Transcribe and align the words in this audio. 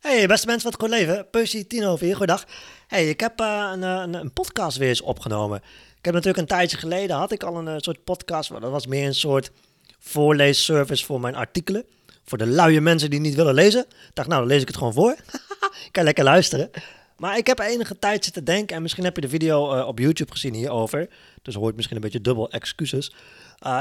Hey, 0.00 0.26
beste 0.26 0.46
mensen 0.46 0.72
van 0.72 0.80
het 0.80 0.98
Leven. 0.98 1.30
Percy 1.30 1.66
Tino 1.66 1.96
hier. 1.98 2.16
Goedendag. 2.16 2.44
Hey, 2.86 3.08
ik 3.08 3.20
heb 3.20 3.40
uh, 3.40 3.70
een, 3.72 3.82
een, 3.82 4.14
een, 4.14 4.32
podcast 4.32 4.76
weer 4.76 4.88
eens 4.88 5.00
opgenomen. 5.00 5.58
Ik 5.98 6.04
heb 6.04 6.14
natuurlijk 6.14 6.42
een 6.42 6.56
tijdje 6.56 6.76
geleden, 6.76 7.16
had 7.16 7.32
ik 7.32 7.42
al 7.42 7.56
een, 7.56 7.68
eh, 7.68 7.74
soort 7.76 8.04
podcast. 8.04 8.50
Dat 8.50 8.70
was 8.70 8.86
meer 8.86 9.06
een 9.06 9.14
soort 9.14 9.50
voorleesservice 9.98 11.04
voor 11.04 11.20
mijn 11.20 11.34
artikelen. 11.34 11.84
Voor 12.24 12.38
de 12.38 12.46
luie 12.46 12.80
mensen 12.80 13.10
die 13.10 13.20
niet 13.20 13.34
willen 13.34 13.54
lezen. 13.54 13.80
Ik 13.80 14.14
dacht, 14.14 14.28
nou, 14.28 14.40
dan 14.40 14.50
lees 14.50 14.62
ik 14.62 14.68
het 14.68 14.76
gewoon 14.76 14.92
voor. 14.92 15.16
kan 15.90 16.04
lekker 16.04 16.24
luisteren. 16.24 16.70
Maar 17.16 17.36
ik 17.36 17.46
heb 17.46 17.58
enige 17.58 17.98
tijd 17.98 18.24
zitten 18.24 18.44
denken, 18.44 18.76
en 18.76 18.82
misschien 18.82 19.04
heb 19.04 19.14
je 19.14 19.20
de 19.20 19.28
video 19.28 19.82
op 19.82 19.98
YouTube 19.98 20.32
gezien 20.32 20.54
hierover. 20.54 21.08
Dus 21.42 21.54
hoort 21.54 21.76
misschien 21.76 21.96
een 21.96 22.02
beetje 22.02 22.20
dubbel 22.20 22.50
excuses. 22.50 23.14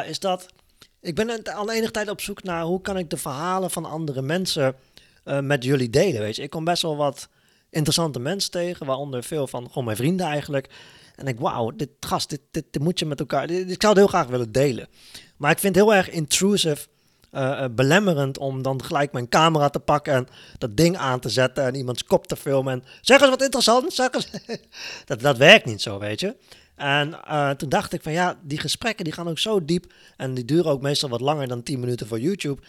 Is 0.06 0.20
dat 0.20 0.48
ik 1.02 1.16
ben 1.16 1.44
al 1.44 1.72
enige 1.72 1.92
tijd 1.92 2.10
op 2.10 2.22
zoek 2.22 2.44
naar 2.44 2.64
hoe 2.64 2.82
kan 2.82 2.98
ik 2.98 3.10
de 3.10 3.18
verhalen 3.18 3.72
van 3.72 3.86
andere 3.86 4.22
mensen 4.22 4.76
uh, 5.30 5.40
met 5.40 5.64
jullie 5.64 5.90
delen. 5.90 6.22
Weet 6.22 6.36
je, 6.36 6.42
ik 6.42 6.50
kom 6.50 6.64
best 6.64 6.82
wel 6.82 6.98
wat 6.98 7.30
interessante 7.70 8.20
mensen 8.20 8.52
tegen, 8.52 8.86
waaronder 8.86 9.24
veel 9.24 9.48
van 9.48 9.68
gewoon 9.68 9.84
mijn 9.84 9.98
vrienden 9.98 10.26
eigenlijk. 10.26 10.70
En 11.16 11.28
ik, 11.28 11.40
wauw, 11.40 11.72
dit 11.72 11.90
gast, 12.00 12.30
dit, 12.30 12.42
dit, 12.52 12.80
moet 12.80 13.00
je 13.00 13.06
met 13.06 13.20
elkaar. 13.20 13.50
Ik 13.50 13.82
zou 13.82 13.94
het 13.94 13.98
heel 13.98 14.08
graag 14.08 14.28
willen 14.28 14.52
delen. 14.52 14.88
Maar 15.38 15.52
ik 15.52 15.60
vind 15.60 15.76
het 15.76 15.84
heel 15.84 15.94
erg 15.94 16.10
intrusive, 16.10 16.88
uh, 17.34 17.66
belemmerend 17.72 18.38
om 18.38 18.62
dan 18.62 18.84
gelijk 18.84 19.12
mijn 19.12 19.30
camera 19.30 19.70
te 19.70 19.80
pakken 19.80 20.14
en 20.14 20.28
dat 20.58 20.78
ding 20.78 20.98
aan 20.98 21.20
te 21.20 21.30
zetten 21.30 21.64
en 21.64 21.76
iemands 21.76 22.04
kop 22.04 22.28
te 22.28 22.36
filmen. 22.36 22.74
En 22.74 22.84
zeg 23.02 23.22
eens 23.22 23.30
wat 23.30 23.44
interessant, 23.44 23.94
zeg 23.94 24.12
eens. 24.12 24.30
dat, 25.06 25.20
dat 25.20 25.38
werkt 25.38 25.66
niet 25.66 25.82
zo, 25.82 26.00
weet 26.00 26.20
je. 26.20 26.36
En 26.76 27.20
toen 27.58 27.70
dacht 27.70 27.94
ik 27.94 28.02
van 28.02 28.12
ja, 28.12 28.40
die 28.42 28.60
gesprekken 28.60 29.04
die 29.04 29.14
gaan 29.14 29.30
ook 29.30 29.40
zo 29.40 29.66
diep 29.66 29.94
en 30.18 30.34
die 30.34 30.46
duren 30.46 30.72
ook 30.72 30.82
meestal 30.82 31.10
wat 31.10 31.22
langer 31.22 31.48
dan 31.48 31.64
10 31.64 31.80
minuten 31.80 32.08
voor 32.08 32.20
YouTube. 32.20 32.62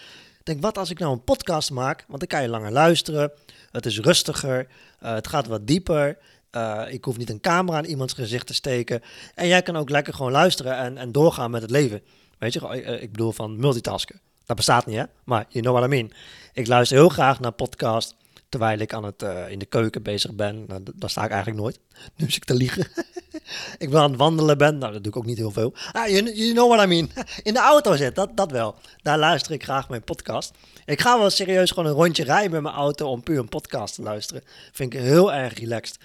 Denk, 0.51 0.63
wat 0.63 0.79
als 0.79 0.91
ik 0.91 0.99
nou 0.99 1.13
een 1.13 1.25
podcast 1.25 1.71
maak? 1.71 2.05
Want 2.09 2.19
dan 2.19 2.29
kan 2.29 2.43
je 2.43 2.49
langer 2.49 2.73
luisteren. 2.73 3.33
Het 3.71 3.87
is 3.87 4.01
rustiger. 4.01 4.67
Uh, 5.03 5.13
het 5.15 5.29
gaat 5.29 5.47
wat 5.47 5.67
dieper. 5.67 6.19
Uh, 6.53 6.83
ik 6.89 7.05
hoef 7.05 7.17
niet 7.17 7.31
een 7.31 7.41
camera 7.41 7.79
in 7.79 7.89
iemands 7.89 8.13
gezicht 8.13 8.47
te 8.47 8.55
steken. 8.55 9.03
En 9.35 9.47
jij 9.47 9.63
kan 9.63 9.77
ook 9.77 9.91
lekker 9.91 10.15
gewoon 10.15 10.33
luisteren 10.33 10.77
en, 10.77 10.99
en 10.99 11.13
doorgaan 11.13 11.51
met 11.51 11.63
het 11.63 11.71
leven. 11.71 12.03
Weet 12.39 12.53
je, 12.53 13.01
ik 13.01 13.11
bedoel 13.13 13.33
van 13.33 13.61
multitasken. 13.61 14.21
Dat 14.47 14.57
bestaat 14.57 14.87
niet, 14.87 14.97
hè? 14.97 15.05
Maar 15.25 15.45
you 15.49 15.65
know 15.65 15.77
what 15.77 15.87
I 15.87 15.95
mean. 15.95 16.13
Ik 16.53 16.67
luister 16.67 16.97
heel 16.97 17.09
graag 17.09 17.41
naar 17.41 17.53
podcast 17.53 18.17
terwijl 18.51 18.79
ik 18.79 18.93
aan 18.93 19.05
het, 19.05 19.23
uh, 19.23 19.51
in 19.51 19.59
de 19.59 19.67
keuken 19.67 20.03
bezig 20.03 20.35
ben. 20.35 20.65
Nou, 20.67 20.83
daar 20.95 21.11
sta 21.11 21.25
ik 21.25 21.31
eigenlijk 21.31 21.61
nooit. 21.61 21.79
Nu 22.17 22.27
is 22.27 22.37
ik 22.37 22.45
te 22.45 22.55
liegen. 22.55 22.87
ik 23.85 23.91
ben 23.91 24.01
aan 24.01 24.11
het 24.11 24.19
wandelen 24.19 24.59
ben. 24.59 24.79
Nou, 24.79 24.93
dat 24.93 25.03
doe 25.03 25.13
ik 25.13 25.19
ook 25.19 25.27
niet 25.27 25.39
heel 25.39 25.51
veel. 25.51 25.75
Ah, 25.93 26.09
you, 26.09 26.35
you 26.35 26.53
know 26.53 26.73
what 26.73 26.85
I 26.85 26.89
mean. 26.89 27.11
In 27.43 27.55
de 27.55 27.61
auto 27.61 27.97
zit, 27.97 28.15
dat, 28.15 28.37
dat 28.37 28.51
wel. 28.51 28.75
Daar 29.03 29.19
luister 29.19 29.53
ik 29.53 29.63
graag 29.63 29.89
mijn 29.89 30.05
podcast. 30.05 30.53
Ik 30.85 31.01
ga 31.01 31.19
wel 31.19 31.31
serieus 31.31 31.71
gewoon 31.71 31.87
een 31.87 31.97
rondje 31.97 32.25
rijden 32.25 32.51
met 32.51 32.63
mijn 32.63 32.75
auto 32.75 33.11
om 33.11 33.23
puur 33.23 33.39
een 33.39 33.49
podcast 33.49 33.95
te 33.95 34.03
luisteren. 34.03 34.43
Vind 34.73 34.95
ik 34.95 35.01
heel 35.01 35.33
erg 35.33 35.59
relaxed. 35.59 35.99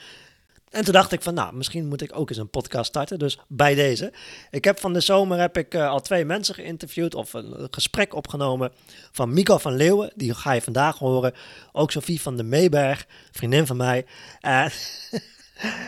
En 0.75 0.83
toen 0.83 0.93
dacht 0.93 1.11
ik 1.11 1.21
van, 1.21 1.33
nou, 1.33 1.55
misschien 1.55 1.87
moet 1.87 2.01
ik 2.01 2.17
ook 2.17 2.29
eens 2.29 2.37
een 2.37 2.49
podcast 2.49 2.85
starten. 2.85 3.19
Dus 3.19 3.39
bij 3.47 3.75
deze. 3.75 4.13
Ik 4.51 4.63
heb 4.63 4.79
van 4.79 4.93
de 4.93 4.99
zomer 4.99 5.39
heb 5.39 5.57
ik 5.57 5.73
uh, 5.73 5.89
al 5.89 6.01
twee 6.01 6.25
mensen 6.25 6.55
geïnterviewd 6.55 7.15
of 7.15 7.33
een 7.33 7.67
gesprek 7.71 8.13
opgenomen 8.13 8.71
van 9.11 9.33
Miko 9.33 9.57
van 9.57 9.75
Leeuwen. 9.75 10.11
Die 10.15 10.33
ga 10.33 10.51
je 10.51 10.61
vandaag 10.61 10.97
horen. 10.97 11.33
Ook 11.71 11.91
Sophie 11.91 12.21
van 12.21 12.37
de 12.37 12.43
Meeberg, 12.43 13.07
vriendin 13.31 13.65
van 13.65 13.77
mij. 13.77 14.05
Uh, 14.41 14.65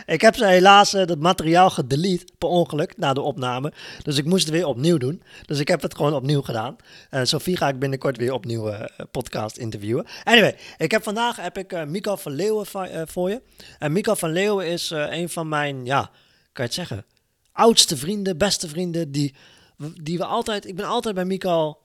ik 0.06 0.20
heb 0.20 0.36
ze 0.36 0.46
helaas 0.46 0.90
dat 0.90 1.18
materiaal 1.18 1.70
gedelete 1.70 2.32
per 2.38 2.48
ongeluk 2.48 2.96
na 2.96 3.12
de 3.12 3.20
opname. 3.20 3.72
Dus 4.02 4.18
ik 4.18 4.24
moest 4.24 4.44
het 4.44 4.54
weer 4.54 4.66
opnieuw 4.66 4.98
doen. 4.98 5.22
Dus 5.46 5.58
ik 5.58 5.68
heb 5.68 5.82
het 5.82 5.94
gewoon 5.94 6.14
opnieuw 6.14 6.42
gedaan. 6.42 6.76
Uh, 7.10 7.20
Sophie 7.24 7.56
ga 7.56 7.68
ik 7.68 7.78
binnenkort 7.78 8.16
weer 8.16 8.32
opnieuw 8.32 8.68
uh, 8.68 8.80
podcast 9.10 9.56
interviewen. 9.56 10.06
Anyway, 10.24 10.56
ik 10.76 10.90
heb 10.90 11.02
vandaag 11.02 11.36
heb 11.36 11.58
ik 11.58 11.86
Mika 11.86 12.16
van 12.16 12.32
Leeuwen 12.32 12.66
voor 13.06 13.30
je. 13.30 13.42
En 13.78 13.92
Mika 13.92 14.14
van 14.14 14.32
Leeuwen 14.32 14.66
is 14.66 14.90
een 14.90 15.28
van 15.28 15.48
mijn, 15.48 15.84
ja, 15.84 16.00
kan 16.00 16.10
je 16.52 16.62
het 16.62 16.74
zeggen, 16.74 17.04
oudste 17.52 17.96
vrienden, 17.96 18.38
beste 18.38 18.68
vrienden. 18.68 19.12
Die, 19.12 19.34
die 20.02 20.18
we 20.18 20.24
altijd, 20.24 20.66
ik 20.66 20.76
ben 20.76 20.86
altijd 20.86 21.14
bij 21.14 21.24
Mika 21.24 21.76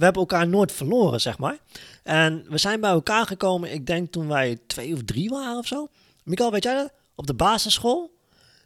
we 0.00 0.06
hebben 0.06 0.22
elkaar 0.22 0.48
nooit 0.48 0.72
verloren, 0.72 1.20
zeg 1.20 1.38
maar. 1.38 1.58
En 2.02 2.44
we 2.48 2.58
zijn 2.58 2.80
bij 2.80 2.90
elkaar 2.90 3.26
gekomen, 3.26 3.72
ik 3.72 3.86
denk 3.86 4.12
toen 4.12 4.28
wij 4.28 4.60
twee 4.66 4.94
of 4.94 5.04
drie 5.04 5.28
waren 5.28 5.58
of 5.58 5.66
zo. 5.66 5.88
Mikael, 6.24 6.50
weet 6.50 6.62
jij 6.62 6.74
dat? 6.74 6.92
Op 7.20 7.26
de 7.26 7.34
basisschool. 7.34 8.10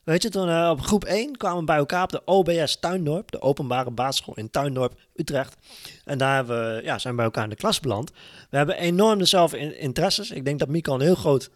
Weet 0.05 0.23
je, 0.23 0.29
toen 0.29 0.49
uh, 0.49 0.69
op 0.73 0.81
groep 0.81 1.05
1 1.05 1.37
kwamen 1.37 1.59
we 1.59 1.65
bij 1.65 1.77
elkaar 1.77 2.03
op 2.03 2.11
de 2.11 2.23
OBS 2.25 2.77
Tuindorp, 2.81 3.31
de 3.31 3.41
openbare 3.41 3.91
basisschool 3.91 4.37
in 4.37 4.51
Tuindorp, 4.51 4.95
Utrecht. 5.17 5.57
En 6.05 6.19
daar 6.19 6.47
we, 6.47 6.81
ja, 6.85 6.99
zijn 6.99 7.13
we 7.13 7.17
bij 7.17 7.25
elkaar 7.25 7.45
in 7.45 7.51
de 7.51 7.57
klas 7.57 7.81
beland. 7.81 8.11
We 8.51 8.57
hebben 8.57 8.77
enorm 8.77 9.19
dezelfde 9.19 9.79
interesses. 9.79 10.31
Ik 10.31 10.45
denk 10.45 10.59
dat 10.59 10.69
Mika 10.69 10.93
een 10.93 11.01
heel 11.01 11.15
groot 11.15 11.51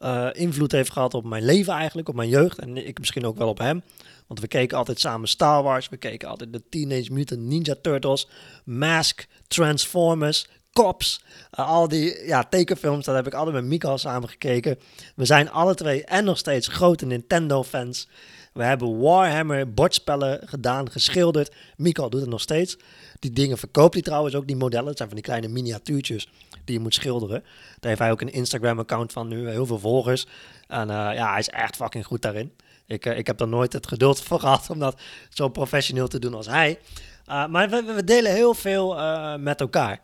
uh, 0.00 0.28
invloed 0.32 0.72
heeft 0.72 0.92
gehad 0.92 1.14
op 1.14 1.24
mijn 1.24 1.44
leven 1.44 1.72
eigenlijk, 1.72 2.08
op 2.08 2.14
mijn 2.14 2.28
jeugd. 2.28 2.58
En 2.58 2.86
ik 2.86 2.98
misschien 2.98 3.26
ook 3.26 3.38
wel 3.38 3.48
op 3.48 3.58
hem. 3.58 3.82
Want 4.26 4.40
we 4.40 4.48
keken 4.48 4.78
altijd 4.78 5.00
samen 5.00 5.28
Star 5.28 5.62
Wars, 5.62 5.88
we 5.88 5.96
keken 5.96 6.28
altijd 6.28 6.52
de 6.52 6.62
Teenage 6.70 7.12
Mutant 7.12 7.40
Ninja 7.40 7.74
Turtles, 7.82 8.28
Mask, 8.64 9.26
Transformers, 9.46 10.48
Cops. 10.72 11.24
Uh, 11.58 11.68
al 11.68 11.88
die 11.88 12.26
ja, 12.26 12.44
tekenfilms, 12.44 13.04
dat 13.04 13.14
heb 13.14 13.26
ik 13.26 13.34
altijd 13.34 13.54
met 13.54 13.64
Mika 13.64 13.96
samen 13.96 14.28
gekeken. 14.28 14.78
We 15.14 15.24
zijn 15.24 15.50
alle 15.50 15.74
twee 15.74 16.04
en 16.04 16.24
nog 16.24 16.38
steeds 16.38 16.68
grote 16.68 17.06
Nintendo-fans. 17.06 18.08
We 18.52 18.64
hebben 18.64 19.00
Warhammer 19.00 19.72
bordspellen 19.72 20.40
gedaan, 20.44 20.90
geschilderd. 20.90 21.54
Mika 21.76 22.08
doet 22.08 22.20
het 22.20 22.30
nog 22.30 22.40
steeds. 22.40 22.76
Die 23.18 23.32
dingen 23.32 23.58
verkoopt 23.58 23.94
hij 23.94 24.02
trouwens 24.02 24.34
ook, 24.34 24.46
die 24.46 24.56
modellen. 24.56 24.88
Het 24.88 24.96
zijn 24.96 25.08
van 25.08 25.18
die 25.18 25.26
kleine 25.26 25.48
miniatuurtjes 25.48 26.28
die 26.64 26.74
je 26.76 26.80
moet 26.80 26.94
schilderen. 26.94 27.42
Daar 27.80 27.88
heeft 27.88 27.98
hij 27.98 28.10
ook 28.10 28.20
een 28.20 28.32
Instagram-account 28.32 29.12
van 29.12 29.28
nu, 29.28 29.48
heel 29.48 29.66
veel 29.66 29.78
volgers. 29.78 30.26
En 30.66 30.88
uh, 30.88 30.94
ja, 31.14 31.30
hij 31.30 31.38
is 31.38 31.48
echt 31.48 31.76
fucking 31.76 32.06
goed 32.06 32.22
daarin. 32.22 32.52
Ik, 32.86 33.06
ik 33.06 33.26
heb 33.26 33.40
er 33.40 33.48
nooit 33.48 33.72
het 33.72 33.86
geduld 33.86 34.22
voor 34.22 34.40
gehad 34.40 34.70
om 34.70 34.78
dat 34.78 35.00
zo 35.28 35.48
professioneel 35.48 36.08
te 36.08 36.18
doen 36.18 36.34
als 36.34 36.46
hij. 36.46 36.78
Maar 37.26 37.70
we, 37.70 37.82
we, 37.82 38.04
delen 38.04 38.32
heel 38.32 38.54
veel 38.54 38.96
met 39.38 39.60
elkaar. 39.60 40.00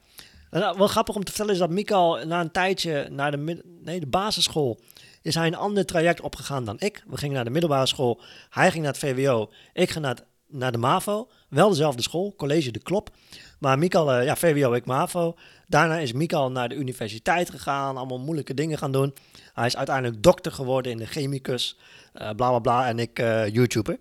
En 0.54 0.76
wat 0.76 0.91
grappig 0.91 1.15
om 1.15 1.25
te 1.25 1.31
vertellen 1.31 1.53
is 1.53 1.59
dat 1.59 1.70
Mikael 1.70 2.26
na 2.26 2.41
een 2.41 2.50
tijdje 2.50 3.09
naar 3.10 3.31
de, 3.31 3.62
nee, 3.82 4.00
de 4.00 4.06
basisschool 4.06 4.81
is 5.22 5.34
hij 5.34 5.47
een 5.47 5.56
ander 5.56 5.87
traject 5.87 6.20
opgegaan 6.20 6.65
dan 6.65 6.76
ik. 6.78 7.04
We 7.06 7.16
gingen 7.16 7.34
naar 7.34 7.44
de 7.44 7.50
middelbare 7.50 7.87
school, 7.87 8.20
hij 8.50 8.70
ging 8.70 8.84
naar 8.84 8.93
het 8.93 9.03
VWO, 9.03 9.50
ik 9.72 9.91
ging 9.91 10.04
naar, 10.04 10.16
naar 10.48 10.72
de 10.72 10.78
MAVO. 10.78 11.28
Wel 11.48 11.69
dezelfde 11.69 12.03
school, 12.03 12.34
college 12.37 12.70
De 12.70 12.78
Klop. 12.78 13.10
Maar 13.59 13.78
Mikael, 13.78 14.19
uh, 14.19 14.25
ja, 14.25 14.37
VWO, 14.37 14.72
ik 14.72 14.87
MAVO. 14.87 15.34
Daarna 15.66 15.98
is 15.98 16.12
Mikael 16.12 16.50
naar 16.50 16.69
de 16.69 16.75
universiteit 16.75 17.50
gegaan, 17.50 17.97
allemaal 17.97 18.19
moeilijke 18.19 18.54
dingen 18.54 18.78
gaan 18.78 18.93
doen. 18.93 19.14
Hij 19.54 19.66
is 19.66 19.76
uiteindelijk 19.76 20.22
dokter 20.22 20.53
geworden 20.53 20.93
in 20.93 20.98
de 20.98 21.06
chemicus, 21.06 21.78
uh, 22.14 22.31
bla 22.31 22.48
bla 22.48 22.59
bla. 22.59 22.88
En 22.88 22.98
ik 22.98 23.19
uh, 23.19 23.48
YouTuber. 23.48 23.98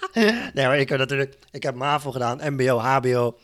nee, 0.54 0.66
maar 0.66 0.78
ik 0.78 0.88
heb 0.88 0.98
natuurlijk, 0.98 1.38
ik 1.50 1.62
heb 1.62 1.74
MAVO 1.74 2.10
gedaan, 2.10 2.52
MBO, 2.52 2.78
HBO 2.78 3.36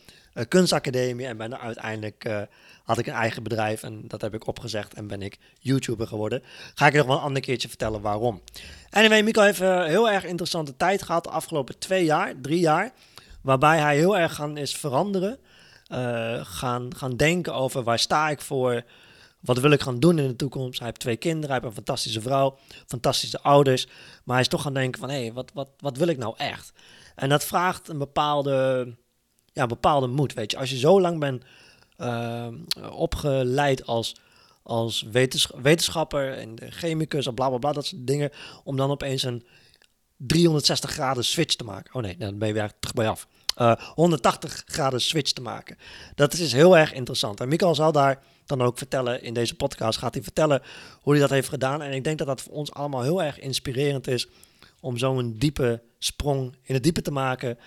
kunstacademie 0.49 1.27
en 1.27 1.37
ben 1.37 1.61
uiteindelijk 1.61 2.25
uh, 2.25 2.41
had 2.85 2.99
ik 2.99 3.07
een 3.07 3.13
eigen 3.13 3.43
bedrijf 3.43 3.83
en 3.83 4.09
dat 4.09 4.21
heb 4.21 4.35
ik 4.35 4.47
opgezegd 4.47 4.95
en 4.95 5.07
ben 5.07 5.23
ik 5.23 5.39
YouTuber 5.59 6.07
geworden. 6.07 6.43
Ga 6.75 6.87
ik 6.87 6.93
je 6.93 6.99
nog 6.99 7.07
wel 7.07 7.17
een 7.17 7.23
ander 7.23 7.43
keertje 7.43 7.69
vertellen 7.69 8.01
waarom. 8.01 8.43
Anyway, 8.91 9.23
Mico 9.23 9.43
heeft 9.43 9.61
een 9.61 9.85
heel 9.85 10.11
erg 10.11 10.25
interessante 10.25 10.77
tijd 10.77 11.03
gehad 11.03 11.25
de 11.25 11.31
afgelopen 11.31 11.79
twee 11.79 12.05
jaar, 12.05 12.35
drie 12.41 12.61
jaar, 12.61 12.93
waarbij 13.43 13.79
hij 13.79 13.97
heel 13.97 14.19
erg 14.19 14.35
gaan 14.35 14.57
is 14.57 14.77
veranderen, 14.77 15.39
gaan, 16.43 16.97
gaan 16.97 17.17
denken 17.17 17.55
over 17.55 17.83
waar 17.83 17.99
sta 17.99 18.31
ik 18.31 18.41
voor, 18.41 18.83
wat 19.41 19.59
wil 19.59 19.71
ik 19.71 19.81
gaan 19.81 20.01
doen 20.01 20.19
in 20.19 20.29
de 20.29 20.37
toekomst? 20.37 20.79
Hij 20.79 20.89
heeft 20.89 21.01
twee 21.01 21.17
kinderen, 21.17 21.51
hij 21.51 21.55
heeft 21.55 21.67
een 21.67 21.85
fantastische 21.85 22.21
vrouw, 22.21 22.59
fantastische 22.87 23.41
ouders. 23.41 23.87
Maar 24.25 24.35
hij 24.35 24.41
is 24.45 24.49
toch 24.49 24.63
gaan 24.63 24.75
denken 24.75 25.01
van, 25.01 25.11
hé, 25.11 25.21
hey, 25.21 25.33
wat, 25.33 25.51
wat, 25.55 25.69
wat 25.79 25.97
wil 25.97 26.09
ik 26.09 26.19
nou 26.19 26.35
echt? 26.37 26.73
En 27.15 27.29
dat 27.29 27.45
vraagt 27.45 27.89
een 27.89 27.99
bepaalde 27.99 28.87
ja, 29.53 29.67
bepaalde 29.67 30.07
moed. 30.07 30.35
Weet 30.35 30.51
je, 30.51 30.59
als 30.59 30.71
je 30.71 30.79
zo 30.79 31.01
lang 31.01 31.19
bent 31.19 31.45
uh, 31.99 32.47
opgeleid 32.91 33.87
als, 33.87 34.17
als 34.63 35.07
wetenschapper 35.63 36.33
en 36.33 36.57
chemicus 36.59 37.27
en 37.27 37.35
bla 37.35 37.49
bla 37.49 37.59
bla, 37.59 37.73
dat 37.73 37.87
soort 37.87 38.07
dingen, 38.07 38.31
om 38.65 38.77
dan 38.77 38.91
opeens 38.91 39.23
een 39.23 39.47
360 40.17 40.91
graden 40.91 41.25
switch 41.25 41.55
te 41.55 41.65
maken. 41.65 41.95
Oh 41.95 42.03
nee, 42.03 42.17
dan 42.17 42.39
ben 42.39 42.49
je 42.49 42.55
weer 42.55 42.73
terug 42.81 42.95
bij 42.95 43.09
af. 43.09 43.27
Uh, 43.59 43.73
180 43.95 44.63
graden 44.67 45.01
switch 45.01 45.33
te 45.33 45.43
maken. 45.43 45.79
Dat 46.15 46.33
is 46.33 46.53
heel 46.53 46.77
erg 46.77 46.93
interessant. 46.93 47.41
En 47.41 47.49
Mikael 47.49 47.75
zal 47.75 47.93
daar 47.93 48.23
dan 48.47 48.63
ook 48.63 48.79
vertellen 48.79 49.23
in 49.23 49.35
deze 49.35 49.55
podcast. 49.55 49.99
Gaat 49.99 50.15
hij 50.15 50.23
vertellen 50.23 50.63
hoe 51.01 51.13
hij 51.13 51.23
dat 51.23 51.31
heeft 51.31 51.49
gedaan. 51.49 51.83
En 51.83 51.93
ik 51.93 52.05
denk 52.05 52.19
dat 52.19 52.27
dat 52.27 52.41
voor 52.41 52.53
ons 52.53 52.73
allemaal 52.73 53.03
heel 53.03 53.23
erg 53.23 53.39
inspirerend 53.39 54.07
is 54.07 54.29
om 54.81 54.99
zo'n 54.99 55.35
diepe 55.39 55.83
sprong 55.99 56.57
in 56.63 56.75
het 56.75 56.83
diepe 56.83 57.03
te 57.03 57.11
maken. 57.11 57.59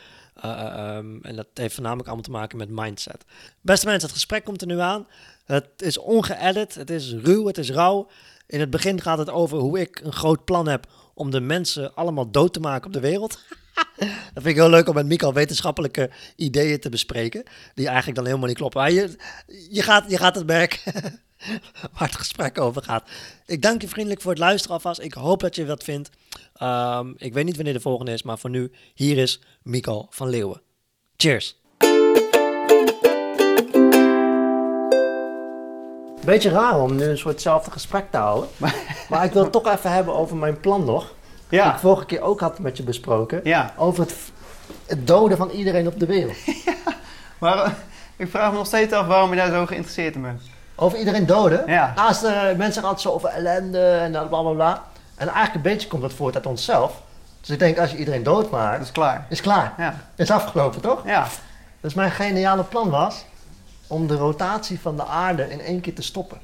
Uh, 0.43 0.95
um, 0.97 1.19
en 1.23 1.35
dat 1.35 1.47
heeft 1.53 1.73
voornamelijk 1.73 2.07
allemaal 2.07 2.25
te 2.25 2.31
maken 2.31 2.57
met 2.57 2.69
mindset. 2.69 3.25
Beste 3.61 3.85
mensen, 3.85 4.03
het 4.03 4.17
gesprek 4.17 4.43
komt 4.43 4.61
er 4.61 4.67
nu 4.67 4.79
aan. 4.79 5.07
Het 5.45 5.69
is 5.77 5.97
ongeëdit, 5.97 6.75
het 6.75 6.89
is 6.89 7.13
ruw, 7.13 7.45
het 7.45 7.57
is 7.57 7.71
rauw. 7.71 8.07
In 8.47 8.59
het 8.59 8.69
begin 8.69 9.01
gaat 9.01 9.17
het 9.17 9.29
over 9.29 9.57
hoe 9.57 9.79
ik 9.79 9.99
een 10.03 10.13
groot 10.13 10.45
plan 10.45 10.67
heb 10.67 10.87
om 11.13 11.31
de 11.31 11.39
mensen 11.39 11.95
allemaal 11.95 12.31
dood 12.31 12.53
te 12.53 12.59
maken 12.59 12.85
op 12.85 12.93
de 12.93 12.99
wereld. 12.99 13.39
dat 13.97 14.07
vind 14.33 14.45
ik 14.45 14.55
heel 14.55 14.69
leuk 14.69 14.87
om 14.87 14.95
met 14.95 15.05
Mikael 15.05 15.33
wetenschappelijke 15.33 16.09
ideeën 16.35 16.79
te 16.79 16.89
bespreken, 16.89 17.43
die 17.73 17.87
eigenlijk 17.87 18.15
dan 18.15 18.25
helemaal 18.25 18.47
niet 18.47 18.57
kloppen. 18.57 18.81
Maar 18.81 18.91
je, 18.91 19.15
je, 19.69 19.81
gaat, 19.81 20.09
je 20.09 20.17
gaat 20.17 20.35
het 20.35 20.45
merken. 20.45 20.93
waar 21.93 22.07
het 22.07 22.15
gesprek 22.15 22.59
over 22.59 22.83
gaat. 22.83 23.09
Ik 23.45 23.61
dank 23.61 23.81
je 23.81 23.87
vriendelijk 23.87 24.21
voor 24.21 24.31
het 24.31 24.39
luisteren 24.39 24.75
alvast. 24.75 24.99
Ik 24.99 25.13
hoop 25.13 25.39
dat 25.39 25.55
je 25.55 25.65
wat 25.65 25.83
vindt. 25.83 26.09
Ehm, 26.59 27.11
ik 27.17 27.33
weet 27.33 27.45
niet 27.45 27.55
wanneer 27.55 27.73
de 27.73 27.79
volgende 27.79 28.11
is, 28.13 28.23
maar 28.23 28.37
voor 28.37 28.49
nu, 28.49 28.71
hier 28.93 29.17
is 29.17 29.41
Mico 29.63 30.07
van 30.09 30.29
Leeuwen. 30.29 30.61
Cheers. 31.17 31.55
Beetje 36.25 36.49
raar 36.49 36.79
om 36.81 36.95
nu 36.95 37.03
een 37.03 37.17
soortzelfde 37.17 37.71
gesprek 37.71 38.11
te 38.11 38.17
houden. 38.17 38.49
Maar 39.09 39.25
ik 39.25 39.31
wil 39.31 39.43
het 39.43 39.51
toch 39.51 39.67
even 39.67 39.91
hebben 39.91 40.15
over 40.15 40.35
mijn 40.37 40.59
plan 40.59 40.85
nog. 40.85 41.13
Die 41.49 41.59
ik 41.59 41.65
Ja, 41.65 41.79
vorige 41.79 42.05
keer 42.05 42.21
ook 42.21 42.39
had 42.39 42.59
met 42.59 42.77
je 42.77 42.83
besproken. 42.83 43.41
ja. 43.43 43.73
Over 43.77 44.03
het, 44.03 44.15
het 44.85 45.07
doden 45.07 45.37
van 45.37 45.49
iedereen 45.49 45.87
op 45.87 45.99
de 45.99 46.05
wereld. 46.05 46.35
Maar 47.39 47.57
eh, 47.63 47.71
ik 48.17 48.29
vraag 48.29 48.51
me 48.51 48.57
nog 48.57 48.65
steeds 48.65 48.93
af 48.93 49.07
waarom 49.07 49.29
je 49.29 49.35
daar 49.35 49.51
zo 49.51 49.65
geïnteresseerd 49.65 50.15
in 50.15 50.21
bent. 50.21 50.41
Over 50.75 50.97
iedereen 50.99 51.25
doden? 51.25 51.63
Ja. 51.67 51.93
Naast 51.95 52.21
de 52.21 52.27
mensen 52.27 52.63
zeggen 52.65 52.83
altijd 52.83 53.01
zo 53.01 53.11
over 53.11 53.29
ellende 53.29 53.79
en 53.87 54.11
bla 54.11 54.25
bla 54.41 54.51
bla. 54.51 54.83
En 55.15 55.27
eigenlijk 55.27 55.55
een 55.55 55.71
beetje 55.71 55.87
komt 55.87 56.01
dat 56.01 56.13
voort 56.13 56.35
uit 56.35 56.45
onszelf. 56.45 57.01
Dus 57.41 57.49
ik 57.49 57.59
denk, 57.59 57.77
als 57.79 57.91
je 57.91 57.97
iedereen 57.97 58.23
doodmaakt, 58.23 58.81
is 58.81 58.91
klaar. 58.91 59.25
is 59.29 59.41
klaar. 59.41 59.73
Ja, 59.77 59.95
Is 60.15 60.31
afgelopen, 60.31 60.81
toch? 60.81 61.05
ja. 61.05 61.27
Dus 61.81 61.93
mijn 61.93 62.11
geniale 62.11 62.63
plan 62.63 62.89
was 62.89 63.25
om 63.87 64.07
de 64.07 64.15
rotatie 64.15 64.79
van 64.79 64.95
de 64.95 65.05
aarde 65.05 65.49
in 65.51 65.61
één 65.61 65.81
keer 65.81 65.95
te 65.95 66.01
stoppen. 66.01 66.37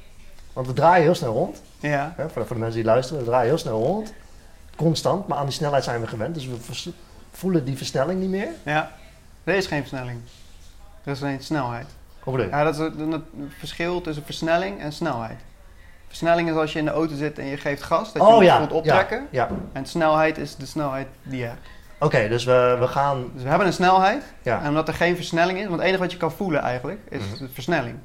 Want 0.52 0.66
we 0.66 0.72
draaien 0.72 1.02
heel 1.02 1.14
snel 1.14 1.32
rond. 1.32 1.62
ja. 1.80 2.12
Hè, 2.16 2.28
voor, 2.28 2.40
de, 2.42 2.46
voor 2.46 2.56
de 2.56 2.62
mensen 2.62 2.80
die 2.80 2.90
luisteren, 2.90 3.22
we 3.22 3.28
draaien 3.28 3.48
heel 3.48 3.58
snel 3.58 3.82
rond. 3.82 4.12
Constant, 4.76 5.26
maar 5.26 5.38
aan 5.38 5.44
die 5.44 5.54
snelheid 5.54 5.84
zijn 5.84 6.00
we 6.00 6.06
gewend. 6.06 6.34
Dus 6.34 6.46
we 6.46 6.56
voelen 7.32 7.64
die 7.64 7.76
versnelling 7.76 8.20
niet 8.20 8.30
meer. 8.30 8.48
ja. 8.62 8.90
Er 9.44 9.54
is 9.54 9.66
geen 9.66 9.80
versnelling. 9.80 10.20
Er 11.04 11.12
is 11.12 11.22
alleen 11.22 11.42
snelheid. 11.42 11.86
Hoe 12.20 12.32
bedoel 12.32 12.48
je? 12.50 12.56
Ja, 12.56 12.64
dat 12.64 12.74
is 12.74 12.80
het 12.80 13.20
verschil 13.58 14.00
tussen 14.00 14.24
versnelling 14.24 14.80
en 14.80 14.92
snelheid. 14.92 15.38
Versnelling 16.12 16.48
is 16.50 16.54
als 16.56 16.72
je 16.72 16.78
in 16.78 16.84
de 16.84 16.90
auto 16.90 17.14
zit 17.14 17.38
en 17.38 17.44
je 17.46 17.56
geeft 17.56 17.82
gas, 17.82 18.12
dat 18.12 18.22
je 18.22 18.28
oh 18.34 18.42
ja. 18.42 18.56
voelt 18.58 18.72
optrekken. 18.72 19.26
Ja. 19.30 19.48
ja. 19.50 19.56
En 19.72 19.86
snelheid 19.86 20.38
is 20.38 20.56
de 20.56 20.66
snelheid 20.66 21.06
die 21.22 21.38
je 21.38 21.44
hebt. 21.44 21.66
Oké, 21.98 22.28
dus 22.28 22.44
we, 22.44 22.76
we 22.80 22.88
gaan. 22.88 23.30
Dus 23.34 23.42
we 23.42 23.48
hebben 23.48 23.66
een 23.66 23.72
snelheid. 23.72 24.22
Ja. 24.42 24.60
En 24.62 24.68
omdat 24.68 24.88
er 24.88 24.94
geen 24.94 25.16
versnelling 25.16 25.58
is, 25.58 25.64
want 25.64 25.76
het 25.76 25.86
enige 25.86 26.02
wat 26.02 26.12
je 26.12 26.18
kan 26.18 26.32
voelen 26.32 26.60
eigenlijk, 26.60 27.00
is 27.08 27.20
Mhm. 27.20 27.38
de 27.38 27.48
versnelling. 27.48 27.96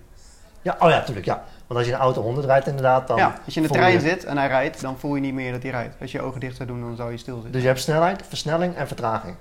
Ja, 0.61 0.75
oh 0.79 0.89
ja, 0.89 1.01
tuurlijk. 1.03 1.25
Ja. 1.25 1.43
Want 1.67 1.79
als 1.79 1.89
je 1.89 1.93
een 1.95 1.99
auto 1.99 2.21
100 2.21 2.45
rijdt, 2.45 2.67
inderdaad, 2.67 3.07
dan. 3.07 3.17
ja, 3.17 3.33
als 3.45 3.53
je 3.53 3.61
in 3.61 3.67
de 3.67 3.73
trein 3.73 3.99
zit 4.01 4.25
en 4.25 4.37
hij 4.37 4.47
rijdt, 4.47 4.81
dan 4.81 4.97
voel 4.99 5.15
je 5.15 5.21
niet 5.21 5.33
meer 5.33 5.51
dat 5.51 5.61
hij 5.61 5.71
rijdt. 5.71 5.95
Als 6.01 6.11
je 6.11 6.17
je 6.17 6.23
ogen 6.23 6.39
dicht 6.39 6.55
zou 6.55 6.67
doen, 6.67 6.81
dan 6.81 6.95
zou 6.95 7.11
je 7.11 7.17
stilzitten. 7.17 7.51
Dus 7.51 7.61
je 7.61 7.67
hebt 7.67 7.79
snelheid, 7.79 8.21
versnelling 8.27 8.75
en 8.75 8.87
vertraging. 8.87 9.35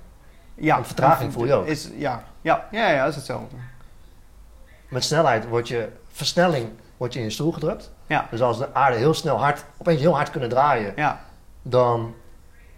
ja, 0.55 0.73
want 0.73 0.85
vertraging 0.87 1.33
voel 1.33 1.45
je 1.45 1.53
ook. 1.53 1.65
Is, 1.67 1.89
ja, 1.97 2.23
ja, 2.41 2.67
ja, 2.71 2.89
ja, 2.89 2.99
dat 2.99 3.09
is 3.09 3.15
hetzelfde. 3.15 3.55
Met 4.89 5.03
snelheid 5.03 5.47
wordt 5.47 5.67
je 5.67 5.89
versnelling 6.11 6.69
wordt 6.97 7.13
je 7.13 7.19
in 7.19 7.25
je 7.25 7.31
stoel 7.31 7.51
gedrukt. 7.51 7.91
Ja, 8.07 8.25
Dus 8.31 8.41
als 8.41 8.57
de 8.57 8.67
aarde 8.73 8.97
heel 8.97 9.13
snel 9.13 9.37
hard, 9.39 9.63
opeens 9.77 10.01
heel 10.01 10.15
hard 10.15 10.29
kunnen 10.31 10.49
draaien, 10.49 10.93
ja. 10.95 11.19
dan, 11.61 12.13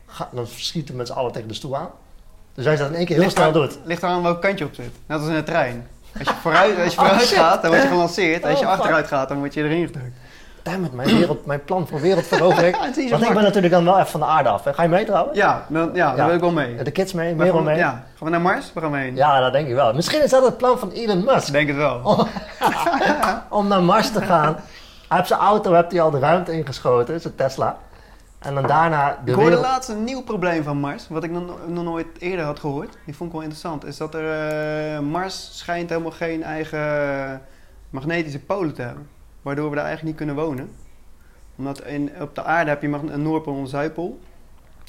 ga, 0.08 0.30
dan 0.32 0.48
schieten 0.48 0.92
we 0.92 0.98
met 0.98 1.08
z'n 1.08 1.14
allen 1.14 1.32
tegen 1.32 1.48
de 1.48 1.54
stoel 1.54 1.78
aan. 1.78 1.90
Dus 2.54 2.66
als 2.68 2.74
je 2.78 2.80
dat 2.82 2.90
in 2.92 2.96
één 2.98 3.06
keer 3.06 3.16
heel 3.16 3.24
Ligt 3.26 3.36
snel 3.38 3.48
aan- 3.48 3.54
doet. 3.54 3.80
Ligt 3.84 4.04
eraan 4.04 4.24
welk 4.24 4.42
kant 4.42 4.58
je 4.60 4.66
op 4.66 4.74
zit. 4.74 4.92
Net 5.06 5.20
als 5.20 5.28
in 5.28 5.34
de 5.36 5.44
trein. 5.44 5.88
Als 6.20 6.28
je 6.28 6.34
vooruit, 6.42 6.80
als 6.84 6.94
je 6.94 7.00
Oh, 7.00 7.06
vooruit 7.08 7.28
gaat, 7.28 7.62
dan 7.62 7.72
word 7.72 7.84
je 7.84 7.88
gelanceerd. 7.90 8.46
Als 8.46 8.60
je 8.60 8.66
Oh, 8.66 8.72
achteruit 8.72 9.08
gaat, 9.08 9.28
dan 9.30 9.38
word 9.38 9.54
je 9.54 9.64
erin 9.64 9.86
gedrukt. 9.86 10.18
Dammit, 10.64 10.94
mijn, 10.94 11.08
wereld, 11.18 11.46
mijn 11.46 11.64
plan 11.64 11.88
voor 11.88 12.02
wereldverovering. 12.02 12.76
Ja, 12.96 13.10
Want 13.10 13.24
ik 13.24 13.34
ben 13.34 13.44
natuurlijk 13.44 13.74
dan 13.74 13.84
wel 13.86 13.96
even 13.98 14.08
van 14.10 14.20
de 14.20 14.26
aarde 14.26 14.50
af. 14.50 14.64
hè. 14.64 14.74
Ga 14.74 14.84
je 14.84 14.90
mee 14.90 15.06
trouwens? 15.06 15.38
Ja, 15.38 15.66
dan, 15.68 15.90
ja, 15.94 16.10
Ja. 16.10 16.16
daar 16.16 16.26
wil 16.26 16.36
ik 16.36 16.42
wel 16.42 16.52
mee. 16.52 16.76
De 16.84 16.92
kids 16.92 17.14
mee, 17.14 17.36
Merel 17.36 17.62
mee? 17.62 17.78
Ja. 17.78 17.90
Gaan 17.90 18.04
we 18.28 18.30
naar 18.30 18.42
Mars? 18.42 18.74
Waar 18.74 18.84
gaan 18.84 18.92
we 18.92 18.98
heen? 18.98 19.16
Ja, 19.16 19.40
dat 19.40 19.52
denk 19.54 19.68
ik 19.68 19.74
wel. 19.74 19.94
Misschien 19.94 20.24
is 20.24 20.30
dat 20.30 20.44
het 20.46 20.58
plan 20.58 20.80
van 20.80 20.92
Elon 20.92 21.24
Musk. 21.24 21.48
Ik 21.48 21.54
denk 21.54 21.68
het 21.68 21.78
wel. 21.78 22.00
Om, 22.04 22.28
om 23.60 23.68
naar 23.68 23.84
Mars 23.84 24.12
te 24.12 24.22
gaan. 24.22 24.56
Hij 25.10 25.26
zijn 25.26 25.40
auto 25.40 25.74
heeft 25.74 25.92
hij 25.92 26.02
al 26.02 26.12
de 26.12 26.20
ruimte 26.20 26.52
ingeschoten, 26.52 27.22
zijn 27.22 27.36
Tesla. 27.36 27.78
En 28.40 28.54
dan 28.54 28.68
daarna 28.68 29.10
de 29.10 29.32
ik 29.32 29.36
hoorde 29.36 29.50
wereld... 29.50 29.66
laatst 29.66 29.90
een 29.90 30.04
nieuw 30.04 30.24
probleem 30.24 30.64
van 30.64 30.78
Mars, 30.78 31.08
wat 31.08 31.24
ik 31.24 31.32
nog, 31.32 31.68
nog 31.68 31.84
nooit 31.84 32.08
eerder 32.20 32.46
had 32.46 32.60
gehoord. 32.60 32.98
Die 33.06 33.16
vond 33.16 33.30
ik 33.30 33.36
wel 33.36 33.42
interessant. 33.42 33.86
Is 33.86 33.98
dat 33.98 34.14
er 34.14 34.50
eh, 34.96 35.00
Mars 35.00 35.58
schijnt 35.58 35.90
helemaal 35.90 36.12
geen 36.12 36.44
eigen 36.44 37.42
magnetische 37.90 38.40
polen 38.40 38.74
te 38.74 38.82
hebben. 38.82 39.10
Waardoor 39.42 39.70
we 39.70 39.76
daar 39.76 39.86
eigenlijk 39.86 40.18
niet 40.18 40.28
kunnen 40.28 40.46
wonen. 40.46 40.72
Omdat 41.56 41.86
in, 41.86 42.12
op 42.22 42.36
de 42.36 42.44
aarde 42.44 42.70
heb 42.70 42.82
je 42.82 42.88
een 42.88 43.22
Noordpool 43.22 43.54
en 43.56 43.60
een 43.60 43.68
Zuidpool. 43.68 44.20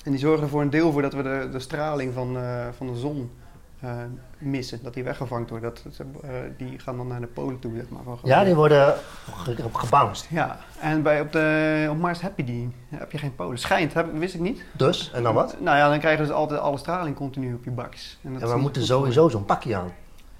En 0.04 0.10
die 0.10 0.20
zorgen 0.20 0.42
er 0.42 0.48
voor 0.48 0.60
een 0.60 0.70
deel 0.70 0.92
voor 0.92 1.02
dat 1.02 1.12
we 1.12 1.22
de, 1.22 1.48
de 1.52 1.60
straling 1.60 2.14
van, 2.14 2.36
eh, 2.36 2.66
van 2.76 2.86
de 2.86 2.96
zon 2.96 3.30
eh, 3.80 3.90
missen. 4.38 4.82
Dat 4.82 4.94
die 4.94 5.04
weggevangen 5.04 5.48
wordt. 5.48 5.64
Dat, 5.64 5.82
ze- 5.92 6.04
eh, 6.22 6.30
die 6.56 6.78
gaan 6.78 6.96
dan 6.96 7.06
naar 7.06 7.20
de 7.20 7.26
polen 7.26 7.58
toe, 7.58 7.72
zeg 7.76 7.88
maar. 7.88 8.02
Van 8.04 8.18
Ja, 8.22 8.44
die 8.44 8.54
worden 8.54 8.94
ge- 9.34 9.56
gebounced. 9.72 10.26
Ja, 10.30 10.58
en 10.80 11.02
bij, 11.02 11.20
op, 11.20 11.32
de, 11.32 11.86
op 11.90 11.98
Mars 11.98 12.20
heb 12.20 12.32
je 12.36 12.44
die. 12.44 12.74
Heb 12.88 13.12
je 13.12 13.18
geen 13.18 13.34
polen. 13.34 13.58
Schijnt, 13.58 13.94
heb, 13.94 14.12
wist 14.12 14.34
ik 14.34 14.40
niet. 14.40 14.62
Dus, 14.72 15.10
en 15.14 15.22
dan 15.22 15.34
wat? 15.34 15.56
Nou 15.60 15.76
ja, 15.76 15.88
dan 15.88 15.98
krijg 15.98 16.18
je 16.18 16.22
dus 16.24 16.32
altijd 16.32 16.60
alle 16.60 16.78
straling 16.78 17.16
continu 17.16 17.54
op 17.54 17.64
je 17.64 17.70
bakjes. 17.70 18.18
En 18.22 18.32
dat 18.32 18.42
Ja, 18.42 18.48
we 18.54 18.60
moeten 18.60 18.82
sowieso 18.84 19.28
zo'n 19.28 19.44
pakje 19.44 19.76
aan. 19.76 19.92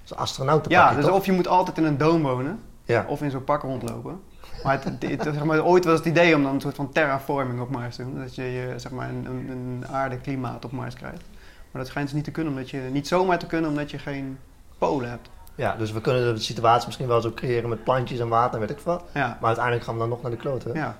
Zo'n 0.03 0.17
je. 0.17 0.23
astronautenpakje, 0.23 0.87
Ja, 0.89 0.95
dus 0.95 1.05
toch? 1.05 1.15
of 1.15 1.25
je 1.25 1.31
moet 1.31 1.47
altijd 1.47 1.77
in 1.77 1.83
een 1.83 1.97
doom 1.97 2.21
wonen, 2.21 2.59
Ja. 2.83 3.05
of 3.07 3.21
in 3.21 3.31
zo'n 3.31 3.43
pak 3.43 3.61
rondlopen. 3.61 4.19
Maar, 4.63 4.81
het, 4.83 5.21
zeg 5.23 5.43
maar 5.43 5.63
ooit 5.65 5.85
was 5.85 5.97
het 5.97 6.05
idee 6.07 6.35
om 6.35 6.43
dan 6.43 6.53
een 6.53 6.61
soort 6.61 6.75
van 6.75 6.91
terraforming 6.91 7.61
op 7.61 7.69
Mars 7.69 7.95
te 7.95 8.03
doen. 8.03 8.19
Dat 8.19 8.35
je, 8.35 8.43
je 8.43 8.73
zeg 8.77 8.91
maar 8.91 9.09
een, 9.09 9.25
een, 9.25 9.49
een 9.49 9.83
aardeklimaat 9.91 10.65
op 10.65 10.71
Mars 10.71 10.95
krijgt. 10.95 11.23
Maar 11.71 11.81
dat 11.81 11.87
schijnt 11.87 12.07
dus 12.07 12.15
niet 12.15 12.25
te 12.25 12.31
kunnen, 12.31 12.53
omdat 12.53 12.69
je 12.69 12.77
niet 12.77 13.07
zomaar 13.07 13.39
te 13.39 13.45
kunnen 13.45 13.69
omdat 13.69 13.91
je 13.91 13.99
geen 13.99 14.39
polen 14.77 15.09
hebt. 15.09 15.29
ja, 15.55 15.75
dus 15.75 15.91
we 15.91 16.01
kunnen 16.01 16.35
de 16.35 16.41
situatie 16.41 16.85
misschien 16.85 17.07
wel 17.07 17.21
zo 17.21 17.31
creëren 17.31 17.69
met 17.69 17.83
plantjes 17.83 18.19
en 18.19 18.27
water 18.29 18.53
en 18.53 18.59
weet 18.67 18.77
ik 18.77 18.83
wat. 18.83 19.03
Ja, 19.13 19.27
Maar 19.39 19.47
uiteindelijk 19.47 19.85
gaan 19.85 19.93
we 19.93 19.99
dan 19.99 20.09
nog 20.09 20.21
naar 20.21 20.31
de 20.31 20.37
kloten. 20.37 20.73
ja. 20.73 20.97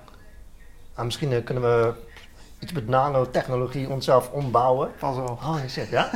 Ah, 0.95 1.05
misschien 1.05 1.31
eh, 1.31 1.43
kunnen 1.43 1.63
we 1.63 1.93
iets 2.59 2.71
met 2.71 2.87
nanotechnologie 2.87 3.89
onszelf 3.89 4.29
ombouwen. 4.31 4.91
pas 4.99 5.15
wel. 5.15 5.39
Oh, 5.43 5.55
shit, 5.69 5.89
ja? 5.89 6.09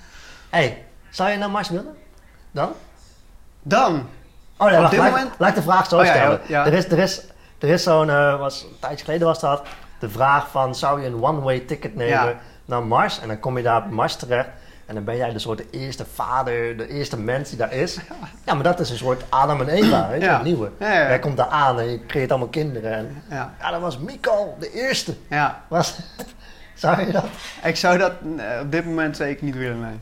hey, 0.50 0.84
zou 1.10 1.30
je 1.30 1.36
naar 1.36 1.50
Mars 1.50 1.68
willen? 1.68 1.96
Dan? 2.50 2.72
Dan, 3.62 4.06
Oh 4.56 4.68
nee, 4.70 4.84
Op 4.84 4.90
dit 4.90 4.98
laat, 4.98 5.10
moment- 5.10 5.32
laat 5.38 5.48
ik 5.48 5.54
de 5.54 5.62
vraag 5.62 5.88
zo 5.88 5.98
Oh, 5.98 6.04
ja, 6.04 6.10
stellen. 6.14 6.40
ja, 6.46 6.64
ja. 6.64 6.66
Er 6.66 6.72
is, 6.72 6.84
er 6.90 6.98
is, 6.98 7.22
er 7.58 7.68
is 7.68 7.82
zo'n, 7.82 8.10
eh, 8.10 8.38
was, 8.38 8.62
een 8.62 8.78
tijdje 8.80 9.04
geleden 9.04 9.26
was 9.26 9.40
dat, 9.40 9.66
de 9.98 10.08
vraag 10.10 10.48
van 10.50 10.74
zou 10.74 11.00
je 11.00 11.06
een 11.06 11.22
one-way 11.22 11.60
ticket 11.60 11.94
nemen 11.94 12.12
Ja. 12.28 12.40
Naar 12.72 12.86
Mars 12.86 13.20
en 13.20 13.28
dan 13.28 13.40
kom 13.40 13.56
je 13.56 13.62
daar 13.62 13.84
op 13.84 13.90
Mars 13.90 14.16
terecht 14.16 14.48
en 14.86 14.94
dan 14.94 15.04
ben 15.04 15.16
jij 15.16 15.32
de 15.32 15.38
soort 15.38 15.58
de 15.58 15.66
eerste 15.70 16.04
vader, 16.14 16.76
de 16.76 16.88
eerste 16.88 17.18
mens 17.18 17.48
die 17.48 17.58
daar 17.58 17.72
is. 17.72 17.98
Ja, 18.46 18.54
maar 18.54 18.62
dat 18.62 18.80
is 18.80 18.90
een 18.90 18.96
soort 18.96 19.22
Adam 19.28 19.60
en 19.60 19.68
Eva, 19.68 20.08
weet 20.08 20.20
je, 20.20 20.26
Ja. 20.26 20.42
nieuwe. 20.42 20.70
Ja, 20.78 20.92
ja. 20.92 21.08
Jij 21.08 21.18
komt 21.18 21.36
daar 21.36 21.46
aan 21.46 21.78
en 21.80 21.90
je 21.90 22.06
creëert 22.06 22.30
allemaal 22.30 22.48
kinderen 22.48 22.92
en 22.92 23.22
ja, 23.30 23.54
ja, 23.60 23.70
dat 23.70 23.80
was 23.80 23.98
Miko, 23.98 24.56
de 24.58 24.72
eerste. 24.72 25.14
ja. 25.28 25.62
Was, 25.68 25.98
zou 26.74 27.06
je 27.06 27.12
dat? 27.12 27.24
Ik 27.64 27.76
zou 27.76 27.98
dat 27.98 28.12
eh, 28.38 28.60
op 28.60 28.72
dit 28.72 28.84
moment 28.84 29.16
zeker 29.16 29.44
niet 29.44 29.56
willen, 29.56 29.80
nee. 29.80 29.98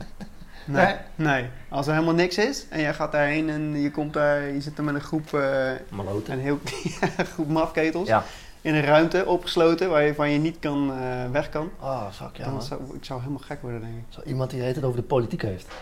Nee, 0.65 0.85
Nee? 0.85 0.95
nee. 1.15 1.49
Als 1.69 1.87
er 1.87 1.93
helemaal 1.93 2.13
niks 2.13 2.37
is 2.37 2.65
en 2.69 2.79
jij 2.81 2.93
gaat 2.93 3.11
daarheen 3.11 3.49
en 3.49 3.81
je 3.81 3.91
komt 3.91 4.13
daar, 4.13 4.41
je 4.41 4.61
zit 4.61 4.77
er 4.77 4.83
met 4.83 4.95
een 4.95 5.01
groep, 5.01 5.43
Maloten. 5.89 6.33
een 6.33 6.39
heel 6.39 6.59
groep 7.33 7.47
mafketels 7.47 8.07
Ja. 8.07 8.23
In 8.61 8.75
een 8.75 8.83
ruimte 8.83 9.25
opgesloten 9.25 9.89
waarvan 9.89 10.29
je 10.29 10.39
niet 10.39 10.59
kan, 10.59 10.91
eh, 10.91 11.31
weg 11.31 11.49
kan. 11.49 11.69
Oh, 11.79 12.03
fuck 12.11 12.37
ja 12.37 12.43
dan 12.43 12.53
man. 12.53 12.61
zou, 12.61 12.81
ik 12.95 13.05
zou 13.05 13.19
helemaal 13.19 13.41
gek 13.45 13.61
worden, 13.61 13.79
denk 13.81 13.93
ik. 13.93 14.03
Zo 14.09 14.21
iemand 14.25 14.49
die 14.49 14.61
het 14.61 14.83
over 14.83 14.99
de 14.99 15.05
politiek 15.05 15.41
heeft. 15.41 15.67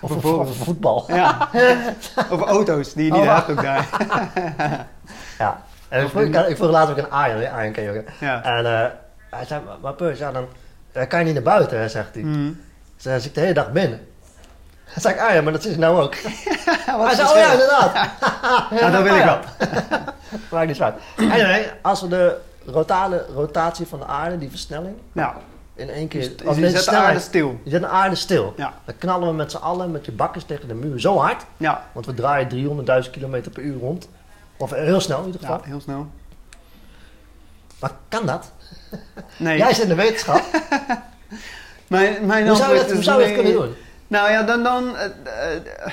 Of 0.00 0.24
over, 0.24 0.54
voetbal. 0.54 1.04
Ja. 1.08 1.48
Over 2.30 2.46
auto's 2.46 2.92
die 2.92 3.04
je 3.04 3.12
niet 3.12 3.20
Oh, 3.20 3.34
hebt 3.34 3.50
ook 3.50 3.62
daar. 3.62 3.88
Ja. 5.38 5.62
En 5.88 6.02
ik 6.04 6.08
vroeg, 6.08 6.22
ik, 6.24 6.56
vroeg 6.56 6.70
laatst 6.70 6.90
ook 6.90 6.98
een 6.98 7.10
Arjen, 7.10 7.52
Arjen 7.52 7.72
ken 7.72 7.82
je 7.82 7.98
ook? 7.98 8.04
Ja. 8.20 8.42
En 8.42 8.66
eh, 8.66 8.90
hij 9.30 9.44
zei, 9.46 9.60
maar, 9.82 9.94
Pus, 9.94 10.18
ja, 10.18 10.32
dan 10.92 11.06
kan 11.08 11.18
je 11.18 11.24
niet 11.24 11.34
naar 11.34 11.42
buiten, 11.42 11.78
hè, 11.78 11.88
zegt 11.88 12.14
hij. 12.14 12.22
Mhm. 12.22 12.52
Dus 12.94 13.04
dan 13.04 13.12
zit 13.20 13.24
ik 13.24 13.34
de 13.34 13.40
hele 13.40 13.54
dag 13.54 13.72
binnen. 13.72 14.06
Dan 14.92 15.02
zei 15.02 15.14
ik, 15.14 15.20
ah 15.20 15.34
ja, 15.34 15.42
maar 15.42 15.52
dat 15.52 15.64
is 15.64 15.76
nou 15.76 16.02
ook. 16.02 16.14
Hij 16.14 17.14
zei, 17.14 17.28
oh 17.28 17.36
ja, 17.36 17.52
inderdaad. 17.52 18.10
Ja, 18.70 18.90
dat 18.90 19.02
wil 19.02 19.16
ik 19.16 19.24
wel. 19.24 19.38
Maakt 20.50 20.66
niet 20.66 20.82
uit. 20.82 20.94
Anyway, 21.16 21.72
als 21.82 22.00
we 22.00 22.08
de 22.08 22.36
rotale, 22.66 23.26
rotatie 23.34 23.86
van 23.86 23.98
de 23.98 24.06
aarde, 24.06 24.38
die 24.38 24.50
versnelling, 24.50 24.96
in 25.74 25.90
één 25.90 26.08
keer... 26.08 26.20
je 26.20 26.70
zet 26.70 26.84
de 26.84 26.96
aarde 26.96 27.20
stil. 27.20 27.60
Je 27.62 27.70
zet 27.70 27.80
de 27.80 27.86
aarde 27.86 28.14
stil. 28.14 28.54
Ja. 28.56 28.74
Dan 28.84 28.94
knallen 28.98 29.28
we 29.28 29.34
met 29.34 29.50
z'n 29.50 29.56
allen, 29.56 29.90
met 29.90 30.04
je 30.04 30.12
bakkers 30.12 30.44
tegen 30.44 30.68
de 30.68 30.74
muur, 30.74 31.00
zo 31.00 31.18
hard. 31.18 31.44
Ja. 31.56 31.86
Want 31.92 32.06
we 32.06 32.14
draaien 32.14 32.48
300.000 33.04 33.10
km 33.10 33.50
per 33.50 33.62
uur 33.62 33.78
rond. 33.78 34.08
Of 34.56 34.70
heel 34.70 35.00
snel 35.00 35.18
in 35.18 35.26
ieder 35.26 35.40
geval. 35.40 35.56
ja, 35.56 35.64
heel 35.64 35.80
snel. 35.80 36.06
Maar 37.80 37.90
kan 38.08 38.26
dat? 38.26 38.52
Nee, 39.36 39.58
Jij 39.62 39.74
zit 39.74 39.82
in 39.82 39.88
de 39.88 39.94
wetenschap. 39.94 40.42
mijn, 41.86 42.26
mijn 42.26 42.48
hoe 42.48 42.56
zou 42.56 42.74
je 42.74 42.92
hoe 42.92 43.02
zou 43.02 43.20
je 43.20 43.26
nee. 43.26 43.34
kunnen 43.34 43.52
doen? 43.52 43.74
Nou 44.06 44.30
ja, 44.30 44.42
dan, 44.42 44.62
dan 44.62 44.96
eh, 44.96 45.04
eh, 45.04 45.92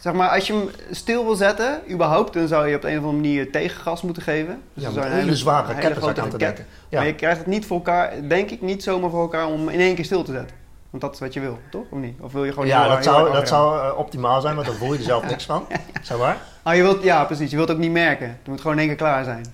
zeg 0.00 0.12
maar, 0.12 0.28
als 0.28 0.46
je 0.46 0.52
hem 0.52 0.70
stil 0.90 1.24
wil 1.24 1.34
zetten, 1.34 1.80
überhaupt, 1.90 2.32
dan 2.32 2.48
zou 2.48 2.68
je 2.68 2.76
op 2.76 2.84
een 2.84 2.90
of 2.90 3.04
andere 3.04 3.12
manier 3.12 3.50
tegengas 3.50 4.02
moeten 4.02 4.22
geven. 4.22 4.62
Dus 4.74 4.84
Ja, 4.84 4.90
zou 4.90 5.06
je 5.06 5.12
hele 5.12 5.36
zware 5.36 5.74
hele 5.74 5.88
zou 5.88 5.94
grote 5.94 6.20
aan 6.20 6.30
te 6.30 6.38
denken. 6.38 6.66
Ja. 6.88 6.98
Maar 6.98 7.06
je 7.06 7.14
krijgt 7.14 7.38
het 7.38 7.46
niet 7.46 7.66
voor 7.66 7.76
elkaar, 7.76 8.12
denk 8.28 8.50
ik, 8.50 8.60
niet 8.60 8.82
zomaar 8.82 9.10
voor 9.10 9.20
elkaar 9.20 9.46
om 9.46 9.68
in 9.68 9.80
één 9.80 9.94
keer 9.94 10.04
stil 10.04 10.22
te 10.22 10.32
zetten. 10.32 10.56
Want 10.90 11.02
dat 11.02 11.14
is 11.14 11.20
wat 11.20 11.32
je 11.34 11.40
wil, 11.40 11.58
toch? 11.70 11.84
Of 11.90 11.98
niet? 11.98 12.20
Of 12.20 12.32
wil 12.32 12.44
je 12.44 12.52
gewoon 12.52 12.66
ja, 12.66 12.88
dat 12.88 13.04
zou, 13.04 13.32
dat 13.32 13.48
zou 13.48 13.80
eh, 13.80 13.98
optimaal 13.98 14.40
zijn, 14.40 14.54
want 14.54 14.66
dan 14.66 14.76
voel 14.76 14.92
je 14.92 14.98
er 14.98 15.04
zelf 15.04 15.26
niks 15.26 15.44
van. 15.44 15.66
Zeg 16.02 16.18
maar. 16.18 16.36
Ah, 16.62 16.76
je 16.76 16.82
wilt, 16.82 17.02
ja, 17.02 17.24
precies. 17.24 17.50
Je 17.50 17.56
wilt 17.56 17.68
het 17.68 17.76
ook 17.76 17.82
niet 17.82 17.92
merken. 17.92 18.28
Het 18.28 18.46
moet 18.46 18.60
gewoon 18.60 18.72
in 18.72 18.78
één 18.78 18.88
keer 18.88 18.96
klaar 18.96 19.24
zijn. 19.24 19.44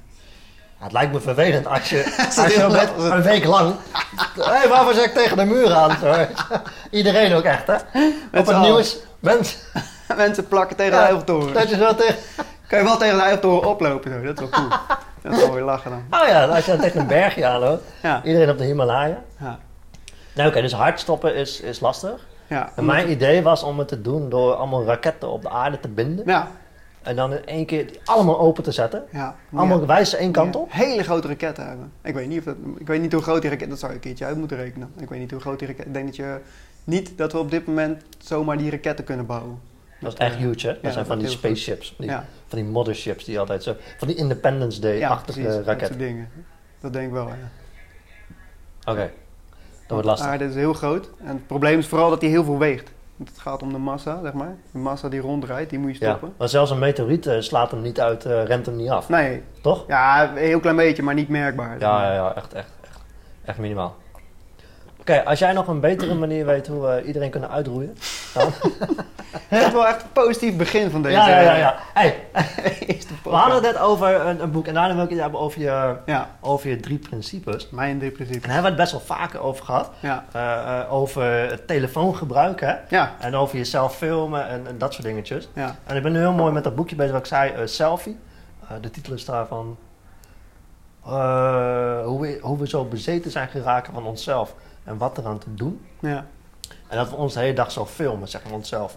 Ja, 0.78 0.84
het 0.84 0.92
lijkt 0.92 1.12
me 1.12 1.20
vervelend 1.20 1.66
als 1.66 1.88
je, 1.90 2.16
als 2.42 2.54
je 2.54 2.62
een 2.98 3.22
week 3.22 3.44
lang... 3.44 3.74
Hé, 4.34 4.68
waarvoor 4.68 4.94
zeg 4.94 5.04
ik 5.04 5.14
tegen 5.14 5.36
de 5.36 5.44
muur 5.44 5.72
aan? 5.72 5.96
Iedereen 6.90 7.34
ook 7.34 7.44
echt, 7.44 7.66
hè? 7.66 7.74
Op 8.38 8.46
z'n 8.46 8.52
het 8.52 8.60
nieuws. 8.60 8.96
Mensen, 9.20 9.58
Mensen 10.16 10.48
plakken 10.48 10.76
tegen 10.76 10.92
de 10.92 10.98
Eiffeltoren. 10.98 11.54
dat 11.54 11.68
je 11.70 11.76
zo 11.76 11.94
tegen... 11.94 12.16
Kan 12.68 12.78
je 12.78 12.84
wel 12.84 12.96
tegen 12.96 13.14
de 13.16 13.22
Eiffeltoren 13.22 13.68
oplopen, 13.68 14.10
zo. 14.12 14.22
dat 14.22 14.34
is 14.34 14.40
wel 14.40 14.48
cool. 14.48 14.68
dat 15.22 15.32
is 15.32 15.38
wel 15.38 15.52
weer 15.52 15.62
lachen 15.62 15.90
dan. 15.90 16.20
Oh 16.20 16.28
ja, 16.28 16.44
als 16.46 16.64
je 16.64 16.70
dan 16.70 16.80
tegen 16.80 17.00
een 17.00 17.06
bergje 17.06 17.46
aanloopt. 17.46 17.82
Iedereen 18.24 18.50
op 18.50 18.58
de 18.58 18.64
Himalaya. 18.64 19.22
ja, 19.40 19.58
Nou 20.34 20.48
oké, 20.48 20.60
dus 20.60 20.72
hard 20.72 21.00
stoppen 21.00 21.34
is, 21.34 21.60
is 21.60 21.80
lastig. 21.80 22.26
ja. 22.46 22.70
En 22.76 22.84
mijn 22.84 23.10
idee 23.10 23.42
was 23.42 23.62
om 23.62 23.78
het 23.78 23.88
te 23.88 24.00
doen 24.00 24.28
door 24.28 24.54
allemaal 24.54 24.84
raketten 24.84 25.30
op 25.30 25.42
de 25.42 25.48
aarde 25.50 25.80
te 25.80 25.88
binden. 25.88 26.24
Ja, 26.26 26.48
En 27.02 27.16
dan 27.16 27.32
in 27.32 27.46
één 27.46 27.66
keer 27.66 27.90
allemaal 28.04 28.38
open 28.38 28.62
te 28.62 28.72
zetten. 28.72 29.04
ja. 29.12 29.34
Allemaal 29.54 29.80
Ja. 29.80 29.86
wijzen 29.86 30.18
één 30.18 30.32
kant 30.32 30.56
op. 30.56 30.72
Hele 30.72 31.02
grote 31.02 31.28
raketten 31.28 31.66
hebben. 31.66 31.92
Ik 32.02 32.14
weet 32.14 32.28
niet, 32.28 32.38
of 32.38 32.44
dat, 32.44 32.54
ik 32.78 32.86
weet 32.86 33.00
niet 33.00 33.12
hoe 33.12 33.22
groot 33.22 33.40
die 33.42 33.50
raket... 33.50 33.68
Dat 33.68 33.78
zou 33.78 33.90
je 33.90 33.96
een 33.98 34.04
keertje 34.04 34.24
uit 34.24 34.36
moeten 34.36 34.56
rekenen. 34.56 34.92
Ik 34.98 35.08
weet 35.08 35.18
niet 35.20 35.30
hoe 35.30 35.40
groot 35.40 35.58
die 35.58 35.68
raket... 35.68 35.86
Ik 35.86 35.92
denk 35.94 36.06
dat 36.06 36.16
je... 36.16 36.40
Niet 36.84 37.18
dat 37.18 37.32
we 37.32 37.38
op 37.38 37.50
dit 37.50 37.66
moment 37.66 38.02
zomaar 38.18 38.56
die 38.56 38.70
raketten 38.70 39.04
kunnen 39.04 39.26
bouwen. 39.26 39.60
Dat 40.00 40.12
is 40.12 40.18
echt 40.18 40.36
huge, 40.36 40.66
hè? 40.66 40.72
Dat 40.72 40.82
Ja, 40.82 40.90
zijn 40.90 40.94
dat 40.94 41.06
van 41.06 41.18
die 41.18 41.28
spaceships. 41.28 41.86
Van 41.96 42.04
die, 42.04 42.14
Ja, 42.14 42.24
van 42.46 42.58
die 42.58 42.66
motherships 42.68 43.24
die 43.24 43.38
altijd 43.38 43.62
zo... 43.62 43.74
Van 43.98 44.08
die 44.08 44.16
Independence 44.16 44.80
ja 44.80 44.88
Day-achtige. 44.88 45.42
Dat 45.42 45.54
raketten. 45.64 45.86
soort 45.86 45.98
dingen. 45.98 46.28
Dat 46.80 46.92
denk 46.92 47.06
ik 47.06 47.12
wel, 47.12 47.26
ja. 47.26 47.34
Oké, 48.92 49.10
dat 49.80 49.88
wordt 49.88 50.06
lastig. 50.06 50.26
De 50.26 50.32
aarde 50.32 50.44
is 50.44 50.54
heel 50.54 50.72
groot. 50.72 51.08
En 51.20 51.26
het 51.26 51.46
probleem 51.46 51.78
is 51.78 51.86
vooral 51.86 52.10
dat 52.10 52.20
die 52.20 52.30
heel 52.30 52.44
veel 52.44 52.58
weegt. 52.58 52.90
Want 53.16 53.28
het 53.30 53.38
gaat 53.38 53.62
om 53.62 53.72
de 53.72 53.78
massa, 53.78 54.20
zeg 54.22 54.32
maar. 54.32 54.56
De 54.72 54.78
massa 54.78 55.08
die 55.08 55.20
ronddraait, 55.20 55.70
die 55.70 55.78
moet 55.78 55.96
je 55.96 56.04
Ja, 56.04 56.08
stoppen. 56.08 56.34
maar 56.38 56.48
zelfs 56.48 56.70
een 56.70 56.78
meteoriet 56.78 57.26
eh, 57.26 57.40
slaat 57.40 57.70
hem 57.70 57.82
niet 57.82 58.00
uit, 58.00 58.24
eh, 58.24 58.44
remt 58.44 58.66
hem 58.66 58.76
niet 58.76 58.88
af. 58.90 59.08
Nee, 59.08 59.42
Toch? 59.62 59.84
ja, 59.88 60.30
een 60.30 60.36
heel 60.36 60.60
klein 60.60 60.76
beetje, 60.76 61.02
maar 61.02 61.14
niet 61.14 61.28
merkbaar. 61.28 61.78
Ja, 61.78 62.02
ja, 62.06 62.12
ja, 62.14 62.34
echt, 62.34 62.52
echt, 62.52 62.70
echt, 62.82 62.98
echt 63.44 63.58
minimaal. 63.58 63.96
Oké, 65.00 65.24
als 65.24 65.38
jij 65.38 65.52
nog 65.52 65.68
een 65.68 65.80
betere 65.80 66.14
manier 66.14 66.46
weet 66.46 66.66
hoe 66.66 66.80
we 66.86 67.02
iedereen 67.04 67.30
kunnen 67.30 67.50
uitroeien, 67.50 67.96
Het 69.48 69.66
is 69.66 69.72
wel 69.72 69.86
echt 69.86 70.02
een 70.02 70.12
positief 70.12 70.56
begin 70.56 70.90
van 70.90 71.02
deze 71.02 71.14
ja, 71.14 71.28
ja, 71.28 71.40
ja, 71.40 71.54
ja. 71.56 71.76
Hey, 71.94 72.26
we 73.24 73.30
hadden 73.30 73.54
het 73.54 73.62
net 73.62 73.78
over 73.78 74.26
een, 74.26 74.42
een 74.42 74.50
boek 74.50 74.66
en 74.66 74.74
daarna 74.74 74.94
wil 74.94 75.04
ik 75.04 75.10
het 75.10 75.20
hebben 75.20 75.40
over 75.40 75.60
je, 75.60 75.96
Ja, 76.06 76.30
over 76.40 76.68
je 76.68 76.80
drie 76.80 76.98
principes. 76.98 77.70
mijn 77.70 77.98
drie 77.98 78.10
En 78.10 78.16
principes. 78.16 78.42
daar 78.42 78.52
hebben 78.52 78.72
we 78.72 78.80
het 78.82 78.90
best 78.90 79.06
wel 79.06 79.16
vaker 79.18 79.40
over 79.40 79.64
gehad. 79.64 79.90
Ja, 80.00 80.24
Eh, 80.32 80.80
eh, 80.80 80.92
over 80.92 81.22
het 81.50 81.66
telefoongebruik, 81.66 82.60
hè? 82.60 82.74
ja, 82.88 83.12
En 83.18 83.34
over 83.36 83.56
jezelf 83.56 83.96
filmen 83.96 84.48
en, 84.48 84.66
en 84.66 84.78
dat 84.78 84.92
soort 84.92 85.06
dingetjes. 85.06 85.48
ja. 85.52 85.76
En 85.86 85.96
ik 85.96 86.02
ben 86.02 86.12
nu 86.12 86.18
heel 86.18 86.32
mooi 86.32 86.52
met 86.52 86.64
dat 86.64 86.74
boekje 86.74 86.96
bezig 86.96 87.12
wat 87.12 87.20
ik 87.20 87.26
zei, 87.26 87.50
eh, 87.52 87.60
Selfie. 87.66 88.18
De 88.80 88.90
titel 88.90 89.12
is 89.12 89.24
daarvan... 89.24 89.76
hoe, 92.04 92.18
we, 92.20 92.38
hoe 92.42 92.58
we 92.58 92.68
zo 92.68 92.84
bezeten 92.84 93.30
zijn 93.30 93.48
geraken 93.48 93.92
van 93.92 94.06
onszelf 94.06 94.54
en 94.84 94.98
wat 94.98 95.18
eraan 95.18 95.38
te 95.38 95.54
doen. 95.54 95.86
ja. 96.00 96.24
En 96.88 96.96
dat 96.96 97.10
we 97.10 97.16
ons 97.16 97.34
de 97.34 97.40
hele 97.40 97.52
dag 97.52 97.70
zo 97.70 97.86
filmen, 97.86 98.28
zeg 98.28 98.44
maar 98.44 98.52
onszelf. 98.52 98.96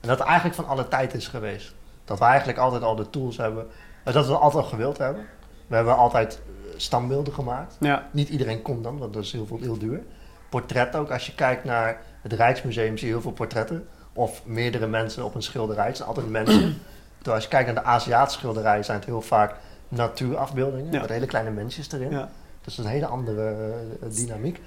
En 0.00 0.08
dat 0.08 0.18
het 0.18 0.26
eigenlijk 0.26 0.56
van 0.56 0.66
alle 0.66 0.88
tijd 0.88 1.14
is 1.14 1.28
geweest. 1.28 1.74
Dat 2.04 2.18
we 2.18 2.24
eigenlijk 2.24 2.58
altijd 2.58 2.82
al 2.82 2.96
de 2.96 3.10
tools 3.10 3.36
hebben. 3.36 3.66
dat 4.04 4.14
we 4.14 4.32
het 4.32 4.40
altijd 4.40 4.64
al 4.64 4.70
gewild 4.70 4.98
hebben. 4.98 5.26
We 5.66 5.74
hebben 5.74 5.96
altijd 5.96 6.40
eh, 6.46 6.70
standbeelden 6.76 7.34
gemaakt. 7.34 7.76
Ja, 7.80 8.08
Niet 8.10 8.28
iedereen 8.28 8.62
komt 8.62 8.84
dan, 8.84 8.98
want 8.98 9.12
dat 9.14 9.22
is 9.22 9.32
heel, 9.32 9.46
veel, 9.46 9.58
heel 9.60 9.78
duur. 9.78 10.02
Portret 10.48 10.96
ook. 10.96 11.10
Als 11.10 11.26
je 11.26 11.34
kijkt 11.34 11.64
naar 11.64 12.02
het 12.22 12.32
Rijksmuseum 12.32 12.98
zie 12.98 13.06
je 13.06 13.12
heel 13.12 13.22
veel 13.22 13.32
portretten. 13.32 13.88
Of 14.12 14.42
meerdere 14.44 14.86
mensen 14.86 15.24
op 15.24 15.34
een 15.34 15.42
schilderij. 15.42 15.86
Het 15.86 15.96
zijn 15.96 16.08
altijd 16.08 16.28
mensen. 16.28 16.78
Terwijl 17.16 17.34
als 17.34 17.44
je 17.44 17.50
kijkt 17.50 17.66
naar 17.72 17.82
de 17.82 17.90
Aziatische 17.90 18.38
schilderijen 18.38 18.84
zijn 18.84 18.96
het 18.96 19.06
heel 19.06 19.22
vaak 19.22 19.54
natuurafbeeldingen. 19.88 20.92
Ja. 20.92 21.00
Met 21.00 21.10
hele 21.10 21.26
kleine 21.26 21.50
mensjes 21.50 21.92
erin. 21.92 22.10
ja. 22.10 22.28
Dus 22.64 22.76
dat 22.76 22.84
is 22.84 22.90
een 22.90 22.96
hele 22.96 23.06
andere 23.06 23.54
eh, 24.00 24.08
dynamiek. 24.14 24.60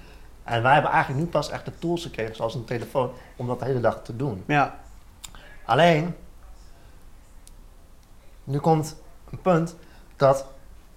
En 0.44 0.62
wij 0.62 0.74
hebben 0.74 0.92
eigenlijk 0.92 1.24
nu 1.24 1.30
pas 1.30 1.50
echt 1.50 1.66
de 1.66 1.80
tools 1.80 2.02
gekregen, 2.02 2.36
zoals 2.36 2.56
een 2.56 2.66
telefoon, 2.66 3.12
om 3.36 3.48
dat 3.48 3.60
de 3.60 3.66
hele 3.66 3.80
dag 3.80 4.04
te 4.04 4.16
doen. 4.16 4.44
ja. 4.48 4.82
Alleen, 5.66 6.16
nu 8.44 8.60
komt 8.60 8.96
een 9.32 9.42
punt 9.42 9.76
dat 10.16 10.46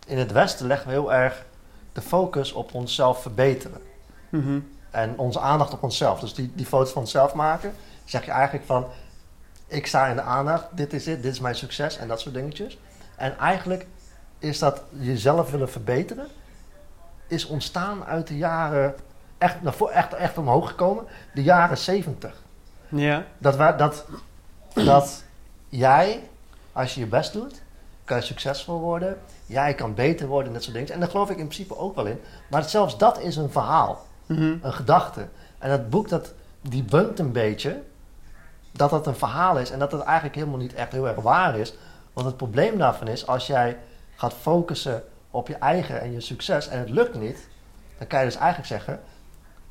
in 0.06 0.18
het 0.18 0.32
Westen 0.32 0.66
leggen 0.66 0.86
we 0.86 0.92
heel 0.92 1.12
erg 1.12 1.44
de 1.92 2.02
focus 2.02 2.52
op 2.52 2.74
onszelf 2.74 3.22
verbeteren. 3.22 3.80
Mhm. 4.28 4.60
En 4.90 5.18
onze 5.18 5.40
aandacht 5.40 5.72
op 5.72 5.82
onszelf. 5.82 6.20
Dus 6.20 6.34
die, 6.34 6.52
die 6.54 6.66
foto's 6.66 6.92
van 6.92 7.02
onszelf 7.02 7.34
maken, 7.34 7.74
zeg 8.04 8.24
je 8.24 8.30
eigenlijk 8.30 8.66
van, 8.66 8.86
ik 9.66 9.86
sta 9.86 10.06
in 10.06 10.16
de 10.16 10.22
aandacht, 10.22 10.64
dit 10.70 10.92
is 10.92 11.06
het, 11.06 11.22
dit 11.22 11.32
is 11.32 11.40
mijn 11.40 11.54
succes 11.54 11.96
en 11.96 12.08
dat 12.08 12.20
soort 12.20 12.34
dingetjes. 12.34 12.78
En 13.16 13.38
eigenlijk 13.38 13.86
is 14.38 14.58
dat 14.58 14.82
jezelf 14.90 15.50
willen 15.50 15.70
verbeteren, 15.70 16.26
is 17.26 17.46
ontstaan 17.46 18.04
uit 18.04 18.26
de 18.26 18.36
jaren, 18.36 18.94
echt, 19.38 19.56
echt, 19.92 20.14
echt 20.14 20.38
omhoog 20.38 20.68
gekomen, 20.68 21.04
de 21.34 21.42
jaren 21.42 21.78
70. 21.78 22.42
Ja, 22.88 23.24
Dat, 23.38 23.56
wij, 23.56 23.76
dat, 23.76 24.04
dat 24.74 25.24
jij, 25.68 26.28
als 26.72 26.94
je 26.94 27.00
je 27.00 27.06
best 27.06 27.32
doet, 27.32 27.62
kan 28.04 28.16
je 28.16 28.22
succesvol 28.22 28.80
worden. 28.80 29.18
Jij 29.46 29.74
kan 29.74 29.94
beter 29.94 30.26
worden 30.26 30.46
en 30.48 30.52
dat 30.52 30.62
soort 30.62 30.74
dingen. 30.76 30.92
En 30.92 31.00
daar 31.00 31.08
geloof 31.10 31.30
ik 31.30 31.38
in 31.38 31.46
principe 31.48 31.76
ook 31.78 31.94
wel 31.94 32.06
in. 32.06 32.20
Maar 32.50 32.62
zelfs 32.64 32.98
dat 32.98 33.20
is 33.20 33.36
een 33.36 33.50
verhaal, 33.50 34.06
Mhm. 34.26 34.54
een 34.62 34.72
gedachte. 34.72 35.26
En 35.58 35.70
dat 35.70 35.90
boek, 35.90 36.08
dat, 36.08 36.32
die 36.60 36.84
een 37.18 37.32
beetje 37.32 37.82
dat 38.72 38.90
dat 38.90 39.06
een 39.06 39.16
verhaal 39.16 39.58
is. 39.58 39.70
En 39.70 39.78
dat 39.78 39.92
het 39.92 40.00
eigenlijk 40.00 40.34
helemaal 40.34 40.58
niet 40.58 40.74
echt 40.74 40.92
heel 40.92 41.08
erg 41.08 41.16
waar 41.20 41.58
is. 41.58 41.74
Want 42.12 42.26
het 42.26 42.36
probleem 42.36 42.78
daarvan 42.78 43.08
is, 43.08 43.26
als 43.26 43.46
jij 43.46 43.78
gaat 44.14 44.34
focussen 44.34 45.02
op 45.30 45.48
je 45.48 45.54
eigen 45.56 46.00
en 46.00 46.12
je 46.12 46.20
succes 46.20 46.68
en 46.68 46.78
het 46.78 46.90
lukt 46.90 47.14
niet, 47.14 47.48
dan 47.98 48.06
kan 48.06 48.18
je 48.18 48.24
dus 48.24 48.36
eigenlijk 48.36 48.68
zeggen, 48.68 49.00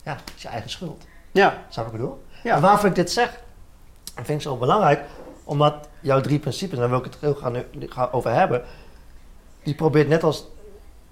ja, 0.06 0.12
het 0.12 0.32
is 0.36 0.42
je 0.42 0.48
eigen 0.48 0.70
schuld. 0.70 1.06
ja, 1.32 1.54
Snap 1.70 1.86
ik 1.86 1.92
bedoel? 1.92 2.24
Ja. 2.44 2.56
En 2.56 2.62
waarvoor 2.62 2.90
ik 2.90 2.96
dit 2.96 3.12
zeg, 3.12 3.40
vind 4.16 4.30
ik 4.30 4.42
zo 4.42 4.56
belangrijk, 4.58 5.02
omdat 5.44 5.88
jouw 6.00 6.22
drie 6.22 6.40
principes, 6.40 6.80
daar 6.80 6.90
wil 6.90 6.98
ik 6.98 7.04
het 7.04 7.18
heel 7.20 7.34
graag 7.90 8.12
over 8.12 8.32
hebben, 8.34 8.64
die 9.64 9.76
probeert 9.76 10.08
net 10.08 10.24
als 10.24 10.48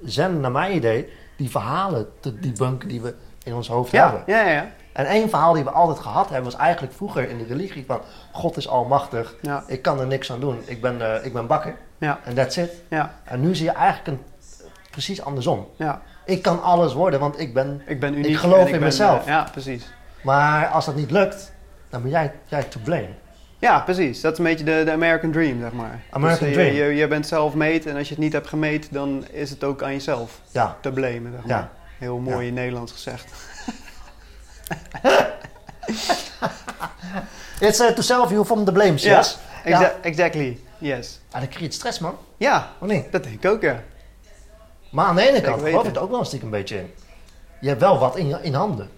Zen, 0.04 0.40
naar 0.40 0.52
mijn 0.52 0.76
idee, 0.76 1.10
die 1.38 1.50
verhalen 1.50 2.10
te 2.20 2.40
debunken 2.40 2.88
die 2.90 3.02
we 3.02 3.16
in 3.44 3.54
ons 3.54 3.68
hoofd 3.68 3.92
ja, 3.92 4.04
hebben. 4.04 4.24
ja, 4.36 4.42
ja, 4.42 4.52
ja. 4.52 4.72
En 4.94 5.06
één 5.06 5.30
verhaal 5.30 5.54
die 5.54 5.64
we 5.64 5.70
altijd 5.72 6.00
gehad 6.00 6.30
hebben, 6.30 6.52
was 6.52 6.60
eigenlijk 6.60 6.94
vroeger 6.94 7.30
in 7.30 7.38
de 7.38 7.44
religie 7.44 7.86
van 7.86 8.02
God 8.32 8.58
is 8.58 8.68
almachtig, 8.68 9.36
Ja, 9.42 9.64
ik 9.68 9.82
kan 9.82 10.00
er 10.00 10.08
niks 10.08 10.32
aan 10.32 10.40
doen, 10.40 10.62
ik 10.66 10.82
ben, 10.82 11.16
eh, 11.16 11.26
ik 11.26 11.34
ben 11.34 11.48
bakker 11.48 11.76
ja, 11.98 12.20
en 12.24 12.34
that's 12.36 12.58
it. 12.58 12.72
ja, 12.90 13.14
En 13.24 13.40
nu 13.42 13.56
zie 13.56 13.66
je 13.66 13.72
eigenlijk 13.72 14.08
een, 14.08 14.24
precies 14.92 15.22
andersom. 15.24 15.68
ja. 15.76 16.02
Ik 16.26 16.42
kan 16.42 16.62
alles 16.64 16.94
worden, 16.94 17.20
want 17.20 17.40
ik 17.40 17.54
ben 17.54 17.82
Ik 17.86 18.00
ben 18.00 18.14
uniek. 18.14 18.32
Ik 18.32 18.38
geloof 18.38 18.66
in 18.66 18.72
ben, 18.72 18.80
mezelf. 18.80 19.22
eh, 19.22 19.28
ja, 19.28 19.48
precies. 19.52 19.84
Maar 20.24 20.68
als 20.68 20.86
dat 20.86 20.96
niet 20.96 21.12
lukt, 21.12 21.52
dan 21.90 22.02
ben 22.02 22.12
jij, 22.12 22.32
jij 22.46 22.64
to 22.64 22.80
blame. 22.84 23.10
Ja, 23.60 23.80
precies. 23.80 24.22
Dat 24.22 24.32
is 24.32 24.38
een 24.38 24.44
beetje 24.44 24.64
de, 24.66 24.82
de 24.86 24.92
American 24.92 25.32
Dream, 25.32 25.60
zeg 25.60 25.72
maar. 25.72 26.00
American 26.10 26.48
dus, 26.48 26.58
eh, 26.58 26.62
Dream. 26.64 26.76
Je, 26.76 26.84
je, 26.84 26.96
je 26.96 27.08
bent 27.08 27.28
zelf 27.28 27.54
made 27.54 27.90
en 27.90 27.98
als 27.98 28.08
je 28.08 28.14
het 28.14 28.24
niet 28.24 28.34
hebt 28.34 28.48
gemeten, 28.48 28.94
dan 28.94 29.26
is 29.32 29.50
het 29.50 29.64
ook 29.64 29.84
aan 29.84 29.92
jezelf 29.92 30.40
Ja, 30.52 30.78
te 30.82 30.92
blamen, 30.92 31.32
zeg 31.32 31.46
maar. 31.46 31.58
Ja. 31.58 31.70
Heel 31.98 32.18
mooi 32.18 32.48
in 32.48 32.54
Nederlands 32.54 32.92
gezegd. 32.92 33.26
it's 37.60 37.80
uh, 37.80 37.88
to 37.88 38.02
self 38.02 38.30
you 38.32 38.46
from 38.46 38.66
the 38.66 38.72
blame, 38.72 38.94
Ja. 38.98 39.18
yes? 39.18 39.38
Ja. 39.66 39.72
Exa- 39.82 39.94
Exactly. 40.02 40.60
Yes. 40.78 41.20
Ah, 41.32 41.40
dat 41.42 41.50
creëert 41.50 41.74
stress, 41.74 42.00
man. 42.00 42.18
Ja, 42.38 42.70
Of 42.80 42.88
niet? 42.88 43.12
dat 43.12 43.24
denk 43.24 43.44
ik 43.44 43.50
ook, 43.52 43.62
ja. 43.62 43.82
Maar 44.94 45.06
aan 45.06 45.16
de 45.16 45.30
ene 45.30 45.42
kant 45.42 45.62
geloof 45.62 45.88
ik 45.88 45.96
er 45.96 46.02
ook 46.02 46.10
wel 46.10 46.20
een 46.20 46.26
stiekem 46.26 46.48
een 46.48 46.60
beetje 46.60 46.78
in. 46.78 46.94
Je 47.62 47.68
hebt 47.68 47.82
wel 47.82 48.00
wat 48.00 48.16
in, 48.16 48.44
in 48.44 48.54
handen. 48.54 48.90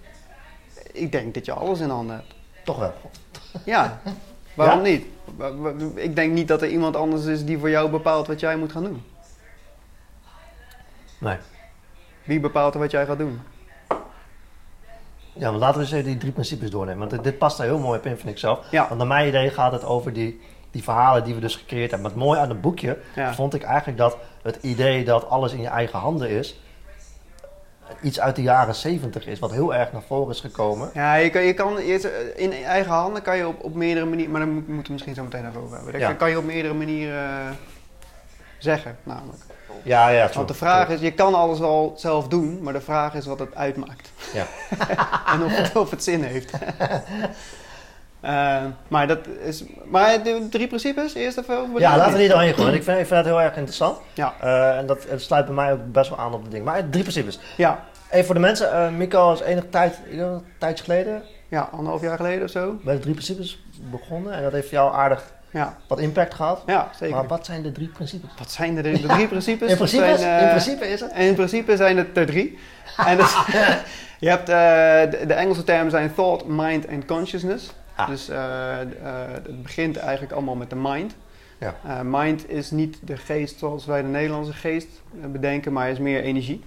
Ik 0.92 1.12
denk 1.12 1.34
dat 1.34 1.46
je 1.46 1.54
alles 1.54 1.80
in 1.80 1.90
handen 1.90 2.16
hebt. 2.16 2.34
Toch 2.64 2.80
wel. 2.80 2.94
Ja. 3.66 4.02
Waarom 4.54 4.86
Ja? 4.86 4.92
niet? 4.92 5.06
Ik 5.96 6.16
denk 6.16 6.34
niet 6.34 6.48
dat 6.48 6.62
er 6.62 6.68
iemand 6.68 6.96
anders 6.96 7.26
is 7.26 7.46
die 7.46 7.58
voor 7.58 7.70
jou 7.70 7.90
bepaalt 7.90 8.28
wat 8.28 8.40
jij 8.40 8.58
moet 8.58 8.72
gaan 8.72 8.84
doen. 8.84 9.04
Nee. 11.18 11.38
Wie 12.24 12.40
bepaalt 12.40 12.74
er 12.74 12.80
wat 12.80 12.92
jij 12.92 13.06
gaat 13.06 13.18
doen? 13.18 13.42
Ja, 15.34 15.52
maar 15.52 15.60
laten 15.60 15.76
we 15.80 15.82
eens 15.86 15.92
even 15.94 16.06
die 16.06 16.18
drie 16.18 16.32
principes 16.32 16.70
doornemen. 16.70 17.00
Want 17.00 17.12
dit, 17.12 17.24
dit 17.24 17.38
past 17.38 17.58
daar 17.58 17.68
heel 17.68 17.80
mooi 17.80 18.00
op 18.00 18.06
in, 18.06 18.18
vind 18.18 18.30
ik 18.30 18.38
zelf. 18.38 18.72
Ja. 18.72 18.86
Want 18.88 18.98
naar 18.98 19.08
mijn 19.08 19.28
idee 19.28 19.50
gaat 19.50 19.72
het 19.72 19.84
over 19.84 20.14
die, 20.14 20.42
die 20.76 20.84
verhalen 20.84 21.24
die 21.24 21.34
we 21.34 21.40
dus 21.40 21.56
gecreëerd 21.56 21.92
hebben. 21.92 22.02
Maar 22.02 22.18
het 22.18 22.28
mooie 22.28 22.40
aan 22.40 22.50
het 22.50 22.62
boekje 22.62 22.98
Ja. 23.16 23.34
vond 23.34 23.54
ik 23.54 23.64
eigenlijk 23.64 23.98
dat 23.98 24.18
het 24.42 24.58
idee 24.62 25.04
dat 25.04 25.30
alles 25.30 25.54
in 25.54 25.62
je 25.62 25.68
eigen 25.68 26.00
handen 26.00 26.30
is, 26.30 26.60
iets 28.02 28.20
uit 28.20 28.36
de 28.36 28.42
jaren 28.42 28.76
zeventig 28.76 29.26
is, 29.28 29.40
wat 29.40 29.52
heel 29.52 29.74
erg 29.76 29.92
naar 29.92 30.02
voren 30.08 30.34
is 30.34 30.40
gekomen. 30.40 30.90
Ja, 30.94 31.16
je 31.16 31.30
kan, 31.30 31.44
je 31.44 31.54
kan 31.54 31.86
je- 31.86 32.34
in 32.36 32.52
eigen 32.52 32.92
handen 32.92 33.22
kan 33.22 33.38
je 33.38 33.48
op, 33.48 33.64
op 33.64 33.74
meerdere 33.76 34.06
manieren, 34.06 34.32
maar 34.32 34.42
daar 34.42 34.50
moet- 34.50 34.68
moeten 34.68 34.86
we 34.86 34.92
misschien 34.92 35.16
zo 35.16 35.24
meteen 35.24 35.48
over 35.58 35.76
hebben. 35.76 36.00
Ja. 36.00 36.08
kan, 36.08 36.18
kan 36.18 36.30
je 36.30 36.38
op 36.38 36.44
meerdere 36.46 36.74
manieren 36.74 37.30
eh, 37.30 37.52
zeggen, 38.58 38.98
namelijk. 39.04 39.44
Ja, 39.84 40.10
ja. 40.10 40.30
Want 40.34 40.48
de 40.48 40.54
vraag 40.54 40.90
is, 40.90 41.00
je 41.00 41.12
kan 41.14 41.34
alles 41.36 41.60
wel 41.60 41.94
zelf 41.98 42.28
doen, 42.28 42.60
maar 42.64 42.74
de 42.74 42.82
vraag 42.82 43.14
is 43.14 43.26
wat 43.26 43.40
het 43.40 43.56
uitmaakt. 43.56 44.12
Ja. 44.34 44.46
en 45.34 45.44
of 45.44 45.56
het, 45.58 45.76
of 45.76 45.90
het 45.92 46.04
zin 46.04 46.24
heeft. 46.24 46.52
Eh, 48.26 48.64
maar 48.88 49.08
dat 49.08 49.20
is. 49.44 49.64
Maar 49.86 50.24
de 50.24 50.48
drie 50.50 50.68
principes, 50.68 51.14
eerst 51.14 51.38
even. 51.38 51.70
Ja, 51.78 51.98
laten 51.98 52.12
we 52.14 52.18
die 52.20 52.30
doorheen 52.30 52.54
gooien. 52.54 52.74
Ik 52.74 52.84
vind, 52.84 53.00
ik 53.00 53.06
vind 53.06 53.24
dat 53.24 53.26
heel 53.26 53.42
erg 53.42 53.56
interessant. 53.56 53.98
Ja. 54.14 54.34
Eh, 54.42 54.78
en 54.78 54.86
dat 54.86 55.06
sluit 55.16 55.46
bij 55.46 55.56
mij 55.56 55.72
ook 55.72 55.92
best 55.92 56.10
wel 56.10 56.20
aan 56.20 56.34
op 56.34 56.42
het 56.42 56.52
ding. 56.52 56.66
Maar 56.66 56.90
drie 56.90 57.02
principes. 57.04 57.40
Ja, 57.58 57.80
Even 58.10 58.26
voor 58.26 58.36
de 58.36 58.42
mensen. 58.42 58.72
eh 58.74 58.90
Mico 58.90 59.34
is 59.34 59.40
enige 59.42 59.70
tijd, 59.70 60.00
een 60.12 60.42
tijdje 60.60 60.84
geleden 60.84 61.22
ja, 61.48 61.70
anderhalf 61.72 62.02
jaar 62.02 62.16
geleden 62.18 62.44
of 62.44 62.50
zo. 62.50 62.80
bij 62.84 62.94
de 62.96 63.00
drie 63.00 63.14
principes 63.14 63.64
begonnen. 63.92 64.34
En 64.34 64.44
dat 64.44 64.52
heeft 64.52 64.70
jou 64.70 64.94
aardig 64.94 65.24
Ja, 65.50 65.78
wat 65.88 66.00
impact 66.00 66.34
gehad. 66.34 66.64
ja 66.66 66.90
zeker. 67.00 67.16
Maar 67.16 67.28
wat 67.28 67.46
zijn 67.46 67.62
de 67.62 67.72
drie 67.72 67.88
principes? 67.88 68.30
Wat 68.38 68.52
zijn 68.52 68.76
de, 68.76 68.82
drie- 68.82 69.02
de 69.02 69.08
drie 69.08 69.28
principes? 69.28 69.70
In 69.70 69.76
principe, 69.76 70.18
zijn, 70.18 70.42
in 70.44 70.50
principe 70.50 70.88
is 70.88 71.00
het... 71.00 71.12
in 71.16 71.34
principe 71.36 71.76
zijn 71.76 71.98
het 71.98 72.18
er 72.18 72.26
drie. 72.26 72.58
En 73.06 73.18
dat, 73.18 73.36
je 74.20 74.30
hebt, 74.30 74.46
de, 74.48 75.24
de 75.28 75.34
Engelse 75.34 75.64
termen 75.64 75.92
zijn 75.92 76.14
thought, 76.14 76.46
mind 76.48 76.86
en 76.86 77.06
consciousness. 77.06 77.74
Ah. 77.96 78.08
Dus 78.08 78.30
eh, 78.30 78.82
eh, 78.82 78.88
het 79.32 79.62
begint 79.64 79.98
eigenlijk 79.98 80.32
allemaal 80.34 80.56
met 80.56 80.70
de 80.70 80.76
mind. 80.76 81.16
Ja. 81.60 81.76
Eh, 81.86 82.00
mind 82.04 82.50
is 82.50 82.72
niet 82.72 82.98
de 83.04 83.18
geest 83.18 83.60
zoals 83.60 83.86
wij 83.86 84.02
de 84.02 84.08
Nederlandse 84.08 84.54
geest 84.54 84.88
bedenken, 85.32 85.74
maar 85.74 85.90
is 85.90 86.00
meer 86.00 86.22
energie. 86.22 86.64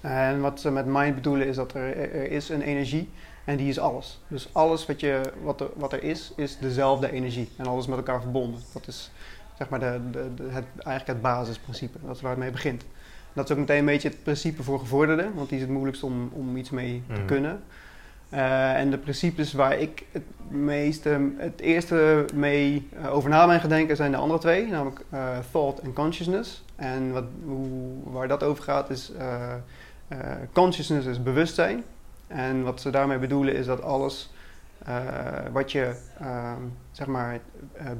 En 0.00 0.40
wat 0.40 0.60
ze 0.60 0.70
met 0.70 0.86
mind 0.86 1.14
bedoelen 1.14 1.46
is 1.46 1.56
dat 1.56 1.74
er, 1.74 1.96
er 1.96 2.30
is 2.30 2.48
een 2.48 2.62
energie 2.62 3.10
en 3.44 3.56
die 3.56 3.68
is 3.68 3.78
alles. 3.78 4.20
Dus 4.28 4.48
alles 4.52 4.86
wat, 4.86 5.00
je, 5.00 5.20
wat, 5.42 5.60
er, 5.60 5.68
wat 5.74 5.92
er 5.92 6.02
is, 6.02 6.32
is 6.36 6.58
dezelfde 6.58 7.12
energie 7.12 7.48
en 7.56 7.66
alles 7.66 7.86
met 7.86 7.96
elkaar 7.96 8.20
verbonden. 8.20 8.60
Dat 8.72 8.86
is 8.88 9.10
zeg 9.58 9.68
maar 9.68 9.80
de, 9.80 10.00
de, 10.10 10.34
de- 10.34 10.42
het, 10.50 10.64
eigenlijk 10.74 11.06
het 11.06 11.20
basisprincipe, 11.20 11.98
dat 12.06 12.16
is 12.16 12.20
waar 12.22 12.30
het 12.30 12.40
mee 12.40 12.50
begint. 12.50 12.84
Dat 13.32 13.44
is 13.44 13.50
ook 13.50 13.58
meteen 13.58 13.78
een 13.78 13.84
beetje 13.84 14.08
het 14.08 14.22
principe 14.22 14.62
voor 14.62 14.78
gevorderden, 14.78 15.34
want 15.34 15.48
die 15.48 15.56
is 15.58 15.62
het 15.64 15.72
moeilijkst 15.72 16.02
om, 16.02 16.30
om 16.32 16.56
iets 16.56 16.70
mee 16.70 17.02
te 17.06 17.12
Mhm. 17.12 17.26
kunnen. 17.26 17.62
Eh, 18.32 18.74
en 18.74 18.90
de 18.90 18.98
principes 18.98 19.52
waar 19.52 19.78
ik 19.78 20.04
het 20.10 20.22
meeste, 20.48 21.32
het 21.36 21.60
eerste 21.60 22.24
mee 22.34 22.88
eh, 22.96 23.14
over 23.14 23.30
na 23.30 23.46
ben 23.46 23.60
gaan 23.60 23.68
denken 23.68 23.96
zijn 23.96 24.10
de 24.10 24.16
andere 24.16 24.40
twee, 24.40 24.66
namelijk 24.66 25.00
eh, 25.10 25.38
thought 25.50 25.80
en 25.80 25.92
consciousness. 25.92 26.64
En 26.76 27.12
wat, 27.12 27.24
hoe, 27.44 27.68
waar 28.04 28.28
dat 28.28 28.42
over 28.42 28.64
gaat 28.64 28.90
is, 28.90 29.12
consciousness 30.52 31.06
is 31.06 31.22
bewustzijn. 31.22 31.84
En 32.26 32.62
wat 32.62 32.80
ze 32.80 32.90
daarmee 32.90 33.18
bedoelen 33.18 33.54
is 33.54 33.66
dat 33.66 33.82
alles 33.82 34.32
wat 35.52 35.72
je 35.72 35.94
ehm, 36.20 36.60
zeg 36.90 37.06
maar 37.06 37.38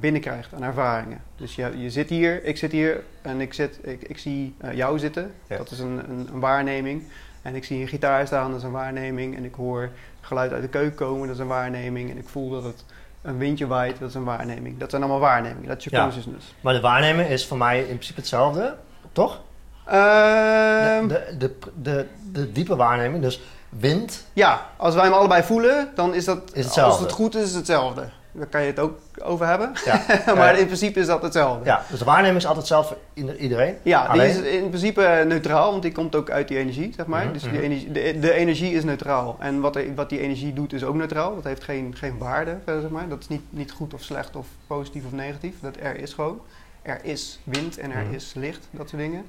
binnenkrijgt 0.00 0.54
aan 0.54 0.62
ervaringen. 0.62 1.22
Dus 1.36 1.54
je, 1.54 1.78
je 1.78 1.90
zit 1.90 2.08
hier, 2.08 2.44
ik 2.44 2.56
zit 2.56 2.72
hier 2.72 3.02
en 3.22 3.40
ik, 3.40 3.54
zit, 3.54 3.78
ik, 3.82 4.02
ik 4.02 4.18
zie 4.18 4.54
jou 4.72 4.98
zitten. 4.98 5.32
Dat 5.48 5.70
is 5.70 5.78
een, 5.78 6.10
een, 6.10 6.28
een 6.32 6.40
waarneming. 6.40 7.02
En 7.42 7.54
ik 7.54 7.64
zie 7.64 7.80
een 7.80 7.88
gitaar 7.88 8.26
staan, 8.26 8.50
dat 8.50 8.58
is 8.58 8.64
een 8.64 8.70
waarneming. 8.70 9.36
En 9.36 9.44
ik 9.44 9.54
hoor 9.54 9.90
geluid 10.22 10.52
uit 10.52 10.62
de 10.62 10.68
keuken 10.68 10.94
komen, 10.96 11.26
dat 11.26 11.36
is 11.36 11.42
een 11.42 11.48
waarneming. 11.48 12.10
En 12.10 12.18
ik 12.18 12.28
voel 12.28 12.50
dat 12.50 12.64
het 12.64 12.84
een 13.22 13.38
windje 13.38 13.66
waait, 13.66 13.98
dat 13.98 14.08
is 14.08 14.14
een 14.14 14.24
waarneming. 14.24 14.78
Dat 14.78 14.90
zijn 14.90 15.02
allemaal 15.02 15.20
waarnemingen, 15.20 15.68
dat 15.68 15.78
is 15.78 15.84
je 15.84 15.90
Ja. 15.90 16.02
consciousness. 16.02 16.54
Maar 16.60 16.74
de 16.74 16.80
waarneming 16.80 17.28
is 17.28 17.46
voor 17.46 17.56
mij 17.58 17.78
in 17.80 17.84
principe 17.86 18.20
hetzelfde, 18.20 18.76
toch? 19.12 19.40
Ehm, 19.86 21.06
De, 21.08 21.34
de, 21.38 21.38
de, 21.38 21.54
de, 21.82 22.06
de 22.32 22.52
diepe 22.52 22.76
waarneming, 22.76 23.22
dus 23.22 23.40
wind. 23.68 24.26
Ja, 24.32 24.66
als 24.76 24.94
wij 24.94 25.04
hem 25.04 25.12
allebei 25.12 25.42
voelen, 25.42 25.90
dan 25.94 26.14
is 26.14 26.24
dat, 26.24 26.38
Is 26.52 26.64
hetzelfde. 26.64 26.92
als 26.92 27.00
het 27.00 27.12
goed 27.12 27.34
is, 27.34 27.40
is 27.42 27.48
het 27.48 27.56
hetzelfde. 27.56 28.08
Daar 28.34 28.46
kan 28.46 28.60
je 28.60 28.66
het 28.66 28.78
ook 28.78 28.98
over 29.22 29.46
hebben. 29.46 29.72
Ja. 29.84 30.04
maar 30.36 30.54
Eh, 30.54 30.58
in 30.60 30.66
principe 30.66 31.00
is 31.00 31.06
dat 31.06 31.22
hetzelfde. 31.22 31.64
Ja, 31.64 31.82
dus 31.90 31.98
de 31.98 32.04
waarneming 32.04 32.36
is 32.36 32.46
altijd 32.46 32.68
hetzelfde 32.68 32.94
voor 32.94 33.02
ieder- 33.14 33.36
iedereen. 33.36 33.76
Ja, 33.82 34.12
die 34.12 34.26
is 34.28 34.36
in 34.40 34.68
principe 34.68 35.24
neutraal, 35.26 35.70
want 35.70 35.82
die 35.82 35.92
komt 35.92 36.14
ook 36.16 36.30
uit 36.30 36.48
die 36.48 36.58
energie, 36.58 36.92
zeg 36.96 37.06
maar. 37.06 37.24
Mhm, 37.24 37.32
Dus 37.32 37.42
mhm. 37.42 37.52
die 37.52 37.62
energie, 37.62 37.92
de, 37.92 38.18
de 38.20 38.32
energie 38.32 38.72
is 38.74 38.84
neutraal. 38.84 39.36
En 39.40 39.60
wat, 39.60 39.76
er- 39.76 39.94
wat 39.94 40.08
die 40.08 40.20
energie 40.20 40.52
doet, 40.52 40.72
is 40.72 40.84
ook 40.84 40.94
neutraal. 40.94 41.34
Dat 41.34 41.44
heeft 41.44 41.64
geen, 41.64 41.94
geen 41.96 42.18
waarde, 42.18 42.56
verder, 42.64 42.82
zeg 42.82 42.90
maar. 42.90 43.08
Dat 43.08 43.20
is 43.20 43.28
niet, 43.28 43.42
niet 43.50 43.72
goed 43.72 43.94
of 43.94 44.02
slecht 44.02 44.36
of 44.36 44.46
positief 44.66 45.04
of 45.04 45.12
negatief. 45.12 45.54
Dat 45.60 45.76
er 45.82 45.96
is 45.96 46.12
gewoon. 46.12 46.40
Er 46.82 47.00
is 47.02 47.40
wind 47.44 47.78
en 47.78 47.90
er 47.90 48.04
Mhm. 48.04 48.14
is 48.14 48.32
licht, 48.36 48.68
dat 48.70 48.88
soort 48.88 49.02
dingen. 49.02 49.24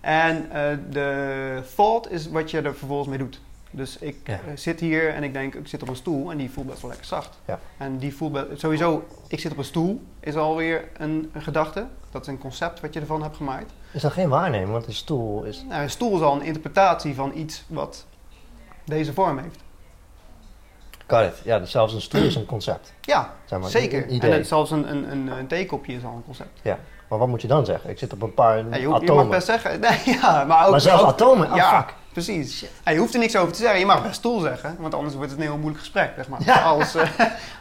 En 0.00 0.46
eh, 0.52 0.62
de 0.90 1.62
thought 1.74 2.10
is 2.10 2.28
wat 2.28 2.50
je 2.50 2.60
er 2.60 2.74
vervolgens 2.74 3.08
mee 3.08 3.18
doet. 3.18 3.40
Dus 3.76 3.98
ik 3.98 4.16
Ja. 4.24 4.32
eh, 4.32 4.38
zit 4.54 4.80
hier 4.80 5.14
en 5.14 5.22
ik 5.22 5.32
denk, 5.32 5.54
ik 5.54 5.66
zit 5.68 5.82
op 5.82 5.88
een 5.88 5.96
stoel 5.96 6.30
en 6.30 6.36
die 6.36 6.50
voelt 6.50 6.66
best 6.66 6.80
wel 6.80 6.90
lekker 6.90 7.08
zacht. 7.08 7.38
Ja. 7.44 7.58
En 7.78 7.98
die 7.98 8.14
voelt 8.16 8.32
be- 8.32 8.48
sowieso, 8.54 9.04
ik 9.28 9.40
zit 9.40 9.52
op 9.52 9.58
een 9.58 9.64
stoel, 9.64 10.02
is 10.20 10.36
alweer 10.36 10.88
een, 10.98 11.30
een 11.32 11.42
gedachte. 11.42 11.86
Dat 12.10 12.22
is 12.22 12.28
een 12.28 12.38
concept 12.38 12.80
wat 12.80 12.94
je 12.94 13.00
ervan 13.00 13.22
hebt 13.22 13.36
gemaakt. 13.36 13.72
Is 13.92 14.02
dat 14.02 14.12
geen 14.12 14.28
waarneming, 14.28 14.70
want 14.70 14.86
een 14.86 14.92
stoel 14.92 15.42
is... 15.44 15.64
Nou, 15.68 15.82
een 15.82 15.90
stoel 15.90 16.16
is 16.16 16.20
al 16.22 16.34
een 16.34 16.42
interpretatie 16.42 17.14
van 17.14 17.32
iets 17.34 17.64
wat 17.68 18.06
deze 18.84 19.12
vorm 19.12 19.38
heeft. 19.38 19.58
Got 21.06 21.22
it. 21.24 21.40
Ja, 21.44 21.58
dus 21.58 21.70
zelfs 21.70 21.92
een 21.94 22.00
stoel 22.00 22.22
is 22.22 22.34
een 22.34 22.46
concept. 22.46 22.92
Ja, 23.00 23.34
Zeg 23.44 23.58
maar, 23.60 23.70
zeker. 23.70 24.10
Een. 24.12 24.20
En 24.20 24.46
zelfs 24.46 24.70
een, 24.70 24.90
een, 24.90 25.10
een, 25.10 25.26
een 25.26 25.46
theekopje 25.46 25.92
is 25.94 26.04
al 26.04 26.12
een 26.12 26.24
concept. 26.24 26.60
Maar 27.08 27.18
wat 27.18 27.28
moet 27.28 27.42
je 27.42 27.48
dan 27.48 27.64
zeggen? 27.64 27.90
Ik 27.90 27.98
zit 27.98 28.12
op 28.12 28.22
een 28.22 28.34
paar 28.34 28.56
Ja, 28.56 28.62
je, 28.76 28.86
hoeft- 28.86 29.00
je 29.00 29.04
atomen. 29.04 29.26
mag 29.26 29.34
best 29.34 29.46
zeggen, 29.46 29.80
nee, 29.80 29.98
ja, 30.04 30.44
maar 30.44 30.64
ook... 30.64 30.70
maar 30.70 30.80
zelfs 30.80 31.02
ook- 31.02 31.08
atomen? 31.08 31.50
Oh, 31.50 31.56
ja, 31.56 31.78
fuck. 31.82 31.94
Precies. 32.14 32.64
Ja, 32.84 32.90
je 32.92 32.98
hoeft 32.98 33.14
er 33.14 33.20
niks 33.20 33.36
over 33.36 33.52
te 33.52 33.58
zeggen. 33.60 33.78
Je 33.78 33.86
mag 33.86 34.02
best 34.02 34.14
stoel 34.14 34.40
zeggen, 34.40 34.76
want 34.78 34.94
anders 34.94 35.14
wordt 35.14 35.30
het 35.30 35.40
een 35.40 35.46
heel 35.46 35.56
moeilijk 35.56 35.78
gesprek, 35.78 36.12
zeg 36.16 36.28
maar. 36.28 36.40
Ja. 36.44 36.60
Als, 36.62 36.94
eh, 36.94 37.08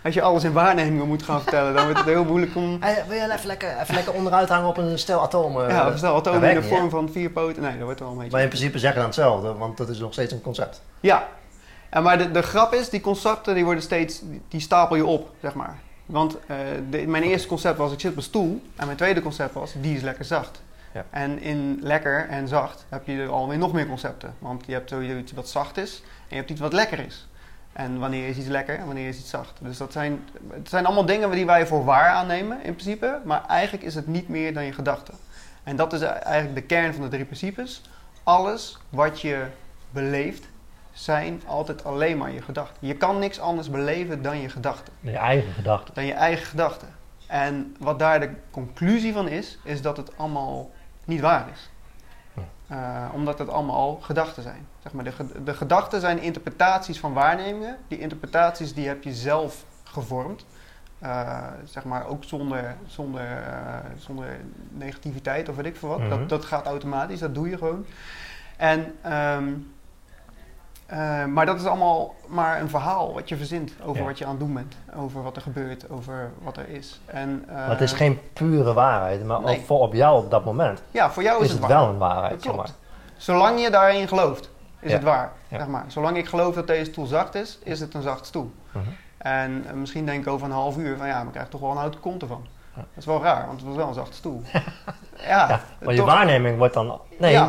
als 0.04 0.14
je 0.14 0.22
alles 0.22 0.44
in 0.44 0.54
waarnemingen 0.54 1.08
moet 1.08 1.24
gaan 1.24 1.42
vertellen, 1.42 1.74
dan 1.74 1.84
wordt 1.84 1.98
het 2.00 2.08
heel 2.08 2.24
moeilijk 2.24 2.56
om... 2.56 2.78
Hey, 2.80 3.04
wil 3.08 3.18
je 3.18 3.34
even 3.34 3.48
lekker, 3.48 3.78
even 3.82 3.96
lekker 3.96 4.14
onderuit 4.14 4.50
hangen 4.50 4.68
op 4.70 4.78
een 4.78 5.00
stel 5.00 5.22
atomen? 5.22 5.68
Ja, 5.70 5.88
of 5.88 5.98
stel 5.98 6.16
atomen 6.16 6.50
in 6.50 6.56
de 6.56 6.64
vorm 6.68 6.90
van 6.90 7.10
vier 7.12 7.30
poten. 7.30 7.62
Nee, 7.62 7.76
dat 7.76 7.84
wordt 7.84 8.00
wel 8.00 8.10
een 8.10 8.16
beetje... 8.16 8.32
Maar 8.32 8.42
in 8.42 8.48
principe 8.48 8.80
zeggen 8.80 8.98
dan 9.00 9.06
hetzelfde, 9.08 9.54
want 9.54 9.78
dat 9.78 9.90
is 9.90 10.00
nog 10.00 10.14
steeds 10.14 10.32
een 10.34 10.42
concept. 10.42 10.82
Ja, 11.00 11.28
en 11.90 12.04
maar 12.04 12.18
de, 12.18 12.32
de 12.32 12.42
grap 12.42 12.74
is, 12.74 12.90
die 12.90 13.02
concepten 13.02 13.56
die 13.56 13.66
worden 13.66 13.84
steeds, 13.84 14.20
die, 14.24 14.42
die 14.48 14.62
stapel 14.62 14.96
je 14.96 15.06
op, 15.06 15.30
zeg 15.42 15.54
maar. 15.54 15.78
Want 16.06 16.38
eh, 16.48 16.56
de- 16.90 17.08
mijn 17.08 17.24
eerste 17.24 17.48
concept 17.48 17.78
was, 17.78 17.92
ik 17.92 18.00
zit 18.00 18.12
op 18.12 18.18
een 18.18 18.24
stoel. 18.24 18.62
En 18.76 18.86
mijn 18.86 18.98
tweede 18.98 19.22
concept 19.22 19.54
was, 19.54 19.74
die 19.82 19.96
is 19.96 20.02
lekker 20.02 20.26
zacht. 20.26 20.62
Ja. 20.94 21.06
En 21.10 21.42
in 21.42 21.80
lekker 21.82 22.28
en 22.30 22.48
zacht 22.48 22.86
heb 22.90 23.06
je 23.08 23.18
er 23.22 23.30
alweer 23.30 23.58
nog 23.58 23.74
meer 23.74 23.88
concepten. 23.88 24.34
Want 24.40 24.64
je 24.66 24.74
hebt 24.74 24.90
sowieso 24.90 25.18
iets 25.18 25.32
wat 25.32 25.50
zacht 25.50 25.78
is 25.78 26.02
en 26.06 26.28
je 26.30 26.36
hebt 26.36 26.50
iets 26.50 26.60
wat 26.62 26.74
lekker 26.74 27.00
is. 27.00 27.28
En 27.74 28.00
wanneer 28.00 28.28
is 28.28 28.38
iets 28.38 28.48
lekker 28.48 28.80
en 28.80 28.86
wanneer 28.86 29.08
is 29.08 29.18
iets 29.20 29.30
zacht. 29.30 29.58
Dus 29.62 29.78
dat 29.78 29.92
zijn, 29.92 30.24
het 30.54 30.70
zijn 30.70 30.86
allemaal 30.86 31.06
dingen 31.06 31.32
die 31.32 31.46
wij 31.46 31.68
voor 31.68 31.86
waar 31.86 32.10
aannemen 32.10 32.58
in 32.64 32.76
principe. 32.76 33.20
Maar 33.24 33.46
eigenlijk 33.48 33.84
is 33.84 33.96
het 33.96 34.08
niet 34.08 34.30
meer 34.30 34.54
dan 34.54 34.64
je 34.64 34.74
gedachten. 34.74 35.14
En 35.64 35.76
dat 35.76 35.94
is 35.94 36.02
eigenlijk 36.02 36.56
de 36.56 36.62
kern 36.62 36.94
van 36.94 37.04
de 37.04 37.10
drie 37.10 37.26
principes. 37.26 37.82
Alles 38.24 38.78
wat 38.90 39.22
je 39.22 39.46
beleeft 39.92 40.46
zijn 40.92 41.42
altijd 41.46 41.84
alleen 41.84 42.18
maar 42.18 42.32
je 42.32 42.42
gedachten. 42.42 42.88
Je 42.88 42.96
kan 42.96 43.20
niks 43.20 43.40
anders 43.40 43.70
beleven 43.70 44.22
dan 44.22 44.38
je 44.42 44.50
gedachten, 44.50 44.94
Je 45.00 45.18
eigen 45.18 45.54
gedachten. 45.54 45.94
dan 45.94 46.06
je 46.06 46.14
eigen 46.14 46.46
gedachten. 46.46 46.88
En 47.28 47.76
wat 47.80 48.00
daar 48.00 48.20
de 48.20 48.30
conclusie 48.52 49.14
van 49.14 49.28
is, 49.28 49.58
is 49.64 49.82
dat 49.82 49.98
het 49.98 50.18
allemaal 50.18 50.70
niet 51.06 51.22
waar 51.22 51.46
is. 51.54 51.70
Eh, 52.68 53.06
omdat 53.14 53.40
het 53.40 53.50
allemaal 53.50 53.96
gedachten 53.96 54.44
zijn. 54.44 54.68
Zeg 54.84 54.94
maar, 54.94 55.04
de, 55.04 55.12
ge- 55.12 55.44
de 55.44 55.54
gedachten 55.54 56.02
zijn 56.02 56.20
interpretaties 56.20 57.00
van 57.00 57.14
waarnemingen. 57.14 57.78
Die 57.88 58.00
interpretaties 58.00 58.74
die 58.74 58.88
heb 58.88 59.04
je 59.04 59.14
zelf 59.14 59.66
gevormd. 59.84 60.46
Eh, 61.00 61.38
zeg 61.66 61.84
maar 61.84 62.06
ook 62.08 62.24
zonder, 62.24 62.76
zonder, 62.86 63.22
eh, 63.44 63.76
zonder 63.98 64.40
negativiteit 64.70 65.50
of 65.50 65.56
weet 65.56 65.66
ik 65.66 65.76
veel 65.76 65.90
wat. 65.90 66.00
Mhm. 66.00 66.10
dat, 66.10 66.30
dat 66.30 66.46
gaat 66.46 66.66
automatisch, 66.66 67.20
dat 67.20 67.34
doe 67.36 67.50
je 67.50 67.58
gewoon. 67.58 67.86
En, 68.58 68.96
ehm, 69.02 69.52
eh, 70.86 71.26
maar 71.26 71.46
dat 71.46 71.60
is 71.60 71.66
allemaal 71.66 72.16
maar 72.28 72.62
een 72.62 72.70
verhaal 72.70 73.14
wat 73.14 73.30
je 73.30 73.38
verzint 73.38 73.72
over 73.86 74.02
Ja. 74.02 74.08
wat 74.08 74.18
je 74.18 74.24
aan 74.26 74.30
het 74.32 74.40
doen 74.40 74.54
bent. 74.54 74.76
Over 74.96 75.24
wat 75.24 75.36
er 75.36 75.42
gebeurt, 75.42 75.90
over 75.90 76.32
wat 76.42 76.58
er 76.58 76.70
is. 76.70 77.02
En, 77.06 77.44
eh, 77.48 77.56
Maar 77.56 77.70
het 77.70 77.82
is 77.82 77.92
geen 77.94 78.20
pure 78.34 78.74
waarheid, 78.74 79.26
maar 79.26 79.42
nee. 79.42 79.58
ook 79.60 79.66
voor 79.66 79.80
op 79.80 79.94
jou 79.94 80.24
op 80.24 80.32
dat 80.32 80.46
moment 80.46 80.82
Ja, 80.92 81.12
voor 81.12 81.24
jou 81.24 81.38
is, 81.40 81.46
is 81.46 81.52
het 81.52 81.60
waar. 81.60 81.70
wel 81.70 81.88
een 81.88 81.98
waarheid. 81.98 82.42
Zeg 82.42 82.56
maar. 82.56 82.70
Zolang 83.18 83.62
je 83.62 83.70
daarin 83.70 84.08
gelooft, 84.08 84.50
is 84.80 84.90
Ja. 84.90 84.96
het 84.96 85.04
waar. 85.06 85.32
Ja. 85.48 85.58
Zeg 85.58 85.68
maar. 85.68 85.84
Zolang 85.88 86.18
ik 86.18 86.28
geloof 86.28 86.56
dat 86.56 86.68
deze 86.68 86.92
stoel 86.92 87.06
zacht 87.06 87.36
is, 87.36 87.60
is 87.64 87.80
het 87.80 87.94
een 87.94 88.02
zacht 88.02 88.26
stoel. 88.26 88.52
Mhm. 88.72 88.84
En 89.18 89.64
eh, 89.68 89.74
misschien 89.74 90.06
denk 90.06 90.22
ik 90.26 90.32
over 90.32 90.46
een 90.48 90.54
half 90.54 90.78
uur 90.78 90.98
van 90.98 91.08
ja, 91.08 91.18
maar 91.18 91.26
ik 91.26 91.32
krijg 91.32 91.48
toch 91.50 91.62
wel 91.62 91.72
een 91.72 91.78
houten 91.78 92.00
kont 92.00 92.22
ervan. 92.22 92.46
Ja. 92.76 92.82
Dat 92.82 92.88
is 92.98 93.06
wel 93.06 93.22
raar, 93.22 93.46
want 93.46 93.58
het 93.60 93.68
was 93.68 93.76
wel 93.78 93.88
een 93.88 93.94
zachte 93.94 94.14
stoel. 94.16 94.42
ja, 95.28 95.60
maar 95.84 95.94
je 95.94 96.04
waarneming 96.04 96.58
wordt 96.58 96.74
dan... 96.74 97.00
Nee, 97.20 97.40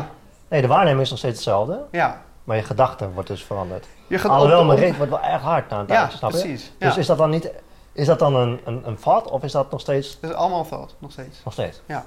nee, 0.47 0.61
de 0.61 0.67
waarneming 0.67 1.01
is 1.01 1.09
nog 1.09 1.19
steeds 1.19 1.35
hetzelfde, 1.35 1.81
ja. 1.91 2.21
Maar 2.45 2.55
je 2.57 2.63
gedachte 2.63 3.11
wordt 3.11 3.29
dus 3.29 3.43
veranderd. 3.43 3.87
Je 4.07 4.17
gaat 4.19 4.31
Alhoewel, 4.31 4.59
op- 4.59 4.65
mijn 4.67 4.79
reet 4.79 4.95
wordt 4.97 5.11
wel 5.11 5.21
erg 5.23 5.41
hard 5.41 5.69
na 5.69 5.79
een 5.79 5.85
Ja, 5.87 5.95
tijdje, 5.99 6.17
snap 6.17 6.31
je? 6.31 6.37
precies. 6.39 6.71
Ja. 6.79 6.87
Dus 6.87 6.97
is 6.97 7.05
dat 7.07 7.17
dan 7.17 7.29
niet... 7.29 7.51
Is 7.91 8.05
dat 8.05 8.19
dan 8.19 8.35
een, 8.35 8.59
een, 8.65 8.87
een 8.87 8.97
vat 8.99 9.29
of 9.29 9.43
is 9.43 9.51
dat 9.51 9.71
nog 9.71 9.79
steeds... 9.81 10.17
Het 10.21 10.29
is 10.29 10.35
allemaal 10.35 10.65
veld, 10.65 10.95
nog 10.99 11.11
steeds. 11.11 11.41
Nog 11.43 11.53
steeds? 11.53 11.81
Ja. 11.85 12.05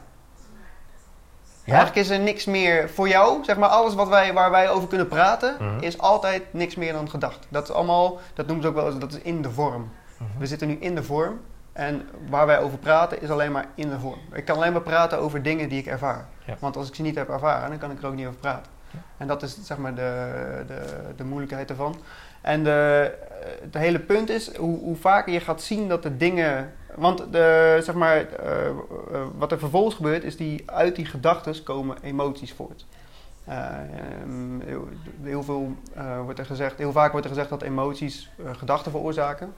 Ja? 1.64 1.74
Eigenlijk 1.74 2.06
is 2.06 2.10
er 2.16 2.18
niks 2.22 2.44
meer 2.44 2.90
voor 2.90 3.08
jou, 3.08 3.44
zeg 3.44 3.56
maar 3.56 3.68
alles 3.68 3.94
wat 3.94 4.08
wij, 4.08 4.32
waar 4.32 4.50
wij 4.50 4.70
over 4.70 4.88
kunnen 4.88 5.08
praten, 5.08 5.56
Mhm. 5.60 5.78
is 5.82 5.98
altijd 5.98 6.42
niks 6.52 6.74
meer 6.74 6.92
dan 6.92 7.10
gedacht. 7.10 7.46
Dat 7.48 7.68
is 7.68 7.74
allemaal, 7.74 8.18
dat 8.34 8.46
noemen 8.46 8.64
ze 8.64 8.68
ook 8.70 8.74
wel 8.76 8.86
eens, 8.86 8.98
dat 8.98 9.12
is 9.12 9.18
in 9.22 9.42
de 9.42 9.50
vorm. 9.50 9.90
Mhm. 10.16 10.38
We 10.38 10.46
zitten 10.46 10.68
nu 10.68 10.74
in 10.80 10.94
de 10.94 11.02
vorm 11.02 11.40
En 11.72 12.08
waar 12.28 12.46
wij 12.46 12.60
over 12.60 12.78
praten 12.78 13.22
is 13.22 13.30
alleen 13.30 13.52
maar 13.52 13.66
in 13.74 13.88
de 13.90 13.98
vorm. 13.98 14.18
Ik 14.32 14.44
kan 14.44 14.56
alleen 14.56 14.72
maar 14.72 14.80
praten 14.82 15.18
over 15.18 15.42
dingen 15.42 15.68
die 15.68 15.78
ik 15.78 15.86
ervaar. 15.86 16.28
Ja. 16.44 16.56
Want 16.58 16.76
als 16.76 16.88
ik 16.88 16.94
ze 16.94 17.02
niet 17.02 17.14
heb 17.14 17.28
ervaren, 17.28 17.68
dan 17.70 17.78
kan 17.78 17.90
ik 17.90 17.98
er 18.02 18.06
ook 18.08 18.14
niet 18.14 18.26
over 18.26 18.38
praten. 18.40 18.72
En 19.16 19.26
dat 19.26 19.42
is 19.42 19.58
zeg 19.62 19.78
maar 19.78 19.94
de, 19.94 20.32
de, 20.66 20.82
de 21.16 21.24
moeilijkheid 21.24 21.70
ervan. 21.70 21.96
En 22.40 22.64
de, 22.64 23.12
het 23.62 23.74
hele 23.74 23.98
punt 23.98 24.28
is, 24.28 24.56
hoe, 24.56 24.78
hoe 24.78 24.96
vaker 24.96 25.32
je 25.32 25.40
gaat 25.40 25.62
zien 25.62 25.88
dat 25.88 26.02
de 26.02 26.16
dingen... 26.16 26.72
Want 26.94 27.32
de, 27.32 27.78
zeg 27.82 27.94
maar, 27.94 28.16
eh, 28.16 28.68
eh, 28.68 28.74
wat 29.36 29.52
er 29.52 29.58
vervolgens 29.58 29.94
gebeurt, 29.94 30.24
is 30.24 30.36
die 30.36 30.62
uit 30.70 30.96
die 30.96 31.06
gedachten 31.06 31.62
komen 31.62 31.96
emoties 32.02 32.52
voort. 32.52 32.86
Eh, 33.44 33.56
ehm, 33.56 34.60
heel, 35.22 35.42
veel 35.42 35.76
wordt 36.24 36.38
er 36.38 36.46
gezegd, 36.46 36.78
heel 36.78 36.92
vaak 36.92 37.10
wordt 37.10 37.26
er 37.26 37.32
gezegd 37.32 37.50
dat 37.50 37.62
emoties 37.62 38.30
gedachten 38.52 38.90
veroorzaken. 38.90 39.54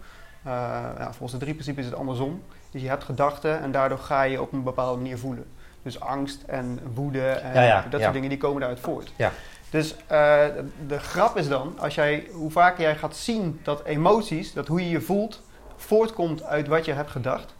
Volgens 1.00 1.32
de 1.32 1.38
drie 1.38 1.54
principes 1.54 1.84
is 1.84 1.90
het 1.90 1.98
andersom. 1.98 2.42
Dus 2.70 2.82
je 2.82 2.88
hebt 2.88 3.04
gedachten 3.04 3.60
en 3.60 3.72
daardoor 3.72 3.98
ga 3.98 4.22
je 4.22 4.42
op 4.42 4.52
een 4.52 4.62
bepaalde 4.62 4.96
manier 4.96 5.18
voelen. 5.18 5.46
Dus 5.82 6.00
angst 6.00 6.42
en 6.42 6.80
woede 6.94 7.28
en 7.28 7.54
Ja, 7.54 7.62
ja, 7.62 7.84
dat 7.90 8.00
soort 8.00 8.12
dingen 8.12 8.28
die 8.28 8.38
komen 8.38 8.60
daaruit 8.60 8.80
voort. 8.80 9.12
Ja. 9.16 9.30
Dus 9.70 9.96
eh, 9.96 10.06
de, 10.06 10.68
de 10.86 10.98
grap 10.98 11.36
is 11.36 11.48
dan, 11.48 11.78
als 11.78 11.94
jij, 11.94 12.28
hoe 12.32 12.50
vaker 12.50 12.82
jij 12.82 12.96
gaat 12.96 13.16
zien 13.16 13.60
dat 13.62 13.84
emoties, 13.84 14.52
dat 14.52 14.66
hoe 14.66 14.80
je 14.84 14.90
je 14.90 15.00
voelt, 15.00 15.42
voortkomt 15.76 16.42
uit 16.42 16.68
wat 16.68 16.84
je 16.84 16.92
hebt 16.92 17.10
gedacht, 17.10 17.54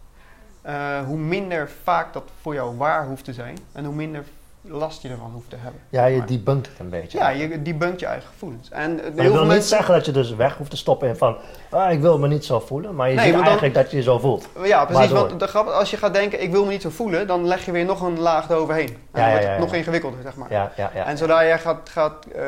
eh, 0.61 0.99
hoe 1.05 1.17
minder 1.17 1.69
vaak 1.83 2.13
dat 2.13 2.23
voor 2.41 2.53
jou 2.53 2.77
waar 2.77 3.05
hoeft 3.05 3.23
te 3.23 3.33
zijn 3.33 3.57
en 3.71 3.85
hoe 3.85 3.95
minder 3.95 4.23
last 4.61 5.01
je 5.01 5.09
ervan 5.09 5.31
hoeft 5.33 5.49
te 5.49 5.55
hebben. 5.59 5.81
Ja, 5.89 6.05
je 6.05 6.25
debunkt 6.25 6.67
het 6.67 6.79
een 6.79 6.89
beetje. 6.89 7.17
Ja, 7.17 7.29
je 7.29 7.61
debunkt 7.61 7.99
je 7.99 8.05
eigen 8.05 8.27
gevoelens. 8.27 8.69
En 8.69 8.95
Maar 8.95 9.23
dat 9.25 9.31
wil 9.33 9.45
niet 9.45 9.63
zeggen 9.63 9.93
dat 9.93 10.05
je 10.05 10.11
dus 10.11 10.35
weg 10.35 10.57
hoeft 10.57 10.69
te 10.69 10.77
stoppen 10.77 11.07
in 11.07 11.15
van, 11.15 11.37
ah, 11.69 11.91
ik 11.91 11.99
wil 12.01 12.19
me 12.19 12.27
niet 12.27 12.45
zo 12.45 12.59
voelen. 12.59 12.95
Maar 12.95 13.09
je 13.09 13.15
Nee, 13.15 13.25
ziet 13.25 13.33
dan- 13.33 13.43
eigenlijk 13.43 13.73
dat 13.73 13.91
je 13.91 13.97
je 13.97 14.03
zo 14.03 14.19
voelt. 14.19 14.47
Ja, 14.63 14.85
precies. 14.85 15.09
Waardoor? 15.09 15.27
Want 15.27 15.39
de 15.39 15.47
grap, 15.47 15.67
als 15.67 15.91
je 15.91 15.97
gaat 15.97 16.13
denken, 16.13 16.41
ik 16.41 16.51
wil 16.51 16.65
me 16.65 16.71
niet 16.71 16.81
zo 16.81 16.89
voelen, 16.89 17.27
dan 17.27 17.47
leg 17.47 17.65
je 17.65 17.71
weer 17.71 17.85
nog 17.85 18.01
een 18.01 18.19
laag 18.19 18.49
eroverheen. 18.49 18.89
En 18.89 18.97
dan 19.11 19.21
ja, 19.23 19.29
wordt 19.29 19.43
het 19.45 19.53
ja. 19.53 19.59
nog 19.59 19.73
ingewikkelder, 19.73 20.19
zeg 20.21 20.35
maar. 20.35 20.51
Ja, 20.51 20.71
ja, 20.77 20.91
ja. 20.93 21.05
En 21.05 21.17
zodra 21.17 21.41
je, 21.41 21.57
gaat, 21.57 21.89
gaat, 21.89 22.25
eh, 22.25 22.43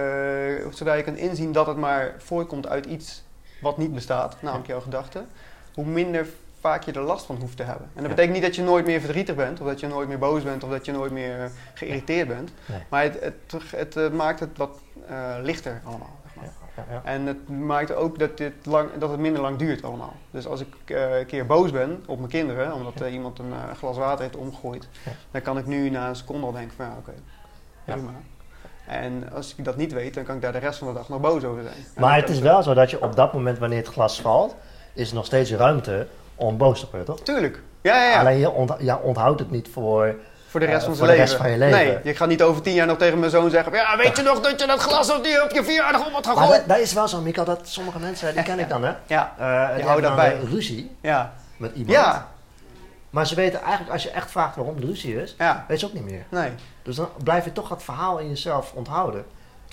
zodra 0.69 0.93
je 0.93 1.03
kunt 1.03 1.17
inzien 1.17 1.51
dat 1.51 1.67
het 1.67 1.77
maar 1.77 2.13
voortkomt 2.17 2.67
uit 2.67 2.85
iets 2.85 3.23
wat 3.61 3.77
niet 3.77 3.93
bestaat, 3.93 4.35
namelijk 4.39 4.67
jouw 4.67 4.81
gedachten, 4.81 5.27
hoe 5.73 5.85
minder 5.85 6.27
vaak 6.63 6.83
je 6.83 6.91
er 6.91 7.01
last 7.01 7.25
van 7.25 7.35
hoeft 7.35 7.57
te 7.57 7.63
hebben. 7.63 7.89
En 7.95 8.01
dat 8.01 8.09
betekent 8.09 8.33
niet 8.33 8.43
dat 8.43 8.55
je 8.55 8.61
nooit 8.61 8.85
meer 8.85 8.99
verdrietig 8.99 9.35
bent, 9.35 9.61
of 9.61 9.67
dat 9.67 9.79
je 9.79 9.87
nooit 9.87 10.07
meer 10.07 10.17
boos 10.17 10.43
bent, 10.43 10.63
of 10.63 10.69
dat 10.69 10.85
je 10.85 10.91
nooit 10.91 11.11
meer 11.11 11.39
eh, 11.39 11.49
geïrriteerd 11.73 12.27
bent. 12.27 12.51
Nee. 12.65 12.79
Maar 12.89 13.03
het, 13.03 13.19
het, 13.21 13.61
het, 13.75 13.95
eh, 13.95 14.09
maakt 14.09 14.39
het 14.39 14.57
wat 14.57 14.79
eh, 15.07 15.35
lichter 15.41 15.81
allemaal. 15.83 16.15
Zeg 16.33 16.43
maar. 16.43 16.85
Ja. 16.95 17.01
En 17.03 17.25
het 17.25 17.49
maakt 17.49 17.95
ook 17.95 18.19
dat, 18.19 18.37
dit 18.37 18.53
lang, 18.65 18.89
dat 18.99 19.09
het 19.09 19.19
minder 19.19 19.41
lang 19.41 19.57
duurt 19.57 19.83
allemaal. 19.83 20.13
Dus 20.31 20.47
als 20.47 20.61
ik 20.61 20.67
een 20.85 21.25
keer 21.25 21.45
boos 21.45 21.71
ben 21.71 22.03
op 22.07 22.17
mijn 22.17 22.29
kinderen, 22.29 22.73
omdat 22.73 22.93
iemand 23.11 23.39
een 23.39 23.53
glas 23.77 23.97
water 23.97 24.21
heeft 24.21 24.35
omgegooid, 24.35 24.87
dan 25.31 25.41
kan 25.41 25.57
ik 25.57 25.65
nu 25.65 25.89
na 25.89 26.09
een 26.09 26.15
seconde 26.15 26.45
al 26.45 26.51
denken 26.51 26.75
van 26.75 26.85
ja, 26.85 26.95
oké, 26.97 27.13
Ja. 27.85 27.93
prima. 27.93 28.11
En 28.87 29.29
als 29.33 29.55
ik 29.57 29.65
dat 29.65 29.77
niet 29.77 29.93
weet, 29.93 30.13
dan 30.13 30.23
kan 30.23 30.35
ik 30.35 30.41
daar 30.41 30.51
de 30.51 30.57
rest 30.57 30.77
van 30.79 30.87
de 30.87 30.93
dag 30.93 31.09
nog 31.09 31.21
boos 31.21 31.43
over 31.43 31.63
zijn. 31.63 31.85
Maar 31.97 32.15
het 32.15 32.29
is 32.29 32.39
wel 32.39 32.63
zo 32.63 32.73
dat 32.73 32.89
je 32.89 33.01
op 33.01 33.15
dat 33.15 33.33
moment, 33.33 33.57
wanneer 33.57 33.77
het 33.77 33.87
glas 33.87 34.21
valt, 34.21 34.55
is 34.93 35.09
er 35.09 35.15
nog 35.15 35.25
steeds 35.25 35.51
ruimte 35.51 36.07
om 36.47 36.57
boos 36.57 36.79
te 36.79 36.85
worden, 36.91 37.05
toch? 37.15 37.19
Tuurlijk. 37.25 37.59
Ja, 37.81 38.03
ja, 38.03 38.09
ja. 38.09 38.19
Alleen 38.19 38.37
je, 38.39 38.51
ont, 38.51 38.71
ja, 38.79 38.99
onthoudt 39.03 39.39
het 39.39 39.51
niet 39.51 39.69
voor... 39.73 40.15
voor 40.47 40.59
de 40.59 40.65
rest 40.65 40.79
eh, 40.81 40.85
van 40.87 40.95
voor 40.95 41.05
zijn 41.05 41.17
de 41.17 41.23
leven. 41.23 41.37
rest 41.37 41.41
van 41.41 41.51
je 41.51 41.57
leven. 41.57 41.77
Nee, 41.77 41.99
je 42.03 42.15
gaat 42.15 42.27
niet 42.27 42.41
over 42.41 42.61
tien 42.61 42.73
jaar 42.73 42.87
nog 42.87 42.97
tegen 42.97 43.19
mijn 43.19 43.31
zoon 43.31 43.49
zeggen: 43.49 43.73
Ja, 43.73 43.97
weet 43.97 44.17
je 44.17 44.23
nog 44.23 44.39
dat 44.41 44.59
je 44.59 44.67
dat 44.67 44.79
glas 44.79 45.15
op, 45.15 45.23
die, 45.23 45.43
op 45.43 45.51
je 45.51 45.63
verjaardag 45.63 46.05
om 46.07 46.13
had 46.13 46.25
Maar 46.25 46.35
gegooid? 46.37 46.59
dat, 46.59 46.67
dat 46.67 46.77
is 46.77 46.93
wel 46.93 47.07
zo, 47.07 47.21
Mika, 47.21 47.43
dat 47.43 47.59
sommige 47.67 47.99
mensen, 47.99 48.33
die 48.33 48.43
ken 48.43 48.59
ik 48.59 48.69
dan, 48.69 48.83
hè? 48.83 48.93
Ja, 49.07 49.33
Eh, 49.37 49.45
die 49.45 49.55
houdt 49.55 49.75
hebben 49.85 50.01
dat 50.01 50.03
dan 50.03 50.15
bij. 50.15 50.35
een 50.35 50.49
ruzie 50.49 50.95
ja, 51.01 51.33
met 51.57 51.71
iemand. 51.75 51.97
ja, 51.97 52.27
Maar 53.09 53.27
ze 53.27 53.35
weten 53.35 53.61
eigenlijk, 53.61 53.91
als 53.91 54.03
je 54.03 54.09
echt 54.09 54.31
vraagt 54.31 54.55
waarom 54.55 54.79
de 54.79 54.85
ruzie 54.85 55.21
is, 55.21 55.35
ja. 55.37 55.65
weet 55.67 55.79
ze 55.79 55.85
ook 55.85 55.93
niet 55.93 56.05
meer. 56.09 56.23
Nee. 56.29 56.49
Dus 56.83 56.95
dan 56.95 57.09
blijf 57.23 57.45
je 57.45 57.51
toch 57.51 57.69
het 57.69 57.83
verhaal 57.83 58.17
in 58.17 58.29
jezelf 58.29 58.71
onthouden. 58.73 59.25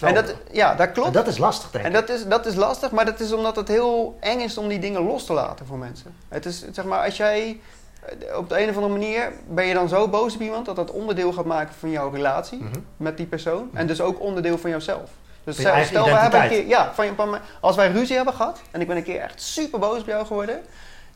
En 0.09 0.15
dat, 0.15 0.35
ja, 0.53 0.75
dat 0.75 0.93
klopt. 0.93 1.07
en 1.09 1.13
dat 1.15 1.27
is 1.27 1.39
lastig, 1.39 1.71
denk 1.71 1.85
En 1.85 1.91
ik. 1.91 1.97
dat 2.07 2.17
is, 2.17 2.27
dat 2.27 2.47
is 2.47 2.55
lastig, 2.55 2.91
maar 2.91 3.05
dat 3.05 3.21
is 3.21 3.33
omdat 3.33 3.57
het 3.57 3.69
heel 3.69 4.17
eng 4.21 4.39
is 4.41 4.59
om 4.59 4.69
die 4.69 4.79
dingen 4.79 5.03
los 5.03 5.25
te 5.27 5.33
laten 5.33 5.67
voor 5.67 5.79
mensen. 5.79 6.15
Het 6.29 6.47
is, 6.47 6.65
zeg 6.73 6.85
maar, 6.85 7.05
als 7.05 7.17
jij 7.17 7.61
eh, 8.03 8.37
op 8.37 8.49
de 8.49 8.63
een 8.63 8.69
of 8.69 8.75
andere 8.75 8.93
manier 8.93 9.33
ben 9.49 9.65
je 9.65 9.75
dan 9.75 9.89
zo 9.89 10.09
boos 10.09 10.35
op 10.35 10.41
iemand 10.41 10.67
dat 10.67 10.77
dat 10.77 10.91
onderdeel 10.91 11.33
gaat 11.33 11.45
maken 11.45 11.75
van 11.79 11.91
jouw 11.91 12.11
relatie 12.11 12.59
Mhm. 12.59 12.79
met 12.97 13.17
die 13.17 13.27
persoon. 13.27 13.71
En 13.75 13.87
dus 13.87 14.01
ook 14.01 14.21
onderdeel 14.21 14.59
van 14.59 14.71
jouzelf. 14.71 15.11
Dus 15.45 15.57
je 15.57 15.83
stel, 15.85 16.05
we 16.05 16.11
hebben 16.11 16.43
een 16.43 16.49
keer, 16.49 16.67
ja, 16.67 16.93
van, 16.95 17.39
als 17.61 17.77
wij 17.77 17.91
ruzie 17.91 18.17
hebben 18.17 18.35
gehad 18.35 18.61
en 18.71 18.81
ik 18.81 18.87
ben 18.87 18.97
een 18.97 19.03
keer 19.03 19.21
echt 19.21 19.43
super 19.43 19.79
boos 19.79 20.01
op 20.01 20.07
jou 20.07 20.27
geworden, 20.27 20.61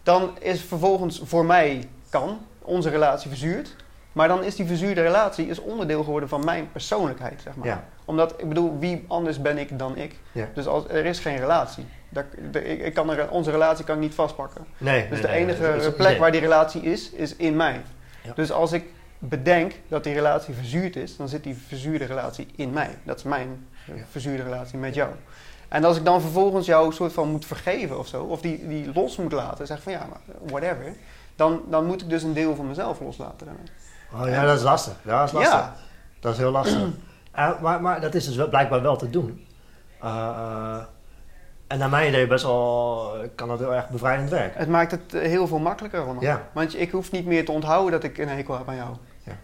dan 0.02 0.30
is 0.40 0.60
vervolgens 0.62 1.20
voor 1.24 1.44
mij 1.44 1.88
kan 2.10 2.38
onze 2.62 2.88
relatie 2.88 3.28
verzuurd. 3.28 3.74
Maar 4.14 4.28
dan 4.28 4.42
is 4.44 4.56
die 4.56 4.66
verzuurde 4.66 5.02
relatie 5.02 5.46
is 5.46 5.58
onderdeel 5.60 6.04
geworden 6.04 6.28
van 6.28 6.44
mijn 6.44 6.72
persoonlijkheid, 6.72 7.40
zeg 7.42 7.56
maar. 7.56 7.66
Ja. 7.66 7.84
Omdat, 8.04 8.34
ik 8.36 8.48
bedoel, 8.48 8.78
wie 8.78 9.04
anders 9.08 9.40
ben 9.42 9.58
ik 9.58 9.78
dan 9.78 9.96
ik? 9.96 10.16
Ja. 10.32 10.48
Dus 10.54 10.66
als, 10.66 10.84
er 10.88 11.04
is 11.04 11.18
geen 11.18 11.36
relatie. 11.38 11.84
Daar, 12.08 12.26
de- 12.50 12.64
ik, 12.64 12.80
ik 12.82 12.94
kan 12.94 13.10
er, 13.10 13.30
onze 13.30 13.50
relatie 13.50 13.84
kan 13.84 13.94
ik 13.94 14.00
niet 14.00 14.14
vastpakken. 14.14 14.64
Nee, 14.78 15.08
Dus 15.08 15.20
nee, 15.20 15.20
de 15.20 15.28
enige 15.36 15.92
plek 15.96 16.18
waar 16.18 16.32
die 16.32 16.40
relatie 16.40 16.82
is, 16.82 17.10
is 17.10 17.36
in 17.36 17.56
mij. 17.56 17.80
Ja. 18.22 18.32
Dus 18.34 18.52
als 18.52 18.72
ik 18.72 18.84
bedenk 19.18 19.72
dat 19.88 20.04
die 20.04 20.14
relatie 20.14 20.54
verzuurd 20.54 20.96
is, 20.96 21.16
dan 21.16 21.28
zit 21.28 21.42
die 21.42 21.56
verzuurde 21.68 22.04
relatie 22.04 22.46
in 22.56 22.70
mij. 22.72 22.90
Dat 23.02 23.16
is 23.16 23.22
mijn 23.22 23.66
verzuurde 24.10 24.42
relatie 24.42 24.78
met 24.78 24.94
jou. 24.94 25.10
En 25.68 25.84
als 25.84 25.96
ik 25.96 26.04
dan 26.04 26.20
vervolgens 26.20 26.66
jou 26.66 26.92
soort 26.92 27.12
van 27.12 27.28
moet 27.28 27.46
vergeven 27.46 27.98
of 27.98 28.06
zo, 28.06 28.22
of 28.22 28.40
die, 28.40 28.68
die 28.68 28.90
los 28.94 29.16
moet 29.16 29.32
laten, 29.32 29.66
zeg 29.66 29.82
van 29.82 29.92
ja, 29.92 30.06
maar 30.10 30.36
whatever, 30.50 30.92
dan, 31.36 31.62
dan 31.70 31.84
moet 31.86 32.02
ik 32.02 32.08
dus 32.08 32.22
een 32.22 32.32
deel 32.34 32.54
van 32.54 32.68
mezelf 32.68 33.00
loslaten. 33.00 33.46
daarmee. 33.46 33.64
Oh 34.12 34.28
ja, 34.28 34.44
dat 34.44 34.56
is 34.56 34.62
lastig. 34.62 34.94
Ja, 35.02 35.18
dat 35.18 35.26
is 35.28 35.34
lastig. 35.34 35.54
Ja, 35.54 35.74
Dat 36.20 36.32
is 36.32 36.38
heel 36.38 36.50
lastig. 36.50 36.82
Eh, 37.34 37.60
maar, 37.60 37.80
maar 37.80 38.00
dat 38.00 38.14
is 38.14 38.24
dus 38.26 38.36
wel, 38.36 38.48
blijkbaar 38.48 38.82
wel 38.82 38.96
te 38.96 39.10
doen. 39.10 39.46
Eh, 40.00 40.10
eh, 40.10 40.82
en 41.66 41.78
naar 41.78 41.88
mijn 41.88 42.08
idee 42.08 42.26
best 42.26 42.44
wel, 42.44 43.12
kan 43.34 43.48
dat 43.48 43.58
heel 43.58 43.74
erg 43.74 43.88
bevrijdend 43.88 44.30
werken. 44.30 44.58
het 44.60 44.68
maakt 44.68 44.90
het 44.90 45.12
heel 45.12 45.46
veel 45.46 45.58
makkelijker 45.58 46.00
allemaal. 46.00 46.22
Ja. 46.22 46.42
Want 46.52 46.80
ik 46.80 46.90
hoef 46.90 47.10
niet 47.10 47.26
meer 47.26 47.44
te 47.44 47.52
onthouden 47.52 47.92
dat 47.92 48.02
ik 48.02 48.18
een 48.18 48.28
hekel 48.28 48.58
heb 48.58 48.68
aan 48.68 48.76
jou. 48.76 48.96
Ja. 49.22 49.36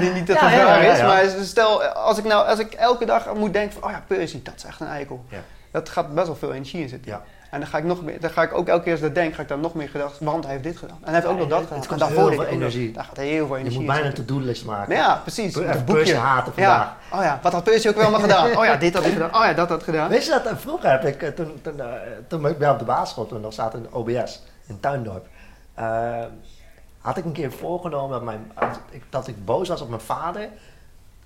Niet, 0.14 0.26
dat 0.26 0.36
Ja, 0.36 0.48
het 0.48 0.58
ja, 0.58 0.64
raar 0.64 0.82
ja, 0.82 0.92
is, 0.92 0.98
ja. 0.98 1.06
maar 1.06 1.44
stel, 1.44 1.82
als 1.84 2.18
ik, 2.18 2.24
nou, 2.24 2.46
als 2.46 2.58
ik 2.58 2.72
elke 2.72 3.04
dag 3.04 3.34
moet 3.34 3.52
denken 3.52 3.72
van, 3.72 3.82
oh 3.82 3.90
ja, 3.90 4.04
Percy, 4.06 4.42
dat 4.42 4.54
is 4.56 4.64
echt 4.64 4.80
een 4.80 4.86
eikel. 4.86 5.24
Ja. 5.28 5.40
Dat 5.70 5.88
gaat 5.88 6.14
best 6.14 6.26
wel 6.26 6.36
veel 6.36 6.52
energie 6.52 6.82
in 6.82 6.88
zitten. 6.88 7.10
Ja. 7.10 7.22
En 7.50 7.60
dan 7.60 7.68
ga 7.68 7.78
ik 7.78 7.84
nog 7.84 8.02
meer, 8.02 8.20
dan 8.20 8.30
ga 8.30 8.42
ik 8.42 8.54
ook 8.54 8.68
elke 8.68 8.82
keer 8.82 8.92
als 8.92 9.00
ik 9.00 9.06
dat 9.06 9.14
denk, 9.14 9.34
ga 9.34 9.42
ik 9.42 9.48
dan 9.48 9.60
nog 9.60 9.74
meer 9.74 9.88
gedacht, 9.88 10.18
want 10.20 10.42
hij 10.44 10.52
heeft 10.52 10.64
dit 10.64 10.76
gedaan. 10.76 10.96
En 11.00 11.04
hij 11.04 11.14
heeft 11.14 11.26
ook 11.26 11.32
Ja, 11.32 11.38
nog 11.40 11.48
dat 11.48 11.58
het 11.58 11.68
gedaan. 11.68 11.86
kost 11.86 11.92
en 11.92 11.98
daarvoor 11.98 12.30
heel 12.30 12.40
veel 12.40 12.48
energie. 12.50 12.92
Daar 12.92 13.04
gaat 13.04 13.16
heel 13.16 13.46
veel 13.46 13.54
Je 13.56 13.60
energie 13.60 13.80
moet 13.80 13.94
in 13.94 14.00
bijna 14.02 14.14
to-do-list 14.14 14.64
maken. 14.64 14.94
Ja, 14.94 15.14
precies. 15.22 15.54
Een 15.54 15.84
boekje. 15.84 16.16
haten 16.16 16.52
vandaag. 16.52 16.94
Ja. 17.10 17.16
Oh 17.18 17.22
ja, 17.24 17.38
wat 17.42 17.52
had 17.52 17.64
Percy 17.64 17.88
ook 17.88 17.94
wel 17.96 18.10
maar 18.10 18.20
gedaan? 18.20 18.56
Oh 18.56 18.64
ja, 18.64 18.76
dit 18.76 18.94
had 18.94 19.02
hij 19.02 19.12
gedaan. 19.12 19.34
Oh 19.34 19.44
ja, 19.44 19.52
dat 19.52 19.68
had 19.68 19.82
gedaan. 19.82 20.08
Weet 20.08 20.24
je 20.24 20.30
dat, 20.30 20.46
eh, 20.46 20.56
vroeger 20.56 20.90
heb 20.90 21.04
ik, 21.04 21.22
eh, 21.22 21.28
toen, 21.28 21.58
toen, 21.62 21.80
eh, 21.80 21.86
toen 22.28 22.46
ik 22.46 22.58
bij 22.58 22.70
op 22.70 22.78
de 22.78 22.84
basisschool, 22.84 23.26
toen 23.26 23.40
nog 23.40 23.52
zaten 23.52 23.78
in 23.78 23.92
OBS, 23.92 24.42
in 24.66 24.80
Tuindorp, 24.80 25.26
had 27.00 27.16
ik 27.16 27.24
een 27.24 27.32
keer 27.32 27.52
voorgenomen 27.52 28.10
dat, 28.10 28.22
mijn, 28.22 28.52
ik, 28.90 29.02
dat 29.10 29.26
ik 29.28 29.44
boos 29.44 29.68
was 29.68 29.80
op 29.80 29.88
mijn 29.88 30.00
vader. 30.00 30.48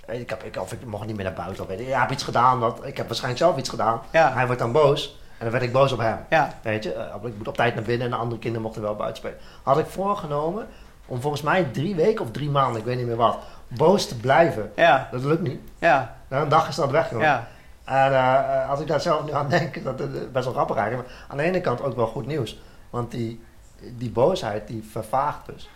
Ik, 0.07 0.31
heb, 0.31 0.43
ik, 0.43 0.57
of 0.61 0.73
ik 0.73 0.85
mocht 0.87 1.07
niet 1.07 1.17
meer 1.17 1.25
naar 1.25 1.35
buiten. 1.35 1.63
Of 1.63 1.69
weet 1.69 1.81
ik, 1.81 1.87
ja, 1.87 1.95
ik 1.95 2.01
heb 2.01 2.11
iets 2.11 2.23
gedaan. 2.25 2.61
Dat, 2.61 2.79
ik 2.85 2.97
heb 2.97 3.07
waarschijnlijk 3.07 3.43
zelf 3.45 3.57
iets 3.57 3.69
gedaan. 3.69 4.01
Ja. 4.11 4.33
Hij 4.33 4.47
wordt 4.47 4.61
dan 4.61 4.73
boos. 4.73 5.21
En 5.43 5.51
dan 5.51 5.59
werd 5.59 5.65
ik 5.71 5.73
boos 5.73 5.93
op 5.93 5.99
hem. 5.99 6.19
Ja, 6.31 6.53
Weet 6.63 6.85
je, 6.85 6.93
eh, 6.93 7.15
ik 7.25 7.37
moet 7.39 7.49
op 7.49 7.55
tijd 7.57 7.75
naar 7.75 7.85
binnen 7.85 8.05
en 8.07 8.13
de 8.13 8.19
andere 8.19 8.39
kinderen 8.41 8.63
mochten 8.67 8.83
wel 8.83 8.97
buiten 8.97 9.17
spelen. 9.17 9.39
Had 9.63 9.79
ik 9.79 9.87
voorgenomen 9.87 10.67
om 11.07 11.21
volgens 11.21 11.43
mij 11.43 11.65
drie 11.65 11.95
weken 11.95 12.25
of 12.25 12.31
drie 12.31 12.51
maanden, 12.51 12.81
ik 12.81 12.87
weet 12.87 12.97
niet 12.97 13.07
meer 13.07 13.17
wat, 13.17 13.39
boos 13.69 14.07
te 14.09 14.17
blijven. 14.17 14.73
ja, 14.77 15.09
Dat 15.11 15.25
lukt 15.25 15.43
niet. 15.43 15.61
ja, 15.79 16.17
Na 16.29 16.41
een 16.41 16.49
dag 16.49 16.69
is 16.69 16.75
dat 16.75 16.91
weg, 16.91 17.11
joh. 17.11 17.21
ja. 17.21 17.47
En 17.85 18.13
eh, 18.13 18.35
eh, 18.63 18.71
als 18.71 18.81
ik 18.81 18.87
daar 18.87 19.01
zelf 19.01 19.25
nu 19.25 19.33
aan 19.33 19.49
denk, 19.59 19.85
dat 19.85 20.01
is 20.01 20.07
best 20.33 20.45
wel 20.45 20.55
grappig 20.55 20.77
eigenlijk. 20.77 21.09
Maar 21.09 21.17
aan 21.29 21.37
de 21.37 21.43
ene 21.43 21.61
kant 21.61 21.83
ook 21.83 21.97
wel 21.97 22.07
goed 22.07 22.27
nieuws. 22.27 22.61
Want 22.91 23.11
die, 23.11 23.45
die 23.97 24.11
boosheid, 24.11 24.67
die 24.67 24.89
vervaagt 24.91 25.47
dus. 25.47 25.71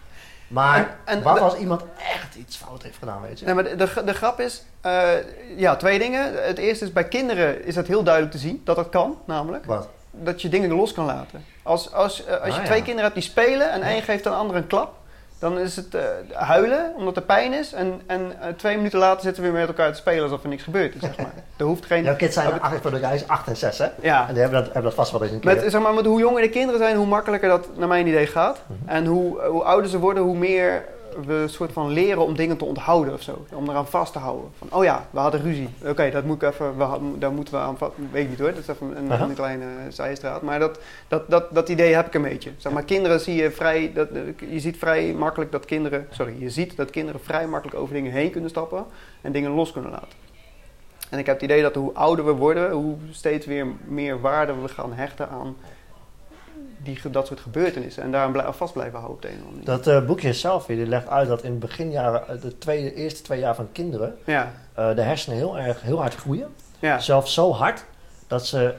Maar 0.49 0.79
En- 0.79 0.89
en 1.05 1.23
wat 1.23 1.41
als 1.41 1.55
iemand 1.57 1.83
echt 2.15 2.35
iets 2.35 2.57
fout 2.57 2.83
heeft 2.83 2.99
gedaan, 2.99 3.23
weet 3.23 3.39
je? 3.39 3.45
Nee, 3.45 3.55
maar 3.55 3.65
de, 3.65 3.77
de, 3.77 4.03
de 4.05 4.15
grap 4.15 4.41
is, 4.41 4.63
eh, 4.81 5.09
ja, 5.57 5.77
twee 5.77 5.99
dingen. 5.99 6.45
Het 6.47 6.59
eerste 6.59 6.85
is, 6.85 6.93
bij 6.93 7.05
kinderen 7.09 7.65
is 7.65 7.77
het 7.77 7.87
heel 7.87 8.03
duidelijk 8.03 8.35
te 8.35 8.41
zien 8.41 8.61
dat 8.65 8.77
dat 8.77 8.89
kan, 8.89 9.19
namelijk. 9.25 9.65
Wat? 9.65 9.89
Dat 10.11 10.43
je 10.43 10.49
dingen 10.49 10.71
los 10.71 10.93
kan 10.93 11.05
laten. 11.05 11.45
Als, 11.63 11.93
als, 11.93 12.25
eh, 12.25 12.33
als 12.41 12.45
je 12.47 12.51
Ah, 12.53 12.57
ja. 12.59 12.65
twee 12.65 12.83
kinderen 12.83 13.03
hebt 13.03 13.15
die 13.15 13.23
spelen 13.31 13.71
en 13.73 13.83
één 13.83 14.03
geeft 14.03 14.25
de 14.25 14.31
ander 14.31 14.57
een 14.57 14.67
klap, 14.67 14.95
dan 15.39 15.59
is 15.59 15.77
het 15.77 15.95
eh, 15.95 16.03
huilen 16.33 16.93
omdat 16.97 17.17
er 17.17 17.23
pijn 17.23 17.53
is. 17.53 17.73
En, 17.73 18.01
en 18.07 18.41
eh, 18.41 18.49
twee 18.57 18.77
minuten 18.77 18.99
later 18.99 19.23
zitten 19.23 19.43
we 19.43 19.51
weer 19.51 19.59
met 19.61 19.69
elkaar 19.69 19.91
te 19.91 19.99
spelen 19.99 20.23
alsof 20.23 20.43
er 20.43 20.49
niks 20.49 20.63
gebeurd 20.63 20.95
is, 20.95 21.01
zeg 21.01 21.17
maar. 21.17 21.33
Er 21.57 21.65
hoeft 21.65 21.87
geen... 21.87 22.05
Jouw 22.09 22.17
kids 22.17 22.35
zijn 22.35 22.61
acht, 22.61 22.81
voor 22.81 22.91
de 22.91 22.99
guys 22.99 23.29
8 23.29 23.49
en 23.49 23.57
6, 23.57 23.79
hè? 23.79 23.87
Ja. 24.01 24.29
En 24.29 24.33
die 24.33 24.43
hebben 24.43 24.59
dat, 24.59 24.65
hebben 24.65 24.83
dat 24.83 24.95
vast 24.95 25.13
wel 25.13 25.23
eens 25.23 25.33
een 25.33 25.41
keer. 25.41 25.55
Met, 25.55 25.71
zeg 25.71 25.81
maar, 25.81 25.95
met 25.95 26.05
hoe 26.05 26.21
jonger 26.21 26.43
de 26.43 26.49
kinderen 26.49 26.81
zijn, 26.81 26.97
hoe 26.97 27.07
makkelijker 27.07 27.49
dat 27.49 27.77
naar 27.77 27.89
mijn 27.89 28.07
idee 28.07 28.27
gaat. 28.27 28.59
Mhm. 28.67 28.89
En 28.89 29.07
hoe, 29.07 29.43
hoe 29.43 29.63
ouder 29.63 29.91
ze 29.91 29.99
worden, 29.99 30.23
hoe 30.23 30.37
meer 30.37 30.85
we 31.25 31.45
soort 31.49 31.73
van 31.73 31.89
leren 31.89 32.23
om 32.23 32.37
dingen 32.37 32.57
te 32.57 32.65
onthouden 32.65 33.15
of 33.15 33.23
zo. 33.23 33.47
Om 33.53 33.69
eraan 33.69 33.87
vast 33.87 34.13
te 34.13 34.19
houden. 34.19 34.51
Van, 34.59 34.69
oh 34.71 34.85
ja, 34.85 35.09
we 35.11 35.19
hadden 35.19 35.43
ruzie. 35.43 35.69
Oké, 35.85 36.11
dat 36.11 36.25
moet 36.25 36.43
ik 36.43 36.49
even, 36.49 36.79
we 36.79 37.19
daar 37.19 37.33
moeten 37.33 37.55
we 37.55 37.61
aan 37.61 37.79
vast... 37.79 37.93
Weet 38.11 38.23
ik 38.23 38.29
niet 38.29 38.39
hoor, 38.39 38.51
dat 38.51 38.59
is 38.59 38.69
even 38.69 39.11
een, 39.11 39.35
kleine 39.35 39.67
zijstraat. 39.89 40.43
Maar 40.43 40.59
dat, 40.59 40.81
dat, 41.09 41.31
dat, 41.31 41.55
dat 41.55 41.69
idee 41.69 41.95
heb 41.95 42.07
ik 42.07 42.15
een 42.15 42.23
beetje. 42.23 42.51
Zeg 42.57 42.73
maar, 42.73 42.85
kinderen 42.85 43.21
zie 43.21 43.35
je 43.35 43.51
vrij... 43.51 43.93
Dat, 43.95 44.09
je 44.51 44.61
ziet 44.61 44.77
vrij 44.77 45.13
makkelijk 45.13 45.53
dat 45.53 45.65
kinderen... 45.65 46.07
Sorry, 46.11 46.35
je 46.39 46.51
ziet 46.51 46.77
dat 46.77 46.91
kinderen 46.91 47.21
vrij 47.21 47.47
makkelijk 47.47 47.79
over 47.79 47.95
dingen 47.95 48.13
heen 48.13 48.31
kunnen 48.31 48.51
stappen. 48.51 48.85
En 49.21 49.33
dingen 49.33 49.51
los 49.51 49.73
kunnen 49.73 49.91
laten. 49.91 50.25
En 51.11 51.19
ik 51.19 51.27
heb 51.27 51.35
het 51.35 51.45
idee 51.45 51.63
dat 51.63 51.75
hoe 51.75 51.95
ouder 51.95 52.25
we 52.25 52.33
worden, 52.33 52.71
hoe 52.71 52.97
steeds 53.11 53.47
weer 53.47 53.67
meer 53.85 54.21
waarde 54.21 54.55
we 54.63 54.69
gaan 54.69 54.93
hechten 54.93 55.29
aan 55.29 55.57
die, 56.87 57.11
dat 57.11 57.27
soort 57.27 57.41
gebeurtenissen. 57.41 58.03
En 58.03 58.11
daaraan 58.13 58.33
blij- 58.33 58.53
vast 58.53 58.73
blijven 58.73 58.99
houden 58.99 59.17
op 59.17 59.23
de 59.23 59.29
een 59.29 59.35
of 59.35 59.41
andere 59.49 59.65
manier. 59.67 59.85
Dat 59.85 59.95
eh, 60.03 60.07
boekje 60.07 60.33
zelf 60.33 60.67
die 60.67 60.87
legt 60.87 61.09
uit 61.09 61.29
dat 61.29 61.43
in 61.43 61.51
het 61.51 61.59
beginjaren, 61.61 62.29
eh, 62.29 62.41
de 62.43 62.59
tweede, 62.59 62.95
eerste 62.95 63.23
twee 63.23 63.39
jaar 63.41 63.55
van 63.55 63.69
kinderen, 63.73 64.17
Ja, 64.25 64.53
eh, 64.75 64.95
de 64.95 65.03
hersenen 65.03 65.39
heel 65.39 65.59
erg 65.59 65.81
heel 65.83 66.01
hard 66.01 66.15
groeien. 66.15 66.55
ja, 66.79 66.99
Zelfs 66.99 67.35
zo 67.35 67.53
hard 67.53 67.85
dat 68.27 68.47
ze 68.47 68.75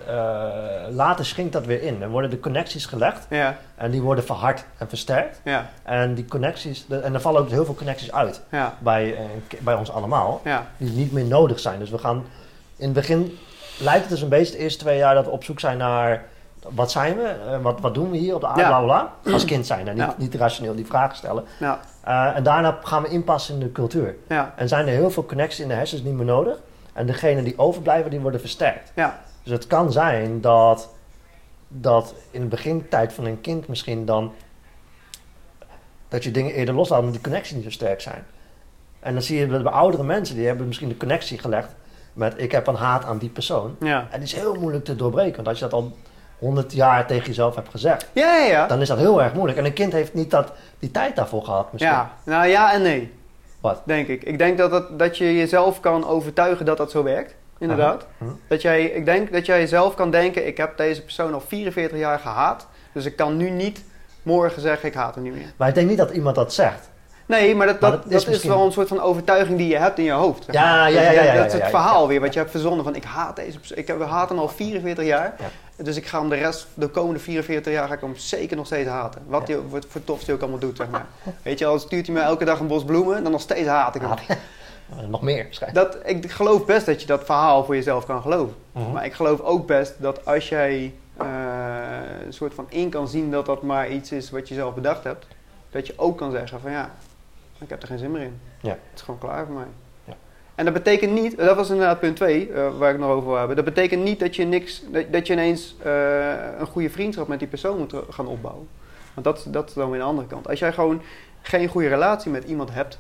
later 0.92 1.26
schinkt 1.26 1.54
dat 1.54 1.66
weer 1.66 1.82
in. 1.82 2.02
Er 2.02 2.10
worden 2.10 2.30
de 2.30 2.40
connecties 2.40 2.86
gelegd 2.86 3.26
ja, 3.30 3.58
en 3.76 3.92
die 3.92 4.02
worden 4.02 4.24
verhard 4.24 4.66
en 4.78 4.90
versterkt. 4.90 5.42
ja, 5.44 5.70
En 5.84 6.14
die 6.14 6.26
connecties, 6.26 6.86
de- 6.88 7.00
en 7.00 7.14
er 7.14 7.22
vallen 7.22 7.42
ook 7.42 7.50
heel 7.50 7.66
veel 7.66 7.76
connecties 7.76 8.12
uit 8.12 8.42
ja, 8.52 8.76
bij, 8.80 9.18
bij 9.60 9.74
ons 9.74 9.92
allemaal, 9.92 10.42
ja, 10.44 10.68
die 10.78 10.90
niet 10.92 11.12
meer 11.12 11.26
nodig 11.26 11.60
zijn. 11.60 11.80
Dus 11.80 11.90
we 11.90 11.98
gaan 11.98 12.26
in 12.78 12.86
het 12.86 12.94
begin 12.94 13.38
lijkt 13.80 14.02
het 14.02 14.10
dus 14.10 14.22
een 14.22 14.30
beetje 14.30 14.52
de 14.54 14.58
eerste 14.60 14.80
twee 14.84 14.98
jaar 14.98 15.16
dat 15.16 15.26
we 15.26 15.32
op 15.32 15.44
zoek 15.44 15.60
zijn 15.60 15.78
naar 15.78 16.24
wat 16.76 16.92
zijn 16.92 17.18
we, 17.18 17.24
Eh, 17.28 17.62
wat, 17.62 17.80
wat 17.80 17.94
doen 17.94 18.12
we 18.12 18.18
hier 18.18 18.36
op 18.36 18.42
de 18.42 18.48
aarde, 18.48 18.62
Ja. 18.62 18.68
bla 18.68 18.82
bla 18.84 19.12
bla. 19.24 19.34
Als 19.34 19.46
kind 19.46 19.66
zijn 19.66 19.88
en 19.88 19.96
niet, 19.96 20.04
Ja. 20.04 20.16
niet 20.18 20.36
rationeel 20.36 20.76
die 20.76 20.86
vragen 20.86 21.16
stellen. 21.18 21.44
ja, 21.60 21.80
Eh, 22.04 22.36
en 22.36 22.44
daarna 22.44 22.78
gaan 22.84 23.02
we 23.04 23.10
inpassen 23.10 23.54
in 23.54 23.60
de 23.60 23.72
cultuur. 23.72 24.16
En 24.56 24.68
zijn 24.68 24.88
er 24.88 24.94
heel 24.94 25.10
veel 25.12 25.26
connecties 25.26 25.60
in 25.60 25.68
de 25.68 25.74
hersens 25.74 26.02
niet 26.02 26.14
meer 26.14 26.26
nodig. 26.26 26.58
En 26.94 27.06
degenen 27.06 27.44
die 27.44 27.58
overblijven, 27.58 28.12
die 28.12 28.20
worden 28.20 28.40
versterkt. 28.40 28.92
ja, 28.96 29.20
Dus 29.44 29.52
het 29.54 29.68
kan 29.68 29.92
zijn 29.92 30.42
dat, 30.42 30.90
dat 31.68 32.14
in 32.32 32.42
de 32.42 32.48
begintijd 32.48 33.14
van 33.14 33.26
een 33.26 33.42
kind 33.42 33.68
misschien 33.68 34.06
dan... 34.06 34.32
dat 36.08 36.24
je 36.24 36.32
dingen 36.32 36.54
eerder 36.54 36.76
loslaat 36.76 36.98
omdat 37.00 37.14
die 37.14 37.24
connecties 37.24 37.56
niet 37.56 37.64
zo 37.64 37.70
sterk 37.70 38.02
zijn. 38.02 38.26
En 39.00 39.14
dan 39.14 39.22
zie 39.22 39.40
je 39.40 39.48
bij 39.48 39.62
bij 39.62 39.72
oudere 39.72 40.04
mensen, 40.04 40.36
die 40.36 40.48
hebben 40.48 40.68
misschien 40.68 40.90
de 40.90 40.98
connectie 40.98 41.38
gelegd 41.38 41.76
met 42.14 42.34
ik 42.38 42.52
heb 42.52 42.68
een 42.68 42.76
haat 42.76 43.06
aan 43.06 43.18
die 43.18 43.30
persoon. 43.30 43.76
En 44.12 44.20
die 44.20 44.22
is 44.28 44.34
heel 44.34 44.56
moeilijk 44.56 44.86
te 44.86 44.96
doorbreken. 44.96 45.36
Want 45.36 45.48
als 45.48 45.58
je 45.60 45.64
dat 45.64 45.74
al 45.74 45.96
honderd 46.38 46.74
jaar 46.74 47.08
tegen 47.08 47.26
jezelf 47.26 47.56
hebt 47.56 47.70
gezegd, 47.70 48.08
Ja, 48.14 48.36
ja, 48.38 48.46
ja. 48.46 48.68
dan 48.68 48.82
is 48.82 48.88
dat 48.88 48.98
heel 48.98 49.22
erg 49.24 49.34
moeilijk. 49.34 49.60
En 49.60 49.66
een 49.66 49.74
kind 49.74 49.94
heeft 49.94 50.14
niet 50.14 50.32
dat, 50.32 50.52
die 50.80 50.92
tijd 50.92 51.16
daarvoor 51.16 51.44
gehad 51.44 51.72
misschien. 51.72 51.94
Ja, 51.94 52.12
nou 52.24 52.48
ja 52.48 52.74
en 52.74 52.82
nee. 52.82 53.14
Wat? 53.62 53.82
Denk 53.86 54.08
ik. 54.08 54.24
Ik 54.24 54.38
denk 54.38 54.58
dat, 54.58 54.72
dat, 54.72 55.00
dat 55.00 55.18
je 55.18 55.36
jezelf 55.38 55.80
kan 55.80 56.08
overtuigen 56.08 56.66
dat 56.66 56.78
dat 56.78 56.92
zo 56.92 57.04
werkt. 57.04 57.36
Inderdaad. 57.60 58.06
Hm. 58.18 58.26
Dat 58.48 58.62
jij, 58.62 58.84
ik 58.86 59.06
denk 59.06 59.32
dat 59.32 59.46
jij 59.46 59.68
zelf 59.68 59.96
kan 59.96 60.12
denken, 60.12 60.48
ik 60.48 60.58
heb 60.58 60.78
deze 60.78 61.02
persoon 61.02 61.34
al 61.34 61.42
44 61.48 61.98
jaar 61.98 62.20
gehaat. 62.20 62.68
Dus 62.92 63.06
ik 63.06 63.16
kan 63.16 63.38
nu 63.38 63.50
niet 63.50 63.84
morgen 64.22 64.62
zeggen, 64.62 64.90
ik 64.90 64.96
haat 64.96 65.16
hem 65.16 65.24
niet 65.24 65.34
meer. 65.34 65.54
Maar 65.58 65.68
ik 65.68 65.76
denk 65.76 65.90
niet 65.90 65.98
dat 65.98 66.12
iemand 66.12 66.36
dat 66.36 66.54
zegt. 66.54 66.90
Nee, 67.28 67.56
maar 67.56 67.68
dat, 67.68 67.80
Maar 67.80 67.92
dat, 67.92 68.06
is 68.08 68.26
misschien- 68.26 68.50
wel 68.50 68.66
een 68.66 68.72
soort 68.72 68.88
van 68.88 69.02
overtuiging 69.02 69.58
die 69.58 69.68
je 69.68 69.78
hebt 69.78 69.98
in 69.98 70.04
je 70.04 70.12
hoofd. 70.12 70.44
zeg 70.44 70.56
Ja, 70.56 70.62
maar. 70.76 70.92
ja, 70.92 71.00
Dus 71.00 71.08
ja, 71.08 71.12
ja, 71.12 71.24
ja, 71.34 71.36
Dat 71.36 71.46
is 71.46 71.54
het 71.54 71.70
verhaal 71.70 72.08
weer 72.08 72.20
wat 72.20 72.34
je 72.34 72.40
hebt 72.40 72.52
verzonnen 72.52 72.84
van 72.84 72.96
ik 72.96 73.04
haat 73.04 73.36
deze 73.36 73.58
persoon. 73.60 73.78
Ik 73.78 73.88
heb, 73.88 74.02
haten 74.06 74.36
hem 74.36 74.46
al 74.46 74.50
44 74.52 75.06
jaar. 75.06 75.36
Ja. 75.40 75.84
Dus 75.84 75.96
ik 75.96 76.06
ga 76.06 76.20
hem 76.20 76.30
de 76.30 76.36
rest, 76.36 76.68
de 76.74 76.88
komende 76.88 77.20
44 77.20 77.74
jaar 77.74 77.88
ga 77.88 77.94
ik 77.94 78.02
hem 78.02 78.16
zeker 78.16 78.58
nog 78.58 78.66
steeds 78.66 78.90
haten. 78.90 79.22
Wat 79.28 79.48
hij 79.48 79.60
wat 79.70 79.86
voor 79.90 80.04
tofs 80.04 80.26
hij 80.26 80.36
ook 80.36 80.42
allemaal 80.42 80.60
doet, 80.60 80.78
zeg 80.78 80.90
maar. 80.90 81.06
Weet 81.44 81.60
je, 81.60 81.66
al 81.66 81.80
stuurt 81.80 82.06
hij 82.06 82.16
me 82.16 82.22
elke 82.22 82.46
dag 82.46 82.60
een 82.60 82.68
bos 82.68 82.84
bloemen, 82.84 83.24
dan 83.24 83.32
nog 83.32 83.42
steeds 83.42 83.68
haat 83.68 83.96
ik 83.96 84.02
hem. 84.02 84.10
Haat. 84.10 84.22
Nog 85.10 85.22
meer. 85.22 85.48
Dat, 85.74 85.98
ik 86.06 86.32
geloof 86.32 86.66
best 86.66 86.86
dat 86.86 87.02
je 87.02 87.08
dat 87.08 87.24
verhaal 87.26 87.64
voor 87.66 87.76
jezelf 87.76 88.06
kan 88.06 88.22
geloven. 88.22 88.56
Mhm. 88.72 88.92
Maar 88.92 89.06
ik 89.06 89.14
geloof 89.14 89.40
ook 89.42 89.68
best 89.68 89.94
dat 89.98 90.26
als 90.26 90.50
jij 90.50 90.94
eh, 91.18 91.26
een 92.26 92.34
soort 92.34 92.54
van 92.54 92.66
in 92.70 92.90
kan 92.90 93.08
zien 93.08 93.32
dat 93.32 93.46
dat 93.46 93.62
maar 93.62 93.90
iets 93.90 94.12
is 94.12 94.30
wat 94.30 94.48
je 94.48 94.54
zelf 94.56 94.74
bedacht 94.74 95.04
hebt, 95.04 95.26
dat 95.70 95.88
je 95.88 95.94
ook 95.96 96.18
kan 96.18 96.32
zeggen 96.32 96.60
van 96.62 96.72
ja, 96.72 96.90
ik 97.60 97.70
heb 97.70 97.82
er 97.82 97.88
geen 97.88 97.98
zin 97.98 98.12
meer 98.12 98.22
in. 98.22 98.40
Ja. 98.62 98.70
Het 98.70 98.80
is 98.96 99.02
gewoon 99.02 99.20
klaar 99.20 99.46
voor 99.46 99.56
mij. 99.56 99.68
Ja. 100.04 100.14
En 100.56 100.66
dat 100.66 100.74
betekent 100.74 101.14
niet, 101.14 101.38
dat 101.38 101.56
was 101.56 101.70
inderdaad 101.70 102.00
punt 102.00 102.16
2 102.16 102.52
waar 102.54 102.72
ik 102.72 102.82
het 102.82 102.98
nog 102.98 103.10
over 103.10 103.28
wil 103.28 103.38
hebben. 103.38 103.56
Dat 103.56 103.66
betekent 103.66 104.04
niet 104.04 104.20
dat 104.20 104.36
je, 104.36 104.46
niks, 104.46 104.84
dat, 104.92 105.12
dat 105.12 105.28
je 105.28 105.34
ineens 105.34 105.76
eh, 105.84 106.60
een 106.60 106.68
goede 106.68 106.90
vriendschap 106.90 107.28
met 107.28 107.40
die 107.40 107.48
persoon 107.48 107.78
moet 107.78 107.94
gaan 108.10 108.28
opbouwen. 108.28 108.68
Want 109.14 109.26
dat, 109.26 109.54
dat 109.54 109.70
is 109.70 109.76
dan 109.76 109.90
weer 109.90 110.00
de 110.00 110.06
andere 110.06 110.28
kant. 110.28 110.48
Als 110.48 110.60
jij 110.60 110.74
gewoon 110.74 111.02
geen 111.42 111.68
goede 111.68 111.88
relatie 111.88 112.32
met 112.32 112.44
iemand 112.44 112.74
hebt, 112.74 113.00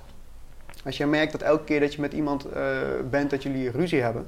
als 0.86 0.98
jij 0.98 1.08
merkt 1.08 1.32
dat 1.32 1.42
elke 1.42 1.64
keer 1.64 1.80
dat 1.80 1.94
je 1.94 2.02
met 2.02 2.14
iemand 2.14 2.46
eh, 2.46 2.64
bent 3.10 3.30
dat 3.30 3.44
jullie 3.44 3.72
ruzie 3.72 4.02
hebben, 4.02 4.28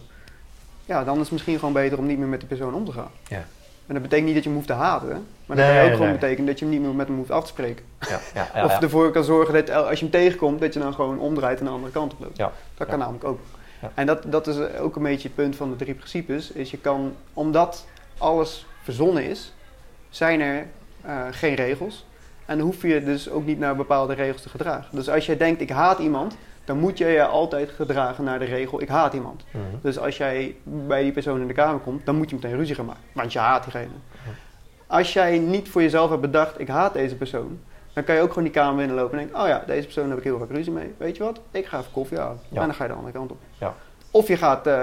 ja, 0.85 1.03
dan 1.03 1.15
is 1.15 1.21
het 1.21 1.31
misschien 1.31 1.59
gewoon 1.59 1.73
beter 1.73 1.97
om 1.97 2.05
niet 2.05 2.17
meer 2.17 2.27
met 2.27 2.39
die 2.39 2.49
persoon 2.49 2.73
om 2.73 2.85
te 2.85 2.91
gaan. 2.91 3.11
Ja. 3.27 3.45
En 3.89 3.95
dat 3.95 4.03
betekent 4.03 4.25
niet 4.25 4.35
dat 4.35 4.43
je 4.43 4.49
hem 4.49 4.57
hoeft 4.57 4.69
te 4.69 4.75
haten, 4.83 5.07
maar 5.45 5.57
dat 5.57 5.65
Nee, 5.65 5.67
kan 5.67 5.75
ook 5.75 5.83
nee, 5.87 5.91
gewoon 5.91 6.07
nee. 6.07 6.17
betekenen 6.19 6.45
dat 6.45 6.59
je 6.59 6.65
hem 6.65 6.73
niet 6.73 6.83
meer 6.83 6.93
met 6.95 7.07
hem 7.07 7.15
hoeft 7.17 7.31
af 7.31 7.41
te 7.43 7.47
spreken. 7.49 7.85
Ja, 8.09 8.19
ja, 8.33 8.47
ja, 8.53 8.65
of 8.65 8.79
ervoor 8.81 9.11
kan 9.11 9.23
zorgen 9.23 9.53
dat 9.53 9.69
el- 9.69 9.83
als 9.87 9.99
je 9.99 10.05
hem 10.05 10.13
tegenkomt, 10.21 10.59
dat 10.59 10.73
je 10.73 10.79
dan 10.79 10.93
gewoon 10.93 11.19
omdraait 11.19 11.59
en 11.59 11.65
de 11.65 11.71
andere 11.71 11.91
kant 11.91 12.13
op 12.13 12.19
loopt. 12.19 12.37
Ja. 12.37 12.51
Dat 12.77 12.87
kan 12.87 12.99
namelijk 12.99 13.23
ook. 13.23 13.39
En 13.93 14.05
dat, 14.05 14.23
dat 14.27 14.47
is 14.47 14.57
ook 14.79 14.95
een 14.95 15.03
beetje 15.03 15.27
het 15.27 15.35
punt 15.37 15.55
van 15.55 15.69
de 15.69 15.75
drie 15.75 15.93
principes. 15.93 16.51
Is 16.51 16.71
je 16.71 16.77
kan, 16.77 17.15
omdat 17.33 17.85
alles 18.17 18.65
verzonnen 18.83 19.23
is, 19.23 19.53
zijn 20.09 20.41
er 20.41 20.65
eh, 21.01 21.21
geen 21.31 21.55
regels. 21.55 22.05
En 22.45 22.57
dan 22.57 22.65
hoef 22.65 22.81
je 22.81 23.03
dus 23.03 23.29
ook 23.29 23.45
niet 23.45 23.59
naar 23.59 23.75
bepaalde 23.75 24.13
regels 24.13 24.41
te 24.41 24.49
gedragen. 24.49 24.95
Dus 24.95 25.09
als 25.09 25.25
jij 25.25 25.37
denkt, 25.37 25.61
ik 25.61 25.69
haat 25.69 25.99
iemand, 25.99 26.35
dan 26.69 26.79
moet 26.79 26.97
je 26.97 27.05
je 27.05 27.25
altijd 27.25 27.69
gedragen 27.69 28.23
naar 28.23 28.39
de 28.39 28.45
regel, 28.45 28.81
ik 28.81 28.87
haat 28.87 29.13
iemand. 29.13 29.43
Mhm. 29.51 29.63
Dus 29.81 29.99
als 29.99 30.17
jij 30.17 30.55
bij 30.63 31.03
die 31.03 31.11
persoon 31.11 31.41
in 31.41 31.47
de 31.47 31.53
kamer 31.53 31.79
komt, 31.79 32.05
dan 32.05 32.15
moet 32.15 32.29
je 32.29 32.35
meteen 32.35 32.55
ruzie 32.55 32.75
gaan 32.75 32.85
maken. 32.85 33.03
Want 33.11 33.33
je 33.33 33.39
haat 33.39 33.63
diegene. 33.63 33.93
Als 34.87 35.13
jij 35.13 35.37
niet 35.37 35.69
voor 35.69 35.81
jezelf 35.81 36.09
hebt 36.09 36.21
bedacht, 36.21 36.59
ik 36.59 36.67
haat 36.67 36.93
deze 36.93 37.15
persoon. 37.15 37.59
Dan 37.93 38.03
kan 38.03 38.15
je 38.15 38.21
ook 38.21 38.29
gewoon 38.29 38.43
die 38.43 38.53
kamer 38.53 38.75
binnenlopen 38.75 39.19
en 39.19 39.25
denken, 39.25 39.41
oh 39.41 39.47
ja, 39.47 39.63
deze 39.67 39.83
persoon 39.83 40.09
heb 40.09 40.17
ik 40.17 40.23
heel 40.23 40.39
vaak 40.39 40.49
ruzie 40.49 40.71
mee. 40.71 40.93
Weet 40.97 41.17
je 41.17 41.23
wat? 41.23 41.39
Ik 41.51 41.65
ga 41.65 41.79
even 41.79 41.91
koffie 41.91 42.17
halen. 42.17 42.39
Ja. 42.49 42.61
En 42.61 42.67
dan 42.67 42.75
ga 42.75 42.83
je 42.83 42.89
de 42.89 42.95
andere 42.95 43.13
kant 43.13 43.31
op. 43.31 43.37
Ja. 43.59 43.75
Of 44.11 44.27
je 44.27 44.37
gaat 44.37 44.67
eh, 44.67 44.75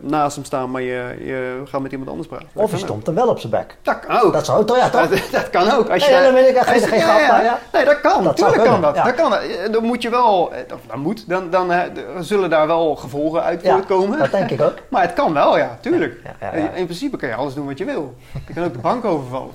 naast 0.00 0.34
hem 0.36 0.44
staan, 0.44 0.70
maar 0.70 0.82
je, 0.82 1.16
je 1.24 1.62
gaat 1.64 1.80
met 1.80 1.90
iemand 1.92 2.10
anders 2.10 2.28
praten. 2.28 2.48
Dat 2.52 2.64
Of 2.64 2.70
je 2.70 2.76
stond 2.76 3.06
hem 3.06 3.14
wel 3.14 3.28
op 3.28 3.38
zijn 3.38 3.52
bek. 3.52 3.76
Dat 3.82 3.98
kan 4.00 4.20
ook. 4.20 4.32
Dat 4.32 4.44
zou 4.44 4.64
toch, 4.64 4.76
ja 4.76 4.88
toch? 4.90 5.08
Dat, 5.08 5.20
dat 5.30 5.50
kan 5.50 5.70
ook. 5.70 5.88
Als 5.90 6.04
je, 6.06 6.10
Nee, 6.10 6.22
dan 6.32 6.36
ik 6.36 6.56
als 6.58 6.66
geen- 6.66 6.80
geen 6.80 7.00
grap, 7.00 7.42
ja. 7.42 7.58
Nee, 7.72 7.84
dat 7.84 8.00
kan. 8.00 8.24
Dat 8.24 8.36
Tuurlijk 8.36 8.62
kan 8.64 8.80
dat. 8.80 8.94
ja. 8.96 9.04
dat 9.04 9.14
kan. 9.14 9.34
Eh, 9.34 9.72
Dan 9.72 9.84
moet 9.84 10.02
je 10.02 10.10
wel, 10.10 10.52
eh, 10.54 10.60
of 10.74 10.80
dat 10.86 10.96
moet, 10.96 11.28
dan, 11.28 11.50
dan 11.50 11.72
zullen 12.20 12.50
daar 12.50 12.66
wel 12.66 12.96
gevolgen 12.96 13.42
uit 13.42 13.62
Ja, 13.62 13.72
voortkomen. 13.72 14.18
Dat 14.18 14.30
denk 14.30 14.50
ik 14.50 14.60
ook. 14.60 14.74
Maar 14.90 15.02
het 15.02 15.12
kan 15.12 15.32
wel, 15.32 15.58
ja, 15.58 15.78
tuurlijk. 15.80 16.20
Ja, 16.24 16.50
ja, 16.52 16.56
ja. 16.58 16.70
In 16.70 16.84
principe 16.84 17.16
kan 17.16 17.28
je 17.28 17.34
alles 17.34 17.54
doen 17.54 17.66
wat 17.66 17.78
je 17.78 17.84
wil. 17.84 18.14
Je 18.46 18.54
kan 18.54 18.64
ook 18.64 18.72
de 18.72 18.78
bank 18.78 19.04
overvallen. 19.04 19.54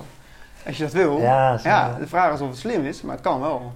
Als 0.66 0.76
je 0.76 0.82
dat 0.82 0.92
wil. 0.92 1.18
Ja, 1.20 1.58
Ja, 1.62 1.96
de 1.98 2.06
vraag 2.06 2.32
is 2.34 2.40
of 2.40 2.48
het 2.48 2.58
slim 2.58 2.84
is, 2.86 3.02
maar 3.02 3.14
het 3.14 3.24
kan 3.24 3.40
wel. 3.40 3.72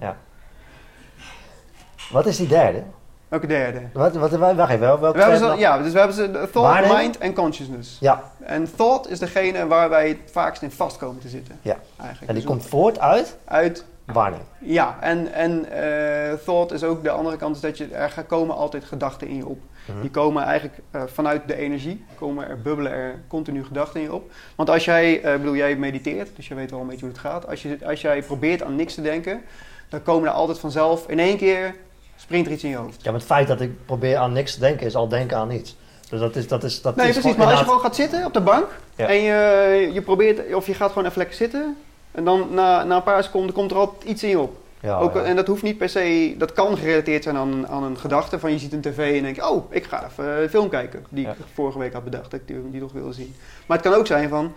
Wat 2.11 2.25
is 2.25 2.37
die 2.37 2.47
derde? 2.47 2.83
Welke 3.31 3.47
derde? 3.47 3.79
Wat, 3.93 4.15
wat, 4.15 4.31
wacht 4.31 4.71
even, 4.71 4.79
wel- 4.79 4.99
welke 4.99 5.17
We 5.17 5.23
hebben 5.23 5.39
ze, 5.39 5.57
ja, 5.57 5.77
dus 5.77 5.91
we 5.91 5.97
hebben 5.97 6.15
ze 6.15 6.49
thought, 6.51 6.97
mind 6.97 7.17
en 7.17 7.33
consciousness. 7.33 7.97
Ja, 7.99 8.23
En 8.39 8.75
thought 8.75 9.09
is 9.09 9.19
degene 9.19 9.67
waar 9.67 9.89
wij 9.89 10.07
het 10.07 10.17
vaakst 10.31 10.61
in 10.61 10.71
vast 10.71 10.97
komen 10.97 11.21
te 11.21 11.27
zitten. 11.29 11.59
Ja. 11.61 11.77
Eigenlijk. 11.97 12.19
en 12.19 12.33
die 12.33 12.43
Dus 12.43 12.43
komt 12.45 12.65
voort 12.65 12.99
uit 12.99 13.37
uit 13.45 13.85
waarneming. 14.05 14.47
Ja, 14.59 14.97
en, 14.99 15.33
en 15.33 15.69
eh, 15.71 16.33
thought 16.45 16.71
is 16.71 16.83
ook 16.83 17.03
de 17.03 17.09
andere 17.09 17.37
kant, 17.37 17.55
is 17.55 17.61
dat 17.61 17.77
je, 17.77 17.87
er 17.87 18.09
gaan 18.09 18.25
komen 18.25 18.55
altijd 18.55 18.83
gedachten 18.83 19.27
in 19.27 19.35
je 19.35 19.47
op. 19.47 19.59
Mhm. 19.85 20.01
Die 20.01 20.09
komen 20.09 20.43
eigenlijk 20.43 20.79
eh, 20.91 21.01
vanuit 21.05 21.41
de 21.47 21.55
energie, 21.55 22.05
komen 22.15 22.47
er, 22.49 22.61
bubbelen 22.61 22.91
er 22.91 23.19
continu 23.27 23.63
gedachten 23.65 23.99
in 23.99 24.05
je 24.05 24.13
op. 24.13 24.31
Want 24.55 24.69
als 24.69 24.85
jij, 24.85 25.21
eh, 25.21 25.35
bedoel, 25.35 25.55
jij 25.55 25.75
mediteert, 25.75 26.29
dus 26.35 26.47
je 26.47 26.55
weet 26.55 26.71
wel 26.71 26.79
een 26.79 26.87
beetje 26.87 27.05
hoe 27.05 27.13
het 27.13 27.21
gaat. 27.23 27.47
Als, 27.47 27.61
je, 27.61 27.77
als 27.85 28.01
jij 28.01 28.21
probeert 28.23 28.63
aan 28.63 28.75
niks 28.75 28.93
te 28.93 29.01
denken, 29.01 29.41
dan 29.89 30.03
komen 30.03 30.29
er 30.29 30.35
altijd 30.35 30.59
vanzelf 30.59 31.07
in 31.07 31.19
één 31.19 31.37
keer, 31.37 31.75
springt 32.21 32.47
er 32.47 32.53
iets 32.53 32.63
in 32.63 32.69
je 32.69 32.75
hoofd. 32.75 33.03
Ja, 33.03 33.11
maar 33.11 33.19
het 33.19 33.29
feit 33.29 33.47
dat 33.47 33.61
ik 33.61 33.85
probeer 33.85 34.17
aan 34.17 34.31
niks 34.33 34.53
te 34.53 34.59
denken 34.59 34.85
is 34.85 34.95
al 34.95 35.07
denken 35.07 35.37
aan 35.37 35.51
iets. 35.51 35.75
Dus 36.09 36.19
dat 36.19 36.35
is, 36.35 36.47
dat 36.47 36.63
is, 36.63 36.81
dat 36.81 36.95
Nee, 36.95 37.07
is 37.07 37.17
precies, 37.19 37.35
maar 37.37 37.47
als 37.47 37.59
je 37.59 37.65
gewoon 37.65 37.79
gaat 37.79 37.95
zitten 37.95 38.25
op 38.25 38.33
de 38.33 38.41
bank 38.41 38.67
Ja. 38.95 39.07
en 39.07 39.15
je, 39.21 39.89
je 39.93 40.01
probeert, 40.01 40.53
of 40.55 40.67
je 40.67 40.73
gaat 40.73 40.89
gewoon 40.91 41.05
even 41.05 41.17
lekker 41.17 41.35
zitten. 41.35 41.77
En 42.11 42.23
dan 42.23 42.47
na, 42.53 42.83
na 42.83 42.95
een 42.95 43.03
paar 43.03 43.23
seconden 43.23 43.53
komt 43.53 43.71
er 43.71 43.77
altijd 43.77 44.03
iets 44.03 44.23
in 44.23 44.29
je 44.29 44.39
op. 44.39 44.55
Ja, 44.79 44.97
Ook, 44.97 45.13
ja. 45.13 45.21
En 45.23 45.35
dat 45.35 45.47
hoeft 45.47 45.63
niet 45.63 45.77
per 45.77 45.89
se, 45.89 46.35
dat 46.37 46.53
kan 46.53 46.77
gerelateerd 46.77 47.23
zijn 47.23 47.37
aan, 47.37 47.67
aan 47.67 47.83
een 47.83 47.97
gedachte 47.97 48.39
van 48.39 48.51
je 48.51 48.59
ziet 48.59 48.73
een 48.73 48.81
tv 48.81 49.15
en 49.17 49.23
denk 49.23 49.35
je, 49.35 49.49
oh, 49.49 49.73
ik 49.73 49.83
ga 49.85 50.05
even 50.09 50.41
een 50.41 50.49
film 50.49 50.69
kijken 50.69 51.05
die 51.09 51.27
ik 51.27 51.35
vorige 51.53 51.79
week 51.79 51.93
had 51.93 52.03
bedacht, 52.03 52.31
dat 52.31 52.39
ik 52.39 52.47
die, 52.47 52.71
die 52.71 52.79
toch 52.81 52.91
wilde 52.91 53.13
zien. 53.13 53.35
Maar 53.65 53.77
het 53.77 53.85
kan 53.87 53.95
ook 53.99 54.07
zijn 54.07 54.29
van, 54.29 54.53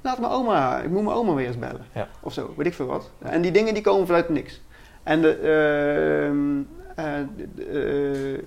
laat 0.00 0.18
mijn 0.18 0.32
oma, 0.32 0.78
ik 0.80 0.90
moet 0.90 1.02
mijn 1.04 1.16
oma 1.16 1.34
weer 1.34 1.46
eens 1.46 1.58
bellen. 1.58 1.86
Ja. 1.92 2.08
Of 2.20 2.32
zo, 2.32 2.54
weet 2.56 2.66
ik 2.66 2.74
veel 2.74 2.86
wat. 2.86 3.10
En 3.18 3.40
die 3.42 3.50
dingen 3.52 3.74
die 3.74 3.82
komen 3.82 4.06
vanuit 4.06 4.28
niks. 4.28 4.60
En 5.02 5.20
de, 5.22 5.32
ehm, 5.38 6.58
eh, 6.58 6.83
de, 6.94 7.48
eh, 7.58 8.44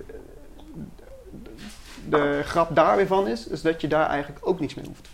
de 2.08 2.40
grap 2.44 2.76
daar 2.76 2.96
weer 2.96 3.06
van 3.06 3.28
is, 3.28 3.46
is 3.46 3.62
dat 3.62 3.80
je 3.80 3.88
daar 3.88 4.08
eigenlijk 4.08 4.46
ook 4.46 4.60
niks 4.60 4.74
mee 4.74 4.84
hoeft. 4.84 5.08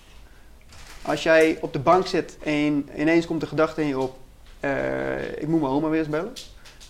Als 1.03 1.23
jij 1.23 1.59
op 1.61 1.73
de 1.73 1.79
bank 1.79 2.07
zit 2.07 2.39
en 2.43 2.89
ineens 2.97 3.27
komt 3.27 3.41
de 3.41 3.47
gedachte 3.47 3.81
in 3.81 3.89
je 3.89 3.99
op, 3.99 4.17
eh, 4.61 5.43
ik 5.43 5.47
moet 5.47 5.61
mijn 5.61 5.73
oma 5.73 5.89
weer 5.89 5.99
eens 5.99 6.09
bellen. 6.09 6.33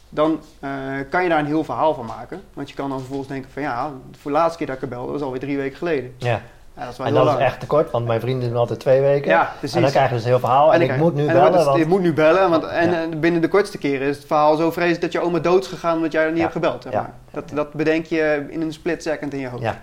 dan 0.09 0.41
eh, 0.61 0.71
kan 1.11 1.23
je 1.23 1.29
daar 1.29 1.39
een 1.39 1.47
heel 1.47 1.65
verhaal 1.65 1.95
van 1.95 2.07
maken. 2.07 2.43
Want 2.53 2.69
je 2.69 2.75
kan 2.75 2.89
dan 2.89 2.99
vervolgens 2.99 3.29
denken 3.29 3.51
van 3.51 3.63
ja, 3.63 3.93
voor 4.19 4.31
de 4.31 4.37
laatste 4.37 4.59
keer 4.59 4.67
dat 4.67 4.83
ik 4.83 4.89
belde 4.89 5.13
was 5.13 5.21
alweer 5.21 5.41
drie 5.41 5.57
weken 5.57 5.77
geleden. 5.77 6.15
Ja. 6.19 6.43
Ja, 6.77 6.83
dat 6.83 6.93
is 6.93 6.99
wel 6.99 7.07
En 7.07 7.15
dat 7.15 7.27
is 7.29 7.45
echt 7.45 7.61
te 7.61 7.67
kort, 7.67 7.91
want 7.91 8.07
mijn 8.07 8.21
vrienden 8.21 8.49
doen 8.49 8.59
altijd 8.59 8.81
twee 8.81 9.01
weken. 9.01 9.31
Ja, 9.31 9.53
precies. 9.59 9.77
En 9.77 9.83
dan 9.83 9.91
krijg 9.91 10.09
je 10.09 10.15
dus 10.15 10.23
een 10.25 10.29
heel 10.31 10.39
verhaal. 10.39 10.75
En, 10.75 10.81
ik 10.83 10.97
moet 10.97 11.15
nu 11.15 11.27
bellen, 11.27 11.53
het- 11.53 11.65
want... 11.65 11.79
Je 11.79 11.87
moet 11.87 12.01
nu 12.01 12.13
bellen, 12.13 12.51
want 12.51 12.65
en, 12.65 12.91
Ja. 12.91 13.03
eh, 13.03 13.09
binnen 13.19 13.41
de 13.41 13.49
kortste 13.49 13.79
keren 13.79 14.09
is 14.09 14.17
het 14.17 14.27
verhaal 14.27 14.57
zo 14.57 14.71
vreselijk 14.71 15.01
dat 15.01 15.13
je 15.13 15.21
oma 15.21 15.39
dood 15.39 15.63
is 15.65 15.69
gegaan 15.69 15.97
omdat 15.97 16.13
jij 16.13 16.25
er 16.25 16.31
niet 16.33 16.41
hebt 16.41 16.53
gebeld. 16.53 16.83
Zeg 16.83 16.93
Ja. 16.93 17.01
maar. 17.01 17.13
dat, 17.31 17.45
dat 17.55 17.73
bedenk 17.73 18.07
je 18.07 18.47
in 18.49 18.61
een 18.61 18.73
split 18.73 19.03
second 19.03 19.33
in 19.33 19.39
je 19.41 19.49
hoofd. 19.49 19.63
Ja. 19.63 19.81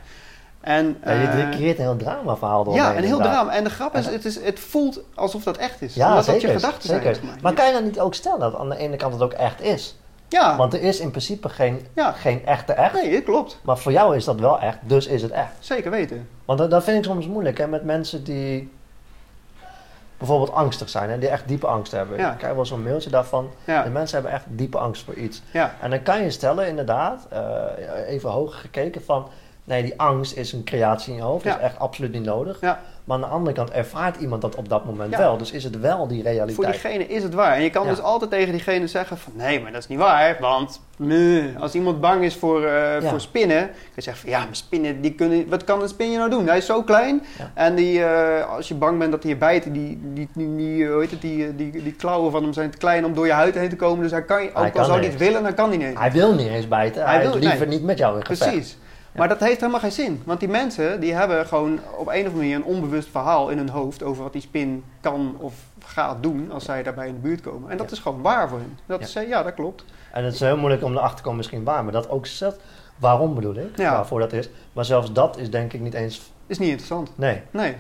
En, 0.62 0.98
je, 1.04 1.10
eh, 1.10 1.50
creëert 1.50 1.78
een 1.78 1.84
heel 1.84 1.98
drama 1.98 2.36
verhaal 2.36 2.64
door. 2.64 2.74
ja, 2.74 2.96
een 2.98 3.04
heel 3.04 3.18
drama. 3.20 3.52
En 3.52 3.64
de 3.64 3.70
grap 3.70 3.96
is, 3.96 4.06
het, 4.06 4.26
is, 4.26 4.44
het 4.44 4.60
voelt 4.60 5.00
alsof 5.16 5.44
dat 5.44 5.58
echt 5.58 5.82
is. 5.82 5.94
Ja, 5.96 6.08
omdat 6.10 6.26
zeker. 6.26 6.42
dat 6.42 6.52
je 6.52 6.56
gedachten 6.60 6.90
zeker. 6.90 7.16
zijn. 7.16 7.26
maar. 7.28 7.36
Maar 7.42 7.54
kan 7.54 7.66
je 7.68 7.74
dan 7.74 7.84
niet 7.84 8.00
ook 8.00 8.14
stellen 8.14 8.40
dat 8.40 8.56
aan 8.58 8.70
de 8.70 8.78
ene 8.78 8.96
kant 8.96 9.14
het 9.14 9.22
ook 9.22 9.34
echt 9.34 9.62
is? 9.62 9.96
Ja, 10.32 10.56
Want 10.58 10.74
er 10.74 10.82
is 10.82 11.00
in 11.00 11.10
principe 11.10 11.50
geen, 11.50 11.88
Ja. 11.94 12.12
geen 12.12 12.46
echte 12.46 12.74
echt. 12.74 12.94
nee, 12.94 13.22
klopt. 13.22 13.60
Maar 13.64 13.78
voor 13.78 13.92
jou 13.92 14.16
is 14.16 14.26
dat 14.26 14.40
wel 14.40 14.60
echt, 14.60 14.78
dus 14.82 15.08
is 15.08 15.22
het 15.22 15.32
echt. 15.32 15.52
Zeker 15.60 15.92
weten. 15.92 16.30
Want 16.46 16.60
dat, 16.60 16.72
dat 16.72 16.84
vind 16.84 16.98
ik 16.98 17.04
soms 17.04 17.28
moeilijk 17.28 17.58
hè, 17.58 17.68
met 17.68 17.84
mensen 17.84 18.24
die 18.24 18.72
bijvoorbeeld 20.18 20.52
angstig 20.52 20.90
zijn 20.90 21.10
en 21.10 21.20
die 21.20 21.30
echt 21.30 21.48
diepe 21.48 21.68
angst 21.68 21.92
hebben. 21.92 22.18
Ja. 22.18 22.32
Ik 22.32 22.38
krijg 22.38 22.54
wel 22.56 22.66
zo'n 22.66 22.84
mailtje 22.84 23.10
daarvan. 23.10 23.50
Ja, 23.66 23.84
De 23.84 23.90
mensen 23.90 24.16
hebben 24.16 24.34
echt 24.36 24.46
diepe 24.48 24.78
angst 24.78 25.04
voor 25.04 25.14
iets. 25.14 25.42
ja, 25.52 25.76
En 25.82 25.90
dan 25.90 26.04
kan 26.04 26.24
je 26.24 26.32
stellen, 26.32 26.68
inderdaad, 26.68 27.28
eh, 27.30 27.64
even 28.08 28.30
hoger 28.30 28.60
gekeken 28.60 29.04
van... 29.04 29.28
Nee, 29.64 29.84
die 29.84 29.94
angst 30.00 30.36
is 30.38 30.54
een 30.54 30.64
creatie 30.64 31.12
in 31.12 31.18
je 31.18 31.24
hoofd. 31.24 31.44
Dat 31.44 31.54
Ja. 31.54 31.60
is 31.60 31.66
echt 31.66 31.80
absoluut 31.80 32.12
niet 32.12 32.24
nodig. 32.26 32.58
ja. 32.62 32.80
Maar 33.04 33.16
aan 33.16 33.22
de 33.30 33.30
andere 33.36 33.56
kant 33.56 33.72
ervaart 33.72 34.18
iemand 34.18 34.42
dat 34.42 34.56
op 34.56 34.70
dat 34.70 34.86
moment 34.86 35.12
Ja. 35.12 35.18
wel. 35.18 35.38
Dus 35.38 35.52
is 35.52 35.64
het 35.64 35.80
wel 35.80 36.08
die 36.08 36.24
realiteit. 36.24 36.56
Voor 36.56 36.66
diegene 36.66 37.08
is 37.08 37.24
het 37.24 37.34
waar. 37.34 37.56
En 37.56 37.62
je 37.64 37.70
kan 37.70 37.88
dus 37.88 38.02
altijd 38.02 38.32
tegen 38.32 38.52
diegene 38.52 38.88
zeggen 38.88 39.18
van... 39.18 39.32
Nee, 39.36 39.62
maar 39.62 39.72
dat 39.72 39.82
is 39.82 39.88
niet 39.88 39.98
waar. 39.98 40.38
Want 40.40 40.82
nee, 40.98 41.54
als 41.60 41.74
iemand 41.74 42.02
bang 42.02 42.24
is 42.24 42.36
voor, 42.36 42.64
eh, 42.66 43.10
voor 43.10 43.22
spinnen... 43.22 43.58
kan 43.66 43.76
je 43.96 44.02
zeggen 44.02 44.22
van... 44.22 44.32
Ja, 44.32 44.40
maar 44.40 44.56
spinnen, 44.56 45.02
die 45.02 45.14
kunnen, 45.14 45.50
wat 45.50 45.64
kan 45.64 45.82
een 45.82 45.88
spinje 45.88 46.18
nou 46.18 46.30
doen? 46.30 46.48
Hij 46.48 46.58
is 46.58 46.66
zo 46.66 46.84
klein. 46.84 47.24
En 47.54 47.76
die, 47.76 48.04
eh, 48.04 48.50
als 48.56 48.68
je 48.68 48.76
bang 48.76 49.00
bent 49.00 49.12
dat 49.12 49.24
hij 49.24 49.32
je 49.32 49.38
bijt... 49.38 49.64
Die, 49.64 50.00
die, 50.14 50.28
die, 50.34 50.56
die, 50.56 50.88
hoe 50.88 51.00
heet 51.02 51.12
het, 51.12 51.22
die, 51.22 51.46
eh, 51.48 51.52
die, 51.56 51.84
die 51.84 51.94
klauwen 51.94 52.32
van 52.32 52.44
hem 52.44 52.54
zijn 52.54 52.70
te 52.72 52.78
klein 52.78 53.06
om 53.06 53.14
door 53.14 53.26
je 53.26 53.32
huid 53.34 53.56
heen 53.56 53.70
te 53.70 53.76
komen. 53.76 54.02
Dus 54.04 54.12
hij 54.12 54.24
kan, 54.26 54.42
je- 54.44 54.50
ook 54.50 54.56
Hij 54.56 54.64
al 54.64 54.72
kan 54.72 54.86
zou 54.86 54.98
hij 54.98 55.08
niet. 55.08 55.18
het 55.20 55.28
willen, 55.28 55.44
dan 55.44 55.54
kan 55.54 55.70
hij 55.70 55.78
niet. 55.78 55.98
Hij 55.98 56.12
wil 56.12 56.34
niet 56.36 56.48
eens 56.48 56.68
bijten. 56.68 57.04
Hij 57.04 57.14
Hij, 57.14 57.22
wil- 57.22 57.32
wil 57.32 57.40
liever 57.42 57.68
nee. 57.68 57.78
niet 57.78 57.86
met 57.86 57.98
jou 57.98 58.18
in 58.20 58.26
gevecht. 58.26 58.52
Precies. 58.52 58.78
Maar 59.12 59.28
dat 59.28 59.40
heeft 59.40 59.60
helemaal 59.60 59.80
geen 59.82 59.92
zin. 59.92 60.22
Want 60.26 60.40
die 60.40 60.50
mensen 60.50 61.00
die 61.00 61.14
hebben 61.14 61.46
gewoon 61.46 61.80
op 61.98 62.08
een 62.08 62.14
of 62.14 62.16
andere 62.16 62.36
manier 62.36 62.56
een 62.56 62.64
onbewust 62.64 63.10
verhaal 63.10 63.50
in 63.50 63.58
hun 63.58 63.70
hoofd 63.70 64.04
over 64.04 64.24
wat 64.24 64.34
die 64.34 64.42
spin 64.42 64.84
kan 65.02 65.36
of 65.40 65.54
gaat 65.86 66.24
doen 66.24 66.52
als 66.52 66.66
zij 66.66 66.84
daarbij 66.84 67.08
in 67.08 67.14
de 67.14 67.20
buurt 67.20 67.42
komen. 67.42 67.70
En 67.70 67.78
dat 67.78 67.90
Ja. 67.90 67.96
is 67.96 68.00
gewoon 68.02 68.22
waar 68.22 68.50
voor 68.50 68.58
hen. 68.58 68.80
Dat 68.86 69.00
Ja. 69.00 69.06
is, 69.06 69.16
eh, 69.16 69.28
ja, 69.28 69.44
dat 69.44 69.54
klopt. 69.54 69.86
En 70.12 70.24
het 70.24 70.34
is 70.34 70.40
heel 70.40 70.58
moeilijk 70.58 70.84
om 70.84 70.92
erachter 70.92 71.16
te 71.18 71.22
komen 71.22 71.38
misschien 71.38 71.64
waar. 71.64 71.84
Maar 71.84 71.94
dat 71.94 72.10
ook 72.10 72.26
zet, 72.26 72.60
waarom 72.98 73.36
bedoel 73.36 73.56
ik? 73.56 73.78
Ja. 73.78 73.92
Waarvoor 73.92 74.20
dat 74.20 74.34
is. 74.34 74.50
Maar 74.74 74.86
zelfs 74.86 75.14
dat 75.14 75.38
is 75.38 75.50
denk 75.52 75.74
ik 75.74 75.82
niet 75.82 75.94
eens... 75.94 76.32
Is 76.48 76.60
niet 76.60 76.70
interessant. 76.70 77.12
Nee. 77.16 77.42
Nee. 77.52 77.76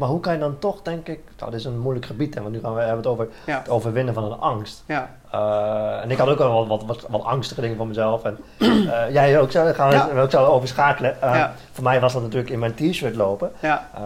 Maar 0.00 0.08
hoe 0.08 0.20
kan 0.20 0.32
je 0.32 0.38
dan 0.38 0.58
toch, 0.58 0.82
denk 0.82 1.06
ik... 1.08 1.20
Nou, 1.38 1.50
dit 1.50 1.60
is 1.60 1.66
een 1.66 1.78
moeilijk 1.78 2.06
gebied, 2.06 2.34
hè, 2.34 2.40
want 2.42 2.54
nu 2.54 2.60
gaan 2.60 2.74
we 2.74 2.78
hebben 2.80 2.96
het 2.96 3.06
over 3.06 3.28
Ja. 3.46 3.58
het 3.58 3.68
overwinnen 3.68 4.14
van 4.14 4.24
een 4.24 4.38
angst. 4.40 4.82
Ja. 4.86 5.10
Eh, 5.30 6.02
en 6.02 6.10
ik 6.10 6.18
had 6.18 6.28
ook 6.28 6.38
wel 6.38 6.66
wat, 6.66 6.68
wat, 6.68 6.84
wat, 6.86 7.06
wat 7.10 7.24
angstige 7.24 7.60
dingen 7.60 7.76
van 7.76 7.88
mezelf. 7.88 8.24
En 8.24 8.38
eh, 8.58 9.10
jij 9.12 9.40
ook 9.40 9.50
zo, 9.50 9.72
gaan 9.72 9.88
we 9.88 9.94
Ja. 9.94 10.20
ook 10.20 10.30
zo 10.30 10.44
over 10.44 10.68
schakelen. 10.68 11.22
Eh, 11.22 11.34
Ja. 11.34 11.52
Voor 11.72 11.84
mij 11.84 12.00
was 12.00 12.12
dat 12.12 12.22
natuurlijk 12.22 12.50
in 12.50 12.58
mijn 12.58 12.74
t-shirt 12.74 13.14
lopen. 13.16 13.52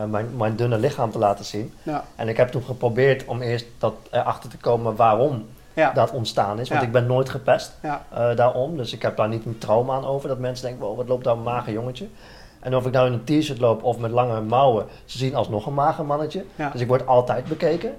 Mijn, 0.09 0.37
mijn 0.37 0.57
dunne 0.57 0.79
lichaam 0.79 1.11
te 1.11 1.19
laten 1.19 1.45
zien. 1.45 1.75
En 2.17 2.29
ik 2.29 2.37
heb 2.37 2.49
toen 2.49 2.63
geprobeerd 2.63 3.25
om 3.25 3.41
eerst 3.43 3.67
dat, 3.79 3.95
erachter 4.11 4.51
te 4.51 4.57
komen 4.59 4.97
waarom 4.97 5.47
Ja. 5.75 5.93
dat 5.93 6.11
ontstaan 6.11 6.59
is. 6.61 6.69
Want 6.69 6.81
Ja. 6.81 6.87
ik 6.87 6.93
ben 6.93 7.07
nooit 7.07 7.29
gepest 7.29 7.73
Ja. 7.83 8.03
daarom. 8.35 8.77
Dus 8.77 8.93
ik 8.93 9.03
heb 9.03 9.17
daar 9.17 9.29
niet 9.29 9.45
een 9.45 9.59
trauma 9.59 9.95
aan 9.95 10.05
over. 10.07 10.29
Dat 10.29 10.39
mensen 10.39 10.67
denken, 10.67 10.87
wow, 10.87 10.97
wat 10.97 11.09
loopt 11.09 11.25
daar 11.25 11.35
een 11.35 11.43
mager 11.43 11.73
jongetje. 11.73 12.07
En 12.64 12.77
of 12.77 12.87
ik 12.87 12.92
nou 12.92 13.07
in 13.07 13.12
een 13.12 13.24
t-shirt 13.40 13.59
loop 13.61 13.83
of 13.83 13.98
met 13.98 14.11
lange 14.11 14.40
mouwen, 14.40 14.87
ze 15.05 15.18
zien 15.18 15.35
alsnog 15.35 15.66
een 15.66 15.74
mager 15.74 16.05
mannetje. 16.05 16.44
Ja. 16.57 16.70
Dus 16.70 16.81
ik 16.81 16.88
word 16.88 17.07
altijd 17.07 17.44
bekeken. 17.44 17.94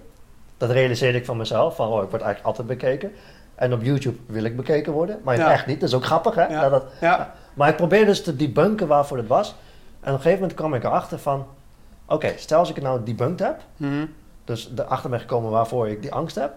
Dat 0.58 0.70
realiseerde 0.70 1.18
ik 1.18 1.26
van 1.26 1.38
mezelf, 1.38 1.76
van 1.76 1.88
oh, 1.88 2.04
ik 2.04 2.10
word 2.10 2.22
eigenlijk 2.22 2.46
altijd 2.46 2.68
bekeken. 2.68 3.12
En 3.56 3.74
op 3.74 3.84
YouTube 3.84 4.18
wil 4.26 4.44
ik 4.44 4.56
bekeken 4.56 4.94
worden, 4.94 5.20
maar 5.24 5.38
Ja. 5.38 5.52
echt 5.52 5.66
niet. 5.66 5.80
Dat 5.80 5.90
is 5.90 5.96
ook 5.96 6.06
grappig, 6.06 6.36
hè? 6.36 6.46
Ja. 6.46 6.62
Dat 6.62 6.72
dat, 6.72 6.86
Ja. 7.02 7.34
maar 7.54 7.70
ik 7.70 7.76
probeerde 7.76 8.06
dus 8.06 8.24
te 8.24 8.36
debunken 8.36 8.88
waarvoor 8.88 9.18
het 9.18 9.28
was. 9.28 9.48
En 9.50 9.56
op 10.12 10.16
een 10.18 10.22
gegeven 10.22 10.40
moment 10.40 10.54
kwam 10.58 10.74
ik 10.74 10.84
erachter 10.84 11.20
van... 11.20 11.46
Oké, 12.06 12.34
stel 12.38 12.60
als 12.60 12.70
ik 12.70 12.76
het 12.76 12.84
nou 12.84 13.04
debunked 13.04 13.40
heb, 13.46 13.60
Mhm. 13.78 14.06
dus 14.46 14.72
erachter 14.76 15.10
ben 15.10 15.20
gekomen 15.20 15.52
waarvoor 15.52 15.88
ik 15.90 16.02
die 16.02 16.14
angst 16.14 16.36
heb, 16.36 16.54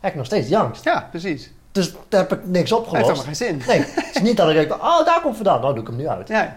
heb 0.00 0.10
ik 0.10 0.16
nog 0.16 0.26
steeds 0.26 0.46
die 0.46 0.58
angst. 0.58 0.84
ja, 0.84 1.06
precies. 1.10 1.52
Dus 1.72 1.94
daar 2.08 2.20
heb 2.20 2.32
ik 2.32 2.40
niks 2.46 2.70
Heeft 2.70 2.72
opgelost. 2.72 3.02
helemaal 3.04 3.24
geen 3.24 3.36
zin. 3.36 3.62
Nee, 3.66 3.78
het 3.78 4.10
is 4.14 4.22
niet 4.22 4.36
dat 4.36 4.48
ik 4.48 4.54
denk, 4.54 4.72
oh 4.72 5.04
daar 5.04 5.20
komt 5.20 5.34
vandaan, 5.36 5.60
nou 5.60 5.72
doe 5.74 5.82
ik 5.82 5.88
hem 5.88 5.96
nu 5.96 6.08
uit. 6.08 6.28
Ja. 6.28 6.56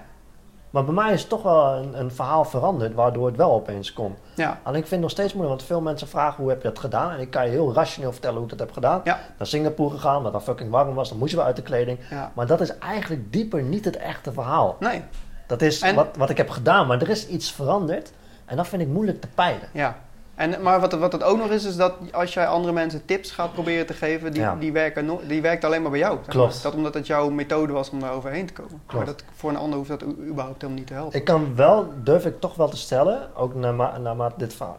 Maar 0.69 0.83
bij 0.85 0.93
mij 0.93 1.13
is 1.13 1.25
toch 1.25 1.41
wel 1.43 1.73
een, 1.73 1.99
een 1.99 2.11
verhaal 2.11 2.45
veranderd, 2.45 2.93
waardoor 2.93 3.27
het 3.27 3.35
wel 3.35 3.51
opeens 3.51 3.93
komt. 3.93 4.17
Ja. 4.35 4.59
Alleen 4.63 4.79
ik 4.81 4.87
vind 4.87 4.89
het 4.91 4.99
nog 4.99 5.11
steeds 5.11 5.33
moeilijk, 5.33 5.57
want 5.57 5.67
veel 5.69 5.81
mensen 5.81 6.07
vragen 6.07 6.41
hoe 6.41 6.49
heb 6.51 6.61
je 6.61 6.67
dat 6.67 6.79
gedaan. 6.79 7.11
En 7.11 7.19
ik 7.19 7.31
kan 7.31 7.45
je 7.45 7.49
heel 7.51 7.73
rationeel 7.73 8.11
vertellen 8.11 8.35
hoe 8.35 8.43
ik 8.43 8.49
dat 8.49 8.59
heb 8.59 8.71
gedaan. 8.71 9.01
Ja. 9.03 9.19
Naar 9.37 9.47
Singapore 9.47 9.89
gegaan, 9.95 10.23
wat 10.23 10.31
dan 10.31 10.41
fucking 10.41 10.69
warm 10.71 10.93
was, 10.93 11.09
dan 11.09 11.17
moesten 11.17 11.39
we 11.39 11.45
uit 11.45 11.55
de 11.55 11.61
kleding. 11.61 11.99
Ja. 12.09 12.31
Maar 12.35 12.47
dat 12.47 12.61
is 12.61 12.77
eigenlijk 12.77 13.31
dieper 13.33 13.61
niet 13.63 13.85
het 13.85 13.97
echte 13.97 14.31
verhaal. 14.33 14.75
Nee. 14.79 15.03
Dat 15.47 15.61
is 15.61 15.81
En- 15.81 15.95
wat, 15.95 16.07
wat 16.17 16.29
ik 16.29 16.37
heb 16.37 16.49
gedaan, 16.49 16.87
maar 16.87 17.01
er 17.01 17.09
is 17.09 17.27
iets 17.27 17.51
veranderd. 17.51 18.11
En 18.45 18.57
dat 18.57 18.67
vind 18.67 18.81
ik 18.81 18.87
moeilijk 18.87 19.21
te 19.21 19.27
peilen. 19.35 19.69
Ja. 19.73 19.95
En, 20.39 20.61
maar 20.61 20.79
wat, 20.79 20.93
wat 20.93 21.11
het 21.11 21.23
ook 21.23 21.37
nog 21.37 21.49
is, 21.49 21.63
is 21.65 21.75
dat 21.75 21.93
als 22.11 22.33
jij 22.33 22.47
andere 22.47 22.73
mensen 22.73 23.05
tips 23.05 23.31
gaat 23.31 23.53
proberen 23.53 23.85
te 23.85 23.93
geven, 23.93 24.31
die, 24.33 24.41
Ja. 24.41 24.55
die, 24.59 24.71
werken 24.71 25.05
no- 25.05 25.21
die 25.27 25.41
werkt 25.41 25.63
alleen 25.63 25.81
maar 25.81 25.91
bij 25.91 25.99
jou. 25.99 26.17
Klopt. 26.27 26.63
Dat 26.63 26.73
omdat 26.75 26.93
het 26.93 27.07
jouw 27.07 27.29
methode 27.29 27.73
was 27.73 27.89
om 27.89 27.99
daar 27.99 28.11
overheen 28.11 28.45
te 28.45 28.53
komen. 28.53 28.81
Klopt. 28.85 28.93
Maar 28.93 29.05
dat, 29.05 29.23
voor 29.35 29.49
een 29.49 29.55
ander 29.57 29.77
hoeft 29.77 29.89
dat 29.89 30.03
überhaupt 30.03 30.61
helemaal 30.61 30.77
niet 30.79 30.87
te 30.87 30.93
helpen. 30.93 31.19
Ik 31.19 31.25
kan 31.25 31.55
wel, 31.55 31.93
durf 32.03 32.25
ik 32.25 32.39
toch 32.39 32.55
wel 32.55 32.69
te 32.69 32.77
stellen, 32.77 33.29
ook 33.35 33.55
naarmate 33.55 33.99
naarmate 33.99 34.33
dit, 34.37 34.53
verhaal, 34.53 34.77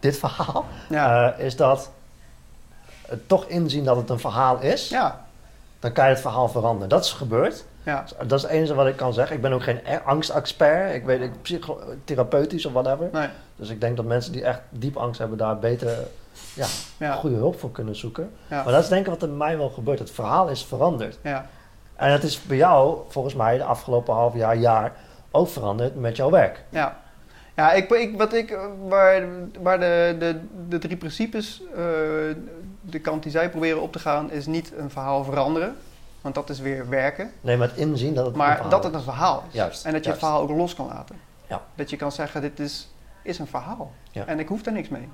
dit 0.00 0.18
verhaal, 0.18 0.64
Ja. 0.88 1.34
is 1.34 1.56
dat 1.56 1.90
toch 3.26 3.44
inzien 3.44 3.84
dat 3.84 3.96
het 3.96 4.10
een 4.10 4.20
verhaal 4.20 4.60
is, 4.60 4.88
ja. 4.88 5.24
dan 5.80 5.92
kan 5.92 6.04
je 6.04 6.10
het 6.10 6.20
verhaal 6.20 6.48
veranderen. 6.48 6.88
Dat 6.88 7.04
is 7.04 7.12
gebeurd. 7.12 7.64
Ja. 7.82 8.04
Dat 8.26 8.32
is 8.38 8.42
het 8.42 8.50
enige 8.50 8.74
wat 8.74 8.86
ik 8.86 8.96
kan 8.96 9.12
zeggen. 9.12 9.36
Ik 9.36 9.42
ben 9.42 9.52
ook 9.52 9.62
geen 9.62 9.80
angstexpert. 10.04 10.94
Ik 10.94 11.04
weet 11.04 11.20
ik 11.20 11.42
psycho- 11.42 11.80
therapeutisch 12.04 12.66
of 12.66 12.72
whatever. 12.72 13.08
Nee. 13.12 13.28
Dus 13.60 13.68
ik 13.68 13.80
denk 13.80 13.96
dat 13.96 14.06
mensen 14.06 14.32
die 14.32 14.44
echt 14.44 14.60
diep 14.70 14.96
angst 14.96 15.18
hebben 15.18 15.38
daar 15.38 15.58
beter 15.58 15.98
ja, 16.54 16.66
Ja. 16.96 17.12
goede 17.14 17.36
hulp 17.36 17.60
voor 17.60 17.70
kunnen 17.70 17.96
zoeken. 17.96 18.30
Ja. 18.48 18.62
Maar 18.62 18.72
dat 18.72 18.82
is 18.82 18.88
denk 18.88 19.04
ik 19.04 19.10
wat 19.12 19.22
er 19.22 19.28
bij 19.28 19.36
mij 19.36 19.56
wel 19.58 19.68
gebeurt. 19.68 19.98
Het 19.98 20.10
verhaal 20.10 20.48
is 20.48 20.64
veranderd. 20.64 21.18
Ja. 21.22 21.46
En 21.96 22.12
het 22.12 22.22
is 22.22 22.42
bij 22.42 22.56
jou, 22.56 22.98
volgens 23.08 23.34
mij, 23.34 23.56
de 23.56 23.64
afgelopen 23.64 24.14
half 24.14 24.34
jaar, 24.34 24.56
jaar 24.56 24.92
ook 25.30 25.48
veranderd 25.48 25.94
met 26.00 26.16
jouw 26.16 26.30
werk. 26.30 26.64
Ja, 26.68 26.98
ja 27.56 27.72
ik, 27.72 27.90
ik, 27.90 28.16
wat 28.18 28.32
ik, 28.32 28.50
eh, 28.50 28.60
waar, 28.88 29.22
waar 29.60 29.80
de, 29.80 30.16
de, 30.18 30.40
de 30.68 30.78
drie 30.78 30.96
principes, 30.96 31.62
eh, 31.70 31.76
de 32.80 32.98
kant 33.02 33.22
die 33.22 33.32
zij 33.32 33.50
proberen 33.50 33.80
op 33.82 33.92
te 33.92 33.98
gaan, 33.98 34.30
is 34.30 34.46
niet 34.46 34.72
een 34.76 34.90
verhaal 34.90 35.24
veranderen. 35.24 35.76
Want 36.20 36.34
dat 36.34 36.50
is 36.50 36.60
weer 36.60 36.88
werken. 36.88 37.30
Nee, 37.40 37.56
maar 37.56 37.68
het 37.68 37.76
inzien 37.76 38.14
dat 38.14 38.24
het 38.24 38.32
een 38.32 38.38
Maar 38.40 38.52
verhaal 38.52 38.70
dat 38.70 38.84
het 38.84 38.94
een 38.94 39.02
verhaal 39.02 39.44
is. 39.48 39.54
Juist, 39.54 39.84
en 39.84 39.92
dat 39.92 40.00
je 40.04 40.08
juist. 40.08 40.20
het 40.20 40.30
verhaal 40.30 40.40
ook 40.50 40.56
los 40.56 40.74
kan 40.74 40.86
laten. 40.86 41.16
Ja. 41.46 41.62
Dat 41.74 41.90
je 41.90 41.96
kan 41.96 42.12
zeggen, 42.12 42.40
dit 42.40 42.60
is, 42.60 42.89
is 43.22 43.38
een 43.38 43.46
verhaal. 43.46 43.92
Ja. 44.10 44.26
En 44.26 44.38
ik 44.38 44.48
hoef 44.48 44.62
daar 44.62 44.74
niks 44.74 44.88
mee. 44.88 45.08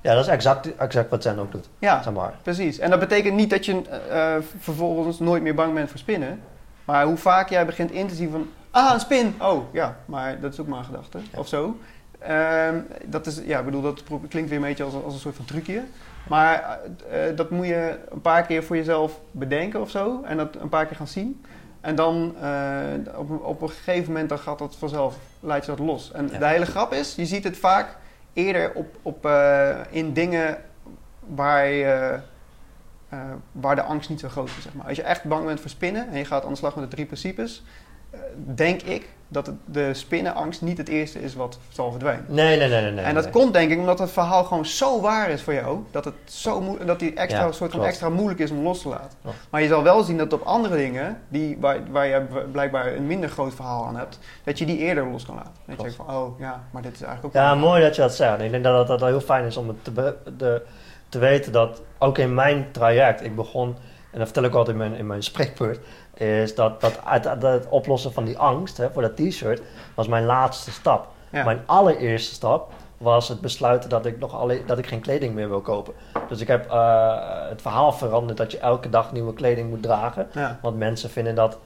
Ja, 0.00 0.14
dat 0.14 0.24
is 0.24 0.30
exact, 0.30 0.76
exact 0.76 1.10
wat 1.10 1.22
Zen 1.22 1.38
ook 1.38 1.52
doet. 1.52 1.68
Ja, 1.78 2.02
Zeg 2.02 2.12
maar. 2.12 2.34
precies. 2.42 2.78
En 2.78 2.90
dat 2.90 2.98
betekent 3.00 3.34
niet 3.34 3.50
dat 3.50 3.64
je 3.66 3.82
eh, 3.88 4.34
eh, 4.36 4.42
vervolgens 4.58 5.18
nooit 5.18 5.42
meer 5.42 5.54
bang 5.54 5.74
bent 5.74 5.88
voor 5.90 5.98
spinnen. 5.98 6.40
Maar 6.84 7.04
hoe 7.04 7.16
vaak 7.16 7.48
jij 7.48 7.66
begint 7.66 7.90
in 7.90 8.06
te 8.06 8.14
zien 8.14 8.30
van... 8.30 8.48
Ah, 8.70 8.90
een 8.92 9.00
spin! 9.00 9.34
Oh, 9.40 9.72
ja, 9.72 9.96
maar 10.04 10.40
dat 10.40 10.52
is 10.52 10.60
ook 10.60 10.66
maar 10.66 10.78
een 10.78 10.84
gedachte. 10.84 11.18
Ja. 11.32 11.38
Of 11.38 11.48
zo. 11.48 11.76
Ehm, 12.18 12.74
dat 13.04 13.26
is, 13.26 13.40
ja, 13.46 13.58
ik 13.58 13.64
bedoel, 13.64 13.82
dat 13.82 14.02
klinkt 14.28 14.48
weer 14.48 14.58
een 14.58 14.64
beetje 14.64 14.84
als, 14.84 14.94
een- 14.94 15.04
als 15.04 15.14
een 15.14 15.20
soort 15.20 15.36
van 15.36 15.44
trucje. 15.44 15.82
Maar 16.28 16.78
eh, 17.10 17.36
dat 17.36 17.50
moet 17.50 17.66
je 17.66 17.98
een 18.10 18.20
paar 18.20 18.42
keer 18.46 18.64
voor 18.64 18.76
jezelf 18.76 19.20
bedenken 19.30 19.80
of 19.80 19.90
zo. 19.90 20.22
En 20.24 20.36
dat 20.36 20.56
een 20.56 20.68
paar 20.68 20.86
keer 20.86 20.96
gaan 20.96 21.06
zien. 21.06 21.44
En 21.86 21.94
dan 21.94 22.34
eh, 22.40 23.18
op, 23.18 23.30
een- 23.30 23.42
op 23.42 23.62
een 23.62 23.68
gegeven 23.70 24.06
moment 24.12 24.28
dan 24.28 24.38
gaat 24.38 24.58
dat 24.58 24.76
vanzelf, 24.76 25.16
laat 25.40 25.64
je 25.64 25.70
dat 25.76 25.86
los. 25.86 26.12
En 26.12 26.28
Ja. 26.32 26.38
de 26.38 26.46
hele 26.46 26.66
grap 26.66 26.92
is, 26.92 27.14
je 27.14 27.26
ziet 27.26 27.44
het 27.44 27.56
vaak 27.58 27.96
eerder 28.32 28.72
op, 28.74 28.96
op, 29.02 29.26
eh, 29.26 29.76
in 29.90 30.12
dingen 30.12 30.58
waar, 31.26 31.66
je, 31.68 32.18
eh, 33.08 33.18
waar 33.52 33.74
de 33.74 33.82
angst 33.82 34.08
niet 34.08 34.20
zo 34.20 34.28
groot 34.28 34.48
is. 34.48 34.62
Zeg 34.62 34.74
maar. 34.74 34.86
Als 34.86 34.96
je 34.96 35.02
echt 35.02 35.24
bang 35.24 35.44
bent 35.46 35.60
voor 35.60 35.70
spinnen 35.70 36.08
en 36.08 36.18
je 36.18 36.24
gaat 36.24 36.44
aan 36.44 36.50
de 36.50 36.56
slag 36.56 36.74
met 36.76 36.84
de 36.84 36.94
drie 36.96 37.06
principes, 37.06 37.64
denk 38.54 38.82
ik 38.82 39.08
dat 39.28 39.50
de 39.64 39.94
spinnenangst 39.94 40.62
niet 40.62 40.78
het 40.78 40.88
eerste 40.88 41.22
is 41.22 41.34
wat 41.34 41.58
zal 41.68 41.90
verdwijnen. 41.90 42.24
Nee, 42.28 42.58
nee, 42.58 42.68
nee, 42.68 42.82
nee. 42.82 42.90
nee 42.92 43.04
en 43.04 43.14
dat 43.14 43.22
nee. 43.22 43.32
komt 43.32 43.52
denk 43.52 43.70
ik 43.70 43.78
omdat 43.78 43.98
het 43.98 44.10
verhaal 44.10 44.44
gewoon 44.44 44.66
zo 44.66 45.00
waar 45.00 45.30
is 45.30 45.42
voor 45.42 45.54
jou, 45.54 45.78
dat 45.90 46.04
het 46.04 46.14
zo 46.24 46.78
dat 46.84 46.98
die 46.98 47.14
extra, 47.14 47.40
Ja, 47.44 47.46
soort 47.46 47.58
van 47.58 47.68
klopt. 47.68 47.86
extra 47.86 48.08
moeilijk 48.08 48.40
is 48.40 48.50
om 48.50 48.62
los 48.62 48.82
te 48.82 48.88
laten. 48.88 49.18
Klopt. 49.22 49.36
Maar 49.50 49.62
je 49.62 49.68
zal 49.68 49.82
wel 49.82 50.02
zien 50.02 50.18
dat 50.18 50.32
op 50.32 50.42
andere 50.42 50.76
dingen, 50.76 51.20
die, 51.28 51.56
waar, 51.60 51.78
waar 51.90 52.06
je 52.06 52.22
blijkbaar 52.52 52.94
een 52.94 53.06
minder 53.06 53.28
groot 53.28 53.54
verhaal 53.54 53.86
aan 53.86 53.96
hebt, 53.96 54.18
dat 54.44 54.58
je 54.58 54.66
die 54.66 54.78
eerder 54.78 55.06
los 55.06 55.26
kan 55.26 55.34
laten. 55.34 55.52
Dat 55.76 55.82
je 55.82 55.92
van, 55.92 56.10
oh 56.10 56.40
ja, 56.40 56.64
maar 56.70 56.82
dit 56.82 56.94
is 56.94 57.02
eigenlijk 57.02 57.36
ook 57.36 57.42
Ja, 57.42 57.50
wel- 57.50 57.68
mooi 57.68 57.82
dat 57.82 57.96
je 57.96 58.02
dat 58.02 58.14
zegt. 58.14 58.40
Ik 58.40 58.50
denk 58.50 58.64
dat 58.64 58.86
dat, 58.86 58.98
dat 58.98 59.08
heel 59.08 59.20
fijn 59.20 59.44
is 59.44 59.56
om 59.56 59.68
het 59.68 59.84
te, 59.84 60.14
de, 60.36 60.62
te 61.08 61.18
weten 61.18 61.52
dat 61.52 61.82
ook 61.98 62.18
in 62.18 62.34
mijn 62.34 62.66
traject, 62.72 63.24
ik 63.24 63.36
begon 63.36 63.76
en 64.12 64.22
dat 64.22 64.30
vertel 64.30 64.50
ik 64.50 64.54
altijd 64.54 64.76
in 64.76 64.82
mijn, 64.82 64.94
in 64.98 65.06
mijn 65.06 65.22
spreekbeurt, 65.22 65.78
is 66.16 66.54
dat, 66.54 66.80
dat, 66.80 67.00
het 67.42 67.68
oplossen 67.68 68.12
van 68.12 68.24
die 68.24 68.38
angst 68.38 68.76
hè, 68.76 68.90
voor 68.90 69.02
dat 69.02 69.16
t-shirt 69.16 69.62
was 69.94 70.08
mijn 70.08 70.24
laatste 70.24 70.70
stap. 70.70 71.08
Ja. 71.30 71.44
Mijn 71.44 71.60
allereerste 71.66 72.34
stap 72.34 72.72
was 72.98 73.28
het 73.28 73.40
besluiten 73.40 73.88
dat 73.88 74.06
ik, 74.06 74.18
nog 74.18 74.34
alle, 74.34 74.64
dat 74.66 74.78
ik 74.78 74.86
geen 74.86 75.00
kleding 75.00 75.34
meer 75.34 75.48
wil 75.48 75.60
kopen. 75.60 75.94
Dus 76.28 76.40
ik 76.40 76.48
heb 76.48 76.70
eh, 76.70 77.48
het 77.48 77.62
verhaal 77.62 77.92
veranderd 77.92 78.38
dat 78.38 78.52
je 78.52 78.58
elke 78.58 78.88
dag 78.88 79.12
nieuwe 79.12 79.32
kleding 79.32 79.70
moet 79.70 79.82
dragen. 79.82 80.28
Ja. 80.32 80.58
Want 80.62 80.76
mensen 80.76 81.10
vinden 81.10 81.34
dat, 81.34 81.58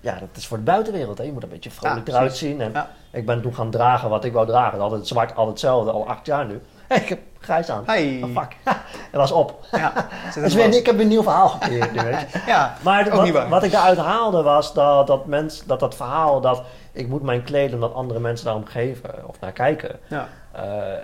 ja, 0.00 0.18
dat 0.18 0.28
is 0.36 0.46
voor 0.46 0.56
de 0.56 0.62
buitenwereld. 0.62 1.18
Hè. 1.18 1.24
Je 1.24 1.32
moet 1.32 1.42
een 1.42 1.48
beetje 1.48 1.70
vrolijk 1.70 2.06
Ja, 2.06 2.12
eruit 2.12 2.36
zien. 2.36 2.60
En 2.60 2.86
ik 3.12 3.26
ben 3.26 3.42
toen 3.42 3.54
gaan 3.54 3.70
dragen 3.70 4.10
wat 4.10 4.24
ik 4.24 4.32
wou 4.32 4.46
dragen. 4.46 4.80
Altijd 4.80 5.06
zwart, 5.06 5.30
altijd 5.30 5.48
hetzelfde, 5.48 5.90
al 5.90 6.08
acht 6.08 6.26
jaar 6.26 6.46
nu. 6.46 6.60
ik 7.02 7.08
heb 7.08 7.18
grijs 7.40 7.70
aan. 7.70 7.82
Hey. 7.86 8.20
Oh, 8.24 8.40
fuck. 8.42 8.56
dat 9.12 9.20
was 9.20 9.32
op. 9.32 9.66
Ja. 9.70 9.92
Dus 10.34 10.54
weer, 10.54 10.74
ik 10.74 10.86
heb 10.86 10.98
een 10.98 11.08
nieuw 11.08 11.22
verhaal 11.22 11.48
gecreëerd 11.48 11.92
nu, 11.92 12.00
weet 12.02 12.20
je. 12.32 12.40
Ja, 12.46 12.74
Maar 12.82 13.10
wat, 13.10 13.48
wat 13.48 13.62
ik 13.62 13.70
daaruit 13.72 13.98
haalde 13.98 14.42
was 14.42 14.72
dat 14.74 15.06
dat, 15.06 15.26
mens, 15.26 15.64
dat 15.64 15.80
dat 15.80 15.94
verhaal 15.94 16.40
dat 16.40 16.62
ik 16.92 17.08
moet 17.08 17.22
mijn 17.22 17.42
kleden 17.42 17.74
omdat 17.74 17.94
andere 17.94 18.20
mensen 18.20 18.44
daarom 18.44 18.66
geven 18.66 19.28
of 19.28 19.40
naar 19.40 19.52
kijken, 19.52 19.98
Ja. 20.06 20.28
eh, 20.52 20.92
eh, 20.94 21.00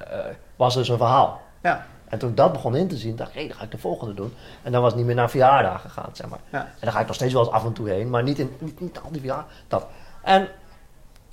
was 0.57 0.75
dus 0.75 0.89
een 0.89 0.97
verhaal. 0.97 1.41
Ja. 1.63 1.87
En 2.09 2.19
toen 2.19 2.31
ik 2.31 2.37
dat 2.37 2.53
begon 2.53 2.77
in 2.77 2.89
te 2.89 2.97
zien, 2.97 3.17
dacht 3.17 3.31
ik, 3.35 3.41
hé, 3.41 3.47
dan 3.47 3.57
ga 3.57 3.65
ik 3.65 3.71
de 3.71 3.79
volgende 3.79 4.15
doen. 4.15 4.35
En 4.63 4.73
dan 4.73 4.81
was 4.81 4.91
het 4.91 4.99
niet 4.99 5.07
meer 5.07 5.17
naar 5.17 5.31
verjaardagen 5.31 5.91
gegaan, 5.91 6.11
zeg 6.13 6.29
maar. 6.29 6.39
Ja. 6.51 6.59
En 6.61 6.67
daar 6.81 6.93
ga 6.93 7.01
ik 7.01 7.07
nog 7.07 7.15
steeds 7.15 7.33
wel 7.33 7.43
eens 7.45 7.53
af 7.53 7.65
en 7.65 7.73
toe 7.73 7.89
heen, 7.89 8.11
maar 8.11 8.23
niet 8.23 8.39
in 8.39 8.57
niet, 8.59 8.81
niet 8.81 9.01
al 9.05 9.11
die 9.11 9.21
verjaardagen. 9.21 9.53
Dat. 9.69 9.87
En 10.23 10.49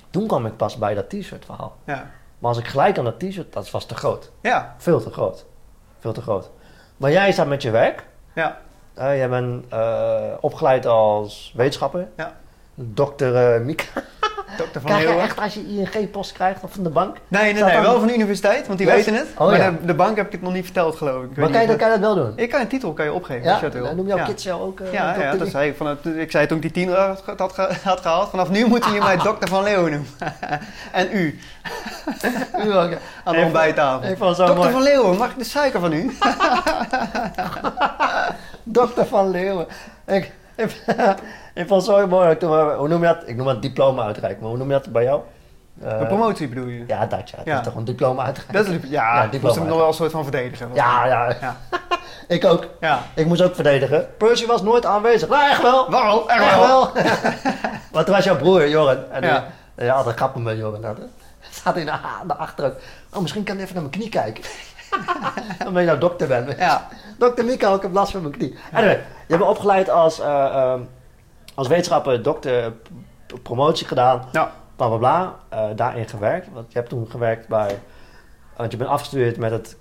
toen 0.09 0.27
kwam 0.27 0.45
ik 0.45 0.57
pas 0.57 0.77
bij 0.77 0.93
dat 0.93 1.09
t-shirt 1.09 1.45
verhaal. 1.45 1.75
Ja. 1.85 2.09
Maar 2.41 2.49
als 2.49 2.59
ik 2.59 2.67
gelijk 2.67 2.97
aan 2.97 3.03
dat 3.03 3.19
t-shirt, 3.19 3.53
dat 3.53 3.71
was 3.71 3.85
te 3.85 3.95
groot. 3.95 4.31
Ja. 4.41 4.75
Veel 4.77 5.01
te 5.01 5.09
groot. 5.11 5.45
Veel 5.99 6.13
te 6.13 6.21
groot. 6.21 6.49
Maar 6.97 7.11
jij 7.11 7.31
staat 7.31 7.47
met 7.47 7.61
je 7.61 7.71
werk. 7.71 8.05
Ja. 8.35 8.57
Eh, 8.93 9.17
jij 9.17 9.29
bent 9.29 9.65
eh, 9.69 10.33
opgeleid 10.39 10.85
als 10.85 11.53
wetenschapper. 11.55 12.07
Ja. 12.17 12.35
Dokter 12.75 13.61
Mieka. 13.61 13.85
Dokter 14.57 14.81
van 14.81 14.89
Krijg 14.91 15.03
je 15.13 15.19
echt 15.19 15.39
als 15.39 15.53
je 15.53 15.87
ING-post 15.93 16.31
krijgt 16.31 16.63
of 16.63 16.71
van 16.73 16.83
de 16.83 16.89
bank? 16.89 17.17
Nee, 17.27 17.53
nee, 17.53 17.63
nee. 17.63 17.73
dan- 17.73 17.81
Wel 17.81 17.97
van 17.99 18.07
de 18.07 18.13
universiteit, 18.13 18.67
want 18.67 18.77
die 18.79 18.87
Yes. 18.87 18.95
weten 18.95 19.13
het. 19.13 19.27
Oh, 19.37 19.47
maar 19.47 19.57
ja. 19.57 19.71
de, 19.71 19.85
de 19.85 19.93
bank 19.93 20.17
heb 20.17 20.25
ik 20.25 20.31
het 20.31 20.41
nog 20.41 20.53
niet 20.53 20.63
verteld, 20.63 20.95
geloof 20.95 21.23
ik. 21.23 21.29
Ik, 21.31 21.37
Maar 21.37 21.49
kan 21.49 21.61
je, 21.61 21.67
dat- 21.67 21.75
kan 21.77 21.87
je 21.87 21.99
dat 21.99 22.03
wel 22.15 22.15
doen? 22.25 22.33
ik 22.35 22.49
kan 22.49 22.61
een 22.61 22.67
titel 22.67 22.93
kan 22.93 23.05
je 23.05 23.13
opgeven, 23.13 23.43
Ja, 23.43 23.49
als 23.51 23.59
je 23.59 23.65
dat 23.65 23.73
wil. 23.75 23.83
dan 23.83 23.95
noem 23.95 24.07
jouw 24.07 24.17
ja. 24.17 24.23
kidsel 24.23 24.61
ook 24.61 24.79
eh, 24.79 24.93
Ja, 24.93 25.15
ja, 25.19 25.31
Dr. 25.31 25.37
dat 25.37 25.47
zei 25.47 25.69
ik, 25.69 25.75
vanuit, 25.77 26.05
ik 26.05 26.31
zei 26.31 26.47
toen 26.47 26.55
ik 26.57 26.61
die 26.63 26.71
tien 26.71 26.93
had, 26.93 27.23
had, 27.37 27.55
had 27.83 27.99
gehaald. 28.01 28.29
Vanaf 28.29 28.49
nu 28.49 28.65
moeten 28.65 28.91
jullie 28.91 29.05
mij 29.05 29.17
dokter 29.29 29.47
van 29.47 29.63
Leeuwen 29.63 29.91
noemen. 29.91 30.09
en 30.91 31.07
u, 31.11 31.39
U 32.65 32.73
ook, 32.75 32.89
ja. 32.89 32.97
aan 33.23 33.35
de 33.35 33.41
ontbijttafel. 33.41 34.09
Ik 34.09 34.17
vond 34.17 34.29
het 34.37 34.37
zo 34.37 34.45
Dokter 34.45 34.55
mooi. 34.71 34.71
van 34.71 34.81
Leeuwen, 34.83 35.17
mag 35.17 35.29
ik 35.31 35.37
de 35.37 35.43
suiker 35.43 35.79
van 35.79 35.93
u? 35.93 36.17
Dokter 38.63 39.05
van 39.05 39.29
Leeuwen. 39.29 39.67
Ik, 40.07 40.31
ik, 41.53 41.61
ik 41.61 41.67
vond 41.67 41.85
het 41.87 41.95
zo 41.95 42.07
mooi. 42.07 42.23
dat 42.23 42.33
ik 42.33 42.39
toen, 42.39 42.57
eh, 42.57 42.77
hoe 42.77 42.87
noem 42.87 43.01
je 43.01 43.07
dat? 43.07 43.23
Ik 43.25 43.35
noem 43.35 43.47
het 43.47 43.61
diploma 43.61 44.03
uitreiken. 44.05 44.41
Maar 44.41 44.49
hoe 44.49 44.57
noem 44.59 44.67
je 44.67 44.73
dat 44.73 44.91
bij 44.91 45.03
jou? 45.03 45.21
Eh, 45.83 45.99
Een 45.99 46.07
promotie 46.07 46.47
bedoel 46.47 46.65
je? 46.67 46.83
Ja, 46.87 47.05
dat 47.05 47.29
ja. 47.29 47.37
Het 47.37 47.45
Ja. 47.47 47.57
is 47.59 47.63
toch 47.65 47.75
een 47.75 47.85
diploma 47.85 48.23
uitreiken? 48.23 48.55
Dat 48.55 48.83
is, 48.83 48.89
ja, 48.89 49.15
Ja, 49.23 49.27
ik 49.31 49.41
moest 49.41 49.55
hem 49.55 49.65
nog 49.67 49.77
wel 49.77 49.87
een 49.87 49.93
soort 49.93 50.11
van 50.11 50.23
verdedigen. 50.23 50.69
Ja, 50.73 51.05
ja, 51.05 51.35
Ja. 51.41 51.55
Ik 52.27 52.45
ook. 52.45 52.67
Ja. 52.79 52.99
Ik 53.15 53.25
moest 53.25 53.41
ook 53.41 53.55
verdedigen. 53.55 54.07
Percy 54.17 54.45
was 54.45 54.61
nooit 54.61 54.85
aanwezig. 54.85 55.29
Nou, 55.29 55.49
echt 55.49 55.61
wel. 55.61 55.89
Waarom? 55.89 56.27
Echt 56.29 56.41
Echt 56.41 56.55
wel. 56.59 56.89
Want 57.91 58.05
toen 58.05 58.15
was 58.15 58.23
jouw 58.23 58.35
broer, 58.37 58.69
Joren. 58.69 59.11
En 59.11 59.21
Ja. 59.23 59.45
ja. 59.75 59.85
ja, 59.85 59.93
altijd 59.93 60.15
grappen 60.15 60.43
met 60.43 60.57
Joren. 60.57 60.81
Dat. 60.81 60.97
Staat 61.49 61.75
hij 61.75 61.83
naar, 61.83 61.99
naar 62.27 62.37
achter 62.37 62.65
ook. 62.65 62.73
Oh, 63.13 63.21
misschien 63.21 63.43
kan 63.43 63.55
hij 63.55 63.63
even 63.63 63.75
naar 63.75 63.83
mijn 63.83 63.95
knie 63.97 64.09
kijken. 64.09 64.43
Dan 65.63 65.73
ben 65.73 65.81
je 65.81 65.87
nou 65.87 65.99
dokter 65.99 66.27
bent. 66.27 66.57
Ja. 66.57 66.87
Dokter 67.17 67.45
Mika, 67.45 67.73
ik 67.73 67.81
heb 67.81 67.93
last 67.93 68.11
van 68.11 68.21
mijn 68.21 68.33
knie. 68.33 68.57
Anyway, 68.73 69.03
je 69.27 69.37
bent 69.37 69.49
opgeleid 69.49 69.89
als, 69.89 70.19
eh, 70.19 70.45
ehm, 70.45 70.79
als 71.61 71.69
wetenschapper, 71.69 72.21
dokter, 72.23 72.73
promotie 73.43 73.87
gedaan. 73.87 74.23
Ja. 74.31 74.51
Bla 74.75 74.87
bla 74.87 74.97
bla. 74.97 75.35
eh, 75.49 75.75
daarin 75.75 76.07
gewerkt. 76.07 76.47
Want 76.53 76.71
je 76.71 76.77
hebt 76.77 76.89
toen 76.89 77.07
gewerkt 77.09 77.47
bij. 77.47 77.79
Want 78.55 78.71
je 78.71 78.77
bent 78.77 78.89
afgestudeerd 78.89 79.37
met 79.37 79.51
het 79.51 79.77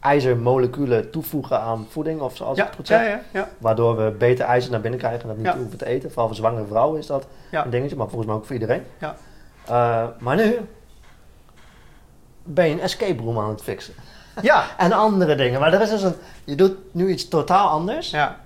ijzermoleculen 0.00 1.10
toevoegen 1.10 1.60
aan 1.60 1.86
voeding 1.90 2.20
of 2.20 2.36
zoals 2.36 2.56
Ja, 2.58 2.64
het 2.64 2.74
goed 2.74 2.88
ja, 2.88 2.98
zeg. 2.98 3.08
ja, 3.10 3.20
ja. 3.32 3.48
Waardoor 3.58 3.96
we 3.96 4.10
beter 4.10 4.44
ijzer 4.44 4.70
naar 4.70 4.80
binnen 4.80 4.98
krijgen 5.00 5.20
en 5.20 5.28
dat 5.28 5.36
niet 5.36 5.54
hoeven 5.62 5.78
te 5.78 5.86
eten. 5.86 6.08
Vooral 6.10 6.26
voor 6.26 6.36
zwangere 6.36 6.66
vrouwen 6.66 6.98
is 6.98 7.06
dat 7.06 7.26
een 7.50 7.70
dingetje, 7.70 7.96
maar 7.96 8.06
volgens 8.08 8.26
mij 8.26 8.36
ook 8.36 8.44
voor 8.44 8.54
iedereen. 8.54 8.82
Ja. 8.98 9.16
Eh, 9.66 10.06
maar 10.18 10.36
nu 10.36 10.58
ben 12.42 12.66
je 12.66 12.72
een 12.72 12.80
escape 12.80 13.22
room 13.22 13.38
aan 13.38 13.48
het 13.48 13.62
fixen. 13.62 13.94
Ja. 14.42 14.64
En 14.76 14.92
andere 14.92 15.34
dingen. 15.34 15.60
Maar 15.60 15.72
er 15.72 15.80
is 15.80 15.90
dus 15.90 16.02
een, 16.02 16.14
je 16.44 16.54
doet 16.54 16.76
nu 16.92 17.08
iets 17.08 17.28
totaal 17.28 17.68
anders. 17.68 18.10
Ja. 18.10 18.36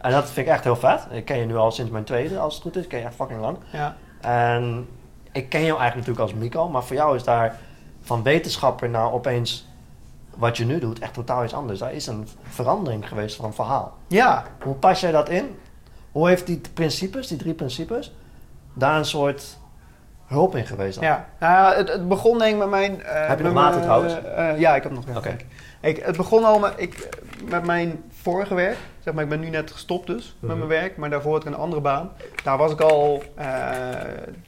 En 0.00 0.10
dat 0.10 0.24
vind 0.30 0.46
ik 0.46 0.52
echt 0.52 0.64
heel 0.64 0.76
vet. 0.76 1.06
Ik 1.10 1.24
ken 1.24 1.38
je 1.38 1.44
nu 1.46 1.56
al 1.56 1.70
sinds 1.70 1.90
mijn 1.90 2.04
tweede, 2.04 2.38
als 2.38 2.54
het 2.54 2.62
goed 2.62 2.76
is. 2.76 2.82
Ik 2.82 2.88
ken 2.88 2.98
je 2.98 3.04
echt 3.04 3.14
fucking 3.14 3.40
lang. 3.40 3.56
Ja. 3.72 3.94
En 4.20 4.88
ik 5.32 5.48
ken 5.48 5.64
jou 5.64 5.78
eigenlijk 5.80 6.06
natuurlijk 6.06 6.20
als 6.20 6.34
Miko, 6.34 6.68
maar 6.68 6.82
voor 6.84 6.96
jou 6.96 7.16
is 7.16 7.24
daar 7.24 7.56
van 8.02 8.22
wetenschapper 8.22 8.88
naar 8.88 9.12
opeens 9.12 9.68
wat 10.36 10.56
je 10.56 10.64
nu 10.64 10.78
doet 10.78 10.98
echt 10.98 11.14
totaal 11.14 11.44
iets 11.44 11.54
anders. 11.54 11.78
Daar 11.78 11.92
is 11.92 12.06
een 12.06 12.28
verandering 12.42 13.08
geweest 13.08 13.36
van 13.36 13.44
een 13.44 13.52
verhaal. 13.54 13.96
Ja. 14.06 14.44
Hoe 14.62 14.74
pas 14.74 15.00
jij 15.00 15.10
dat 15.12 15.28
in? 15.28 15.58
Hoe 16.12 16.28
heeft 16.28 16.46
die 16.46 16.60
principes, 16.74 17.26
die 17.28 17.38
drie 17.38 17.54
principes, 17.54 18.12
daar 18.74 18.96
een 18.96 19.04
soort 19.04 19.58
hulp 20.26 20.56
in 20.56 20.66
geweest? 20.66 20.94
dan? 21.00 21.04
Ja, 21.08 21.26
nou 21.40 21.74
het, 21.74 21.88
het 21.88 22.08
begon 22.08 22.38
denk 22.38 22.52
ik 22.52 22.58
met 22.58 22.68
mijn... 22.68 23.02
eh, 23.02 23.28
Heb 23.28 23.38
je 23.38 23.44
nog 23.44 23.52
mijn, 23.54 23.80
trouwens? 23.80 24.14
eh, 24.24 24.58
ja, 24.58 24.74
ik 24.76 24.82
heb 24.82 24.92
nog. 24.92 25.04
Oké. 25.16 25.36
Ik, 25.80 25.96
het 25.96 26.16
begon 26.16 26.44
al 26.44 26.58
met, 26.58 26.72
ik, 26.76 27.08
met 27.48 27.64
mijn 27.66 28.02
vorige 28.20 28.54
werk. 28.54 28.76
Zeg 28.98 29.14
maar, 29.14 29.22
ik 29.22 29.28
ben 29.28 29.40
nu 29.40 29.48
net 29.48 29.70
gestopt 29.70 30.06
dus 30.06 30.36
met 30.40 30.50
Mhm. 30.50 30.58
mijn 30.58 30.70
werk. 30.80 30.96
Maar 30.96 31.10
daarvoor 31.10 31.32
had 31.32 31.40
ik 31.42 31.48
een 31.48 31.54
andere 31.54 31.80
baan. 31.80 32.10
Daar 32.44 32.58
was 32.58 32.72
ik 32.72 32.80
al 32.80 33.22
eh, 33.34 33.46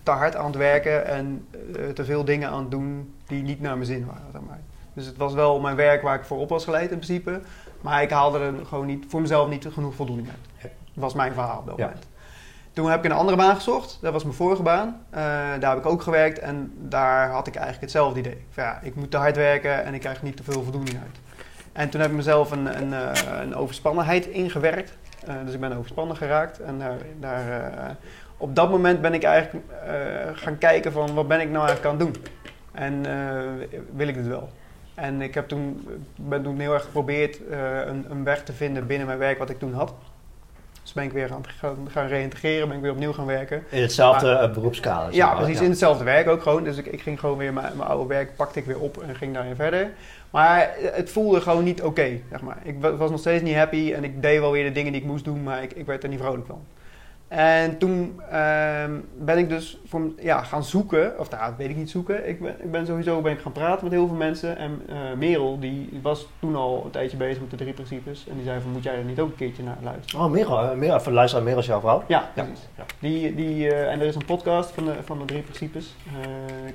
te 0.02 0.10
hard 0.10 0.36
aan 0.36 0.46
het 0.46 0.56
werken. 0.56 1.06
En 1.06 1.46
eh, 1.76 1.88
te 1.88 2.04
veel 2.04 2.24
dingen 2.24 2.48
aan 2.48 2.60
het 2.60 2.70
doen 2.70 3.14
die 3.26 3.42
niet 3.42 3.60
naar 3.60 3.74
mijn 3.74 3.86
zin 3.86 4.06
waren. 4.06 4.22
Zeg 4.32 4.40
maar. 4.40 4.60
Dus 4.94 5.06
het 5.06 5.16
was 5.16 5.32
wel 5.34 5.60
mijn 5.60 5.76
werk 5.76 6.02
waar 6.02 6.14
ik 6.14 6.24
voor 6.24 6.38
op 6.38 6.48
was 6.48 6.64
geleid 6.64 6.90
in 6.90 6.98
principe. 6.98 7.40
Maar 7.80 8.02
ik 8.02 8.10
haalde 8.10 8.38
er 8.38 8.52
gewoon 8.66 8.86
niet, 8.86 9.04
voor 9.08 9.20
mezelf 9.20 9.48
niet 9.48 9.66
genoeg 9.72 9.94
voldoening 9.94 10.28
uit. 10.28 10.38
Dat 10.62 10.72
was 10.94 11.14
mijn 11.14 11.32
verhaal 11.32 11.58
op 11.58 11.66
dat 11.66 11.76
Ja. 11.76 11.84
moment. 11.84 12.06
Toen 12.72 12.90
heb 12.90 13.04
ik 13.04 13.10
een 13.10 13.16
andere 13.16 13.36
baan 13.36 13.54
gezocht. 13.54 13.98
Dat 14.00 14.12
was 14.12 14.22
mijn 14.22 14.34
vorige 14.36 14.62
baan. 14.62 15.00
Eh, 15.10 15.20
daar 15.60 15.70
heb 15.70 15.78
ik 15.78 15.86
ook 15.86 16.02
gewerkt 16.02 16.38
en 16.38 16.72
daar 16.78 17.30
had 17.30 17.46
ik 17.46 17.52
eigenlijk 17.54 17.82
hetzelfde 17.84 18.18
idee. 18.18 18.44
Van, 18.50 18.64
ja, 18.64 18.78
ik 18.82 18.94
moet 18.94 19.10
te 19.10 19.16
hard 19.16 19.36
werken 19.36 19.84
en 19.84 19.94
ik 19.94 20.00
krijg 20.00 20.22
niet 20.22 20.36
te 20.36 20.42
veel 20.42 20.62
voldoening 20.62 20.96
uit. 20.98 21.18
En 21.72 21.90
toen 21.90 22.00
heb 22.00 22.10
ik 22.10 22.16
mezelf 22.16 22.50
een, 22.50 22.82
een, 22.82 22.92
eh, 22.92 23.40
een 23.40 23.54
overspannenheid 23.54 24.26
ingewerkt. 24.26 24.96
Eh, 25.26 25.34
dus 25.44 25.54
ik 25.54 25.60
ben 25.60 25.76
overspannen 25.76 26.16
geraakt. 26.16 26.60
En 26.60 26.78
daar, 26.78 26.96
daar, 27.20 27.62
eh, 27.62 27.90
op 28.36 28.54
dat 28.54 28.70
moment 28.70 29.00
ben 29.00 29.14
ik 29.14 29.22
eigenlijk 29.22 29.64
gaan 30.34 30.58
kijken 30.58 30.92
van 30.92 31.14
wat 31.14 31.28
ben 31.28 31.40
ik 31.40 31.50
nou 31.50 31.66
eigenlijk 31.66 31.86
aan 31.86 32.06
het 32.06 32.14
doen. 32.14 32.24
En 32.72 33.02
wil 33.96 34.08
ik 34.08 34.14
dit 34.14 34.26
wel? 34.26 34.48
En 34.94 35.22
ik 35.22 35.34
heb 35.34 35.48
toen, 35.48 35.88
ben 36.16 36.42
toen 36.42 36.58
heel 36.58 36.72
erg 36.72 36.84
geprobeerd 36.84 37.40
een, 37.86 38.06
een 38.10 38.24
weg 38.24 38.42
te 38.42 38.52
vinden 38.52 38.86
binnen 38.86 39.06
mijn 39.06 39.18
werk 39.18 39.38
wat 39.38 39.50
ik 39.50 39.58
toen 39.58 39.74
had. 39.74 39.94
Dus 40.82 40.92
ben 40.92 41.04
ik 41.04 41.12
weer 41.12 41.28
gaan, 41.28 41.44
gaan, 41.46 41.88
gaan 41.90 42.06
reïntegreren, 42.06 42.68
ben 42.68 42.76
ik 42.76 42.82
weer 42.82 42.92
opnieuw 42.92 43.12
gaan 43.12 43.26
werken. 43.26 43.64
In 43.68 43.82
hetzelfde 43.82 44.30
eh, 44.30 44.52
beroepskader. 44.52 45.14
Ja, 45.14 45.26
maar. 45.26 45.36
precies. 45.36 45.60
In 45.60 45.70
hetzelfde 45.70 46.04
werk 46.04 46.28
ook 46.28 46.42
gewoon. 46.42 46.64
Dus 46.64 46.76
ik, 46.76 46.86
ik 46.86 47.00
ging 47.00 47.20
gewoon 47.20 47.36
weer 47.36 47.52
mijn, 47.52 47.76
mijn 47.76 47.88
oude 47.88 48.08
werk, 48.08 48.36
pakte 48.36 48.58
ik 48.58 48.64
weer 48.64 48.78
op 48.78 49.02
en 49.02 49.14
ging 49.14 49.34
daarin 49.34 49.54
verder. 49.54 49.90
Maar 50.32 50.74
het 50.78 51.10
voelde 51.10 51.40
gewoon 51.40 51.64
niet 51.64 51.82
oké, 51.82 52.20
zeg 52.30 52.40
maar. 52.42 52.58
Ik 52.62 52.80
wa- 52.80 52.96
was 52.96 53.10
nog 53.10 53.20
steeds 53.20 53.42
niet 53.42 53.54
happy 53.54 53.92
en 53.92 54.04
ik 54.04 54.22
deed 54.22 54.40
wel 54.40 54.52
weer 54.52 54.64
de 54.64 54.72
dingen 54.72 54.92
die 54.92 55.00
ik 55.00 55.06
moest 55.06 55.24
doen, 55.24 55.42
maar 55.42 55.62
ik, 55.62 55.72
ik 55.72 55.86
werd 55.86 56.02
er 56.02 56.08
niet 56.08 56.20
vrolijk 56.20 56.46
van. 56.46 56.64
En 57.36 57.78
toen 57.78 58.20
ehm, 58.30 58.90
ben 59.18 59.38
ik 59.38 59.48
dus 59.48 59.78
voor, 59.86 60.00
ja, 60.18 60.42
gaan 60.42 60.64
zoeken, 60.64 61.18
of 61.18 61.30
nou, 61.30 61.52
weet 61.56 61.68
ik 61.70 61.76
niet 61.76 61.90
zoeken. 61.90 62.28
Ik 62.28 62.40
ben, 62.40 62.54
ik 62.62 62.70
ben 62.70 62.86
sowieso 62.86 63.20
ben 63.20 63.32
ik 63.32 63.40
gaan 63.40 63.52
praten 63.52 63.84
met 63.84 63.92
heel 63.92 64.06
veel 64.06 64.16
mensen. 64.16 64.56
En 64.56 64.82
eh, 64.88 64.96
Merel, 65.16 65.58
die 65.60 65.98
was 66.02 66.26
toen 66.40 66.56
al 66.56 66.82
een 66.84 66.90
tijdje 66.90 67.16
bezig 67.16 67.40
met 67.40 67.50
de 67.50 67.56
drie 67.56 67.72
principes. 67.72 68.26
En 68.28 68.34
die 68.36 68.44
zei 68.44 68.60
van, 68.60 68.70
moet 68.70 68.82
jij 68.82 68.94
er 68.94 69.04
niet 69.04 69.20
ook 69.20 69.28
een 69.28 69.34
keertje 69.36 69.62
naar 69.62 69.76
luisteren? 69.82 70.24
Oh, 70.24 70.30
Merel. 70.30 70.60
eh, 70.62 70.72
Merel, 70.76 71.00
voor 71.00 71.12
luisteraar, 71.12 71.44
Merel 71.44 71.58
is 71.60 71.66
jouw 71.66 71.80
vrouw? 71.80 72.02
Ja, 72.06 72.30
Ja. 72.34 72.42
precies. 72.44 72.68
Die, 72.98 73.34
die, 73.34 73.68
eh, 73.70 73.92
en 73.92 74.00
er 74.00 74.06
is 74.06 74.14
een 74.14 74.24
podcast 74.24 74.70
van 74.70 74.84
de, 74.84 74.92
van 75.04 75.18
de 75.18 75.24
drie 75.24 75.42
principes. 75.42 75.94
Eh 76.06 76.12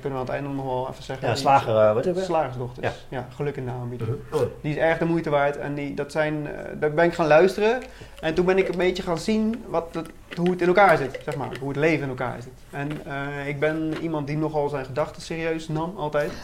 we 0.02 0.14
aan 0.14 0.20
het 0.20 0.44
einde 0.44 0.48
nog 0.48 0.64
wel 0.64 0.88
even 0.90 1.02
zeggen. 1.02 1.28
Ja, 1.28 1.34
slager, 1.34 1.94
wat? 1.94 2.08
Slagersdochters. 2.24 2.86
Ja. 3.08 3.18
Ja. 3.18 3.26
geluk 3.34 3.56
in 3.56 3.64
de 3.64 3.70
aanbieding. 3.70 4.10
Oh. 4.32 4.40
Die 4.60 4.72
is 4.72 4.78
erg 4.78 4.98
de 4.98 5.04
moeite 5.04 5.30
waard. 5.30 5.56
En 5.56 5.74
die, 5.74 5.94
dat 5.94 6.12
zijn, 6.12 6.48
daar 6.80 6.92
ben 6.92 7.04
ik 7.04 7.14
gaan 7.14 7.26
luisteren. 7.26 7.80
En 8.20 8.34
toen 8.34 8.44
ben 8.44 8.58
ik 8.58 8.68
een 8.68 8.76
beetje 8.76 9.02
gaan 9.02 9.18
zien 9.18 9.64
wat 9.66 10.02
hoe 10.36 10.50
het 10.50 10.60
in 10.60 10.66
elkaar 10.66 10.96
zit. 10.96 11.18
Zeg 11.24 11.36
maar, 11.36 11.48
hoe 11.60 11.68
het 11.68 11.76
leven 11.76 12.02
in 12.02 12.08
elkaar 12.08 12.36
zit. 12.42 12.52
En 12.70 13.06
eh, 13.06 13.48
ik 13.48 13.60
ben 13.60 13.94
iemand 14.00 14.26
die 14.26 14.36
nogal 14.36 14.68
zijn 14.68 14.84
gedachten 14.84 15.22
serieus 15.22 15.68
nam, 15.68 15.94
altijd. 15.96 16.32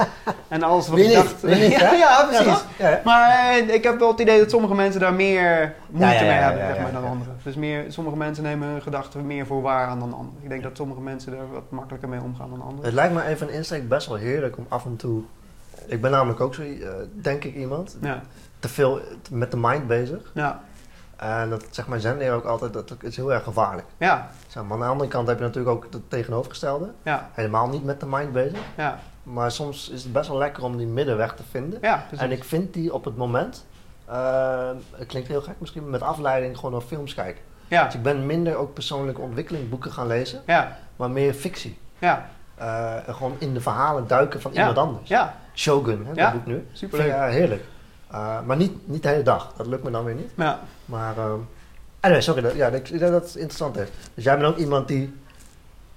En 0.49 0.63
alles 0.63 0.89
wat 0.89 0.99
ik 0.99 1.13
dacht... 1.13 1.43
Niet, 1.43 1.73
ja, 1.81 1.93
ja, 1.93 2.27
precies. 2.31 2.65
Ja. 2.79 3.01
Maar 3.05 3.51
eh, 3.51 3.75
ik 3.75 3.83
heb 3.83 3.99
wel 3.99 4.11
het 4.11 4.21
idee 4.21 4.39
dat 4.39 4.51
sommige 4.51 4.75
mensen 4.75 5.01
daar 5.01 5.15
meer 5.15 5.75
moeite 5.91 6.25
mee 6.25 6.33
hebben 6.33 6.67
zeg 6.67 6.79
maar, 6.83 6.93
dan 6.93 7.05
anderen. 7.05 7.37
Dus 7.43 7.55
meer, 7.55 7.85
sommige 7.89 8.17
mensen 8.17 8.45
nemen 8.45 8.69
hun 8.69 8.83
gedachten 8.83 9.27
meer 9.27 9.47
voor 9.47 9.63
waar 9.63 9.87
aan 9.87 9.99
dan 9.99 10.15
anderen. 10.15 10.43
Ik 10.43 10.49
denk 10.49 10.63
dat 10.63 10.77
sommige 10.77 11.01
mensen 11.01 11.33
daar 11.33 11.53
wat 11.53 11.71
makkelijker 11.71 12.09
mee 12.09 12.21
omgaan 12.21 12.51
dan 12.51 12.63
anderen. 12.63 12.85
Het 12.85 12.95
lijkt 12.95 13.15
me 13.15 13.25
even 13.25 13.49
een 13.49 13.55
insteek 13.55 13.89
best 13.89 14.07
wel 14.07 14.17
heerlijk 14.17 14.57
om 14.57 14.67
af 14.69 14.85
en 14.85 14.97
toe... 14.97 15.23
Ik 15.87 16.01
ben 16.01 16.11
namelijk 16.11 16.41
ook 16.41 16.55
zo, 16.55 16.63
eh, 16.63 16.89
denk 17.13 17.45
ik, 17.45 17.55
iemand. 17.55 17.97
Ja, 18.01 18.23
Te 18.59 18.69
veel 18.69 19.01
met 19.31 19.51
de 19.51 19.57
mind 19.57 19.87
bezig. 19.87 20.31
ja, 20.35 20.63
En 21.17 21.51
dat 21.51 21.65
zegt 21.71 21.89
mijn 21.89 22.01
zenleraar 22.01 22.37
ook 22.37 22.45
altijd, 22.45 22.73
dat 22.73 22.95
is 23.01 23.17
heel 23.17 23.33
erg 23.33 23.43
gevaarlijk. 23.45 23.87
Ja, 23.97 24.31
Zeg 24.47 24.63
maar, 24.63 24.73
aan 24.73 24.79
de 24.81 24.87
andere 24.87 25.11
kant 25.11 25.29
heb 25.29 25.39
je 25.39 25.45
natuurlijk 25.45 25.77
ook 25.77 25.87
het 25.93 26.11
tegenovergestelde. 26.11 26.91
ja, 27.03 27.29
Helemaal 27.33 27.69
niet 27.69 27.85
met 27.85 28.01
de 28.01 28.07
mind 28.07 28.33
bezig. 28.33 28.59
ja, 28.77 28.99
Maar 29.23 29.51
soms 29.51 29.89
is 29.91 30.03
het 30.03 30.13
best 30.13 30.29
wel 30.29 30.39
lekker 30.39 30.63
om 30.65 30.77
die 30.77 30.87
middenweg 30.87 31.35
te 31.35 31.43
vinden. 31.51 31.79
ja. 31.83 32.05
En 32.17 32.31
ik 32.33 32.45
vind 32.45 32.73
die 32.75 32.95
op 32.95 33.05
het 33.05 33.17
moment, 33.17 33.67
eh, 34.05 34.71
het 34.91 35.07
klinkt 35.09 35.29
heel 35.29 35.43
gek 35.43 35.55
misschien, 35.59 35.91
met 35.91 36.03
afleiding 36.03 36.57
gewoon 36.57 36.73
naar 36.73 36.81
films 36.81 37.15
kijken. 37.15 37.43
ja, 37.69 37.85
Dus 37.85 37.95
ik 37.95 38.03
ben 38.03 38.27
minder 38.27 38.57
ook 38.57 38.73
persoonlijke 38.75 39.21
ontwikkelingboeken 39.21 39.93
gaan 39.93 40.07
lezen, 40.07 40.43
ja, 40.47 40.77
maar 40.97 41.11
meer 41.11 41.33
fictie. 41.35 41.79
ja, 41.99 42.29
Eh, 42.57 43.09
en 43.09 43.15
gewoon 43.15 43.37
in 43.39 43.55
de 43.55 43.61
verhalen 43.61 44.07
duiken 44.07 44.41
van 44.41 44.53
Ja. 44.53 44.59
iemand 44.59 44.79
anders. 44.79 45.09
ja, 45.09 45.35
Shogun, 45.55 46.07
hè, 46.07 46.15
dat 46.15 46.33
boek 46.33 46.47
nu. 46.47 46.67
superleuk. 46.73 47.07
Ja, 47.07 47.27
heerlijk. 47.27 47.65
Uh, 48.13 48.41
maar 48.47 48.57
niet, 48.57 48.89
niet 48.89 49.03
de 49.03 49.09
hele 49.09 49.23
dag, 49.23 49.53
dat 49.57 49.67
lukt 49.67 49.85
me 49.85 49.91
dan 49.91 50.05
weer 50.05 50.15
niet. 50.15 50.31
Ja, 50.37 50.59
Maar, 50.85 51.17
uh, 51.17 51.33
anyway, 52.01 52.23
sorry, 52.23 52.43
dat, 52.43 52.55
ja, 52.55 52.69
ik, 52.69 52.89
denk 52.89 53.01
dat 53.01 53.23
het 53.23 53.35
interessant 53.35 53.77
is. 53.77 53.89
Dus 54.15 54.25
jij 54.25 54.39
bent 54.39 54.49
ook 54.49 54.57
iemand 54.57 54.89
die 54.89 55.15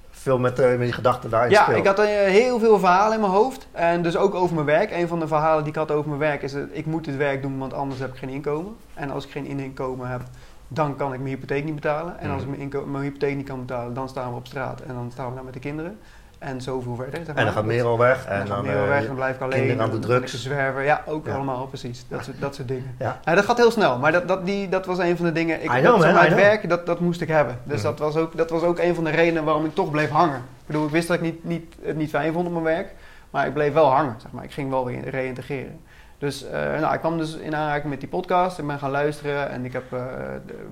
veel 0.10 0.40
met, 0.40 0.60
uh, 0.60 0.70
met 0.70 0.80
die 0.80 0.92
gedachten 0.92 1.30
daarin 1.30 1.52
ja 1.52 1.64
speelt. 1.64 1.78
ik 1.78 1.86
had 1.86 2.00
uh, 2.00 2.06
heel 2.06 2.60
veel 2.60 2.80
verhalen 2.80 3.14
in 3.14 3.20
mijn 3.20 3.32
hoofd. 3.32 3.68
En 3.72 4.02
dus 4.02 4.18
ook 4.18 4.36
over 4.36 4.54
mijn 4.56 4.66
werk. 4.66 4.92
Een 4.92 5.08
van 5.08 5.20
de 5.20 5.28
verhalen 5.28 5.64
die 5.64 5.74
ik 5.74 5.80
had 5.80 5.92
over 5.92 6.08
mijn 6.08 6.20
werk 6.20 6.42
is... 6.42 6.52
dat 6.52 6.68
ik 6.72 6.86
moet 6.86 7.06
dit 7.06 7.16
werk 7.16 7.42
doen, 7.42 7.58
want 7.58 7.74
anders 7.74 8.00
heb 8.00 8.12
ik 8.12 8.18
geen 8.18 8.30
inkomen. 8.30 8.76
En 8.94 9.10
als 9.10 9.26
ik 9.26 9.32
geen 9.32 9.46
inkomen 9.46 10.08
heb, 10.08 10.22
dan 10.68 10.96
kan 10.96 11.14
ik 11.14 11.20
mijn 11.20 11.34
hypotheek 11.34 11.64
niet 11.64 11.76
betalen. 11.76 12.20
En 12.20 12.30
als 12.30 12.44
ik 12.44 12.58
mijn, 12.58 12.92
mijn 12.92 13.04
hypotheek 13.04 13.36
niet 13.36 13.48
kan 13.48 13.60
betalen, 13.60 13.94
dan 13.94 14.10
staan 14.10 14.30
we 14.30 14.38
op 14.38 14.48
straat. 14.48 14.82
En 14.82 14.94
dan 14.94 15.10
staan 15.12 15.30
we 15.30 15.36
daar 15.36 15.44
met 15.44 15.54
de 15.54 15.60
kinderen. 15.60 16.00
En 16.40 16.62
zoveel 16.62 16.96
verder. 16.96 17.16
Zeg 17.18 17.28
maar. 17.28 17.36
En 17.38 17.44
dan 17.46 17.54
gaat 17.54 17.66
Merel 17.66 17.98
weg. 17.98 18.26
En 18.26 18.46
dan, 18.46 18.66
dan, 18.66 18.74
eh, 18.76 18.88
weg, 18.88 19.06
dan 19.06 19.16
blijf 19.16 19.36
ik 19.36 19.42
alleen. 19.42 19.58
kinderen 19.58 19.82
aan 19.84 19.90
de 19.92 20.00
dan 20.00 20.10
drugs. 20.10 20.32
te 20.32 20.38
zwerven. 20.38 20.84
Ja, 20.84 21.02
ook 21.06 21.26
Ja. 21.26 21.34
allemaal, 21.36 21.66
precies. 21.68 22.06
Dat 22.08 22.24
soort, 22.24 22.40
dat 22.40 22.56
soort 22.56 22.68
dingen. 22.68 22.96
Ja. 23.00 23.20
Ja, 23.26 23.36
dat 23.36 23.46
gaat 23.46 23.58
heel 23.58 23.72
snel, 23.72 23.98
maar 23.98 24.12
dat, 24.12 24.28
dat, 24.28 24.46
die, 24.46 24.70
dat 24.70 24.86
was 24.86 24.98
een 24.98 25.16
van 25.18 25.26
de 25.26 25.32
dingen. 25.32 25.64
Ik, 25.64 25.72
I 25.74 25.82
dat, 25.82 26.04
het 26.04 26.34
werk, 26.34 26.70
dat, 26.70 26.86
dat 26.86 27.00
moest 27.00 27.22
ik 27.22 27.28
hebben. 27.28 27.60
Dus 27.64 27.76
Mhm. 27.78 27.86
dat, 27.88 28.00
was 28.00 28.16
ook, 28.16 28.38
dat 28.38 28.50
was 28.50 28.62
ook 28.62 28.80
een 28.80 28.96
van 28.96 29.04
de 29.04 29.10
redenen 29.10 29.44
waarom 29.44 29.66
ik 29.66 29.74
toch 29.76 29.92
bleef 29.92 30.10
hangen. 30.10 30.38
Ik 30.38 30.66
bedoel, 30.66 30.86
ik 30.86 30.92
wist 30.92 31.08
dat 31.08 31.18
ik 31.18 31.24
niet, 31.24 31.44
niet, 31.44 31.76
het 31.82 31.96
niet 31.98 32.10
fijn 32.10 32.34
vond 32.34 32.46
op 32.46 32.52
mijn 32.52 32.64
werk, 32.64 32.94
maar 33.30 33.48
ik 33.48 33.54
bleef 33.54 33.74
wel 33.74 33.92
hangen. 33.92 34.16
Zeg 34.22 34.32
maar. 34.32 34.44
Ik 34.44 34.52
ging 34.52 34.70
wel 34.70 34.86
weer 34.86 35.10
reïntegreren. 35.10 35.80
Dus 36.18 36.50
eh, 36.50 36.80
nou, 36.80 36.94
ik 36.94 37.00
kwam 37.00 37.18
dus 37.18 37.36
in 37.36 37.56
aanraking 37.56 37.90
met 37.90 38.00
die 38.00 38.10
podcast. 38.10 38.58
Ik 38.60 38.68
ben 38.68 38.80
gaan 38.80 38.92
luisteren 38.92 39.50
en 39.50 39.66
ik 39.66 39.74
heb, 39.74 39.94
eh, 39.94 40.00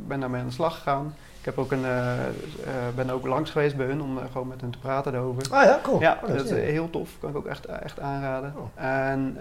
ben 0.07 0.20
daarmee 0.20 0.41
aan 0.41 0.47
de 0.47 0.53
slag 0.53 0.76
gegaan. 0.76 1.16
Ik 1.46 1.56
heb 1.56 1.64
ook 1.64 1.72
een, 1.72 1.86
eh, 1.86 2.26
eh, 2.26 2.30
ben 2.96 3.10
ook 3.10 3.28
langs 3.28 3.52
geweest 3.52 3.76
bij 3.76 3.86
hun 3.86 4.02
om 4.02 4.18
eh, 4.18 4.24
gewoon 4.32 4.48
met 4.48 4.62
hun 4.62 4.70
te 4.70 4.78
praten 4.78 5.12
daarover. 5.12 5.43
Ah 5.52 5.64
ja, 5.64 5.80
cool. 5.84 6.00
Ja, 6.00 6.20
Oh, 6.24 6.30
dat 6.30 6.43
is 6.43 6.50
ja. 6.50 6.56
heel 6.56 6.89
tof. 6.89 7.10
Kan 7.20 7.30
ik 7.30 7.36
ook 7.36 7.46
echt, 7.46 7.66
echt 7.66 8.00
aanraden. 8.00 8.54
Oh. 8.58 8.84
En 8.84 9.34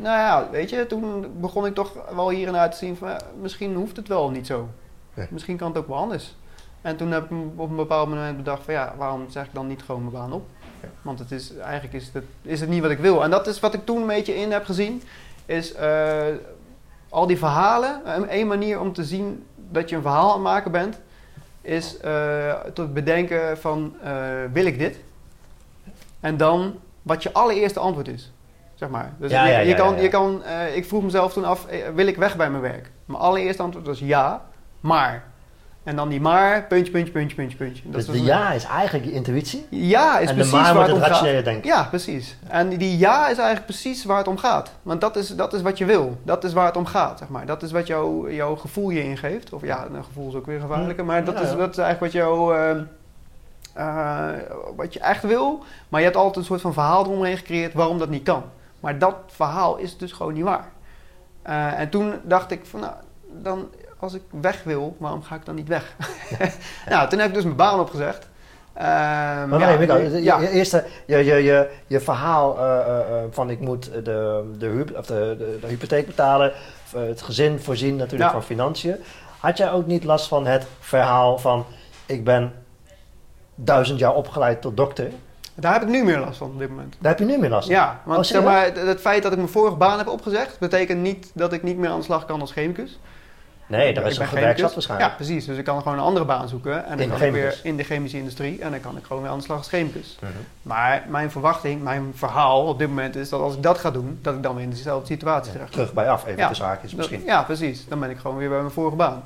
nou 0.00 0.18
ja, 0.18 0.48
weet 0.50 0.70
je, 0.70 0.86
toen 0.86 1.26
begon 1.40 1.66
ik 1.66 1.74
toch 1.74 1.92
wel 2.14 2.30
hier 2.30 2.46
en 2.46 2.52
daar 2.52 2.70
te 2.70 2.76
zien 2.76 2.96
van... 2.96 3.08
misschien 3.40 3.74
hoeft 3.74 3.96
het 3.96 4.08
wel 4.08 4.30
niet 4.30 4.46
zo. 4.46 4.68
Nee. 5.14 5.26
Misschien 5.30 5.56
kan 5.56 5.68
het 5.68 5.78
ook 5.78 5.88
wel 5.88 5.96
anders. 5.96 6.36
En 6.82 6.96
toen 6.96 7.10
heb 7.10 7.24
ik 7.24 7.30
op 7.56 7.70
een 7.70 7.76
bepaald 7.76 8.08
moment 8.08 8.36
bedacht 8.36 8.62
van... 8.62 8.74
ja, 8.74 8.94
waarom 8.96 9.24
zeg 9.28 9.44
ik 9.44 9.54
dan 9.54 9.66
niet 9.66 9.82
gewoon 9.82 10.00
mijn 10.00 10.14
baan 10.14 10.32
op? 10.32 10.46
Ja. 10.82 10.88
Want 11.02 11.18
het 11.18 11.30
is, 11.30 11.56
eigenlijk 11.56 11.94
is 11.94 12.10
het, 12.12 12.24
is 12.42 12.60
het 12.60 12.68
niet 12.68 12.82
wat 12.82 12.90
ik 12.90 12.98
wil. 12.98 13.24
En 13.24 13.30
dat 13.30 13.46
is 13.46 13.60
wat 13.60 13.74
ik 13.74 13.84
toen 13.84 14.00
een 14.00 14.06
beetje 14.06 14.36
in 14.36 14.52
heb 14.52 14.64
gezien. 14.64 15.02
Is 15.46 15.74
al 17.08 17.26
die 17.26 17.38
verhalen. 17.38 18.00
Een 18.38 18.46
manier 18.46 18.80
om 18.80 18.92
te 18.92 19.04
zien 19.04 19.46
dat 19.70 19.88
je 19.88 19.96
een 19.96 20.02
verhaal 20.02 20.28
aan 20.28 20.34
het 20.34 20.42
maken 20.42 20.72
bent... 20.72 21.00
is 21.68 22.00
eh 22.00 22.54
tot 22.74 22.94
bedenken 22.94 23.58
van, 23.58 23.94
eh, 24.02 24.12
wil 24.52 24.66
ik 24.66 24.78
dit? 24.78 25.00
En 26.20 26.36
dan 26.36 26.74
wat 27.02 27.22
je 27.22 27.32
allereerste 27.32 27.78
antwoord 27.78 28.08
is. 28.08 28.32
Zeg 28.74 28.88
maar. 28.88 29.12
Dus 29.18 29.30
Ja, 29.30 29.44
je, 29.44 29.52
ja, 29.52 29.58
je 29.58 29.74
kan. 29.74 30.00
Je 30.00 30.08
kan, 30.08 30.44
eh, 30.44 30.76
ik 30.76 30.84
vroeg 30.84 31.02
mezelf 31.02 31.32
toen 31.32 31.44
af, 31.44 31.66
wil 31.94 32.06
ik 32.06 32.16
weg 32.16 32.36
bij 32.36 32.50
mijn 32.50 32.62
werk? 32.62 32.90
Mijn 33.04 33.20
allereerste 33.20 33.62
antwoord 33.62 33.86
was 33.86 33.98
ja, 33.98 34.44
maar. 34.80 35.24
En 35.88 35.96
dan 35.96 36.08
die 36.08 36.20
maar, 36.20 36.64
puntje, 36.66 36.92
puntje, 36.92 37.12
puntje, 37.12 37.36
puntje, 37.36 37.56
puntje. 37.56 37.82
Dat 37.84 37.92
Dus 37.94 38.06
de 38.06 38.22
ja 38.22 38.52
is 38.52 38.64
eigenlijk 38.64 39.04
je 39.04 39.12
intuïtie. 39.12 39.66
ja 39.70 40.18
is 40.18 40.28
en 40.28 40.34
de 40.36 40.40
precies 40.40 40.52
maar 40.52 40.62
waar 40.62 40.74
wordt 40.74 40.88
het 40.88 40.96
het 40.96 41.04
om 41.04 41.10
gaat. 41.10 41.10
rationele 41.20 41.42
denken. 41.42 41.68
Ja, 41.70 41.82
precies. 41.84 42.36
En 42.48 42.68
die 42.68 42.98
ja 42.98 43.20
is 43.28 43.36
eigenlijk 43.36 43.64
precies 43.64 44.04
waar 44.04 44.18
het 44.18 44.28
om 44.28 44.38
gaat. 44.38 44.70
Want 44.82 45.00
dat 45.00 45.16
is, 45.16 45.28
dat 45.28 45.52
is 45.52 45.62
wat 45.62 45.78
je 45.78 45.84
wil. 45.84 46.18
Dat 46.22 46.44
is 46.44 46.52
waar 46.52 46.66
het 46.66 46.76
om 46.76 46.86
gaat, 46.86 47.18
zeg 47.18 47.28
maar. 47.28 47.46
Dat 47.46 47.62
is 47.62 47.72
wat 47.72 47.86
jouw, 47.86 48.30
jouw 48.30 48.56
gevoel 48.56 48.90
je 48.90 49.02
ingeeft. 49.04 49.52
Of 49.52 49.62
ja, 49.62 49.86
een 49.92 50.04
gevoel 50.04 50.28
is 50.28 50.34
ook 50.34 50.46
weer 50.46 50.60
gevaarlijker. 50.60 51.04
Maar 51.04 51.24
dat, 51.24 51.34
Ja, 51.34 51.40
is, 51.40 51.56
dat 51.56 51.70
is 51.70 51.78
eigenlijk 51.78 52.00
wat, 52.00 52.12
jou, 52.12 52.56
eh, 52.56 52.80
eh, 53.74 54.40
wat 54.76 54.92
je 54.92 55.00
echt 55.00 55.22
wil. 55.22 55.64
Maar 55.88 56.00
je 56.00 56.06
hebt 56.06 56.18
altijd 56.18 56.36
een 56.36 56.44
soort 56.44 56.60
van 56.60 56.72
verhaal 56.72 57.04
eromheen 57.04 57.36
gecreëerd 57.36 57.74
waarom 57.74 57.98
dat 57.98 58.08
niet 58.08 58.22
kan. 58.24 58.42
Maar 58.80 58.98
dat 58.98 59.14
verhaal 59.26 59.76
is 59.76 59.96
dus 59.96 60.12
gewoon 60.12 60.32
niet 60.34 60.44
waar. 60.44 60.68
Eh, 61.42 61.80
en 61.80 61.88
toen 61.88 62.14
dacht 62.22 62.50
ik 62.50 62.60
van, 62.66 62.80
nou, 62.80 62.92
dan, 63.42 63.68
als 63.98 64.14
ik 64.14 64.22
weg 64.40 64.62
wil, 64.64 64.96
waarom 64.98 65.22
ga 65.22 65.34
ik 65.34 65.44
dan 65.44 65.54
niet 65.54 65.68
weg? 65.68 65.94
nou, 66.88 67.08
toen 67.08 67.18
heb 67.18 67.28
ik 67.28 67.34
dus 67.34 67.44
mijn 67.44 67.56
baan 67.56 67.80
opgezegd. 67.80 68.28
Ehm, 68.74 68.86
Maar 69.48 69.60
ja, 69.60 69.74
nee, 69.76 69.86
je- 69.86 70.10
je, 70.10 70.22
ja. 70.22 70.38
je 70.40 70.48
eerste, 70.48 70.84
je, 71.06 71.16
je, 71.16 71.34
je, 71.34 71.70
je 71.86 72.00
verhaal 72.00 72.58
eh, 72.58 72.78
eh, 72.78 72.98
eh, 72.98 73.24
van 73.30 73.50
ik 73.50 73.60
moet 73.60 73.84
de, 74.04 74.44
de, 74.58 74.66
huur- 74.66 74.98
of 74.98 75.06
de, 75.06 75.34
de, 75.38 75.58
de 75.60 75.66
hypotheek 75.66 76.06
betalen, 76.06 76.52
eh, 76.94 77.00
het 77.00 77.22
gezin 77.22 77.58
voorzien 77.60 77.96
natuurlijk 77.96 78.30
Ja. 78.30 78.36
van 78.36 78.42
financiën. 78.42 78.96
Had 79.40 79.56
jij 79.56 79.70
ook 79.72 79.86
niet 79.86 80.04
last 80.04 80.28
van 80.28 80.46
het 80.46 80.66
verhaal 80.80 81.38
van 81.38 81.64
ik 82.06 82.24
ben 82.24 82.52
duizend 83.54 83.98
jaar 83.98 84.14
opgeleid 84.14 84.60
tot 84.60 84.76
dokter? 84.76 85.10
Daar 85.54 85.72
heb 85.72 85.82
ik 85.82 85.88
nu 85.88 86.04
meer 86.04 86.18
last 86.18 86.38
van 86.38 86.50
op 86.50 86.58
dit 86.58 86.68
moment. 86.68 86.96
Daar 86.98 87.10
heb 87.10 87.18
je 87.20 87.24
nu 87.34 87.38
meer 87.38 87.50
last 87.50 87.66
van. 87.66 87.74
Ja, 87.76 88.00
want 88.04 88.18
Oh, 88.18 88.24
zeg 88.24 88.42
maar, 88.42 88.64
het 88.74 89.00
feit 89.00 89.22
dat 89.22 89.32
ik 89.32 89.38
mijn 89.38 89.50
vorige 89.50 89.76
baan 89.76 89.98
heb 89.98 90.08
opgezegd, 90.08 90.58
betekent 90.58 91.00
niet 91.02 91.30
dat 91.34 91.52
ik 91.52 91.62
niet 91.62 91.76
meer 91.76 91.90
aan 91.90 91.98
de 91.98 92.04
slag 92.04 92.26
kan 92.26 92.40
als 92.40 92.52
chemicus. 92.52 92.98
Nee, 93.68 93.94
daar 93.94 94.06
is 94.06 94.18
een 94.18 94.26
gewerkt 94.26 94.60
waarschijnlijk. 94.60 95.10
Ja, 95.10 95.16
precies. 95.16 95.44
Dus 95.46 95.56
ik 95.56 95.64
kan 95.64 95.82
gewoon 95.82 95.98
een 95.98 96.04
andere 96.04 96.24
baan 96.24 96.48
zoeken 96.48 96.86
en 96.86 96.98
dan 96.98 97.08
kan 97.08 97.22
ik 97.22 97.32
weer 97.32 97.60
in 97.62 97.76
de 97.76 97.82
chemische 97.82 98.16
industrie 98.18 98.60
en 98.62 98.70
dan 98.70 98.80
kan 98.80 98.96
ik 98.96 99.04
gewoon 99.04 99.22
weer 99.22 99.30
aan 99.30 99.38
de 99.38 99.44
slag 99.44 99.58
als 99.58 99.68
chemicus. 99.68 100.18
Mhm. 100.20 100.32
Maar 100.62 101.04
mijn 101.08 101.30
verwachting, 101.30 101.82
mijn 101.82 102.12
verhaal 102.14 102.66
op 102.66 102.78
dit 102.78 102.88
moment 102.88 103.16
is 103.16 103.28
dat 103.28 103.40
als 103.40 103.54
ik 103.54 103.62
dat 103.62 103.78
ga 103.78 103.90
doen, 103.90 104.18
dat 104.22 104.34
ik 104.34 104.42
dan 104.42 104.54
weer 104.54 104.64
in 104.64 104.70
dezelfde 104.70 105.06
situatie 105.06 105.52
terecht 105.52 105.70
kom. 105.70 105.78
Terug 105.78 105.94
bij 105.94 106.10
af, 106.10 106.26
even 106.26 106.38
Ja. 106.38 106.48
de 106.48 106.54
zaakjes 106.54 106.94
misschien. 106.94 107.22
Ja, 107.24 107.42
precies. 107.42 107.88
Dan 107.88 108.00
ben 108.00 108.10
ik 108.10 108.18
gewoon 108.18 108.36
weer 108.36 108.48
bij 108.48 108.58
mijn 108.60 108.70
vorige 108.72 108.96
baan. 108.96 109.22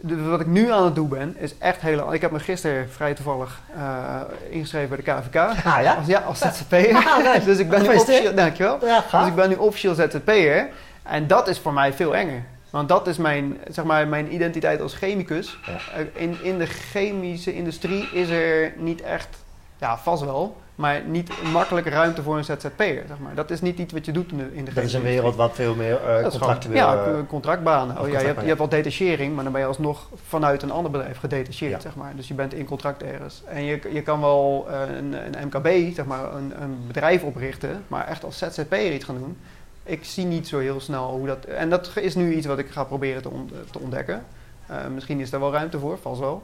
Dus 0.00 0.18
wat 0.28 0.40
ik 0.40 0.46
nu 0.46 0.70
aan 0.72 0.84
het 0.84 0.94
doen 0.94 1.08
ben, 1.08 1.36
is 1.38 1.58
echt 1.58 1.80
heel... 1.80 2.14
Ik 2.14 2.20
heb 2.20 2.30
me 2.30 2.38
gisteren 2.38 2.90
vrij 2.90 3.14
toevallig 3.14 3.60
eh, 3.76 4.20
ingeschreven 4.50 4.88
bij 4.88 4.96
de 4.96 5.02
KVK. 5.02 5.36
Ah 5.66 5.82
ja? 5.82 5.94
Als, 5.94 6.06
ja, 6.06 6.18
als 6.20 6.38
ZZP'er. 6.54 6.94
Ah, 6.94 7.44
dus 7.44 7.58
ik 7.58 7.68
ben 7.68 7.82
nu 7.82 7.88
officieel... 7.88 8.34
Dankjewel. 8.34 8.78
Ja, 8.86 9.04
Dus 9.18 9.26
ik 9.28 9.34
ben 9.34 9.48
nu 9.48 9.54
officieel 9.54 9.94
ZZP'er. 9.94 10.68
En 11.10 11.26
dat 11.26 11.48
is 11.48 11.58
voor 11.58 11.72
mij 11.72 11.92
veel 11.92 12.16
enger. 12.16 12.42
Want 12.70 12.88
dat 12.88 13.06
is 13.06 13.16
mijn, 13.16 13.58
zeg 13.68 13.84
maar, 13.84 14.08
mijn 14.08 14.34
identiteit 14.34 14.80
als 14.80 14.94
chemicus. 14.94 15.58
Ja. 15.66 16.02
In, 16.12 16.36
in 16.42 16.58
de 16.58 16.66
chemische 16.66 17.54
industrie 17.54 18.08
is 18.12 18.28
er 18.28 18.72
niet 18.76 19.00
echt... 19.02 19.28
Ja, 19.78 19.98
vast 19.98 20.24
wel. 20.24 20.56
Maar 20.74 21.02
niet 21.06 21.30
makkelijk 21.52 21.86
ruimte 21.88 22.22
voor 22.22 22.36
een 22.36 22.44
ZZP'er, 22.44 23.02
zeg 23.08 23.18
maar. 23.20 23.34
Dat 23.34 23.50
is 23.50 23.60
niet 23.60 23.78
iets 23.78 23.92
wat 23.92 24.04
je 24.04 24.12
doet 24.12 24.30
in 24.30 24.36
de, 24.36 24.54
in 24.54 24.64
de 24.64 24.72
Dat 24.72 24.84
is 24.84 24.92
een 24.92 25.02
wereld 25.02 25.36
wat 25.36 25.54
veel 25.54 25.74
meer 25.74 25.98
gewoon- 26.04 26.30
contractueel... 26.30 26.74
ja, 26.76 27.04
eh, 27.04 27.12
contractbanen. 27.28 28.00
Oh, 28.00 28.08
ja, 28.08 28.20
je, 28.20 28.26
hebt, 28.26 28.40
je 28.40 28.46
hebt 28.46 28.58
wel 28.58 28.68
detachering, 28.68 29.34
maar 29.34 29.44
dan 29.44 29.52
ben 29.52 29.60
je 29.62 29.66
alsnog 29.66 30.08
vanuit 30.26 30.62
een 30.62 30.70
ander 30.70 30.90
bedrijf 30.90 31.18
gedetacheerd, 31.18 31.70
Ja. 31.72 31.80
zeg 31.80 31.94
maar. 31.96 32.12
Dus 32.16 32.28
je 32.28 32.34
bent 32.34 32.54
in 32.54 32.64
contract 32.64 33.02
ergens. 33.02 33.42
En 33.48 33.64
je, 33.64 33.80
je 33.92 34.02
kan 34.02 34.20
wel 34.20 34.66
eh, 34.70 34.96
een, 34.96 35.12
een 35.12 35.46
MKB, 35.46 35.94
zeg 35.94 36.04
maar, 36.04 36.34
een, 36.34 36.52
een 36.62 36.78
bedrijf 36.86 37.22
oprichten, 37.22 37.84
maar 37.88 38.06
echt 38.06 38.24
als 38.24 38.38
ZZP'er 38.38 38.92
iets 38.92 39.04
gaan 39.04 39.18
doen. 39.18 39.38
Ik 39.86 40.04
zie 40.04 40.24
niet 40.24 40.48
zo 40.48 40.58
heel 40.58 40.80
snel 40.80 41.10
hoe 41.10 41.26
dat... 41.26 41.44
En 41.44 41.70
dat 41.70 41.96
is 41.96 42.14
nu 42.14 42.34
iets 42.34 42.46
wat 42.46 42.58
ik 42.58 42.70
ga 42.70 42.84
proberen 42.84 43.22
te, 43.22 43.30
te 43.70 43.78
ontdekken. 43.78 44.24
Eh, 44.66 44.86
misschien 44.86 45.20
is 45.20 45.30
daar 45.30 45.40
wel 45.40 45.52
ruimte 45.52 45.78
voor, 45.78 45.98
vast 45.98 46.20
wel. 46.20 46.42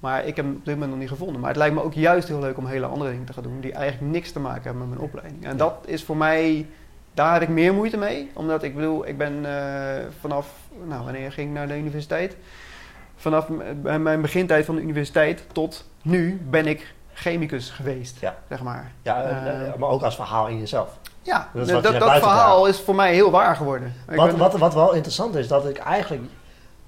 Maar 0.00 0.26
ik 0.26 0.36
heb 0.36 0.44
hem 0.44 0.54
op 0.54 0.64
dit 0.64 0.74
moment 0.74 0.90
nog 0.90 1.00
niet 1.00 1.08
gevonden. 1.08 1.40
Maar 1.40 1.48
het 1.48 1.58
lijkt 1.58 1.74
me 1.74 1.82
ook 1.82 1.94
juist 1.94 2.28
heel 2.28 2.40
leuk 2.40 2.56
om 2.56 2.66
hele 2.66 2.86
andere 2.86 3.10
dingen 3.10 3.26
te 3.26 3.32
gaan 3.32 3.42
doen... 3.42 3.60
die 3.60 3.72
eigenlijk 3.72 4.12
niks 4.12 4.32
te 4.32 4.40
maken 4.40 4.62
hebben 4.62 4.88
met 4.88 4.88
mijn 4.88 5.10
opleiding. 5.10 5.44
En 5.44 5.56
dat 5.56 5.84
is 5.86 6.04
voor 6.04 6.16
mij... 6.16 6.66
Daar 7.14 7.32
heb 7.32 7.42
ik 7.42 7.48
meer 7.48 7.74
moeite 7.74 7.96
mee. 7.96 8.30
Omdat 8.34 8.62
ik 8.62 8.74
bedoel, 8.74 9.06
ik 9.06 9.18
ben 9.18 9.44
eh, 9.44 10.04
vanaf... 10.20 10.54
Nou, 10.84 11.04
wanneer 11.04 11.32
ging 11.32 11.48
ik 11.48 11.54
naar 11.54 11.68
de 11.68 11.76
universiteit? 11.76 12.36
Vanaf 13.16 13.48
mijn 13.82 14.20
begintijd 14.20 14.64
van 14.64 14.74
de 14.74 14.82
universiteit 14.82 15.44
tot 15.52 15.84
nu 16.02 16.40
ben 16.50 16.66
ik 16.66 16.94
chemicus 17.12 17.70
geweest. 17.70 18.20
Ja. 18.20 18.36
Zeg 18.48 18.62
maar. 18.62 18.92
ja, 19.02 19.22
eh, 19.22 19.68
Eh, 19.68 19.74
maar 19.74 19.88
ook 19.88 20.02
als 20.02 20.14
verhaal 20.14 20.48
in 20.48 20.58
jezelf. 20.58 20.98
Ja, 21.22 21.48
Dat 21.52 21.86
verhaal 22.18 22.66
is 22.66 22.80
voor 22.80 22.94
mij 22.94 23.14
heel 23.14 23.30
waar 23.30 23.56
geworden. 23.56 23.94
Ik 24.10 24.16
Wat, 24.16 24.32
wat, 24.36 24.58
wat 24.58 24.74
wel 24.74 24.92
interessant 24.92 25.34
is, 25.34 25.48
dat 25.48 25.68
ik 25.68 25.78
eigenlijk, 25.78 26.22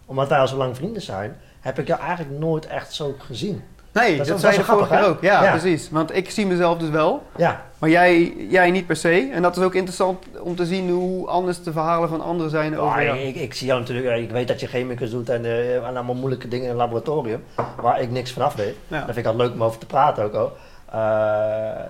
omdat 0.06 0.28
wij 0.28 0.38
al 0.38 0.48
zo 0.48 0.56
lang 0.56 0.76
vrienden 0.76 1.02
zijn, 1.02 1.36
heb 1.60 1.78
ik 1.78 1.86
jou 1.86 2.00
eigenlijk 2.00 2.38
nooit 2.38 2.66
echt 2.66 2.92
zo 2.94 3.14
gezien. 3.18 3.62
nee, 3.92 4.16
dat 4.16 4.26
dat, 4.26 4.36
is 4.36 4.42
zei 4.42 4.52
je 4.56 4.58
wel 4.58 4.66
de 4.66 4.72
vorige 4.72 4.94
grappig, 4.94 5.06
keer 5.06 5.16
ook. 5.16 5.22
Ja, 5.38 5.42
Ja. 5.44 5.50
precies. 5.50 5.90
Want 5.90 6.16
ik 6.16 6.30
zie 6.30 6.46
mezelf 6.46 6.78
dus 6.78 6.88
wel. 6.90 7.22
Ja, 7.36 7.62
Maar 7.78 7.90
jij, 7.90 8.34
jij 8.48 8.70
niet 8.70 8.86
per 8.86 8.96
se. 8.96 9.30
En 9.32 9.42
dat 9.42 9.56
is 9.56 9.62
ook 9.62 9.74
interessant 9.74 10.24
om 10.40 10.56
te 10.56 10.66
zien 10.66 10.90
hoe 10.90 11.26
anders 11.28 11.62
de 11.62 11.72
verhalen 11.72 12.08
van 12.08 12.20
anderen 12.20 12.50
zijn 12.50 12.78
over 12.78 12.94
Maar 12.94 13.04
jou. 13.04 13.18
ik, 13.18 13.34
ik 13.36 13.54
zie 13.54 13.66
jou 13.66 13.80
natuurlijk, 13.80 14.06
eh, 14.08 14.22
ik 14.22 14.30
weet 14.30 14.48
dat 14.48 14.60
je 14.60 14.66
chemicus 14.66 15.10
doet 15.10 15.28
en, 15.28 15.44
eh, 15.44 15.74
en 15.76 15.84
allemaal 15.84 16.14
moeilijke 16.14 16.48
dingen 16.48 16.64
in 16.64 16.70
het 16.70 16.78
laboratorium, 16.80 17.44
waar 17.80 18.00
ik 18.00 18.10
niks 18.10 18.32
vanaf 18.32 18.54
weet. 18.54 18.74
Ja. 18.88 18.96
Dat 18.96 19.04
vind 19.04 19.16
ik 19.16 19.26
altijd 19.26 19.42
leuk 19.48 19.52
om 19.60 19.64
over 19.64 19.78
te 19.78 19.86
praten 19.86 20.24
ook 20.24 20.34
al. 20.34 20.52
Eh, 20.94 21.00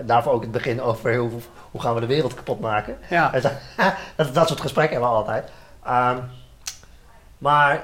daarvoor 0.01 0.33
ook 0.33 0.41
het 0.41 0.51
begin 0.51 0.81
over 0.81 1.15
hoe, 1.17 1.29
hoe 1.71 1.81
gaan 1.81 1.93
we 1.93 1.99
de 1.99 2.05
wereld 2.05 2.33
kapot 2.33 2.59
maken. 2.59 2.97
Ja. 3.09 3.31
Dat, 4.15 4.33
dat 4.33 4.47
soort 4.47 4.61
gesprekken 4.61 4.93
hebben 4.93 5.09
we 5.09 5.15
altijd. 5.17 5.49
Ehm, 5.83 6.17
maar 7.37 7.83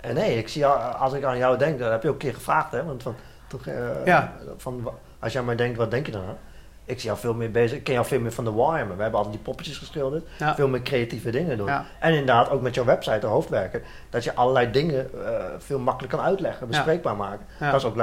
eh, 0.00 0.12
nee, 0.14 0.38
ik 0.38 0.48
zie, 0.48 0.66
al- 0.66 0.76
als 0.76 1.12
ik 1.12 1.24
aan 1.24 1.38
jou 1.38 1.58
denk, 1.58 1.78
dat 1.78 1.90
heb 1.90 2.02
je 2.02 2.08
ook 2.08 2.14
een 2.14 2.20
keer 2.20 2.34
gevraagd, 2.34 2.72
hè? 2.72 2.84
Want 2.84 3.02
van, 3.02 3.14
toch, 3.46 3.66
eh, 3.66 4.04
Ja. 4.04 4.32
van, 4.56 4.90
als 5.18 5.32
jij 5.32 5.42
maar 5.42 5.56
denkt, 5.56 5.76
wat 5.78 5.90
denk 5.90 6.06
je 6.06 6.12
dan 6.12 6.22
aan? 6.28 6.36
Ik 6.84 6.96
zie 7.00 7.08
jou 7.08 7.18
veel 7.20 7.34
meer 7.34 7.50
bezig, 7.50 7.78
ik 7.78 7.84
ken 7.84 7.94
jou 7.94 8.06
veel 8.06 8.20
meer 8.20 8.32
van 8.32 8.44
de 8.44 8.52
Warhammer. 8.52 8.96
We 8.96 9.02
hebben 9.02 9.18
altijd 9.20 9.36
die 9.36 9.44
poppetjes 9.44 9.78
geschilderd, 9.78 10.26
Ja. 10.38 10.54
veel 10.54 10.68
meer 10.68 10.82
creatieve 10.82 11.30
dingen 11.30 11.56
doen. 11.56 11.66
Ja. 11.66 11.84
En 12.00 12.10
inderdaad, 12.10 12.50
ook 12.50 12.62
met 12.62 12.74
jouw 12.74 12.84
website, 12.84 13.18
de 13.18 13.26
hoofdwerken, 13.26 13.82
dat 14.10 14.24
je 14.24 14.34
allerlei 14.34 14.70
dingen 14.70 15.10
veel 15.58 15.78
makkelijker 15.78 16.18
kan 16.18 16.26
uitleggen, 16.28 16.60
Ja. 16.60 16.66
bespreekbaar 16.66 17.16
maken. 17.16 17.46
Dat 17.58 17.74
is 17.74 17.84
ook. 17.84 17.96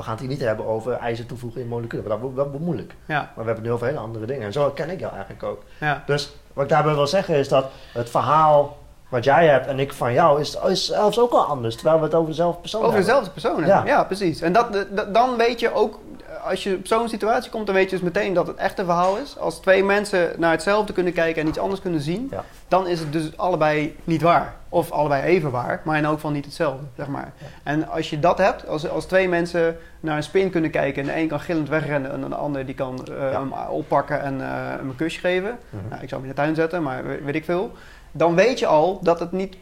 We 0.00 0.06
gaan 0.06 0.14
het 0.16 0.20
hier 0.26 0.30
niet 0.36 0.46
hebben 0.46 0.66
over 0.66 0.92
ijzer 0.92 1.26
toevoegen 1.26 1.60
in 1.60 1.68
moleculen, 1.68 2.08
want 2.08 2.20
dat 2.22 2.34
wordt 2.36 2.50
wel 2.50 2.60
moeilijk. 2.66 2.94
Ja, 3.06 3.14
Maar 3.18 3.26
we 3.26 3.34
hebben 3.34 3.54
het 3.54 3.64
nu 3.64 3.72
over 3.72 3.86
hele 3.86 3.98
andere 3.98 4.26
dingen. 4.26 4.42
En 4.46 4.52
zo 4.52 4.70
ken 4.70 4.90
ik 4.90 5.00
jou 5.00 5.12
eigenlijk 5.12 5.42
ook. 5.42 5.62
ja. 5.80 6.02
Dus 6.06 6.32
wat 6.52 6.64
ik 6.64 6.70
daarbij 6.70 6.94
wil 6.94 7.06
zeggen 7.06 7.34
is 7.34 7.48
dat 7.48 7.66
het 7.92 8.10
verhaal 8.10 8.76
wat 9.08 9.24
jij 9.24 9.46
hebt 9.46 9.66
en 9.66 9.78
ik 9.78 9.92
van 9.92 10.12
jou 10.12 10.40
is, 10.40 10.58
is 10.66 10.86
zelfs 10.86 11.18
ook 11.18 11.32
al 11.32 11.44
anders. 11.44 11.74
Terwijl 11.74 11.98
we 11.98 12.04
het 12.04 12.14
over 12.14 12.28
dezelfde 12.28 12.60
persoon 12.60 12.80
Over 12.82 12.94
hebben. 12.94 13.14
dezelfde 13.14 13.32
persoon. 13.40 13.60
Ja. 13.60 13.66
Ja. 13.66 13.84
ja, 13.86 14.04
precies. 14.04 14.40
En 14.40 14.52
dat, 14.52 14.72
dat- 14.90 15.14
dan 15.14 15.36
weet 15.36 15.60
je 15.60 15.74
ook, 15.74 15.98
als 16.44 16.62
je 16.62 16.74
op 16.76 16.86
zo'n 16.86 17.08
situatie 17.08 17.50
komt, 17.50 17.66
dan 17.66 17.74
weet 17.74 17.90
je 17.90 17.96
dus 17.96 18.04
meteen 18.04 18.34
dat 18.34 18.46
het 18.46 18.56
echte 18.56 18.84
verhaal 18.84 19.16
is. 19.16 19.38
Als 19.38 19.60
twee 19.60 19.84
mensen 19.84 20.30
naar 20.38 20.50
hetzelfde 20.50 20.92
kunnen 20.92 21.12
kijken 21.12 21.42
en 21.42 21.48
iets 21.48 21.58
anders 21.58 21.80
kunnen 21.80 22.00
zien, 22.00 22.28
Ja. 22.30 22.44
dan 22.68 22.86
is 22.86 23.00
het 23.00 23.12
dus 23.12 23.36
allebei 23.36 23.96
niet 24.04 24.22
waar. 24.22 24.54
Of 24.68 24.90
allebei 24.90 25.22
even 25.22 25.50
waar, 25.50 25.80
maar 25.84 25.96
in 25.98 26.04
elk 26.04 26.14
geval 26.14 26.30
niet 26.30 26.44
hetzelfde, 26.44 26.84
zeg 26.96 27.06
maar. 27.08 27.32
En 27.62 27.88
als 27.88 28.10
je 28.10 28.18
dat 28.18 28.38
hebt, 28.38 28.66
als, 28.68 28.88
als 28.88 29.04
twee 29.06 29.28
mensen 29.28 29.76
naar 30.00 30.16
een 30.16 30.22
spin 30.22 30.50
kunnen 30.50 30.70
kijken 30.70 31.02
en 31.02 31.08
de 31.14 31.20
een 31.20 31.28
kan 31.28 31.40
gillend 31.40 31.68
wegrennen 31.68 32.10
en 32.10 32.28
de 32.28 32.34
ander 32.34 32.66
die 32.66 32.74
kan 32.74 33.06
eh, 33.06 33.14
Ja. 33.32 33.40
hem 33.40 33.52
oppakken 33.70 34.22
en 34.22 34.40
eh, 34.40 34.46
hem 34.50 34.88
een 34.88 34.96
kusje 34.96 35.20
geven. 35.20 35.58
Mhm. 35.70 35.88
Nou, 35.88 36.02
ik 36.02 36.08
zou 36.08 36.20
hem 36.20 36.30
in 36.30 36.36
de 36.36 36.42
tuin 36.42 36.54
zetten, 36.54 36.82
maar 36.82 37.06
we- 37.06 37.20
weet 37.24 37.34
ik 37.34 37.44
veel. 37.44 37.72
Dan 38.12 38.34
weet 38.34 38.58
je 38.58 38.66
al 38.66 38.98
dat 39.02 39.20
het 39.20 39.32
niet 39.32 39.56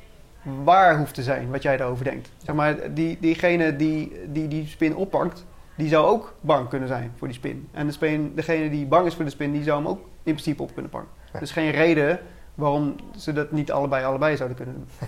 waar 0.64 0.98
hoeft 0.98 1.14
te 1.14 1.22
zijn 1.22 1.50
wat 1.50 1.62
jij 1.62 1.76
daarover 1.76 2.04
denkt. 2.04 2.28
Zeg 2.44 2.54
maar, 2.54 2.76
die, 2.94 3.18
diegene 3.20 3.76
die, 3.76 4.20
die 4.26 4.48
die 4.48 4.66
spin 4.66 4.96
oppakt, 4.96 5.44
die 5.78 5.88
zou 5.88 6.06
ook 6.06 6.34
bang 6.40 6.68
kunnen 6.68 6.88
zijn 6.88 7.12
voor 7.16 7.28
die 7.28 7.36
spin. 7.36 7.68
En 7.72 7.86
de 7.86 7.92
spin, 7.92 8.32
degene 8.34 8.70
die 8.70 8.86
bang 8.86 9.06
is 9.06 9.14
voor 9.14 9.24
de 9.24 9.30
spin, 9.30 9.52
die 9.52 9.62
zou 9.62 9.78
hem 9.78 9.88
ook 9.88 9.98
in 10.00 10.32
principe 10.32 10.62
op 10.62 10.72
kunnen 10.72 10.90
pakken. 10.90 11.10
Ja. 11.32 11.38
Dus 11.38 11.50
geen 11.50 11.70
reden 11.70 12.18
waarom 12.54 12.94
ze 13.16 13.32
dat 13.32 13.52
niet 13.52 13.72
allebei 13.72 14.04
allebei 14.04 14.36
zouden 14.36 14.56
kunnen 14.56 14.74
doen. 14.74 14.88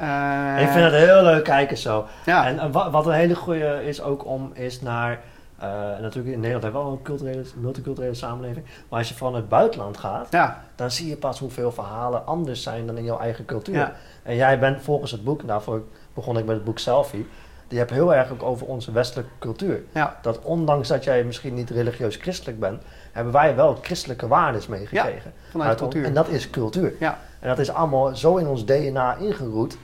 Eh, 0.00 0.62
ik 0.62 0.68
vind 0.68 0.84
het 0.84 0.94
heel 0.94 1.22
leuk 1.22 1.44
kijken 1.44 1.76
zo. 1.76 2.04
Ja, 2.26 2.46
En 2.46 2.72
wa- 2.72 2.90
wat 2.90 3.06
een 3.06 3.12
hele 3.12 3.34
goede 3.34 3.84
is 3.84 4.02
ook 4.02 4.24
om 4.26 4.50
is 4.54 4.80
naar... 4.80 5.20
eh, 5.58 5.68
natuurlijk 6.00 6.34
in 6.34 6.40
Nederland 6.40 6.62
hebben 6.62 6.80
we 6.80 6.86
wel 6.86 6.96
een 6.96 7.02
culturele, 7.02 7.44
multiculturele 7.56 8.14
samenleving. 8.14 8.66
Maar 8.88 8.98
als 8.98 9.08
je 9.08 9.14
van 9.14 9.34
het 9.34 9.48
buitenland 9.48 9.96
gaat, 9.96 10.28
ja, 10.30 10.62
dan 10.74 10.90
zie 10.90 11.08
je 11.08 11.16
pas 11.16 11.38
hoeveel 11.38 11.72
verhalen 11.72 12.26
anders 12.26 12.62
zijn 12.62 12.86
dan 12.86 12.96
in 12.98 13.04
jouw 13.04 13.18
eigen 13.18 13.44
cultuur. 13.44 13.92
En 14.22 14.36
jij 14.36 14.58
bent 14.58 14.82
volgens 14.82 15.10
het 15.10 15.24
boek, 15.24 15.46
daarvoor 15.46 15.82
begon 16.14 16.38
ik 16.38 16.44
met 16.44 16.54
het 16.54 16.64
boek 16.64 16.78
Selfie, 16.78 17.26
die 17.68 17.78
hebt 17.78 17.90
heel 17.90 18.14
erg 18.14 18.30
ook 18.32 18.42
over 18.42 18.66
onze 18.66 18.92
westelijke 18.92 19.30
cultuur. 19.38 19.82
ja, 19.92 20.18
Dat 20.22 20.38
ondanks 20.42 20.88
dat 20.88 21.04
jij 21.04 21.24
misschien 21.24 21.54
niet 21.54 21.70
religieus 21.70 22.16
christelijk 22.16 22.60
bent, 22.60 22.82
hebben 23.12 23.32
wij 23.32 23.56
wel 23.56 23.78
christelijke 23.82 24.28
waarden 24.28 24.62
meegekregen. 24.68 25.32
vanuit 25.50 25.68
Uit- 25.70 25.78
cultuur. 25.78 26.04
En 26.04 26.14
dat 26.14 26.28
is 26.28 26.50
cultuur. 26.50 26.94
Ja. 27.00 27.18
En 27.40 27.48
dat 27.48 27.58
is 27.58 27.70
allemaal 27.70 28.16
zo 28.16 28.36
in 28.36 28.46
ons 28.46 28.64
DNA 28.64 29.14
ingeroet, 29.16 29.76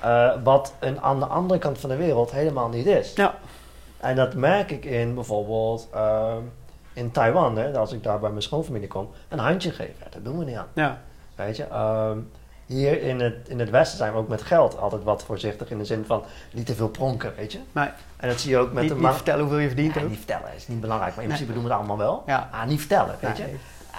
eh, 0.00 0.32
wat 0.44 0.74
een, 0.80 1.00
aan 1.00 1.18
de 1.18 1.26
andere 1.26 1.58
kant 1.60 1.78
van 1.78 1.90
de 1.90 1.96
wereld 1.96 2.30
helemaal 2.30 2.68
niet 2.68 2.86
is. 2.86 3.12
Ja. 3.14 3.34
En 4.00 4.16
dat 4.16 4.34
merk 4.34 4.70
ik 4.70 4.84
in 4.84 5.14
bijvoorbeeld 5.14 5.88
ehm, 5.94 6.40
in 6.92 7.10
Taiwan, 7.10 7.56
hè, 7.56 7.78
als 7.78 7.92
ik 7.92 8.02
daar 8.02 8.18
bij 8.18 8.30
mijn 8.30 8.42
schoonfamilie 8.42 8.88
kom, 8.88 9.08
een 9.28 9.38
handje 9.38 9.70
geven. 9.70 9.94
Ja, 9.98 10.06
dat 10.10 10.24
doen 10.24 10.38
we 10.38 10.44
niet 10.44 10.56
aan. 10.56 10.66
ja, 10.74 11.00
Weet 11.34 11.56
je, 11.56 11.64
ehm, 11.64 12.18
hier 12.66 13.02
in 13.02 13.20
het, 13.20 13.34
in 13.48 13.58
het 13.58 13.70
Westen 13.70 13.98
zijn 13.98 14.12
we 14.12 14.18
ook 14.18 14.28
met 14.28 14.42
geld 14.42 14.78
altijd 14.78 15.02
wat 15.04 15.22
voorzichtig 15.22 15.70
in 15.70 15.78
de 15.78 15.84
zin 15.84 16.04
van 16.06 16.22
niet 16.52 16.66
te 16.66 16.74
veel 16.74 16.88
pronken, 16.88 17.32
weet 17.36 17.52
je. 17.52 17.58
Nee. 17.72 17.88
En 18.16 18.28
dat 18.28 18.40
zie 18.40 18.50
je 18.50 18.58
ook 18.58 18.72
met 18.72 18.82
niet, 18.82 18.92
de 18.92 18.98
niet 18.98 19.08
vertellen 19.14 19.40
hoeveel 19.40 19.58
je 19.58 19.66
verdient 19.66 19.94
Ja, 19.94 20.00
ook. 20.02 20.08
niet 20.08 20.16
vertellen 20.18 20.48
is 20.56 20.68
niet 20.68 20.80
belangrijk, 20.80 21.14
maar 21.14 21.24
in 21.24 21.28
Nee. 21.30 21.36
principe 21.38 21.52
doen 21.58 21.62
we 21.68 21.74
het 21.74 21.78
allemaal 21.78 22.06
wel. 22.06 22.22
Ja. 22.26 22.48
Ah, 22.52 22.66
niet 22.66 22.78
vertellen, 22.78 23.16
weet 23.20 23.36
je. 23.36 23.44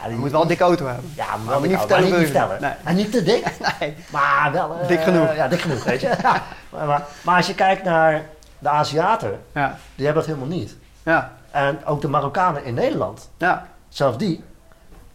Ja, 0.04 0.10
Je 0.10 0.16
moet 0.16 0.32
wel 0.32 0.42
een 0.42 0.48
dikke 0.48 0.64
auto 0.64 0.86
hebben. 0.86 1.12
Ja, 1.16 1.38
maar 1.38 1.60
Maar 1.60 1.68
niet 1.70 1.78
vertellen 1.78 2.04
niet 2.04 2.14
vertellen. 2.30 2.78
En 2.86 2.96
niet 2.96 3.12
te 3.12 3.24
dik, 3.24 3.46
Nee. 3.80 3.94
maar 4.12 4.50
wel... 4.52 4.80
eh, 4.82 4.88
Dik 4.88 5.02
genoeg. 5.02 5.36
Ja, 5.36 5.48
dik 5.48 5.62
genoeg, 5.62 5.84
weet 5.84 6.02
je. 6.02 6.08
Ja. 6.22 6.42
Maar, 6.70 6.86
maar, 6.88 7.06
maar 7.24 7.38
als 7.38 7.48
je 7.48 7.56
kijkt 7.56 7.84
naar 7.84 8.22
de 8.60 8.70
Aziaten, 8.70 9.40
Ja, 9.54 9.78
die 9.96 10.06
hebben 10.06 10.24
dat 10.26 10.36
helemaal 10.36 10.58
niet. 10.58 10.76
ja, 11.04 11.32
En 11.52 11.86
ook 11.86 12.02
de 12.02 12.08
Marokkanen 12.08 12.64
in 12.66 12.74
Nederland, 12.74 13.30
ja, 13.38 13.68
zelfs 13.90 14.18
die, 14.18 14.44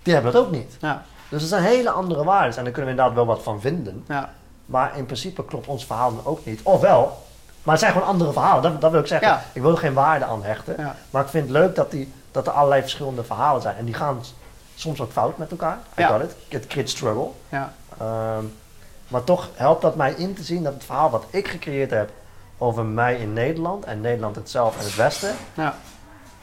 die 0.03 0.14
hebben 0.14 0.32
dat 0.32 0.42
ook 0.44 0.51
niet. 0.51 0.76
ja, 0.80 1.03
Dus 1.28 1.40
het 1.40 1.50
zijn 1.50 1.62
hele 1.62 1.90
andere 1.90 2.24
waarden 2.24 2.56
en 2.56 2.64
daar 2.64 2.72
kunnen 2.72 2.84
we 2.84 2.90
inderdaad 2.90 3.14
wel 3.14 3.26
wat 3.26 3.42
van 3.42 3.60
vinden. 3.60 4.04
ja. 4.08 4.30
Maar 4.66 4.96
in 4.96 5.04
principe 5.06 5.44
klopt 5.44 5.66
ons 5.66 5.86
verhaal 5.86 6.14
dan 6.14 6.24
ook 6.26 6.44
niet. 6.44 6.60
Ofwel, 6.62 7.22
maar 7.62 7.74
het 7.74 7.82
zijn 7.82 7.92
gewoon 7.92 8.08
andere 8.08 8.32
verhalen. 8.32 8.62
Dat, 8.62 8.80
dat 8.80 8.90
wil 8.90 9.00
ik 9.00 9.06
zeggen. 9.06 9.28
Ja. 9.28 9.42
Ik 9.52 9.62
wil 9.62 9.70
er 9.70 9.78
geen 9.78 9.94
waarde 9.94 10.24
aan 10.24 10.42
hechten. 10.44 10.74
Ja. 10.78 10.94
Maar 11.10 11.22
ik 11.22 11.28
vind 11.28 11.42
het 11.48 11.52
leuk 11.52 11.74
dat, 11.74 11.90
die, 11.90 12.12
dat 12.30 12.46
er 12.46 12.52
allerlei 12.52 12.80
verschillende 12.80 13.24
verhalen 13.24 13.62
zijn. 13.62 13.76
En 13.76 13.84
die 13.84 13.94
gaan 13.94 14.20
soms 14.74 15.00
ook 15.00 15.12
fout 15.12 15.38
met 15.38 15.50
elkaar. 15.50 15.78
Ik 15.94 15.98
Ja. 15.98 16.08
got 16.08 16.22
it. 16.22 16.34
Het 16.48 16.66
kid 16.66 16.90
struggle. 16.90 17.28
ja. 17.48 17.72
Ehm, 17.98 18.44
maar 19.08 19.24
toch 19.24 19.48
helpt 19.54 19.82
dat 19.82 19.96
mij 19.96 20.12
in 20.12 20.34
te 20.34 20.42
zien 20.42 20.62
dat 20.62 20.74
het 20.74 20.84
verhaal 20.84 21.10
wat 21.10 21.24
ik 21.30 21.48
gecreëerd 21.48 21.90
heb 21.90 22.10
over 22.58 22.84
mij 22.84 23.16
in 23.16 23.32
Nederland 23.32 23.84
en 23.84 24.00
Nederland 24.00 24.36
het 24.36 24.50
zelf 24.50 24.78
en 24.78 24.84
het 24.84 24.94
Westen, 24.94 25.34
ja. 25.54 25.74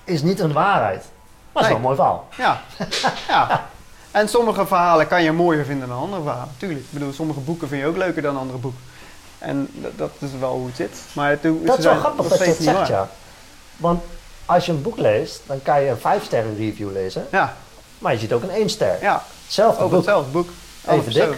is 0.03 0.21
niet 0.21 0.39
een 0.39 0.53
waarheid. 0.53 1.05
Maar 1.51 1.63
het 1.63 1.63
is 1.63 1.67
wel 1.67 1.75
een 1.77 1.81
mooi 1.81 1.95
verhaal. 1.95 2.27
Ja. 2.37 2.59
ja. 3.27 3.63
En 4.15 4.29
sommige 4.29 4.65
verhalen 4.65 5.07
kan 5.07 5.23
je 5.23 5.31
mooier 5.31 5.65
vinden 5.65 5.87
dan 5.87 5.97
andere 5.97 6.21
verhalen. 6.21 6.53
Tuurlijk. 6.57 6.79
Ik 6.85 6.91
bedoel, 6.91 7.13
sommige 7.13 7.39
boeken 7.39 7.67
vind 7.67 7.81
je 7.81 7.87
ook 7.87 7.97
leuker 7.97 8.21
dan 8.21 8.37
andere 8.37 8.57
boeken. 8.57 8.81
En 9.37 9.69
dat, 9.95 10.11
is 10.19 10.29
wel 10.39 10.51
hoe 10.51 10.67
het 10.67 10.75
zit. 10.75 10.99
Maar 11.13 11.37
ze 11.41 11.59
Dat 11.65 11.77
is 11.77 11.83
wel 11.83 11.95
grappig 11.95 12.27
dat 12.27 12.39
je 12.39 12.45
dat 12.45 12.55
zegt, 12.55 12.77
waar. 12.77 12.89
ja. 12.89 13.09
Want 13.77 14.03
als 14.45 14.65
je 14.65 14.71
een 14.71 14.81
boek 14.81 14.97
leest, 14.97 15.41
dan 15.45 15.61
kan 15.63 15.81
je 15.81 15.89
een 15.89 15.97
5 15.97 16.23
sterren 16.23 16.55
review 16.57 16.91
lezen. 16.91 17.27
Ja, 17.31 17.57
Maar 17.97 18.13
je 18.13 18.19
ziet 18.19 18.33
ook 18.33 18.43
een 18.43 18.49
1 18.49 18.69
ster. 18.69 18.97
ja. 19.01 19.23
Hetzelfde 19.43 19.83
Over 19.83 19.89
boek, 19.89 20.05
hetzelfde 20.05 20.31
boek. 20.31 20.49
Even 20.87 21.13
dik. 21.13 21.35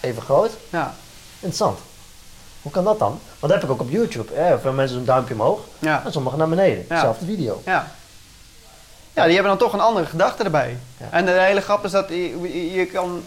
even 0.00 0.22
groot. 0.22 0.50
Ja, 0.70 0.94
Interessant. 1.34 1.78
Hoe 2.62 2.72
kan 2.72 2.84
dat 2.84 2.98
dan? 2.98 3.20
Want 3.38 3.52
dat 3.52 3.62
heb 3.62 3.62
ik 3.62 3.70
ook 3.70 3.80
op 3.80 3.90
YouTube. 3.90 4.34
Eh, 4.34 4.54
veel 4.60 4.72
mensen 4.72 4.98
een 4.98 5.04
duimpje 5.04 5.34
omhoog 5.34 5.60
ja, 5.78 6.02
en 6.04 6.12
sommigen 6.12 6.38
naar 6.38 6.48
beneden. 6.48 6.84
Ja. 6.88 7.00
Zelfde 7.00 7.24
video. 7.24 7.62
ja. 7.64 7.90
Ja, 9.18 9.24
die 9.24 9.34
hebben 9.34 9.50
dan 9.58 9.66
toch 9.66 9.72
een 9.72 9.80
andere 9.86 10.06
gedachte 10.06 10.42
erbij. 10.44 10.76
Ja. 11.00 11.06
En 11.10 11.24
de 11.24 11.30
hele 11.30 11.60
grap 11.60 11.84
is 11.84 11.90
dat 11.90 12.08
je, 12.08 12.72
je- 12.74 12.86
kan, 12.86 13.22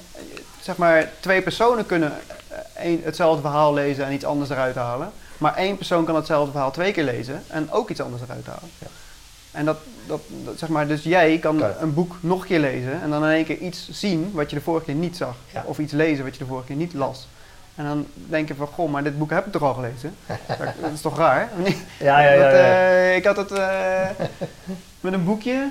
zeg 0.62 0.78
maar, 0.78 1.10
twee 1.20 1.42
personen 1.42 1.86
kunnen 1.86 2.14
eh, 2.48 2.86
een, 2.86 3.02
hetzelfde 3.04 3.42
verhaal 3.42 3.74
lezen 3.74 4.06
en 4.06 4.14
iets 4.14 4.26
anders 4.26 4.50
eruit 4.50 4.76
halen. 4.76 5.12
Maar 5.38 5.56
één 5.56 5.76
persoon 5.78 6.06
kan 6.06 6.16
hetzelfde 6.16 6.52
verhaal 6.52 6.72
twee 6.72 6.92
keer 6.92 7.04
lezen 7.04 7.44
en 7.48 7.72
ook 7.72 7.89
iets 7.89 8.02
anders 8.02 8.22
eruit 8.22 8.46
halen. 8.46 8.70
Ja. 8.78 8.88
En 9.52 9.66
dat, 9.66 9.78
dat, 10.08 10.22
dat, 10.28 10.60
zeg 10.60 10.70
maar, 10.70 10.88
dus 10.88 11.04
jij 11.04 11.38
kan 11.38 11.58
Kijk. 11.58 11.82
een 11.82 11.94
boek 11.94 12.16
nog 12.20 12.42
een 12.42 12.48
keer 12.48 12.60
lezen 12.60 13.02
en 13.02 13.10
dan 13.10 13.24
in 13.26 13.30
één 13.32 13.46
keer 13.46 13.58
iets 13.58 13.89
zien 13.92 14.32
wat 14.34 14.50
je 14.50 14.56
de 14.56 14.62
vorige 14.62 14.86
keer 14.86 14.94
niet 14.96 15.18
zag. 15.18 15.36
Ja. 15.54 15.64
Of 15.66 15.80
iets 15.80 15.94
lezen 15.94 16.24
wat 16.24 16.34
je 16.34 16.39
de 16.39 16.46
vorige 16.50 16.68
keer 16.68 16.76
niet 16.76 16.94
las. 16.94 17.28
En 17.76 17.86
dan 17.86 18.07
denk 18.13 18.47
je 18.47 18.55
van, 18.55 18.67
goh, 18.67 18.91
maar 18.91 19.03
dit 19.03 19.17
boek 19.17 19.30
heb 19.30 19.45
ik 19.45 19.51
toch 19.51 19.61
al 19.61 19.74
gelezen? 19.74 20.15
dat, 20.82 20.91
is 20.93 21.01
toch 21.01 21.17
raar? 21.17 21.49
Ja, 21.99 22.19
ja, 22.19 22.32
ja. 22.32 22.43
Dat, 22.43 22.53
eh, 22.53 23.15
ik 23.15 23.26
had 23.26 23.38
het 23.38 23.51
eh, 23.51 24.09
met 24.99 25.13
een 25.13 25.24
boekje. 25.26 25.69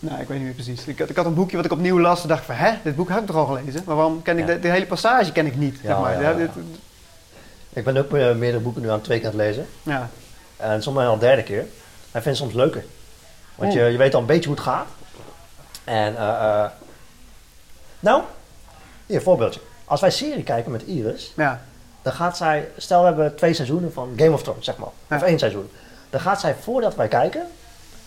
Nou, 0.00 0.20
ik 0.20 0.28
weet 0.28 0.36
niet 0.36 0.46
meer 0.46 0.54
precies. 0.54 0.84
Ik 0.86 0.98
had, 0.98 1.08
ik 1.10 1.16
had 1.16 1.26
een 1.26 1.34
boekje 1.34 1.56
wat 1.56 1.64
ik 1.64 1.72
opnieuw 1.72 2.00
las 2.00 2.22
en 2.22 2.28
dacht 2.28 2.44
van, 2.44 2.54
hè, 2.54 2.72
dit 2.84 2.96
boek 2.96 3.08
heb 3.08 3.18
ik 3.18 3.26
toch 3.26 3.36
al 3.36 3.46
gelezen? 3.46 3.82
Maar 3.86 3.96
waarom 3.96 4.22
ken 4.22 4.38
ik 4.38 4.46
Ja. 4.46 4.54
de, 4.54 4.60
de 4.60 4.68
hele 4.68 4.86
passage 4.86 5.32
ken 5.32 5.46
ik 5.46 5.56
niet? 5.56 5.74
Ja, 5.82 5.88
zeg 5.88 5.98
maar. 5.98 6.22
ja, 6.22 6.32
dit- 6.32 6.50
Ik 7.72 7.84
ben 7.84 7.96
ook 7.96 8.12
eh, 8.14 8.34
meerdere 8.34 8.62
boeken 8.62 8.82
nu 8.82 8.88
aan 8.88 8.94
het 8.94 9.04
twee 9.04 9.18
keer 9.20 9.28
aan 9.28 9.34
het 9.38 9.42
lezen. 9.46 9.66
ja. 9.82 10.08
En 10.56 10.82
soms 10.82 10.98
al 10.98 11.14
de 11.14 11.20
derde 11.20 11.42
keer. 11.42 11.60
En 12.10 12.22
vind 12.22 12.24
het 12.24 12.36
soms 12.36 12.52
leuker. 12.52 12.84
Want 13.54 13.72
je, 13.72 13.80
je 13.80 13.96
weet 13.96 14.14
al 14.14 14.20
een 14.20 14.26
beetje 14.26 14.48
hoe 14.48 14.54
het 14.56 14.64
gaat. 14.66 14.86
En, 15.84 16.12
nou, 18.00 18.22
hier 19.06 19.16
een 19.16 19.22
voorbeeldje. 19.22 19.60
Als 19.88 20.00
wij 20.00 20.10
serie 20.10 20.42
kijken 20.42 20.72
met 20.72 20.82
Iris, 20.82 21.32
ja. 21.36 21.60
dan 22.02 22.12
gaat 22.12 22.36
zij, 22.36 22.68
stel 22.76 23.00
we 23.00 23.06
hebben 23.06 23.36
twee 23.36 23.54
seizoenen 23.54 23.92
van 23.92 24.12
Game 24.16 24.32
of 24.32 24.42
Thrones, 24.42 24.64
zeg 24.64 24.76
maar. 24.76 24.88
Of 25.18 25.22
één 25.22 25.38
seizoen. 25.38 25.70
Dan 26.10 26.20
gaat 26.20 26.40
zij, 26.40 26.54
voordat 26.62 26.94
wij 26.94 27.08
kijken, 27.08 27.42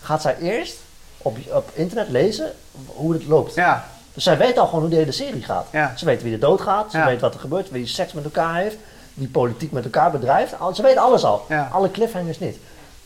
gaat 0.00 0.22
zij 0.22 0.36
eerst 0.38 0.76
op, 1.18 1.36
op 1.52 1.70
internet 1.72 2.08
lezen 2.08 2.52
hoe 2.86 3.12
het 3.12 3.26
loopt. 3.26 3.54
Ja, 3.54 3.84
Dus 4.14 4.24
zij 4.24 4.38
weet 4.38 4.58
al 4.58 4.66
gewoon 4.66 4.80
hoe 4.80 4.90
de 4.90 4.96
hele 4.96 5.12
serie 5.12 5.42
gaat. 5.42 5.66
Ja. 5.70 5.92
Ze 5.96 6.04
weet 6.04 6.22
wie 6.22 6.32
er 6.32 6.38
doodgaat, 6.40 6.90
ze 6.90 6.96
weet 7.04 7.20
wat 7.20 7.34
er 7.34 7.40
gebeurt, 7.40 7.70
wie 7.70 7.86
seks 7.86 8.12
met 8.12 8.24
elkaar 8.24 8.56
heeft, 8.56 8.76
wie 9.14 9.28
politiek 9.28 9.72
met 9.72 9.84
elkaar 9.84 10.10
bedrijft. 10.10 10.58
Al- 10.60 10.74
Ze 10.74 10.82
weet 10.82 10.96
alles 10.96 11.24
al. 11.24 11.44
Alle 11.72 11.90
cliffhangers 11.90 12.38
niet. 12.38 12.56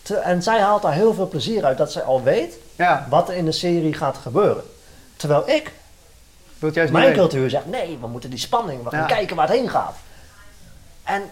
Te- 0.03 0.17
en 0.17 0.43
zij 0.43 0.61
haalt 0.61 0.83
daar 0.83 0.93
heel 0.93 1.15
veel 1.15 1.29
plezier 1.29 1.65
uit 1.65 1.79
dat 1.79 1.93
zij 1.93 2.03
al 2.03 2.23
weet 2.23 2.55
wat 3.09 3.29
er 3.29 3.35
in 3.35 3.45
de 3.45 3.53
serie 3.53 3.93
gaat 3.95 4.17
gebeuren. 4.17 4.63
Terwijl 5.17 5.49
ik, 5.49 5.73
Wilt 6.59 6.75
juist 6.75 6.93
niet 6.93 7.01
mijn 7.03 7.13
weten. 7.15 7.29
cultuur 7.29 7.51
zegt, 7.51 7.67
nee, 7.67 7.99
we 8.01 8.07
moeten 8.07 8.31
die 8.31 8.39
spanning, 8.39 8.83
we 8.85 8.91
gaan 8.91 9.01
Ja. 9.01 9.07
kijken 9.07 9.37
waar 9.37 9.49
het 9.49 9.57
heen 9.57 9.69
gaat. 9.71 9.97
En 11.03 11.23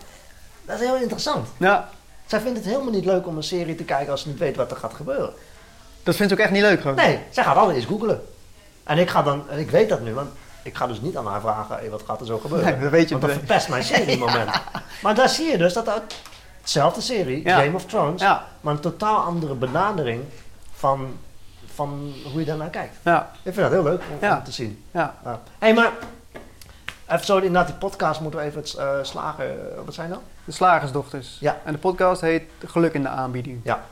dat 0.64 0.80
is 0.80 0.86
heel 0.86 0.96
interessant. 0.96 1.48
Ja, 1.56 1.88
Zij 2.26 2.40
vindt 2.40 2.56
het 2.58 2.66
helemaal 2.66 2.92
niet 2.92 3.04
leuk 3.04 3.26
om 3.26 3.36
een 3.36 3.42
serie 3.42 3.74
te 3.74 3.84
kijken 3.84 4.10
als 4.10 4.20
ze 4.22 4.28
niet 4.28 4.38
weet 4.38 4.56
wat 4.56 4.70
er 4.70 4.76
gaat 4.76 4.94
gebeuren. 4.94 5.32
dat 6.02 6.16
vindt 6.16 6.32
ze 6.32 6.38
ook 6.38 6.44
echt 6.44 6.52
niet 6.54 6.62
leuk 6.62 6.80
gewoon. 6.80 6.96
Nee, 6.96 7.18
zij 7.30 7.44
gaat 7.44 7.56
altijd 7.56 7.76
eens 7.76 7.86
googlen. 7.86 8.24
En 8.84 8.98
ik 8.98 9.10
ga 9.10 9.22
dan, 9.22 9.50
en 9.50 9.58
ik 9.58 9.70
weet 9.70 9.88
dat 9.88 10.00
nu, 10.00 10.14
want 10.14 10.28
ik 10.62 10.74
ga 10.76 10.86
dus 10.86 11.00
niet 11.00 11.16
aan 11.16 11.26
haar 11.26 11.40
vragen, 11.40 11.76
hey, 11.76 11.90
wat 11.90 12.02
gaat 12.06 12.20
er 12.20 12.26
zo 12.26 12.38
gebeuren? 12.38 12.72
Nee, 12.72 12.80
dat 12.80 12.90
weet 12.90 13.08
je 13.08 13.18
Want 13.18 13.26
dat 13.26 13.32
verpest 13.38 13.68
mijn 13.68 13.84
serie 13.84 14.18
moment. 14.18 14.50
Maar 15.02 15.14
daar 15.14 15.28
zie 15.28 15.50
je 15.50 15.58
dus 15.58 15.72
dat 15.72 15.90
hetzelfde 16.60 17.00
serie, 17.00 17.44
Ja. 17.44 17.58
Game 17.60 17.74
of 17.74 17.84
Thrones, 17.86 18.20
Ja, 18.20 18.46
maar 18.60 18.74
een 18.74 18.80
totaal 18.80 19.22
andere 19.22 19.54
benadering 19.54 20.22
van, 20.74 21.18
van 21.74 22.12
hoe 22.32 22.40
je 22.40 22.46
daarnaar 22.46 22.68
kijkt. 22.70 22.96
ja, 23.02 23.30
Ik 23.42 23.52
vind 23.52 23.56
dat 23.56 23.70
heel 23.70 23.82
leuk 23.82 24.00
om, 24.12 24.16
Ja. 24.20 24.36
om 24.36 24.44
te 24.44 24.52
zien. 24.52 24.84
ja. 24.90 25.14
Ja. 25.24 25.40
hey, 25.58 25.74
maar 25.74 25.92
even 27.08 27.24
zo 27.26 27.36
inderdaad 27.36 27.66
die 27.66 27.76
podcast 27.76 28.20
moeten 28.20 28.40
we 28.40 28.46
even 28.46 28.60
het 28.60 28.74
eh, 28.74 28.88
slagen. 29.02 29.44
eh, 29.44 29.84
wat 29.84 29.94
zijn 29.94 30.10
dat? 30.10 30.20
De 30.44 30.52
Slagersdochters. 30.52 31.36
Ja. 31.40 31.56
En 31.64 31.72
de 31.72 31.78
podcast 31.78 32.20
heet 32.20 32.42
Geluk 32.66 32.94
in 32.94 33.02
de 33.02 33.08
aanbieding. 33.08 33.60
Ja. 33.64 33.84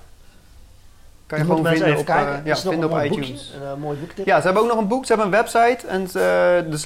Kan 1.26 1.38
je 1.40 1.44
gewoon 1.46 1.60
moeten 1.62 1.78
vinden 1.80 1.98
op, 2.00 2.08
eh, 2.08 2.44
ja, 2.44 2.56
vinden 2.56 2.90
op 2.92 3.04
iTunes. 3.04 3.28
boekje? 3.28 3.66
Een 3.66 3.72
eh, 3.72 3.74
mooi 3.82 3.98
boektip? 3.98 4.26
Ja, 4.26 4.36
ze 4.38 4.44
hebben 4.44 4.62
ook 4.62 4.68
nog 4.68 4.78
een 4.78 4.88
boek. 4.88 5.06
Ze 5.06 5.14
hebben 5.14 5.26
een 5.32 5.42
website. 5.42 5.86
En 5.86 6.00
uh, 6.02 6.10
de 6.70 6.76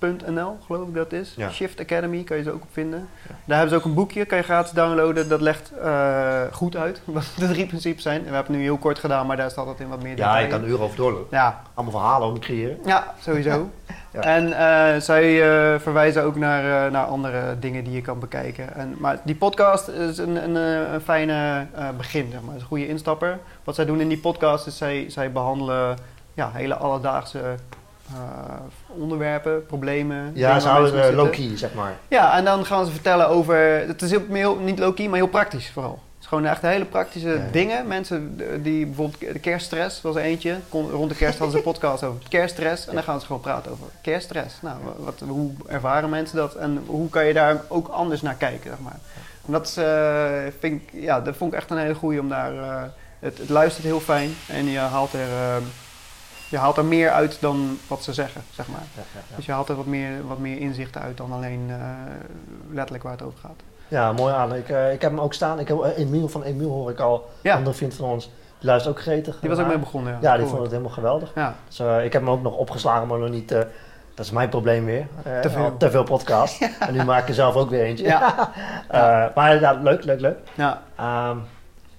slagersdochters.nl 0.00 0.58
geloof 0.66 0.88
ik 0.88 0.94
dat 0.94 1.12
is. 1.12 1.34
Ja. 1.36 1.50
Shift 1.50 1.80
Academy 1.80 2.22
kan 2.22 2.36
je 2.36 2.42
ze 2.42 2.50
ook 2.50 2.62
op 2.62 2.68
vinden. 2.72 3.08
Ja. 3.28 3.34
Daar 3.44 3.58
hebben 3.58 3.74
ze 3.74 3.80
ook 3.80 3.84
een 3.88 3.94
boekje. 3.94 4.24
Kan 4.24 4.38
je 4.38 4.44
gratis 4.44 4.70
downloaden. 4.72 5.28
Dat 5.28 5.40
legt 5.40 5.72
uh, 5.82 6.40
goed 6.52 6.76
uit 6.76 7.00
wat 7.04 7.24
de 7.36 7.48
drie 7.48 7.66
principes 7.66 8.02
zijn. 8.02 8.18
We 8.18 8.24
hebben 8.24 8.42
het 8.52 8.56
nu 8.56 8.62
heel 8.62 8.76
kort 8.78 8.98
gedaan, 8.98 9.26
maar 9.26 9.36
daar 9.36 9.50
staat 9.50 9.66
het 9.66 9.80
in 9.80 9.88
wat 9.88 10.02
meer 10.02 10.16
Ja, 10.16 10.32
detail. 10.32 10.44
je 10.44 10.50
kan 10.58 10.64
uren 10.64 10.80
over 10.84 10.96
doorlopen. 10.96 11.26
Ja, 11.38 11.62
Allemaal 11.74 12.00
verhalen 12.00 12.28
om 12.28 12.34
te 12.34 12.40
creëren. 12.40 12.78
ja 12.84 13.14
sowieso. 13.20 13.68
Ja. 14.12 14.22
En 14.22 14.46
uh, 14.46 15.00
zij 15.00 15.32
uh, 15.74 15.80
verwijzen 15.80 16.22
ook 16.22 16.36
naar, 16.36 16.90
naar 16.90 17.04
andere 17.06 17.58
dingen 17.58 17.84
die 17.84 17.92
je 17.92 18.00
kan 18.00 18.18
bekijken. 18.18 18.74
En, 18.74 18.94
maar 18.98 19.18
die 19.24 19.34
podcast 19.34 19.88
is 19.88 20.18
een, 20.18 20.44
een, 20.44 20.54
een 20.94 21.00
fijne 21.00 21.66
begin, 21.96 22.28
zeg 22.30 22.40
maar. 22.40 22.46
Het 22.48 22.56
is 22.56 22.60
een 22.60 22.66
goede 22.68 22.88
instapper. 22.88 23.38
Wat 23.64 23.74
zij 23.74 23.84
doen 23.84 24.00
in 24.00 24.08
die 24.08 24.18
podcast 24.18 24.66
is 24.66 24.76
zij, 24.76 25.04
zij 25.08 25.32
behandelen 25.32 25.96
ja, 26.34 26.50
hele 26.52 26.74
alledaagse 26.76 27.38
uh, 28.12 28.16
onderwerpen, 28.96 29.66
problemen. 29.66 30.30
Ja, 30.34 30.60
ze 30.60 30.68
houden 30.68 31.14
low-key, 31.14 31.56
zeg 31.56 31.74
maar. 31.74 31.96
Ja, 32.08 32.36
en 32.36 32.44
dan 32.44 32.66
gaan 32.66 32.86
ze 32.86 32.92
vertellen 32.92 33.28
over... 33.28 33.56
Het 33.86 34.02
is 34.02 34.10
heel, 34.10 34.22
heel, 34.30 34.56
niet 34.56 34.78
low-key, 34.78 35.08
maar 35.08 35.18
heel 35.18 35.28
praktisch 35.28 35.70
vooral. 35.70 36.02
Het 36.14 36.24
is 36.24 36.26
gewoon 36.26 36.46
echt 36.46 36.62
hele 36.62 36.84
praktische 36.84 37.28
ja. 37.28 37.48
dingen. 37.52 37.86
Mensen 37.86 38.40
die 38.62 38.86
bijvoorbeeld 38.86 39.32
de 39.32 39.38
kerststress 39.38 40.02
was 40.02 40.16
er 40.16 40.22
eentje. 40.22 40.56
Kon, 40.68 40.90
rond 40.90 41.10
de 41.10 41.16
kerst 41.16 41.38
hadden 41.38 41.50
ze 41.50 41.66
een 41.66 41.72
podcast 41.72 42.02
over 42.02 42.20
kerststress. 42.28 42.86
En 42.86 42.94
dan 42.94 43.02
gaan 43.02 43.20
ze 43.20 43.26
gewoon 43.26 43.40
praten 43.40 43.72
over 43.72 43.86
kerststress. 44.02 44.54
Nou, 44.62 44.76
wat, 44.98 45.22
hoe 45.28 45.50
ervaren 45.66 46.10
mensen 46.10 46.36
dat? 46.36 46.54
En 46.54 46.82
hoe 46.86 47.08
kan 47.08 47.26
je 47.26 47.32
daar 47.32 47.62
ook 47.68 47.88
anders 47.88 48.22
naar 48.22 48.34
kijken, 48.34 48.70
zeg 48.70 48.80
maar. 48.80 48.98
En 49.46 49.52
dat, 49.52 49.66
is, 49.66 49.78
uh, 49.78 50.52
vind 50.58 50.82
ik, 50.82 51.02
ja, 51.02 51.20
dat 51.20 51.36
vond 51.36 51.52
ik 51.52 51.58
echt 51.58 51.70
een 51.70 51.78
hele 51.78 51.94
goeie 51.94 52.20
om 52.20 52.28
daar... 52.28 52.54
Uh, 52.54 52.82
het, 53.18 53.38
het, 53.38 53.48
luistert 53.48 53.86
heel 53.86 54.00
fijn 54.00 54.34
en 54.48 54.64
je 54.64 54.78
haalt 54.78 55.12
er... 55.12 55.28
Uh, 55.28 55.56
je 56.48 56.58
haalt 56.58 56.76
er 56.76 56.84
meer 56.84 57.10
uit 57.10 57.40
dan 57.40 57.78
wat 57.88 58.02
ze 58.02 58.12
zeggen, 58.12 58.42
zeg 58.52 58.68
maar. 58.68 58.82
Ja, 58.94 59.02
ja, 59.14 59.20
ja. 59.30 59.36
Dus 59.36 59.46
je 59.46 59.52
haalt 59.52 59.68
er 59.68 59.76
wat 59.76 59.86
meer, 59.86 60.26
wat 60.26 60.38
meer 60.38 60.58
inzichten 60.58 61.00
uit 61.00 61.16
dan 61.16 61.32
alleen 61.32 61.66
uh, 61.68 61.76
letterlijk 62.70 63.04
waar 63.04 63.12
het 63.12 63.22
over 63.22 63.38
gaat. 63.38 63.60
Ja, 63.88 64.12
mooi 64.12 64.34
aan. 64.34 64.54
Ik, 64.54 64.68
uh, 64.68 64.92
ik 64.92 65.02
heb 65.02 65.10
hem 65.10 65.20
ook 65.20 65.34
staan. 65.34 65.58
Ik 65.58 65.68
heb 65.68 65.92
Emiel 65.96 66.28
van 66.28 66.42
Emiel 66.42 66.70
hoor 66.70 66.90
ik 66.90 67.00
al. 67.00 67.30
Ja. 67.40 67.58
Een 67.58 67.74
vriend 67.74 67.94
van 67.94 68.08
ons. 68.08 68.24
Die 68.58 68.68
luistert 68.68 68.96
ook 68.96 69.02
gretig. 69.02 69.38
Die 69.40 69.50
was 69.50 69.58
ook 69.58 69.66
mee 69.66 69.78
begonnen, 69.78 70.12
ja. 70.12 70.18
Ja, 70.20 70.36
die 70.36 70.46
vond 70.46 70.60
het 70.60 70.70
helemaal 70.70 70.92
geweldig. 70.92 71.32
Ja. 71.34 71.54
Dus 71.66 71.78
ik 71.80 72.12
heb 72.12 72.22
hem 72.22 72.30
ook 72.30 72.42
nog 72.42 72.56
opgeslagen, 72.56 73.06
maar 73.06 73.18
nog 73.18 73.30
niet... 73.30 73.48
Dat 73.48 74.24
is 74.24 74.30
mijn 74.30 74.48
probleem 74.48 74.84
weer. 74.84 75.06
te 75.42 75.50
veel. 75.50 75.76
te 75.76 75.90
veel 75.90 76.02
podcast. 76.02 76.60
En 76.86 76.92
nu 76.92 77.04
maak 77.04 77.22
ik 77.22 77.28
er 77.28 77.34
zelf 77.34 77.54
ook 77.54 77.70
weer 77.70 77.82
eentje. 77.82 78.04
Ja. 78.04 78.50
maar 79.34 79.60
ja, 79.60 79.72
leuk, 79.72 80.04
leuk, 80.04 80.20
leuk. 80.20 80.38
Ja. 80.54 80.82
Um, 81.30 81.42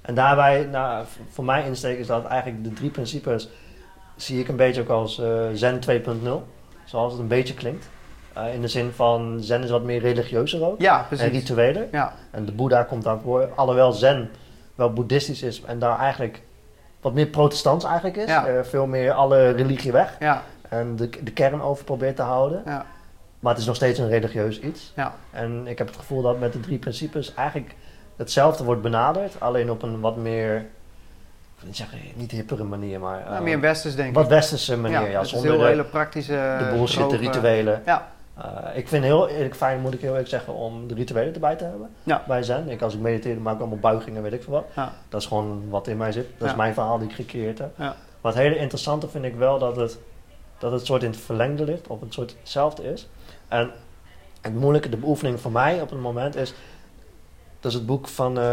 en 0.02 0.16
daarbij, 0.16 0.68
nou, 0.72 1.06
voor 1.30 1.46
mij 1.46 1.66
insteek 1.66 2.00
is 2.00 2.08
dat 2.08 2.26
eigenlijk 2.26 2.64
de 2.64 2.74
drie 2.74 2.90
principes 2.90 3.50
zie 4.18 4.40
ik 4.40 4.48
een 4.48 4.56
beetje 4.56 4.82
ook 4.82 4.90
als 4.90 5.20
uh, 5.20 5.46
Zen 5.54 5.80
2.0. 5.90 6.30
Zoals 6.86 7.12
het 7.12 7.22
een 7.22 7.28
beetje 7.28 7.54
klinkt. 7.54 7.90
Uh, 8.38 8.54
in 8.54 8.62
de 8.62 8.68
zin 8.68 8.92
van 8.92 9.38
Zen 9.42 9.64
is 9.64 9.70
wat 9.70 9.84
meer 9.84 10.00
religieuzer 10.00 10.66
ook. 10.66 10.82
Ja, 10.82 11.06
precies. 11.08 11.26
En 11.26 11.32
rituelen. 11.32 11.88
Ja. 11.92 12.14
En 12.32 12.46
de 12.46 12.52
Boeddha 12.52 12.84
komt 12.84 13.08
aan 13.08 13.22
voor. 13.22 13.50
Alhoewel 13.56 13.92
Zen 13.92 14.30
wel 14.76 14.94
boeddhistisch 14.94 15.42
is 15.42 15.62
en 15.62 15.80
daar 15.80 16.00
eigenlijk 16.00 16.42
wat 17.02 17.14
meer 17.14 17.28
protestants 17.28 17.86
eigenlijk 17.86 18.18
is. 18.18 18.28
Ja. 18.28 18.50
Uh, 18.50 18.64
veel 18.64 18.88
meer 18.88 19.12
alle 19.12 19.50
religie 19.50 19.92
weg. 19.92 20.16
Ja. 20.20 20.44
En 20.70 20.96
de, 20.96 21.10
de 21.24 21.32
kern 21.32 21.62
over 21.62 21.84
probeert 21.84 22.16
te 22.16 22.22
houden. 22.22 22.62
Ja. 22.66 22.86
Maar 23.40 23.52
het 23.52 23.62
is 23.62 23.68
nog 23.68 23.76
steeds 23.76 24.00
een 24.00 24.10
religieus 24.10 24.60
iets. 24.60 24.94
Ja. 24.96 25.14
En 25.32 25.68
ik 25.68 25.78
heb 25.78 25.88
het 25.88 25.96
gevoel 25.96 26.22
dat 26.22 26.40
met 26.40 26.54
de 26.54 26.60
drie 26.60 26.78
principes 26.78 27.34
eigenlijk 27.34 27.76
hetzelfde 28.16 28.64
wordt 28.64 28.82
benaderd. 28.82 29.40
Alleen 29.40 29.72
op 29.72 29.82
een 29.82 30.00
wat 30.00 30.18
meer, 30.18 30.66
ik 31.58 31.88
wil 31.92 32.00
niet 32.16 32.32
hippere 32.32 32.64
manier, 32.64 33.00
maar... 33.00 33.20
Ja, 33.20 33.40
meer 33.40 33.60
westers 33.60 33.96
denk 33.96 34.10
ik. 34.10 34.16
Wat 34.16 34.28
westerse 34.28 34.78
manier, 34.78 35.00
ja. 35.00 35.06
ja 35.06 35.12
ja 35.12 35.24
zonder 35.24 35.52
heel 35.52 35.60
de 35.60 35.66
hele 35.66 35.84
praktische... 35.84 36.56
De 36.60 36.70
bullshit, 36.76 37.00
droge, 37.00 37.18
de 37.18 37.24
rituelen. 37.24 37.82
Ja. 37.86 38.08
Uh, 38.38 38.44
ik 38.78 38.88
vind 38.88 39.04
heel 39.04 39.28
eerlijk 39.28 39.56
fijn, 39.56 39.82
moet 39.82 39.94
ik 39.94 40.02
heel 40.02 40.10
eerlijk 40.10 40.30
zeggen, 40.30 40.54
om 40.54 40.88
de 40.88 40.94
rituelen 40.94 41.34
erbij 41.34 41.56
te 41.56 41.64
hebben. 41.64 41.90
Ja. 42.04 42.24
Bij 42.28 42.44
Zen. 42.44 42.70
Ik, 42.70 42.82
als 42.82 42.94
ik 42.94 43.00
mediteer, 43.00 43.42
maak 43.42 43.54
ik 43.54 43.60
allemaal 43.60 43.80
buigingen, 43.80 44.24
weet 44.24 44.34
ik 44.34 44.44
veel 44.44 44.54
wat. 44.54 44.66
Ja. 44.76 44.94
Dat 45.10 45.22
is 45.22 45.28
gewoon 45.28 45.70
wat 45.70 45.88
in 45.88 45.98
mij 45.98 46.12
zit. 46.12 46.28
Dat 46.38 46.50
is 46.50 46.56
mijn 46.56 46.74
verhaal 46.74 46.98
die 46.98 47.10
ik 47.10 47.16
gecreëerd 47.16 47.58
heb. 47.58 47.72
Ja. 47.78 47.96
Maar 48.22 48.32
het 48.32 48.42
hele 48.42 48.58
interessante 48.58 49.10
vind 49.10 49.26
ik 49.26 49.36
wel 49.36 49.60
dat 49.60 49.76
het, 49.76 49.98
dat 50.58 50.72
het 50.72 50.86
soort 50.86 51.04
in 51.04 51.10
het 51.10 51.20
verlengde 51.20 51.64
ligt, 51.64 51.88
of 51.88 52.00
het 52.00 52.14
soort 52.14 52.36
hetzelfde 52.40 52.92
is. 52.92 53.10
En 53.48 53.72
het 54.42 54.56
moeilijke, 54.56 54.90
de 54.90 54.98
beoefening 54.98 55.42
voor 55.42 55.52
mij 55.52 55.82
op 55.82 55.90
het 55.90 56.00
moment 56.00 56.36
is, 56.36 56.54
dat 57.60 57.72
is 57.72 57.78
het 57.78 57.86
boek 57.86 58.08
van 58.08 58.38
uh, 58.38 58.44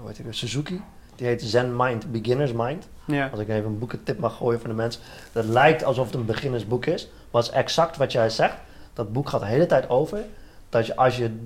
hoe 0.00 0.06
heet 0.06 0.16
die, 0.16 0.32
Suzuki. 0.32 0.82
Die 1.20 1.28
heet 1.28 1.42
Zen 1.42 1.76
Mind, 1.76 2.12
Beginner's 2.12 2.52
Mind. 2.52 2.88
Ja. 3.04 3.28
Als 3.30 3.40
ik 3.40 3.48
even 3.48 3.64
een 3.64 3.78
boekentip 3.78 4.18
mag 4.18 4.36
gooien 4.36 4.60
voor 4.60 4.68
de 4.68 4.74
mensen. 4.74 5.02
Dat 5.32 5.44
lijkt 5.44 5.84
alsof 5.84 6.06
het 6.06 6.14
een 6.14 6.24
beginnersboek 6.24 6.86
is. 6.86 7.08
Maar 7.30 7.42
het 7.42 7.50
is 7.50 7.56
exact 7.56 7.96
wat 7.96 8.12
jij 8.12 8.30
zegt. 8.30 8.54
Dat 8.92 9.12
boek 9.12 9.28
gaat 9.28 9.40
de 9.40 9.46
hele 9.46 9.66
tijd 9.66 9.88
over. 9.88 10.18
Dat 10.68 10.86
je 10.86 10.96
als 10.96 11.16
je 11.16 11.36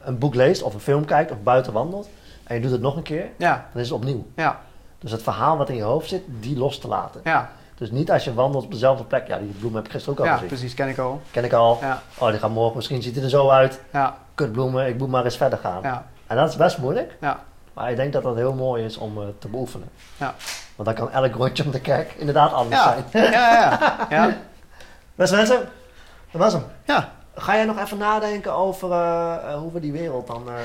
een 0.00 0.18
boek 0.18 0.34
leest 0.34 0.62
of 0.62 0.74
een 0.74 0.80
film 0.80 1.04
kijkt 1.04 1.30
of 1.30 1.36
buiten 1.42 1.72
wandelt. 1.72 2.08
En 2.44 2.54
je 2.54 2.60
doet 2.60 2.70
het 2.70 2.80
nog 2.80 2.96
een 2.96 3.02
keer. 3.02 3.26
Ja. 3.36 3.68
Dan 3.72 3.82
is 3.82 3.88
het 3.88 3.98
opnieuw. 3.98 4.26
Ja. 4.36 4.60
Dus 4.98 5.10
het 5.10 5.22
verhaal 5.22 5.56
wat 5.56 5.68
in 5.68 5.76
je 5.76 5.82
hoofd 5.82 6.08
zit, 6.08 6.22
die 6.40 6.56
los 6.58 6.78
te 6.78 6.88
laten. 6.88 7.20
Ja. 7.24 7.50
Dus 7.74 7.90
niet 7.90 8.10
als 8.10 8.24
je 8.24 8.34
wandelt 8.34 8.64
op 8.64 8.70
dezelfde 8.70 9.04
plek. 9.04 9.26
Ja, 9.28 9.38
die 9.38 9.54
bloem 9.58 9.74
heb 9.74 9.84
ik 9.84 9.90
gisteren 9.90 10.18
ook 10.18 10.24
al 10.24 10.30
Ja, 10.30 10.32
gezien. 10.32 10.48
precies. 10.48 10.74
Ken 10.74 10.88
ik 10.88 10.98
al. 10.98 11.20
Ken 11.30 11.44
ik 11.44 11.52
al. 11.52 11.78
Ja. 11.80 12.02
Oh, 12.18 12.30
die 12.30 12.38
gaat 12.38 12.50
morgen 12.50 12.76
misschien 12.76 13.02
ziet 13.02 13.14
hij 13.14 13.24
er 13.24 13.30
zo 13.30 13.48
uit. 13.48 13.80
Ja. 13.92 14.16
Kutbloemen, 14.34 14.86
ik 14.86 14.98
moet 14.98 15.08
maar 15.08 15.24
eens 15.24 15.36
verder 15.36 15.58
gaan. 15.58 15.82
Ja. 15.82 16.06
En 16.26 16.36
dat 16.36 16.48
is 16.48 16.56
best 16.56 16.78
moeilijk. 16.78 17.16
Ja. 17.20 17.40
Maar 17.76 17.90
ik 17.90 17.96
denk 17.96 18.12
dat 18.12 18.22
dat 18.22 18.36
heel 18.36 18.52
mooi 18.54 18.84
is 18.84 18.96
om 18.96 19.18
uh, 19.18 19.24
te 19.38 19.48
beoefenen. 19.48 19.88
Ja. 20.16 20.34
Want 20.76 20.88
dan 20.88 20.94
kan 21.08 21.22
elk 21.22 21.34
rondje 21.34 21.64
om 21.64 21.70
de 21.70 21.80
kerk 21.80 22.12
inderdaad 22.12 22.52
anders 22.52 22.82
Ja. 22.82 22.96
zijn. 23.10 23.30
Ja, 23.32 23.52
ja. 23.52 24.06
ja. 24.10 24.36
Beste 25.14 25.36
mensen, 25.36 25.68
dat 26.30 26.40
was 26.40 26.52
hem. 26.52 26.62
Ja. 26.84 27.12
Ga 27.34 27.54
jij 27.54 27.64
nog 27.64 27.78
even 27.78 27.98
nadenken 27.98 28.52
over 28.52 28.90
uh, 28.90 28.96
uh, 29.44 29.54
hoe 29.54 29.72
we 29.72 29.80
die 29.80 29.92
wereld 29.92 30.26
dan... 30.26 30.44
uh, 30.48 30.54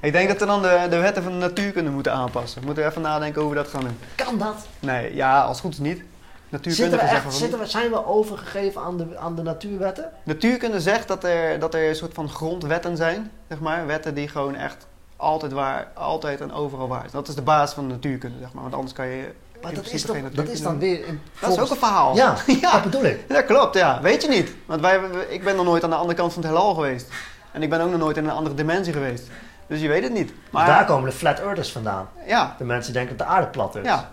Ik 0.00 0.12
denk 0.12 0.28
dat 0.28 0.38
we 0.38 0.46
dan 0.46 0.62
de, 0.62 0.86
de 0.90 0.98
wetten 0.98 1.22
van 1.22 1.32
de 1.32 1.38
natuurkunde 1.38 1.90
moeten 1.90 2.12
aanpassen. 2.12 2.60
We 2.60 2.66
moeten 2.66 2.86
even 2.86 3.02
nadenken 3.02 3.40
hoe 3.40 3.50
we 3.50 3.56
dat 3.56 3.68
gaan 3.68 3.80
doen. 3.80 3.98
Kan 4.14 4.38
dat? 4.38 4.66
Nee, 4.80 5.14
ja, 5.14 5.40
als 5.40 5.50
het 5.50 5.60
goed 5.60 5.72
is 5.72 5.78
niet. 5.78 6.02
Natuurkunde 6.48 6.90
Zitten 6.90 6.98
we 6.98 7.06
zeggen 7.06 7.16
echt, 7.16 7.22
van 7.22 7.32
zitten 7.32 7.58
we, 7.58 7.66
zijn 7.66 7.90
we 7.90 8.06
overgegeven 8.06 8.82
aan 8.82 8.96
de, 8.96 9.18
aan 9.18 9.34
de 9.34 9.42
natuurwetten? 9.42 10.10
Natuurkunde 10.24 10.80
zegt 10.80 11.08
dat 11.08 11.24
er, 11.24 11.58
dat 11.58 11.74
er 11.74 11.88
een 11.88 11.96
soort 11.96 12.14
van 12.14 12.28
grondwetten 12.28 12.96
zijn, 12.96 13.30
zeg 13.48 13.60
maar. 13.60 13.86
Wetten 13.86 14.14
die 14.14 14.28
gewoon 14.28 14.54
echt 14.54 14.86
altijd 15.22 15.52
waar, 15.52 15.88
altijd 15.94 16.40
en 16.40 16.52
overal 16.52 16.88
waar. 16.88 17.06
Dat 17.10 17.28
is 17.28 17.34
de 17.34 17.42
basis 17.42 17.74
van 17.74 17.88
de 17.88 17.92
natuurkunde, 17.94 18.38
zeg 18.38 18.52
maar. 18.52 18.62
Want 18.62 18.74
anders 18.74 18.92
kan 18.92 19.06
je 19.06 19.32
Maar 19.62 19.74
dat 19.74 19.90
is, 19.90 20.02
toch, 20.02 20.16
geen 20.16 20.30
dat 20.34 20.48
is 20.48 20.62
dan 20.62 20.78
weer... 20.78 21.04
Dat 21.40 21.50
is 21.50 21.58
ook 21.58 21.70
een 21.70 21.76
verhaal. 21.76 22.14
Ja, 22.16 22.34
ja. 22.60 22.72
dat 22.72 22.82
bedoel 22.82 23.04
ik. 23.04 23.28
Dat 23.28 23.44
klopt, 23.44 23.74
ja. 23.76 24.00
Weet 24.00 24.22
je 24.22 24.28
niet. 24.28 24.54
Want 24.66 24.80
wij, 24.80 25.00
ik 25.28 25.44
ben 25.44 25.56
nog 25.56 25.64
nooit 25.64 25.84
aan 25.84 25.90
de 25.90 25.96
andere 25.96 26.18
kant 26.18 26.32
van 26.32 26.42
het 26.42 26.50
heelal 26.50 26.74
geweest. 26.74 27.06
En 27.52 27.62
ik 27.62 27.70
ben 27.70 27.80
ook 27.80 27.90
nog 27.90 27.98
nooit 28.00 28.16
in 28.16 28.24
een 28.24 28.30
andere 28.30 28.54
dimensie 28.54 28.92
geweest. 28.92 29.28
Dus 29.66 29.80
je 29.80 29.88
weet 29.88 30.02
het 30.02 30.12
niet. 30.12 30.32
Maar 30.50 30.66
daar 30.66 30.84
komen 30.84 31.10
de 31.10 31.16
flat 31.16 31.38
earthers 31.38 31.72
vandaan. 31.72 32.08
ja, 32.26 32.54
De 32.58 32.64
mensen 32.64 32.92
denken 32.92 33.16
dat 33.16 33.26
de 33.26 33.32
aarde 33.32 33.46
plat 33.46 33.76
is. 33.76 33.84
ja. 33.84 34.10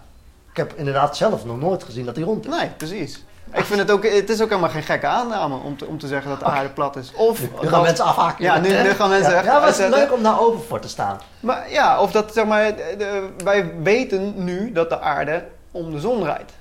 Ik 0.51 0.57
heb 0.57 0.73
inderdaad 0.75 1.17
zelf 1.17 1.45
nog 1.45 1.59
nooit 1.59 1.83
gezien 1.83 2.05
dat 2.05 2.15
die 2.15 2.23
rond 2.23 2.45
is. 2.45 2.51
Nee, 2.55 2.69
precies. 2.77 3.23
Ik 3.53 3.65
vind 3.65 3.79
het 3.79 3.91
ook, 3.91 4.03
het 4.03 4.29
is 4.29 4.41
ook 4.41 4.49
helemaal 4.49 4.69
geen 4.69 4.83
gekke 4.83 5.07
aanname 5.07 5.55
om 5.55 5.77
te, 5.77 5.85
om 5.85 5.97
te 5.99 6.07
zeggen 6.07 6.29
dat 6.29 6.39
de 6.39 6.45
aarde 6.45 6.69
plat 6.69 6.95
is. 6.95 7.11
Of, 7.13 7.41
Nu, 7.41 7.47
nu 7.61 7.67
gaan 7.67 7.81
mensen 7.81 8.05
afhaken. 8.05 8.43
Ja, 8.43 8.57
nu, 8.59 8.69
nu 8.81 8.89
gaan 8.93 9.09
mensen 9.09 9.31
ja, 9.31 9.37
echt 9.37 9.45
ja, 9.45 9.59
maar 9.59 9.67
het 9.67 9.79
is 9.79 9.87
leuk 9.89 10.13
om 10.13 10.23
daar 10.23 10.39
open 10.39 10.63
voor 10.63 10.79
te 10.79 10.87
staan. 10.89 11.17
Maar 11.39 11.71
ja, 11.71 12.01
of 12.01 12.11
dat 12.11 12.33
zeg 12.33 12.45
maar, 12.45 12.75
de- 12.75 13.29
wij 13.43 13.73
weten 13.83 14.43
nu 14.43 14.71
dat 14.71 14.89
de 14.89 14.99
aarde 14.99 15.45
om 15.71 15.91
de 15.91 15.99
zon 15.99 16.19
draait. 16.19 16.51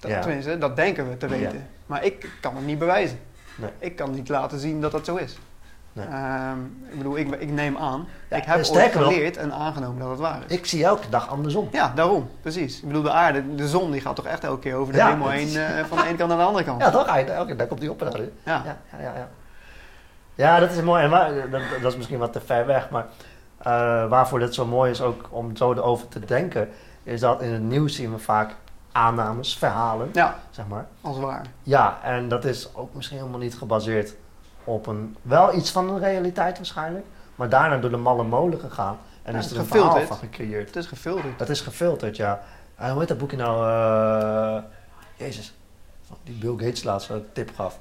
Dat, 0.00 0.10
Ja. 0.10 0.20
Tenminste, 0.20 0.58
dat 0.58 0.76
denken 0.76 1.08
we 1.08 1.16
te 1.16 1.26
weten. 1.28 1.52
Ja. 1.52 1.64
Maar 1.86 2.04
ik 2.04 2.28
kan 2.40 2.56
het 2.56 2.66
niet 2.66 2.78
bewijzen. 2.78 3.18
Nee. 3.54 3.70
Ik 3.78 3.96
kan 3.96 4.10
niet 4.14 4.28
laten 4.28 4.58
zien 4.58 4.80
dat 4.80 4.92
dat 4.92 5.04
zo 5.04 5.16
is. 5.16 5.38
Nee. 5.92 6.06
Ehm, 6.06 6.58
ik 6.90 6.96
bedoel, 6.98 7.16
ik, 7.18 7.34
ik 7.34 7.50
neem 7.50 7.76
aan. 7.76 8.08
Ja, 8.30 8.36
ik 8.36 8.44
heb 8.44 8.56
ooit 8.56 8.94
nog- 8.94 9.04
geleerd 9.04 9.36
en 9.36 9.52
aangenomen 9.52 9.98
dat 10.00 10.10
het 10.10 10.18
waar 10.18 10.38
is. 10.48 10.56
Ik 10.56 10.66
zie 10.66 10.84
elke 10.84 11.08
dag 11.08 11.28
andersom. 11.28 11.68
Ja, 11.72 11.92
daarom. 11.94 12.28
Precies. 12.40 12.80
Ik 12.80 12.86
bedoel, 12.86 13.02
de 13.02 13.10
aarde, 13.10 13.54
de 13.54 13.68
zon, 13.68 13.90
die 13.90 14.00
gaat 14.00 14.16
toch 14.16 14.26
echt 14.26 14.44
elke 14.44 14.60
keer 14.60 14.74
over 14.74 14.92
de 14.92 14.98
Ja, 14.98 15.08
hemel 15.10 15.28
heen 15.28 15.56
eh, 15.56 15.84
van 15.84 15.98
de 15.98 16.04
ene 16.06 16.16
kant 16.16 16.28
naar 16.28 16.38
de 16.38 16.44
andere 16.44 16.64
kant. 16.64 16.80
Ja, 16.82 16.90
toch? 16.90 17.06
Elke 17.06 17.56
dag 17.56 17.66
komt 17.66 17.80
hij 17.80 17.88
op 17.88 18.02
en. 18.02 18.32
Ja. 18.44 18.62
Ja, 18.64 18.76
ja, 18.98 19.12
ja. 19.16 19.28
Ja, 20.34 20.58
dat 20.60 20.70
is 20.70 20.82
mooi. 20.82 21.02
En 21.04 21.10
waar- 21.10 21.50
dat, 21.50 21.60
dat 21.82 21.90
is 21.92 21.96
misschien 21.96 22.18
wat 22.18 22.32
te 22.32 22.40
ver 22.40 22.66
weg, 22.66 22.90
maar 22.90 23.06
eh, 23.58 24.08
waarvoor 24.08 24.38
dit 24.38 24.54
zo 24.54 24.66
mooi 24.66 24.90
is 24.90 25.00
ook 25.00 25.26
om 25.30 25.56
zo 25.56 25.72
erover 25.72 26.08
te 26.08 26.20
denken, 26.24 26.68
is 27.02 27.20
dat 27.20 27.42
in 27.42 27.52
het 27.52 27.62
nieuws 27.62 27.94
zien 27.94 28.12
we 28.12 28.18
vaak 28.18 28.54
aannames, 28.92 29.56
verhalen, 29.56 30.08
Ja, 30.12 30.34
zeg 30.50 30.66
maar. 30.66 30.86
als 31.00 31.18
waar. 31.18 31.42
Ja, 31.62 31.98
en 32.02 32.28
dat 32.28 32.44
is 32.44 32.68
ook 32.74 32.94
misschien 32.94 33.18
helemaal 33.18 33.38
niet 33.38 33.54
gebaseerd 33.54 34.14
op 34.64 34.86
een, 34.86 35.16
wel 35.22 35.54
iets 35.54 35.70
van 35.70 35.88
een 35.88 35.98
realiteit 35.98 36.56
waarschijnlijk, 36.56 37.04
maar 37.34 37.48
daarna 37.48 37.76
door 37.76 37.90
de 37.90 37.96
malle 37.96 38.22
molen 38.24 38.60
gegaan 38.60 38.98
en 39.22 39.32
Ja, 39.32 39.38
is 39.38 39.50
er 39.50 39.58
een 39.58 39.66
verhaal 39.66 40.00
van 40.00 40.16
gecreëerd. 40.16 40.66
Het 40.66 40.76
is 40.76 40.86
gefilterd. 40.86 41.38
Dat 41.38 41.48
is 41.48 41.60
gefilterd, 41.60 42.16
ja. 42.16 42.40
En 42.74 42.90
hoe 42.90 42.98
heet 42.98 43.08
dat 43.08 43.18
boekje 43.18 43.36
nou? 43.36 43.66
eh, 44.56 44.62
Jezus, 45.16 45.54
die 46.24 46.34
Bill 46.38 46.50
Gates 46.66 46.82
laatst 46.82 47.08
een 47.10 47.24
tip 47.32 47.50
gaf. 47.54 47.78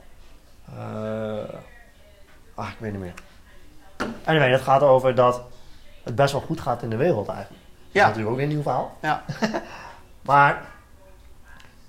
Eh, 0.77 1.43
ah, 2.55 2.67
ik 2.69 2.75
weet 2.77 2.91
niet 2.91 3.01
meer. 3.01 3.13
Anyway, 4.25 4.51
het 4.51 4.61
gaat 4.61 4.81
over 4.81 5.15
dat 5.15 5.41
het 6.03 6.15
best 6.15 6.31
wel 6.31 6.41
goed 6.41 6.61
gaat 6.61 6.81
in 6.81 6.89
de 6.89 6.95
wereld 6.95 7.27
eigenlijk. 7.27 7.61
Dat 7.63 7.87
is 7.87 8.01
Ja, 8.01 8.01
natuurlijk 8.07 8.29
ook 8.29 8.35
weer 8.37 8.45
een 8.45 8.51
nieuw 8.51 8.61
verhaal. 8.61 8.97
ja, 9.01 9.23
Maar 10.21 10.61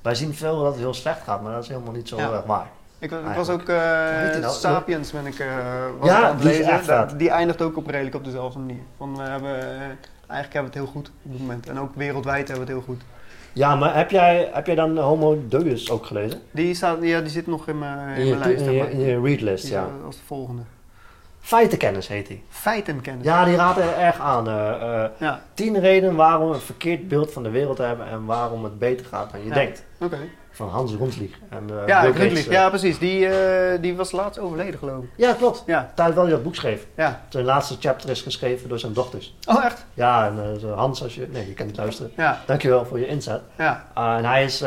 wij 0.02 0.14
zien 0.14 0.34
veel 0.34 0.58
dat 0.62 0.72
het 0.72 0.76
heel 0.80 0.94
slecht 0.94 1.22
gaat, 1.22 1.42
maar 1.42 1.52
dat 1.52 1.62
is 1.62 1.68
helemaal 1.68 1.92
niet 1.92 2.08
zo 2.08 2.16
Ja. 2.16 2.32
erg 2.32 2.44
waar. 2.44 2.66
Ik, 3.02 3.10
ik 3.10 3.34
was 3.34 3.48
Eigenlijk. 3.48 3.60
ook 3.60 4.32
die 4.32 4.40
nou? 4.40 4.52
Sapiens 4.54 5.12
ben 5.12 5.26
ik, 5.26 5.38
eh, 5.38 5.46
was 5.98 6.08
Ja, 6.08 6.22
aan 6.22 6.32
het 6.34 6.42
die 6.42 6.48
lezen. 6.50 6.84
vet. 6.84 7.18
die 7.18 7.30
eindigt 7.30 7.62
ook 7.62 7.76
op 7.76 7.86
redelijk 7.86 8.14
op 8.16 8.24
dezelfde 8.24 8.58
manier. 8.58 8.82
Van, 8.96 9.16
we 9.16 9.22
hebben, 9.22 9.50
eh, 9.60 9.80
eigenlijk 10.28 10.52
hebben 10.52 10.52
we 10.52 10.60
het 10.62 10.74
heel 10.74 10.86
goed 10.86 11.08
op 11.24 11.30
dit 11.32 11.40
moment. 11.40 11.68
En 11.68 11.78
ook 11.80 11.90
wereldwijd 11.94 12.48
hebben 12.48 12.66
we 12.66 12.72
het 12.72 12.80
heel 12.84 12.94
goed. 12.94 13.04
Ja, 13.52 13.74
maar 13.74 13.96
heb 13.96 14.10
jij, 14.10 14.50
heb 14.52 14.66
jij 14.66 14.74
dan 14.74 14.98
Homo 14.98 15.38
Deus 15.48 15.90
ook 15.90 16.06
gelezen? 16.06 16.40
Die, 16.50 16.74
staat, 16.74 16.96
ja, 17.00 17.20
die 17.20 17.30
zit 17.30 17.46
nog 17.46 17.68
in 17.68 17.78
mijn, 17.78 18.08
in 18.08 18.22
In 18.26 18.38
mijn 18.38 18.40
lijst. 18.40 18.66
in 18.66 18.72
je, 18.72 18.90
in 18.90 19.00
je 19.00 19.20
readlist, 19.20 19.64
Die 19.64 19.72
ja. 19.72 19.86
Als 20.06 20.16
de 20.16 20.22
volgende. 20.26 20.62
Feitenkennis 21.44 22.08
heet 22.08 22.26
die. 22.26 22.44
Feitenkennis. 22.48 23.24
Ja, 23.24 23.44
die 23.44 23.56
raadt 23.56 23.78
er 23.78 23.98
erg 23.98 24.18
aan. 24.20 24.48
eh, 24.48 25.02
eh, 25.04 25.10
Ja, 25.18 25.40
tien 25.54 25.80
redenen 25.80 26.14
waarom 26.16 26.48
we 26.48 26.54
een 26.54 26.60
verkeerd 26.60 27.08
beeld 27.08 27.32
van 27.32 27.42
de 27.42 27.50
wereld 27.50 27.78
hebben 27.78 28.06
en 28.06 28.24
waarom 28.24 28.64
het 28.64 28.78
beter 28.78 29.06
gaat 29.06 29.30
dan 29.30 29.40
je 29.40 29.48
Ja. 29.48 29.54
denkt. 29.54 29.84
oké. 30.00 30.18
Van 30.54 30.68
Hans 30.68 30.92
Ronslieg. 30.94 31.38
En, 31.48 31.64
eh, 31.70 31.86
Ja, 31.86 32.04
eh. 32.04 32.44
ja, 32.50 32.68
precies. 32.68 32.98
Die, 32.98 33.28
die 33.80 33.96
was 33.96 34.12
laatst 34.12 34.38
overleden, 34.40 34.78
geloof 34.78 35.02
ik. 35.04 35.10
ja, 35.16 35.32
klopt. 35.32 35.62
Ja, 35.66 35.92
Tijd 35.94 36.14
wel 36.14 36.24
die 36.24 36.32
dat 36.32 36.42
boek 36.42 36.54
schreef. 36.54 36.86
ja. 36.96 37.20
Zijn 37.28 37.44
laatste 37.44 37.76
chapter 37.80 38.10
is 38.10 38.22
geschreven 38.22 38.68
door 38.68 38.78
zijn 38.78 38.92
dochters. 38.92 39.36
Oh, 39.48 39.64
echt? 39.64 39.84
Ja, 39.94 40.26
en 40.26 40.60
Hans, 40.74 41.02
als 41.02 41.14
je... 41.14 41.26
Nee, 41.30 41.46
je 41.48 41.54
kan 41.54 41.66
niet 41.66 41.76
luisteren. 41.76 42.12
Ja, 42.16 42.40
Dankjewel 42.46 42.84
voor 42.84 42.98
je 42.98 43.06
inzet. 43.06 43.40
ja. 43.58 43.84
Uh, 43.98 44.14
en 44.16 44.24
hij 44.24 44.44
is 44.44 44.64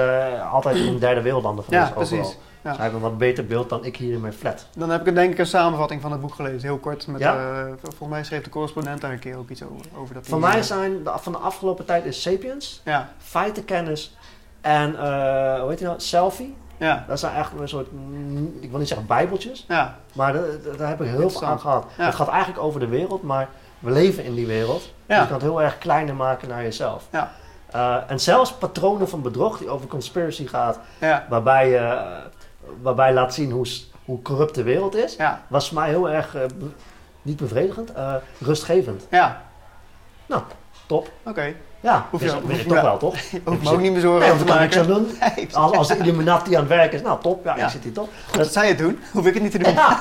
altijd 0.52 0.76
in 0.78 0.98
derde 1.00 1.22
wereldlanden 1.22 1.64
geweest. 1.66 1.88
Ja, 1.88 1.94
precies. 1.94 2.18
overal. 2.20 2.36
Ja. 2.66 2.72
Dus 2.72 2.80
hij 2.80 2.90
heeft 2.90 3.04
een 3.04 3.10
wat 3.10 3.18
beter 3.18 3.46
beeld 3.46 3.70
dan 3.70 3.86
ik 3.86 3.98
hier 3.98 4.14
in 4.14 4.22
mijn 4.22 4.34
flat. 4.34 4.68
Dan 4.78 4.90
heb 4.90 5.08
ik 5.08 5.16
denk 5.16 5.32
ik 5.32 5.38
een 5.40 5.46
samenvatting 5.46 6.02
van 6.02 6.12
het 6.12 6.22
boek 6.22 6.34
gelezen, 6.34 6.62
heel 6.62 6.78
kort. 6.78 7.08
Met, 7.08 7.22
Ja? 7.22 7.36
eh, 7.36 7.66
volgens 7.82 8.10
mij 8.10 8.24
schreef 8.24 8.44
de 8.44 8.50
correspondent 8.50 9.02
daar 9.02 9.12
een 9.12 9.20
keer 9.20 9.38
ook 9.38 9.50
iets 9.50 9.64
over. 9.64 9.86
over 9.98 10.14
dat 10.14 10.28
Van 10.28 10.40
die, 10.40 10.48
mij 10.48 10.58
eh, 10.58 10.64
zijn 10.64 11.04
de, 11.04 11.12
van 11.16 11.32
de 11.32 11.38
afgelopen 11.38 11.86
tijd 11.86 12.06
is 12.06 12.22
Sapiens, 12.22 12.82
Ja, 12.86 13.10
feitenkennis 13.18 14.16
en 14.62 14.96
eh, 15.00 15.60
hoe 15.60 15.70
heet 15.70 15.78
die 15.78 15.88
nou? 15.88 16.00
Selfie. 16.00 16.56
ja, 16.78 17.06
Dat 17.08 17.20
zijn 17.20 17.36
echt 17.36 17.52
een 17.60 17.68
soort, 17.70 17.92
mm, 17.92 18.54
ik 18.60 18.70
wil 18.70 18.80
niet 18.80 18.88
zeggen 18.88 19.08
bijbeltjes, 19.08 19.66
ja, 19.68 19.96
maar 20.14 20.34
da- 20.34 20.40
da- 20.64 20.78
daar 20.78 20.88
heb 20.90 21.02
ik 21.02 21.08
heel 21.08 21.30
veel 21.30 21.44
aan 21.48 21.60
gehad. 21.60 21.86
Ja. 21.98 22.06
Het 22.06 22.16
gaat 22.16 22.28
eigenlijk 22.30 22.64
over 22.64 22.80
de 22.80 22.88
wereld, 22.88 23.24
maar 23.24 23.48
we 23.80 23.92
leven 23.92 24.24
in 24.24 24.34
die 24.36 24.48
wereld. 24.48 24.82
Dus 25.06 25.18
je 25.18 25.24
kan 25.24 25.34
het 25.34 25.42
heel 25.42 25.62
erg 25.62 25.78
kleiner 25.78 26.16
maken 26.16 26.48
naar 26.50 26.64
jezelf. 26.64 27.08
Ja. 27.12 27.32
Eh, 27.72 27.98
en 28.08 28.20
zelfs 28.20 28.54
patronen 28.54 29.10
van 29.10 29.22
bedrog 29.22 29.58
die 29.58 29.70
over 29.70 29.88
conspiracy 29.88 30.48
gaat, 30.48 30.80
waarbij 31.30 31.70
je 31.70 32.06
waarbij 32.82 33.14
laat 33.14 33.34
zien 33.34 33.52
hoe, 33.52 33.66
corrupt 34.22 34.56
de 34.56 34.64
wereld 34.64 34.96
is, 34.96 35.16
ja, 35.16 35.44
was 35.48 35.68
voor 35.70 35.80
mij 35.80 35.90
heel 35.90 36.10
erg, 36.10 36.36
eh, 36.36 36.42
niet 37.22 37.38
bevredigend, 37.38 37.94
eh, 37.94 38.14
rustgevend. 38.40 39.08
ja. 39.10 39.44
Top. 40.88 41.10
Oké, 41.26 41.54
Ja, 41.80 42.06
Hoef 42.10 42.20
je- 42.22 42.26
dus, 42.26 42.36
hoef 42.42 42.52
je 42.58 42.64
toch 42.66 42.74
wel- 42.74 42.84
wel, 42.84 42.98
toch? 42.98 43.16
hoef 43.46 43.62
me 43.64 43.72
ook 43.72 43.80
niet 43.82 43.92
meer 43.92 44.02
zorgen 44.02 44.20
Nee, 44.22 44.32
over 44.32 44.46
te 44.46 44.52
kan 44.52 44.62
maken. 44.62 44.86
zo 44.86 44.94
doen. 44.94 45.08
Nee, 45.36 45.48
Als, 45.56 45.72
als 45.72 45.88
de 45.88 45.98
Illuminati 45.98 46.54
aan 46.54 46.60
het 46.60 46.70
werk 46.70 46.94
is, 46.94 47.02
nou 47.02 47.22
top, 47.22 47.46
ja, 47.46 47.58
Ja. 47.58 47.66
ik 47.66 47.70
zit 47.72 47.84
hier 47.84 47.92
top. 47.94 48.10
Goed 48.28 48.38
dat 48.38 48.52
zij 48.54 48.68
het 48.68 48.78
doen, 48.78 49.00
hoef 49.12 49.26
ik 49.26 49.34
het 49.34 49.44
niet 49.44 49.52
te 49.52 49.58
doen. 49.58 49.74
Ja, 49.74 50.00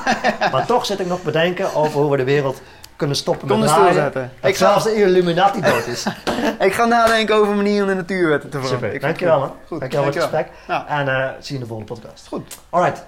maar 0.51 0.65
toch 0.65 0.85
zit 0.85 0.99
ik 0.99 1.07
nog 1.07 1.23
bedenken 1.23 1.75
over 1.75 2.01
hoe 2.01 2.11
we 2.11 2.17
de 2.17 2.23
wereld 2.23 2.61
kunnen 2.95 3.15
stoppen 3.15 3.47
met 3.47 3.67
draaien. 3.67 3.85
stilzetten. 3.85 4.31
Dat 4.41 4.49
Ik 4.49 4.57
ga, 4.57 4.67
zelfs 4.67 4.83
de 4.83 4.95
Illuminati 4.95 5.61
dood 5.61 5.87
is. 5.87 6.05
ik 6.67 6.73
ga 6.73 6.85
nadenken 6.85 7.35
over 7.35 7.55
manieren 7.55 7.81
om 7.81 7.89
de 7.89 7.95
natuurwetten 7.95 8.49
te 8.49 8.57
veranderen. 8.57 8.93
Super, 8.93 9.07
dankjewel 9.07 9.39
man. 9.39 9.53
Goed, 9.67 9.79
dankjewel 9.79 10.05
voor 10.05 10.13
het 10.13 10.23
gesprek. 10.23 10.49
Ja. 10.67 10.87
En 10.87 11.07
eh 11.07 11.29
zie 11.39 11.47
je 11.47 11.53
in 11.53 11.59
de 11.59 11.65
volgende 11.65 11.93
podcast. 11.93 12.27
Goed. 12.27 12.57
Alright. 12.69 13.05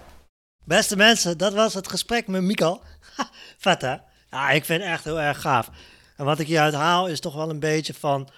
Beste 0.64 0.96
mensen, 0.96 1.38
dat 1.38 1.54
was 1.54 1.74
het 1.74 1.90
gesprek 1.90 2.28
met 2.28 2.42
Mikal. 2.42 2.82
Vet 3.58 3.82
hè? 3.82 3.96
Ja, 4.32 4.50
ik 4.50 4.66
vind 4.66 4.82
het 4.82 4.92
echt 4.92 5.04
heel 5.04 5.22
erg 5.22 5.42
gaaf. 5.42 5.70
En 6.18 6.26
wat 6.26 6.40
ik 6.40 6.48
hieruit 6.48 6.74
haal 6.74 7.08
is 7.08 7.20
toch 7.20 7.36
wel 7.36 7.50
een 7.50 7.60
beetje 7.60 7.94
van 7.94 8.30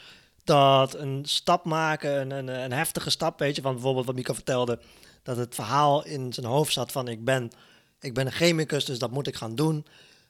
dat 0.44 0.96
een 0.96 1.22
stap 1.26 1.66
maken, 1.66 2.22
een, 2.22 2.32
een, 2.32 2.48
een 2.48 2.72
heftige 2.72 3.10
stap, 3.10 3.40
weet 3.40 3.56
je, 3.56 3.62
van 3.62 3.74
bijvoorbeeld 3.74 4.06
wat 4.06 4.16
Mikal 4.16 4.34
vertelde, 4.34 4.80
dat 5.24 5.38
het 5.38 5.56
verhaal 5.56 6.06
in 6.06 6.34
zijn 6.34 6.46
hoofd 6.46 6.74
zat 6.74 6.92
van 6.92 7.08
ik 7.08 7.24
ben, 7.24 7.52
ik 8.00 8.14
ben 8.14 8.26
een 8.26 8.32
chemicus, 8.32 8.86
dus 8.86 9.00
dat 9.00 9.12
moet 9.12 9.28
ik 9.28 9.36
gaan 9.36 9.56
doen. 9.56 9.86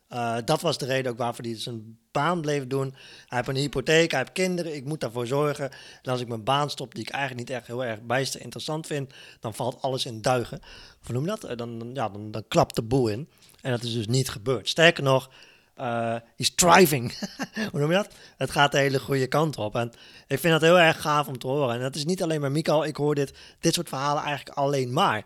Eh, 0.09 0.35
dat 0.45 0.61
was 0.61 0.77
de 0.77 0.85
reden 0.85 1.11
ook 1.11 1.17
waarvoor 1.17 1.45
hij 1.45 1.59
zijn 1.59 1.97
baan 2.11 2.41
bleef 2.41 2.67
doen. 2.67 2.95
Hij 3.27 3.37
heeft 3.37 3.47
een 3.47 3.55
hypotheek, 3.55 4.11
hij 4.11 4.19
heeft 4.19 4.31
kinderen, 4.31 4.75
ik 4.75 4.85
moet 4.85 4.99
daarvoor 4.99 5.27
zorgen. 5.27 5.71
En 6.01 6.11
als 6.11 6.21
ik 6.21 6.27
mijn 6.27 6.43
baan 6.43 6.69
stop, 6.69 6.95
die 6.95 7.03
ik 7.03 7.09
eigenlijk 7.09 7.47
niet 7.47 7.57
echt 7.57 7.67
heel 7.67 7.85
erg 7.85 8.01
bijster 8.01 8.41
interessant 8.41 8.87
vind, 8.87 9.13
dan 9.39 9.53
valt 9.53 9.81
alles 9.81 10.05
in 10.05 10.21
duigen. 10.21 10.61
Hoe 11.03 11.13
noem 11.13 11.25
dat? 11.25 11.43
Eh, 11.43 11.57
Dan, 11.57 11.91
ja, 11.93 12.09
dan, 12.09 12.31
dan 12.31 12.43
klapt 12.47 12.75
de 12.75 12.81
boel 12.81 13.07
in. 13.07 13.29
En 13.61 13.71
dat 13.71 13.83
is 13.83 13.93
dus 13.93 14.07
niet 14.07 14.29
gebeurd. 14.29 14.69
Sterker 14.69 15.03
nog, 15.03 15.29
eh 15.75 16.15
he's 16.35 16.55
thriving. 16.55 17.17
hoe 17.71 17.79
noem 17.79 17.89
je 17.89 17.95
dat? 17.95 18.13
Het 18.37 18.51
gaat 18.51 18.71
de 18.71 18.77
hele 18.77 18.99
goede 18.99 19.27
kant 19.27 19.57
op. 19.57 19.75
En 19.75 19.91
ik 20.27 20.39
vind 20.39 20.53
dat 20.53 20.61
heel 20.61 20.79
erg 20.79 21.01
gaaf 21.01 21.27
om 21.27 21.37
te 21.37 21.47
horen. 21.47 21.75
En 21.75 21.81
dat 21.81 21.95
is 21.95 22.05
niet 22.05 22.23
alleen 22.23 22.41
maar 22.41 22.51
Mikael. 22.51 22.85
Ik 22.85 22.95
hoor 22.95 23.15
dit, 23.15 23.33
dit 23.59 23.73
soort 23.73 23.89
verhalen 23.89 24.23
eigenlijk 24.23 24.57
alleen 24.57 24.93
maar. 24.93 25.25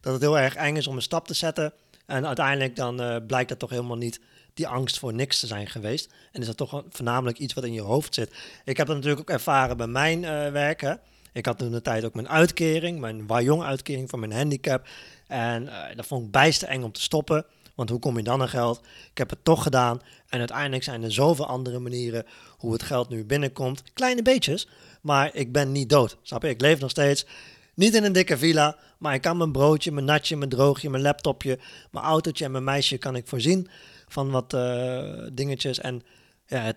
Dat 0.00 0.12
het 0.12 0.22
heel 0.22 0.38
erg 0.38 0.54
eng 0.54 0.76
is 0.76 0.86
om 0.86 0.96
een 0.96 1.02
stap 1.02 1.26
te 1.26 1.34
zetten. 1.34 1.72
En 2.12 2.26
uiteindelijk 2.26 2.76
dan 2.76 3.00
eh, 3.00 3.16
blijkt 3.26 3.48
dat 3.48 3.58
toch 3.58 3.70
helemaal 3.70 3.96
niet 3.96 4.20
die 4.54 4.68
angst 4.68 4.98
voor 4.98 5.14
niks 5.14 5.40
te 5.40 5.46
zijn 5.46 5.66
geweest. 5.66 6.12
En 6.32 6.40
is 6.40 6.46
dat 6.46 6.56
toch 6.56 6.84
voornamelijk 6.88 7.38
iets 7.38 7.54
wat 7.54 7.64
in 7.64 7.72
je 7.72 7.80
hoofd 7.80 8.14
zit. 8.14 8.34
Ik 8.64 8.76
heb 8.76 8.86
dat 8.86 8.96
natuurlijk 8.96 9.20
ook 9.20 9.36
ervaren 9.36 9.76
bij 9.76 9.86
mijn 9.86 10.24
eh 10.24 10.50
werk. 10.50 10.80
Hè. 10.80 10.94
Ik 11.32 11.46
had 11.46 11.58
toen 11.58 11.70
de 11.70 11.82
tijd 11.82 12.04
ook 12.04 12.14
mijn 12.14 12.28
uitkering, 12.28 13.00
mijn 13.00 13.26
Wajong 13.26 13.62
uitkering 13.62 14.10
voor 14.10 14.18
mijn 14.18 14.32
handicap. 14.32 14.86
En 15.26 15.68
eh, 15.68 15.96
dat 15.96 16.06
vond 16.06 16.24
ik 16.24 16.30
bijster 16.30 16.68
eng 16.68 16.82
om 16.82 16.92
te 16.92 17.02
stoppen. 17.02 17.44
Want 17.74 17.90
hoe 17.90 17.98
kom 17.98 18.16
je 18.16 18.22
dan 18.22 18.40
aan 18.40 18.48
geld? 18.48 18.80
Ik 19.10 19.18
heb 19.18 19.30
het 19.30 19.44
toch 19.44 19.62
gedaan. 19.62 20.00
En 20.28 20.38
uiteindelijk 20.38 20.82
zijn 20.82 21.02
er 21.02 21.12
zoveel 21.12 21.46
andere 21.46 21.78
manieren 21.78 22.26
hoe 22.58 22.72
het 22.72 22.82
geld 22.82 23.08
nu 23.08 23.24
binnenkomt. 23.24 23.82
Kleine 23.92 24.22
beetjes, 24.22 24.68
maar 25.00 25.34
ik 25.34 25.52
ben 25.52 25.72
niet 25.72 25.88
dood. 25.88 26.16
Snap 26.22 26.42
je? 26.42 26.48
Ik 26.48 26.60
leef 26.60 26.80
nog 26.80 26.90
steeds. 26.90 27.26
Niet 27.74 27.94
in 27.94 28.04
een 28.04 28.12
dikke 28.12 28.38
villa, 28.38 28.76
maar 28.98 29.14
ik 29.14 29.20
kan 29.20 29.36
mijn 29.36 29.52
broodje, 29.52 29.92
mijn 29.92 30.06
natje, 30.06 30.36
mijn 30.36 30.50
droogje, 30.50 30.90
mijn 30.90 31.02
laptopje, 31.02 31.58
mijn 31.90 32.04
autootje 32.04 32.44
en 32.44 32.50
mijn 32.50 32.64
meisje 32.64 32.98
kan 32.98 33.16
ik 33.16 33.26
voorzien 33.26 33.68
van 34.08 34.30
wat 34.30 34.54
eh, 34.54 35.26
dingetjes. 35.32 35.80
En 35.80 36.02
ja, 36.46 36.72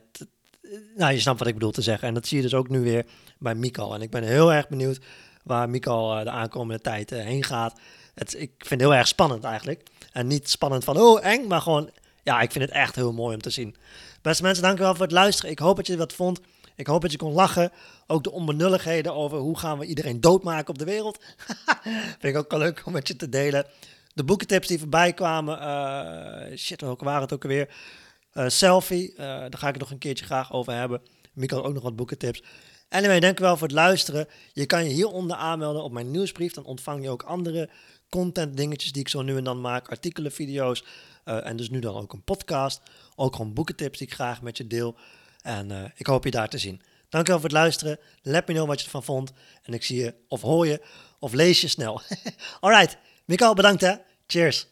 nou, 0.96 1.14
je 1.14 1.20
snapt 1.20 1.40
wat 1.40 1.48
ik 1.48 1.54
bedoel 1.54 1.72
te 1.72 1.82
zeggen. 1.82 2.08
En 2.08 2.14
dat 2.14 2.28
zie 2.28 2.38
je 2.38 2.44
dus 2.44 2.54
ook 2.54 2.70
nu 2.70 2.80
weer 2.80 3.06
bij 3.40 3.56
Mikal. 3.56 3.94
En 3.94 4.02
ik 4.02 4.10
ben 4.10 4.24
heel 4.24 4.54
erg 4.54 4.68
benieuwd 4.68 5.00
waar 5.44 5.70
Mikal 5.70 6.18
eh, 6.18 6.24
de 6.24 6.30
aankomende 6.30 6.82
tijd 6.82 7.12
eh, 7.12 7.24
heen 7.24 7.44
gaat. 7.44 7.80
Het, 8.14 8.34
ik 8.34 8.52
vind 8.58 8.70
het 8.70 8.80
heel 8.80 8.96
erg 8.96 9.08
spannend 9.08 9.44
eigenlijk. 9.44 9.88
En 10.12 10.28
niet 10.28 10.50
spannend 10.50 10.84
van, 10.84 10.98
oh 10.98 11.26
eng, 11.26 11.48
maar 11.48 11.62
gewoon, 11.62 11.90
ja, 12.24 12.42
ik 12.42 12.52
vind 12.52 12.64
het 12.64 12.74
echt 12.74 12.96
heel 12.96 13.14
mooi 13.14 13.36
om 13.36 13.42
te 13.42 13.50
zien. 13.50 13.76
Beste 14.22 14.44
mensen, 14.44 14.64
dankjewel 14.64 14.94
voor 14.94 15.04
het 15.04 15.12
luisteren. 15.12 15.52
Ik 15.52 15.60
hoop 15.60 15.76
dat 15.76 15.88
je 15.88 15.98
wat 15.98 16.14
vond. 16.14 16.40
Ik 16.76 16.88
hoop 16.88 17.02
dat 17.02 17.12
je 17.12 17.18
kon 17.18 17.34
lachen. 17.34 17.72
Ook 18.08 18.24
de 18.24 18.32
onbenulligheden 18.32 19.14
over 19.14 19.38
hoe 19.38 19.58
gaan 19.58 19.80
we 19.80 19.86
iedereen 19.86 20.22
doodmaken 20.22 20.70
op 20.70 20.78
de 20.78 20.86
wereld. 20.86 21.24
vind 22.20 22.24
ik 22.24 22.38
ook 22.38 22.52
wel 22.52 22.60
leuk 22.60 22.82
om 22.86 22.94
met 22.94 23.08
je 23.08 23.16
te 23.16 23.30
delen. 23.30 23.66
De 24.14 24.24
boekentips 24.24 24.68
die 24.68 24.80
voorbij 24.80 25.14
kwamen. 25.14 25.60
eh, 25.60 26.58
shit, 26.58 26.82
welke 26.82 27.06
waren 27.06 27.22
het 27.22 27.34
ook 27.34 27.44
alweer? 27.44 27.76
Eh, 28.32 28.48
selfie, 28.48 29.12
eh, 29.12 29.18
daar 29.26 29.58
ga 29.58 29.68
ik 29.68 29.74
het 29.74 29.82
nog 29.82 29.92
een 29.92 29.98
keertje 29.98 30.26
graag 30.26 30.54
over 30.54 30.74
hebben. 30.74 31.02
Mikkel 31.34 31.66
ook 31.66 31.74
nog 31.74 31.84
wat 31.84 31.96
boekentips. 31.96 32.44
Anyway, 32.90 33.20
dankjewel 33.20 33.58
voor 33.58 33.68
het 33.68 33.76
luisteren. 33.76 34.28
Je 34.54 34.66
kan 34.66 34.84
je 34.84 34.90
hieronder 34.90 35.38
aanmelden 35.38 35.84
op 35.84 35.92
mijn 35.92 36.12
nieuwsbrief. 36.12 36.54
Dan 36.54 36.66
ontvang 36.66 37.04
je 37.04 37.10
ook 37.10 37.24
andere 37.24 37.70
content 38.10 38.58
dingetjes 38.58 38.92
die 38.92 39.02
ik 39.02 39.10
zo 39.10 39.22
nu 39.22 39.38
en 39.38 39.44
dan 39.44 39.62
maak. 39.62 39.90
Artikelen, 39.90 40.32
video's. 40.32 40.84
en 41.24 41.56
dus 41.56 41.70
nu 41.70 41.80
dan 41.80 41.96
ook 41.96 42.14
een 42.14 42.24
podcast. 42.24 42.82
Ook 43.16 43.36
gewoon 43.36 43.54
boekentips 43.54 43.98
die 43.98 44.08
ik 44.08 44.14
graag 44.14 44.42
met 44.42 44.58
je 44.58 44.68
deel. 44.68 44.96
En 45.46 45.72
eh, 45.72 45.84
ik 45.96 46.08
hoop 46.08 46.24
je 46.24 46.32
daar 46.32 46.50
te 46.50 46.58
zien. 46.58 46.82
Dankjewel 47.10 47.42
voor 47.42 47.50
het 47.50 47.58
luisteren. 47.58 48.00
Let 48.22 48.48
me 48.48 48.54
know 48.54 48.68
wat 48.68 48.80
je 48.80 48.86
ervan 48.86 49.04
vond. 49.04 49.32
En 49.64 49.74
ik 49.74 49.84
zie 49.84 50.04
je 50.04 50.14
of 50.28 50.42
hoor 50.42 50.68
je 50.68 50.82
of 51.20 51.34
lees 51.34 51.62
je 51.62 51.68
snel. 51.68 52.02
Alright, 52.60 52.98
Mikkel 53.26 53.54
bedankt 53.54 53.82
hè. 53.82 53.96
Cheers. 54.28 54.68